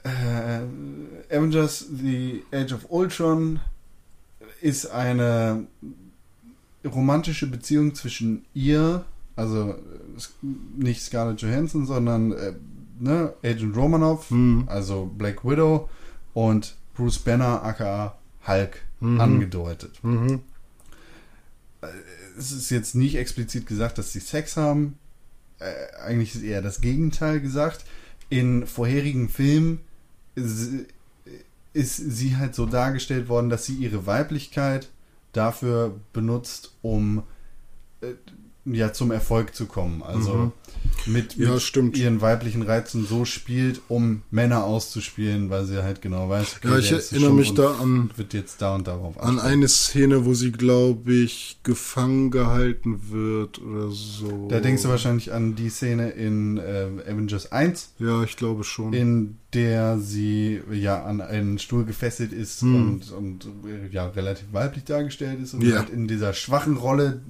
äh, 0.04 1.36
Avengers 1.36 1.86
The 2.02 2.44
Age 2.52 2.74
of 2.74 2.86
Ultron 2.90 3.60
ist 4.62 4.88
eine 4.88 5.66
romantische 6.86 7.48
Beziehung 7.48 7.96
zwischen 7.96 8.44
ihr, 8.54 9.06
also 9.36 9.70
äh, 9.72 9.76
nicht 10.78 11.02
Scarlett 11.02 11.42
Johansson, 11.42 11.86
sondern 11.86 12.34
äh, 12.34 12.54
ne, 13.00 13.34
Agent 13.44 13.76
Romanov, 13.78 14.30
Mhm. 14.32 14.66
also 14.68 15.10
Black 15.18 15.46
Widow 15.46 15.90
und 16.34 16.76
Bruce 16.96 17.20
Banner 17.20 17.64
aka 17.64 18.16
Hulk 18.48 18.82
angedeutet. 19.02 20.00
Mhm. 20.04 20.42
Es 22.38 22.52
ist 22.52 22.70
jetzt 22.70 22.96
nicht 22.96 23.16
explizit 23.16 23.66
gesagt, 23.66 23.98
dass 23.98 24.14
sie 24.14 24.20
Sex 24.20 24.58
haben. 24.58 24.98
Äh, 25.60 25.74
eigentlich 26.04 26.36
ist 26.36 26.44
eher 26.44 26.62
das 26.62 26.82
Gegenteil 26.82 27.40
gesagt. 27.40 27.86
In 28.30 28.66
vorherigen 28.66 29.30
Filmen 29.30 29.80
ist, 30.36 31.98
sie 31.98 32.38
halt 32.38 32.56
so 32.56 32.66
dargestellt 32.66 33.30
worden, 33.30 33.50
dass 33.50 33.66
sie 33.66 33.76
ihre 33.76 34.06
Weiblichkeit 34.06 34.90
dafür 35.32 36.00
benutzt, 36.14 36.74
um 36.82 37.24
äh, 38.02 38.14
ja 38.66 38.94
zum 38.94 39.12
Erfolg 39.12 39.54
zu 39.56 39.66
kommen. 39.66 40.02
Also 40.04 40.52
mit, 41.06 41.36
Ja, 41.36 41.52
mit 41.54 41.62
stimmt. 41.62 41.98
ihren 41.98 42.22
weiblichen 42.22 42.62
Reizen 42.62 43.06
so 43.06 43.26
spielt, 43.26 43.82
um 43.90 44.22
Männer 44.32 44.64
auszuspielen, 44.64 45.50
weil 45.50 45.66
sie 45.66 45.82
halt 45.84 46.02
genau 46.02 46.30
weiß, 46.30 46.58
okay, 46.58 46.68
Ja, 46.70 46.78
ich 46.78 46.92
erinnere 46.92 47.34
mich 47.34 47.54
da 47.54 47.72
an, 47.76 48.10
wird 48.16 48.34
jetzt 48.34 48.62
da 48.62 48.76
und 48.76 48.88
darauf 48.88 49.20
an 49.20 49.40
eine 49.40 49.68
Szene, 49.68 50.26
wo 50.26 50.34
sie, 50.34 50.52
glaube 50.52 51.14
ich, 51.14 51.60
gefangen 51.64 52.32
gehalten 52.32 53.02
wird 53.12 53.62
oder 53.62 53.90
so. 53.92 54.48
Da 54.50 54.60
denkst 54.60 54.84
du 54.84 54.90
wahrscheinlich 54.90 55.32
an 55.34 55.56
die 55.56 55.70
Szene 55.70 56.10
in 56.12 56.58
äh, 56.58 56.88
Avengers 57.08 57.52
1, 57.52 57.94
Ja, 58.00 58.24
ich 58.24 58.36
glaube 58.38 58.64
schon. 58.64 58.94
in 58.94 59.38
der 59.54 60.00
sie 60.00 60.62
ja 60.72 61.04
an 61.04 61.22
einen 61.22 61.60
Stuhl 61.60 61.86
gefesselt 61.86 62.34
ist 62.34 62.62
Hm. 62.62 62.76
und, 62.76 63.12
und 63.12 63.46
äh, 63.68 63.94
ja 63.94 64.08
relativ 64.08 64.48
weiblich 64.52 64.84
dargestellt 64.84 65.40
ist 65.42 65.54
und 65.54 65.62
Ja. 65.64 65.78
halt 65.78 65.92
in 65.92 66.08
dieser 66.08 66.34
schwachen 66.34 66.76
Rolle 66.76 67.22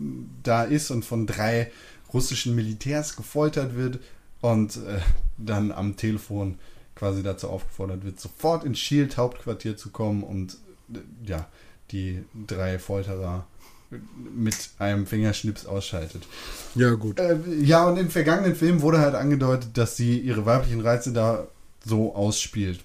da 0.41 0.63
ist 0.63 0.89
und 0.89 1.03
von 1.03 1.22
drei 1.25 1.71
russischen 2.13 2.55
Militärs 2.55 3.15
gefoltert 3.15 3.75
wird 3.75 3.99
und 4.41 4.77
äh, 4.77 4.99
dann 5.37 5.71
am 5.71 5.95
Telefon 5.97 6.59
quasi 6.95 7.23
dazu 7.23 7.49
aufgefordert 7.49 8.05
wird, 8.05 8.19
sofort 8.19 8.63
ins 8.63 8.79
Shield 8.79 9.17
Hauptquartier 9.17 9.77
zu 9.77 9.89
kommen 9.89 10.23
und 10.23 10.57
äh, 10.93 10.99
ja, 11.25 11.47
die 11.91 12.23
drei 12.47 12.79
Folterer 12.79 13.45
mit 14.35 14.71
einem 14.79 15.05
Fingerschnips 15.05 15.65
ausschaltet. 15.65 16.23
ja, 16.75 16.93
gut. 16.93 17.19
Äh, 17.19 17.37
ja, 17.61 17.87
und 17.87 17.97
in 17.97 18.09
vergangenen 18.09 18.55
Filmen 18.55 18.81
wurde 18.81 18.99
halt 18.99 19.15
angedeutet, 19.15 19.69
dass 19.77 19.97
sie 19.97 20.19
ihre 20.19 20.45
weiblichen 20.45 20.81
Reize 20.81 21.13
da 21.13 21.47
so 21.85 22.15
ausspielt. 22.15 22.79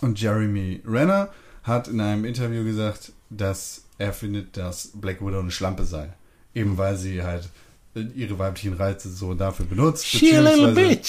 Und 0.00 0.20
Jeremy 0.20 0.82
Renner 0.86 1.30
hat 1.62 1.88
in 1.88 2.00
einem 2.00 2.24
Interview 2.24 2.64
gesagt, 2.64 3.12
dass 3.30 3.82
er 3.98 4.12
findet, 4.12 4.56
dass 4.56 4.90
Black 4.94 5.20
Widow 5.20 5.40
eine 5.40 5.50
Schlampe 5.50 5.84
sei. 5.84 6.12
Eben 6.54 6.78
weil 6.78 6.96
sie 6.96 7.22
halt 7.22 7.48
ihre 8.14 8.38
weiblichen 8.38 8.74
Reize 8.74 9.10
so 9.10 9.34
dafür 9.34 9.66
benutzt. 9.66 10.10
beziehungsweise 10.12 11.00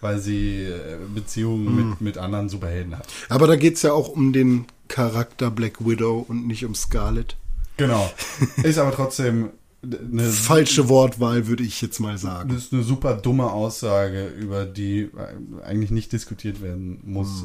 Weil 0.00 0.18
sie 0.18 0.64
äh, 0.64 0.98
Beziehungen 1.14 1.90
mit, 1.90 2.00
mit 2.00 2.18
anderen 2.18 2.48
Superhelden 2.48 2.96
hat. 2.96 3.06
Aber 3.28 3.46
da 3.46 3.56
geht's 3.56 3.82
ja 3.82 3.92
auch 3.92 4.08
um 4.08 4.32
den 4.32 4.66
Charakter 4.88 5.50
Black 5.50 5.84
Widow 5.84 6.24
und 6.28 6.46
nicht 6.46 6.64
um 6.64 6.74
Scarlett. 6.74 7.36
Genau. 7.76 8.10
Ist 8.62 8.78
aber 8.78 8.92
trotzdem 8.92 9.50
eine 9.82 10.24
Falsche 10.24 10.88
Wortwahl, 10.88 11.46
würde 11.46 11.62
ich 11.62 11.80
jetzt 11.80 12.00
mal 12.00 12.18
sagen. 12.18 12.48
Das 12.48 12.64
ist 12.64 12.72
eine 12.72 12.82
super 12.82 13.14
dumme 13.14 13.52
Aussage, 13.52 14.26
über 14.26 14.64
die 14.64 15.08
eigentlich 15.64 15.92
nicht 15.92 16.12
diskutiert 16.12 16.60
werden 16.60 17.00
muss. 17.04 17.44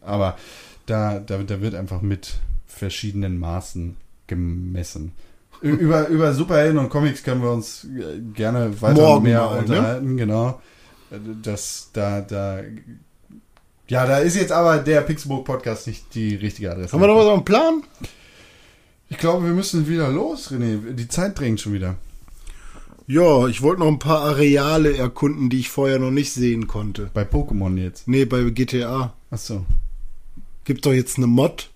Aber 0.00 0.38
da, 0.86 1.20
da, 1.20 1.42
da 1.42 1.60
wird 1.60 1.74
einfach 1.74 2.00
mit 2.00 2.38
verschiedenen 2.66 3.38
Maßen 3.38 3.96
gemessen. 4.26 5.12
Über, 5.62 6.08
über 6.08 6.32
Superhelden 6.32 6.78
und 6.78 6.88
Comics 6.88 7.22
können 7.22 7.42
wir 7.42 7.50
uns 7.50 7.84
äh, 7.84 8.18
gerne 8.34 8.80
weiter 8.80 9.00
Morgen 9.00 9.24
mehr 9.24 9.40
mal, 9.42 9.54
ne? 9.54 9.60
unterhalten, 9.60 10.16
genau. 10.16 10.60
Das, 11.42 11.90
da, 11.92 12.20
da, 12.20 12.60
ja, 13.88 14.06
da 14.06 14.18
ist 14.18 14.36
jetzt 14.36 14.52
aber 14.52 14.78
der 14.78 15.00
Pixelbook 15.00 15.44
Podcast 15.44 15.86
nicht 15.86 16.14
die 16.14 16.36
richtige 16.36 16.70
Adresse. 16.70 16.92
Haben 16.92 17.00
wir 17.00 17.08
noch 17.08 17.16
was 17.16 17.26
auf 17.26 17.40
dem 17.40 17.44
Plan? 17.44 17.82
Ich 19.08 19.18
glaube, 19.18 19.44
wir 19.44 19.52
müssen 19.52 19.88
wieder 19.88 20.08
los, 20.08 20.52
René. 20.52 20.92
Die 20.92 21.08
Zeit 21.08 21.38
drängt 21.38 21.60
schon 21.60 21.72
wieder. 21.72 21.96
Ja, 23.08 23.48
ich 23.48 23.60
wollte 23.60 23.80
noch 23.80 23.88
ein 23.88 23.98
paar 23.98 24.20
Areale 24.20 24.96
erkunden, 24.96 25.50
die 25.50 25.58
ich 25.58 25.68
vorher 25.68 25.98
noch 25.98 26.12
nicht 26.12 26.32
sehen 26.32 26.68
konnte. 26.68 27.10
Bei 27.12 27.24
Pokémon 27.24 27.76
jetzt. 27.76 28.06
Nee, 28.06 28.24
bei 28.24 28.44
GTA. 28.50 29.12
Achso. 29.32 29.66
Gibt 30.62 30.86
doch 30.86 30.92
jetzt 30.92 31.16
eine 31.16 31.26
Mod, 31.26 31.70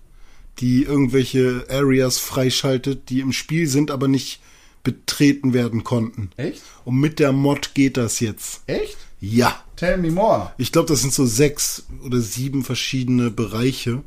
die 0.59 0.83
irgendwelche 0.83 1.65
Areas 1.69 2.17
freischaltet, 2.17 3.09
die 3.09 3.19
im 3.19 3.31
Spiel 3.31 3.67
sind, 3.67 3.91
aber 3.91 4.07
nicht 4.07 4.41
betreten 4.83 5.53
werden 5.53 5.83
konnten. 5.83 6.29
Echt? 6.37 6.61
Und 6.85 6.99
mit 6.99 7.19
der 7.19 7.31
Mod 7.31 7.73
geht 7.73 7.97
das 7.97 8.19
jetzt. 8.19 8.61
Echt? 8.67 8.97
Ja. 9.19 9.63
Tell 9.75 9.97
me 9.97 10.11
more. 10.11 10.53
Ich 10.57 10.71
glaube, 10.71 10.87
das 10.87 11.01
sind 11.01 11.13
so 11.13 11.25
sechs 11.25 11.85
oder 12.03 12.21
sieben 12.21 12.63
verschiedene 12.63 13.31
Bereiche. 13.31 14.03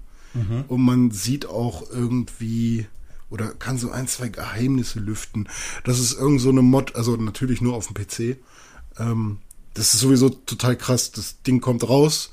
Und 0.69 0.83
man 0.83 1.11
sieht 1.11 1.47
auch 1.47 1.91
irgendwie 1.91 2.87
oder 3.31 3.49
kann 3.49 3.79
so 3.79 3.91
ein, 3.91 4.09
zwei 4.09 4.29
Geheimnisse 4.29 5.01
lüften. 5.01 5.49
Das 5.85 5.99
ist 5.99 6.19
irgend 6.19 6.41
so 6.41 6.49
eine 6.49 6.63
Mod, 6.63 6.97
also 6.97 7.17
natürlich 7.17 7.61
nur 7.61 7.75
auf 7.75 7.89
dem 7.89 7.95
PC. 7.95 8.39
Ähm, 8.99 9.39
das 9.75 9.95
ist 9.95 10.01
sowieso 10.01 10.31
total 10.31 10.77
krass. 10.77 11.13
Das 11.13 11.43
Ding 11.43 11.61
kommt 11.61 11.89
raus, 11.89 12.33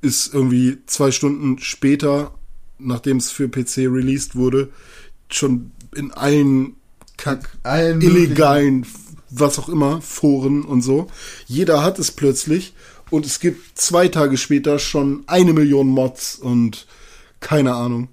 ist 0.00 0.32
irgendwie 0.32 0.78
zwei 0.86 1.10
Stunden 1.10 1.58
später, 1.58 2.37
nachdem 2.78 3.18
es 3.18 3.30
für 3.30 3.48
PC 3.48 3.88
released 3.88 4.36
wurde, 4.36 4.70
schon 5.28 5.72
in 5.94 6.12
allen 6.12 6.76
Kack 7.16 7.58
allen 7.64 8.00
illegalen, 8.00 8.86
was 9.30 9.58
auch 9.58 9.68
immer, 9.68 10.00
Foren 10.00 10.64
und 10.64 10.82
so. 10.82 11.08
Jeder 11.46 11.82
hat 11.82 11.98
es 11.98 12.12
plötzlich 12.12 12.74
und 13.10 13.26
es 13.26 13.40
gibt 13.40 13.78
zwei 13.78 14.08
Tage 14.08 14.36
später 14.36 14.78
schon 14.78 15.24
eine 15.26 15.52
Million 15.52 15.88
Mods 15.88 16.36
und 16.36 16.86
keine 17.40 17.74
Ahnung. 17.74 18.08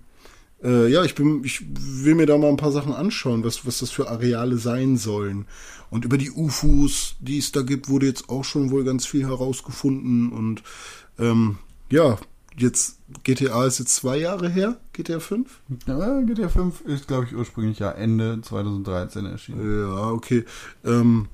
Äh, 0.64 0.88
ja, 0.88 1.04
ich 1.04 1.16
bin, 1.16 1.44
ich 1.44 1.62
will 1.68 2.16
mir 2.16 2.26
da 2.26 2.38
mal 2.38 2.50
ein 2.50 2.58
paar 2.58 2.72
Sachen 2.72 2.94
anschauen, 2.94 3.44
was, 3.44 3.66
was 3.66 3.80
das 3.80 3.92
für 3.92 4.10
Areale 4.10 4.58
sein 4.58 4.98
sollen. 4.98 5.46
Und 5.92 6.04
über 6.06 6.18
die 6.18 6.32
UFOs, 6.32 7.16
die 7.20 7.38
es 7.38 7.52
da 7.52 7.62
gibt, 7.62 7.90
wurde 7.90 8.08
jetzt 8.08 8.30
auch 8.30 8.44
schon 8.44 8.72
wohl 8.72 8.84
ganz 8.84 9.06
viel 9.06 9.28
herausgefunden 9.28 10.32
und 10.32 10.64
ähm, 11.20 11.58
ja, 11.92 12.18
jetzt 12.58 12.98
GTA 13.24 13.66
ist 13.66 13.80
jetzt 13.80 13.96
zwei 13.96 14.18
Jahre 14.18 14.50
her, 14.50 14.78
GTA 14.94 15.20
5? 15.20 15.50
Ja, 15.88 16.22
GTA 16.22 16.50
5 16.50 16.82
ist, 16.82 17.08
glaube 17.08 17.26
ich, 17.26 17.36
ursprünglich 17.36 17.80
ja 17.80 17.92
Ende 17.92 18.40
2013 18.42 19.26
erschienen. 19.26 19.82
Ja, 19.90 20.10
okay. 20.12 20.46
Ähm, 20.84 21.28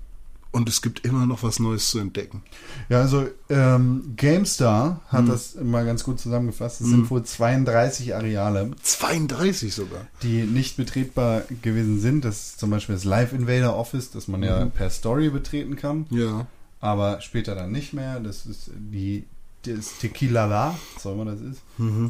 und 0.53 0.67
es 0.67 0.81
gibt 0.81 1.05
immer 1.05 1.25
noch 1.25 1.43
was 1.43 1.59
Neues 1.59 1.89
zu 1.91 1.99
entdecken. 1.99 2.43
Ja, 2.89 2.99
also 2.99 3.25
ähm, 3.49 4.13
GameStar 4.17 4.99
hat 5.07 5.29
das 5.29 5.55
mal 5.55 5.85
ganz 5.85 6.03
gut 6.03 6.19
zusammengefasst. 6.19 6.81
Es 6.81 6.87
sind 6.87 7.09
wohl 7.09 7.23
32 7.23 8.13
Areale, 8.15 8.71
32 8.81 9.73
sogar. 9.73 10.07
die 10.23 10.43
nicht 10.43 10.75
betretbar 10.75 11.43
gewesen 11.61 12.01
sind. 12.01 12.25
Das 12.25 12.47
ist 12.47 12.59
zum 12.59 12.69
Beispiel 12.69 12.95
das 12.95 13.05
Live 13.05 13.31
Invader 13.31 13.77
Office, 13.77 14.11
das 14.11 14.27
man 14.27 14.43
ja 14.43 14.65
per 14.65 14.89
Story 14.89 15.29
betreten 15.29 15.77
kann, 15.77 16.05
Ja. 16.09 16.47
aber 16.81 17.21
später 17.21 17.55
dann 17.55 17.71
nicht 17.71 17.93
mehr. 17.93 18.19
Das 18.19 18.45
ist 18.45 18.71
die 18.75 19.23
das 19.63 19.99
Tequila 19.99 20.45
La, 20.45 20.77
was 20.95 21.05
auch 21.05 21.13
immer 21.13 21.25
das 21.25 21.41
ist. 21.41 21.61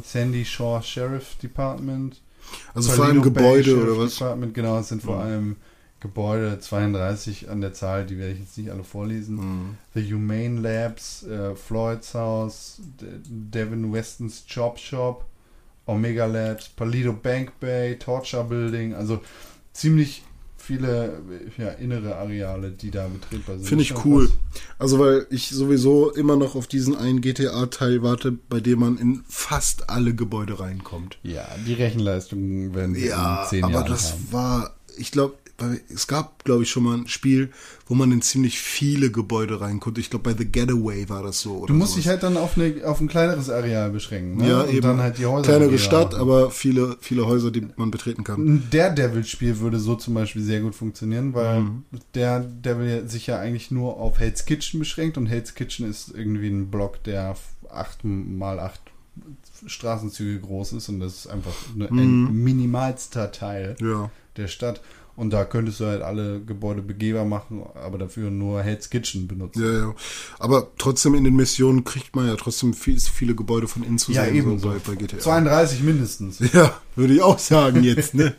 Sandy 0.04 0.44
Shore 0.44 0.82
Sheriff 0.82 1.36
Department. 1.36 2.20
Also 2.74 2.90
vor 2.92 3.06
allem 3.06 3.20
Bay 3.20 3.30
Gebäude 3.30 3.64
Sheriff 3.64 3.82
oder 3.82 3.98
was? 3.98 4.16
Department, 4.16 4.54
genau, 4.54 4.78
es 4.78 4.88
sind 4.88 5.02
vor 5.02 5.18
allem 5.18 5.56
Gebäude, 6.02 6.58
32 6.58 7.48
an 7.48 7.60
der 7.60 7.72
Zahl, 7.74 8.04
die 8.04 8.18
werde 8.18 8.32
ich 8.32 8.40
jetzt 8.40 8.58
nicht 8.58 8.70
alle 8.70 8.82
vorlesen. 8.82 9.36
Mhm. 9.36 9.76
The 9.94 10.12
Humane 10.12 10.60
Labs, 10.60 11.22
äh, 11.22 11.54
Floyd's 11.54 12.14
House, 12.14 12.80
De 13.00 13.20
Devin 13.24 13.92
Westons 13.92 14.44
Chop 14.52 14.78
Shop, 14.80 15.24
Omega 15.86 16.26
Labs, 16.26 16.68
Palido 16.68 17.12
Bank 17.12 17.52
Bay, 17.60 17.96
Torture 17.98 18.44
Building, 18.44 18.94
also 18.94 19.20
ziemlich 19.72 20.24
viele 20.62 21.20
ja, 21.58 21.68
innere 21.70 22.16
Areale, 22.16 22.70
die 22.70 22.90
da 22.90 23.08
betretbar 23.08 23.56
sind. 23.58 23.66
Finde 23.66 23.82
ich 23.82 23.88
Schon 23.88 24.00
cool. 24.04 24.26
krass. 24.28 24.38
Also 24.78 24.98
weil 24.98 25.26
ich 25.30 25.48
sowieso 25.50 26.10
immer 26.12 26.36
noch 26.36 26.54
auf 26.54 26.66
diesen 26.66 26.96
einen 26.96 27.20
GTA-Teil 27.20 28.02
warte, 28.02 28.32
bei 28.32 28.60
dem 28.60 28.78
man 28.80 28.98
in 28.98 29.22
fast 29.28 29.90
alle 29.90 30.14
Gebäude 30.14 30.60
reinkommt. 30.60 31.18
Ja, 31.22 31.46
die 31.66 31.74
Rechenleistungen 31.74 32.74
werden 32.74 32.94
Ja, 32.94 33.42
in 33.42 33.48
zehn 33.48 33.64
aber 33.64 33.74
Jahren 33.74 33.88
das 33.88 34.12
haben. 34.12 34.28
war, 34.32 34.76
ich 34.96 35.10
glaube, 35.10 35.34
es 35.92 36.06
gab, 36.06 36.44
glaube 36.44 36.62
ich, 36.62 36.70
schon 36.70 36.82
mal 36.84 36.96
ein 36.98 37.08
Spiel, 37.08 37.50
wo 37.86 37.94
man 37.94 38.10
in 38.12 38.22
ziemlich 38.22 38.58
viele 38.58 39.10
Gebäude 39.10 39.60
rein 39.60 39.80
konnte. 39.80 40.00
Ich 40.00 40.10
glaube, 40.10 40.30
bei 40.32 40.36
The 40.38 40.44
Getaway 40.50 41.08
war 41.08 41.22
das 41.22 41.40
so. 41.40 41.56
Oder 41.58 41.66
Du 41.68 41.74
musst 41.74 41.92
sowas. 41.92 42.02
dich 42.02 42.08
halt 42.08 42.22
dann 42.22 42.36
auf, 42.36 42.56
eine, 42.56 42.84
auf 42.86 43.00
ein 43.00 43.08
kleineres 43.08 43.50
Areal 43.50 43.90
beschränken. 43.90 44.36
Ne? 44.38 44.48
ja, 44.48 44.60
und 44.62 44.70
eben. 44.70 44.80
dann 44.82 45.00
halt 45.00 45.18
die 45.18 45.26
Häuser. 45.26 45.44
Kleinere 45.58 45.78
Stadt, 45.78 46.14
aber 46.14 46.50
viele, 46.50 46.96
viele 47.00 47.26
Häuser, 47.26 47.50
die 47.50 47.66
man 47.76 47.90
betreten 47.90 48.24
kann. 48.24 48.40
Ein 48.44 48.68
Daredevil-Spiel 48.70 49.58
würde 49.60 49.78
so 49.78 49.94
zum 49.96 50.14
Beispiel 50.14 50.42
sehr 50.42 50.60
gut 50.60 50.74
funktionieren, 50.74 51.34
weil 51.34 51.60
Mhm. 51.60 51.84
der 52.14 52.40
Devil 52.40 53.08
sich 53.08 53.26
ja 53.26 53.38
eigentlich 53.38 53.70
nur 53.70 53.96
auf 53.98 54.18
Hell's 54.18 54.44
Kitchen 54.46 54.80
beschränkt 54.80 55.18
und 55.18 55.26
Hell's 55.26 55.54
Kitchen 55.54 55.88
ist 55.88 56.12
irgendwie 56.14 56.48
ein 56.48 56.70
Block, 56.70 57.02
der 57.04 57.36
acht 57.70 58.04
mal 58.04 58.58
acht 58.60 58.80
Straßenzüge 59.66 60.40
groß 60.40 60.72
ist 60.74 60.88
und 60.88 61.00
das 61.00 61.14
ist 61.18 61.26
einfach 61.26 61.52
nur 61.74 61.90
ein 61.90 62.32
minimalster 62.42 63.30
Teil 63.32 63.76
Ja. 63.80 64.10
der 64.36 64.48
Stadt. 64.48 64.80
Und 65.14 65.30
da 65.32 65.44
könntest 65.44 65.78
du 65.80 65.84
halt 65.86 66.00
alle 66.00 66.40
Gebäude 66.40 66.80
begehbar 66.80 67.24
machen, 67.26 67.62
aber 67.74 67.98
dafür 67.98 68.30
nur 68.30 68.62
Hell's 68.62 68.88
Kitchen 68.88 69.28
benutzen. 69.28 69.62
Ja, 69.62 69.78
ja. 69.88 69.94
Aber 70.38 70.68
trotzdem 70.78 71.14
in 71.14 71.24
den 71.24 71.36
Missionen 71.36 71.84
kriegt 71.84 72.16
man 72.16 72.26
ja 72.26 72.34
trotzdem 72.36 72.72
viel, 72.72 72.98
viele 72.98 73.34
Gebäude 73.34 73.68
von 73.68 73.82
innen 73.82 73.98
zu 73.98 74.10
Ja, 74.12 74.24
sehen, 74.24 74.36
eben 74.36 74.58
so 74.58 74.70
bei, 74.70 74.76
bei 74.78 74.94
GTA. 74.94 75.18
32 75.18 75.82
mindestens. 75.82 76.38
Ja, 76.54 76.74
würde 76.96 77.14
ich 77.14 77.22
auch 77.22 77.38
sagen 77.38 77.82
jetzt, 77.84 78.14
ne? 78.14 78.34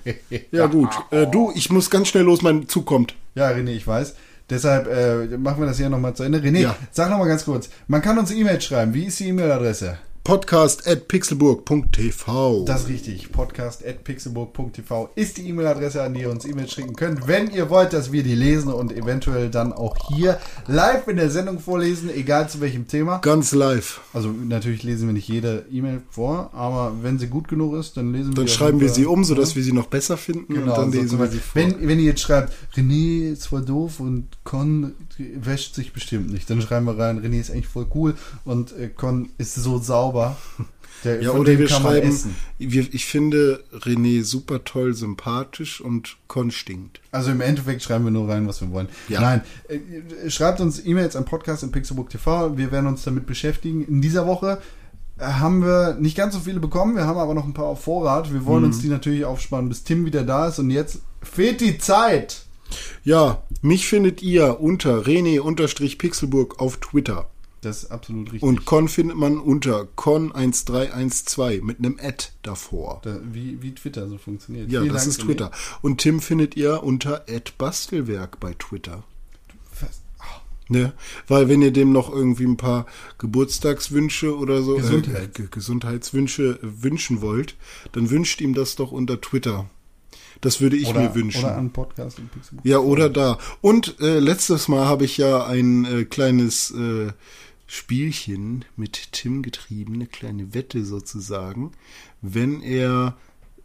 ja, 0.50 0.66
gut. 0.66 0.90
Äh, 1.10 1.26
du, 1.28 1.52
ich 1.54 1.70
muss 1.70 1.90
ganz 1.90 2.08
schnell 2.08 2.24
los, 2.24 2.42
mein 2.42 2.68
Zug 2.68 2.86
kommt. 2.86 3.14
Ja, 3.34 3.48
René, 3.50 3.70
ich 3.70 3.86
weiß. 3.86 4.14
Deshalb 4.50 4.86
äh, 4.86 5.36
machen 5.38 5.60
wir 5.60 5.66
das 5.66 5.76
hier 5.76 5.88
nochmal 5.88 6.14
zu 6.14 6.22
Ende. 6.22 6.38
René, 6.38 6.60
Ja. 6.60 6.76
sag 6.92 7.10
nochmal 7.10 7.28
ganz 7.28 7.44
kurz. 7.44 7.68
Man 7.88 8.02
kann 8.02 8.18
uns 8.18 8.30
E-Mail 8.30 8.60
schreiben. 8.60 8.94
Wie 8.94 9.04
ist 9.06 9.18
die 9.20 9.28
E-Mail-Adresse? 9.28 9.98
Podcast 10.26 10.88
at 10.88 11.06
pixelburg.tv. 11.06 12.64
Das 12.64 12.80
ist 12.82 12.88
richtig. 12.88 13.30
Podcast.pixelburg.tv 13.30 15.10
ist 15.14 15.36
die 15.36 15.48
E-Mail-Adresse, 15.50 16.02
an 16.02 16.14
die 16.14 16.22
ihr 16.22 16.30
uns 16.30 16.44
E-Mails 16.44 16.72
schicken 16.72 16.96
könnt. 16.96 17.28
Wenn 17.28 17.48
ihr 17.52 17.70
wollt, 17.70 17.92
dass 17.92 18.10
wir 18.10 18.24
die 18.24 18.34
lesen 18.34 18.72
und 18.72 18.90
eventuell 18.90 19.50
dann 19.50 19.72
auch 19.72 19.94
hier 20.08 20.40
live 20.66 21.06
in 21.06 21.18
der 21.18 21.30
Sendung 21.30 21.60
vorlesen, 21.60 22.10
egal 22.10 22.48
zu 22.48 22.60
welchem 22.60 22.88
Thema. 22.88 23.18
Ganz 23.18 23.54
live. 23.54 24.00
Also 24.12 24.30
natürlich 24.30 24.82
lesen 24.82 25.06
wir 25.06 25.12
nicht 25.12 25.28
jede 25.28 25.64
E-Mail 25.70 26.02
vor, 26.10 26.50
aber 26.52 26.94
wenn 27.02 27.20
sie 27.20 27.28
gut 27.28 27.46
genug 27.46 27.76
ist, 27.76 27.96
dann 27.96 28.12
lesen 28.12 28.30
wir 28.32 28.42
Dann 28.42 28.48
schreiben 28.48 28.80
wir 28.80 28.88
sie 28.88 29.06
um, 29.06 29.22
sodass 29.22 29.54
wir 29.54 29.62
sie 29.62 29.72
noch 29.72 29.86
besser 29.86 30.16
finden 30.16 30.54
Genau, 30.54 30.72
und 30.72 30.76
dann 30.76 30.90
so 30.90 30.98
lesen 31.02 31.20
wir 31.20 31.28
sie 31.28 31.38
vor. 31.38 31.62
wenn, 31.62 31.86
wenn 31.86 32.00
ihr 32.00 32.06
jetzt 32.06 32.22
schreibt, 32.22 32.52
René 32.74 33.30
ist 33.30 33.46
voll 33.46 33.64
doof 33.64 34.00
und 34.00 34.26
Con 34.42 34.94
wäscht 35.18 35.76
sich 35.76 35.92
bestimmt 35.92 36.32
nicht, 36.32 36.50
dann 36.50 36.60
schreiben 36.60 36.86
wir 36.86 36.98
rein, 36.98 37.20
René 37.24 37.38
ist 37.38 37.52
eigentlich 37.52 37.68
voll 37.68 37.86
cool 37.94 38.16
und 38.44 38.76
äh, 38.76 38.88
Con 38.88 39.28
ist 39.38 39.54
so 39.54 39.78
sauber. 39.78 40.15
Der, 41.04 41.22
ja, 41.22 41.30
oder 41.32 41.56
wir 41.58 41.68
schreiben, 41.68 42.18
wir, 42.58 42.86
ich 42.92 43.04
finde 43.04 43.62
René 43.72 44.24
super 44.24 44.64
toll, 44.64 44.94
sympathisch 44.94 45.80
und 45.80 46.16
Con 46.26 46.50
stinkt. 46.50 47.00
Also 47.12 47.30
im 47.30 47.40
Endeffekt 47.42 47.82
schreiben 47.82 48.04
wir 48.04 48.10
nur 48.10 48.28
rein, 48.28 48.48
was 48.48 48.60
wir 48.60 48.70
wollen. 48.72 48.88
Ja. 49.08 49.20
Nein, 49.20 49.42
äh, 49.68 50.30
schreibt 50.30 50.60
uns 50.60 50.84
E-Mails 50.84 51.14
an 51.14 51.24
Podcast 51.26 51.62
in 51.62 51.70
Pixelbook 51.70 52.08
TV. 52.10 52.56
Wir 52.56 52.72
werden 52.72 52.86
uns 52.86 53.04
damit 53.04 53.26
beschäftigen. 53.26 53.84
In 53.86 54.00
dieser 54.00 54.26
Woche 54.26 54.58
äh, 55.18 55.24
haben 55.24 55.62
wir 55.62 55.94
nicht 56.00 56.16
ganz 56.16 56.34
so 56.34 56.40
viele 56.40 56.60
bekommen. 56.60 56.96
Wir 56.96 57.06
haben 57.06 57.18
aber 57.18 57.34
noch 57.34 57.44
ein 57.44 57.54
paar 57.54 57.66
auf 57.66 57.84
Vorrat. 57.84 58.32
Wir 58.32 58.44
wollen 58.46 58.62
Mhm. 58.62 58.68
uns 58.70 58.80
die 58.80 58.88
natürlich 58.88 59.24
aufsparen, 59.26 59.68
bis 59.68 59.84
Tim 59.84 60.06
wieder 60.06 60.24
da 60.24 60.48
ist. 60.48 60.58
Und 60.58 60.70
jetzt 60.70 61.00
fehlt 61.22 61.60
die 61.60 61.76
Zeit. 61.78 62.42
Ja, 63.04 63.42
mich 63.62 63.86
findet 63.86 64.22
ihr 64.22 64.60
unter 64.60 65.06
René-Pixelburg 65.06 66.58
auf 66.58 66.78
Twitter. 66.78 67.28
Das 67.62 67.84
ist 67.84 67.90
absolut 67.90 68.26
richtig. 68.32 68.42
Und 68.42 68.64
Con 68.64 68.88
findet 68.88 69.16
man 69.16 69.38
unter 69.38 69.88
Con1312 69.96 71.62
mit 71.62 71.78
einem 71.78 71.98
Ad 72.00 72.26
davor. 72.42 73.00
Da, 73.02 73.18
wie, 73.24 73.60
wie 73.62 73.74
Twitter 73.74 74.08
so 74.08 74.18
funktioniert. 74.18 74.70
Ja, 74.70 74.82
Vielen 74.82 74.92
das 74.92 75.04
Dank, 75.04 75.10
ist. 75.18 75.20
Twitter. 75.22 75.50
Und 75.82 75.98
Tim 75.98 76.20
findet 76.20 76.56
ihr 76.56 76.82
unter 76.82 77.24
Bastelwerk 77.58 78.38
bei 78.40 78.54
Twitter. 78.54 79.04
Ne? 80.68 80.94
Weil 81.28 81.48
wenn 81.48 81.62
ihr 81.62 81.70
dem 81.72 81.92
noch 81.92 82.12
irgendwie 82.12 82.42
ein 82.44 82.56
paar 82.56 82.86
Geburtstagswünsche 83.18 84.36
oder 84.36 84.62
so 84.62 84.74
Gesundheit. 84.76 85.22
Äh, 85.22 85.28
Ge- 85.32 85.48
Gesundheitswünsche 85.48 86.58
äh, 86.60 86.82
wünschen 86.82 87.20
wollt, 87.20 87.54
dann 87.92 88.10
wünscht 88.10 88.40
ihm 88.40 88.52
das 88.52 88.74
doch 88.74 88.90
unter 88.90 89.20
Twitter. 89.20 89.70
Das 90.40 90.60
würde 90.60 90.76
ich 90.76 90.88
Oder, 90.88 91.00
mir 91.02 91.14
wünschen. 91.14 91.44
oder 91.44 91.56
an 91.56 91.70
Podcast 91.70 92.18
in 92.18 92.28
Pixelbook. 92.28 92.66
ja, 92.66 92.78
oder 92.78 93.08
da. 93.08 93.38
Und 93.60 94.00
äh, 94.00 94.18
letztes 94.18 94.66
Mal 94.66 94.86
habe 94.86 95.04
ich 95.04 95.16
ja 95.18 95.46
ein 95.46 95.84
äh, 95.84 96.04
kleines 96.04 96.72
äh, 96.72 97.12
Spielchen 97.66 98.64
mit 98.76 99.12
Tim 99.12 99.42
getrieben, 99.42 99.94
eine 99.94 100.06
kleine 100.06 100.54
Wette 100.54 100.84
sozusagen. 100.84 101.72
Wenn 102.22 102.62
er 102.62 103.16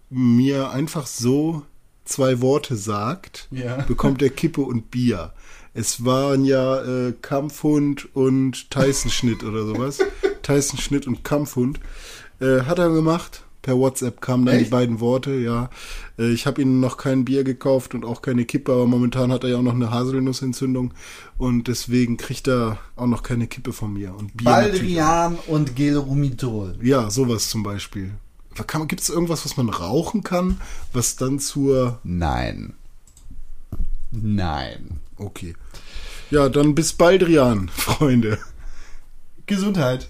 mir 0.09 0.71
einfach 0.71 1.07
so 1.07 1.63
zwei 2.05 2.41
Worte 2.41 2.75
sagt, 2.75 3.47
Ja. 3.51 3.77
bekommt 3.87 4.21
er 4.21 4.29
Kippe 4.29 4.61
und 4.61 4.91
Bier. 4.91 5.33
Es 5.73 6.03
waren 6.03 6.43
ja 6.43 6.81
äh, 6.83 7.13
Kampfhund 7.21 8.13
und 8.13 8.69
Tyson-Schnitt 8.71 9.43
oder 9.43 9.65
sowas. 9.65 9.99
Tyson-Schnitt 10.41 11.07
und 11.07 11.23
Kampfhund. 11.23 11.79
Äh, 12.41 12.61
hat 12.63 12.79
er 12.79 12.89
gemacht. 12.89 13.45
Per 13.61 13.77
WhatsApp 13.77 14.19
kamen 14.21 14.45
dann 14.47 14.55
die 14.57 14.63
Echt? 14.63 14.71
beiden 14.71 14.99
Worte, 14.99 15.35
ja. 15.35 15.69
Äh, 16.22 16.31
ich 16.31 16.45
habe 16.45 16.61
ihm 16.61 16.80
noch 16.80 16.98
kein 16.98 17.26
Bier 17.26 17.43
gekauft 17.43 17.95
und 17.95 18.06
auch 18.06 18.22
keine 18.22 18.45
Kippe, 18.45 18.72
aber 18.72 18.85
momentan 18.85 19.31
hat 19.31 19.43
er 19.43 19.52
ja 19.52 19.57
auch 19.57 19.64
noch 19.64 19.73
eine 19.73 19.91
Haselnussentzündung 19.91 20.93
und 21.38 21.68
deswegen 21.68 22.18
kriegt 22.18 22.48
er 22.48 22.77
auch 22.95 23.07
noch 23.07 23.23
keine 23.23 23.48
Kippe 23.48 23.73
von 23.73 23.93
mir. 23.93 24.15
Und 24.15 24.38
Bier 24.38 24.49
natürlich. 24.49 24.81
Baldrian 24.81 25.38
und 25.48 25.76
Gelrumitol. 25.76 26.76
Ja, 26.81 27.10
sowas 27.10 27.49
zum 27.49 27.64
Beispiel. 27.64 28.11
Gibt 28.88 29.02
es 29.02 29.10
irgendwas, 29.10 29.43
was 29.45 29.57
man 29.57 29.69
rauchen 29.69 30.23
kann, 30.23 30.61
was 30.93 31.15
dann 31.15 31.39
zur 31.39 31.99
Nein. 32.03 32.73
Nein. 34.11 34.99
Okay. 35.18 35.56
Ja, 36.30 36.48
dann 36.49 36.76
bis 36.76 36.93
bald, 36.93 37.26
Rian, 37.26 37.69
Freunde. 37.73 38.38
Gesundheit. 39.48 40.10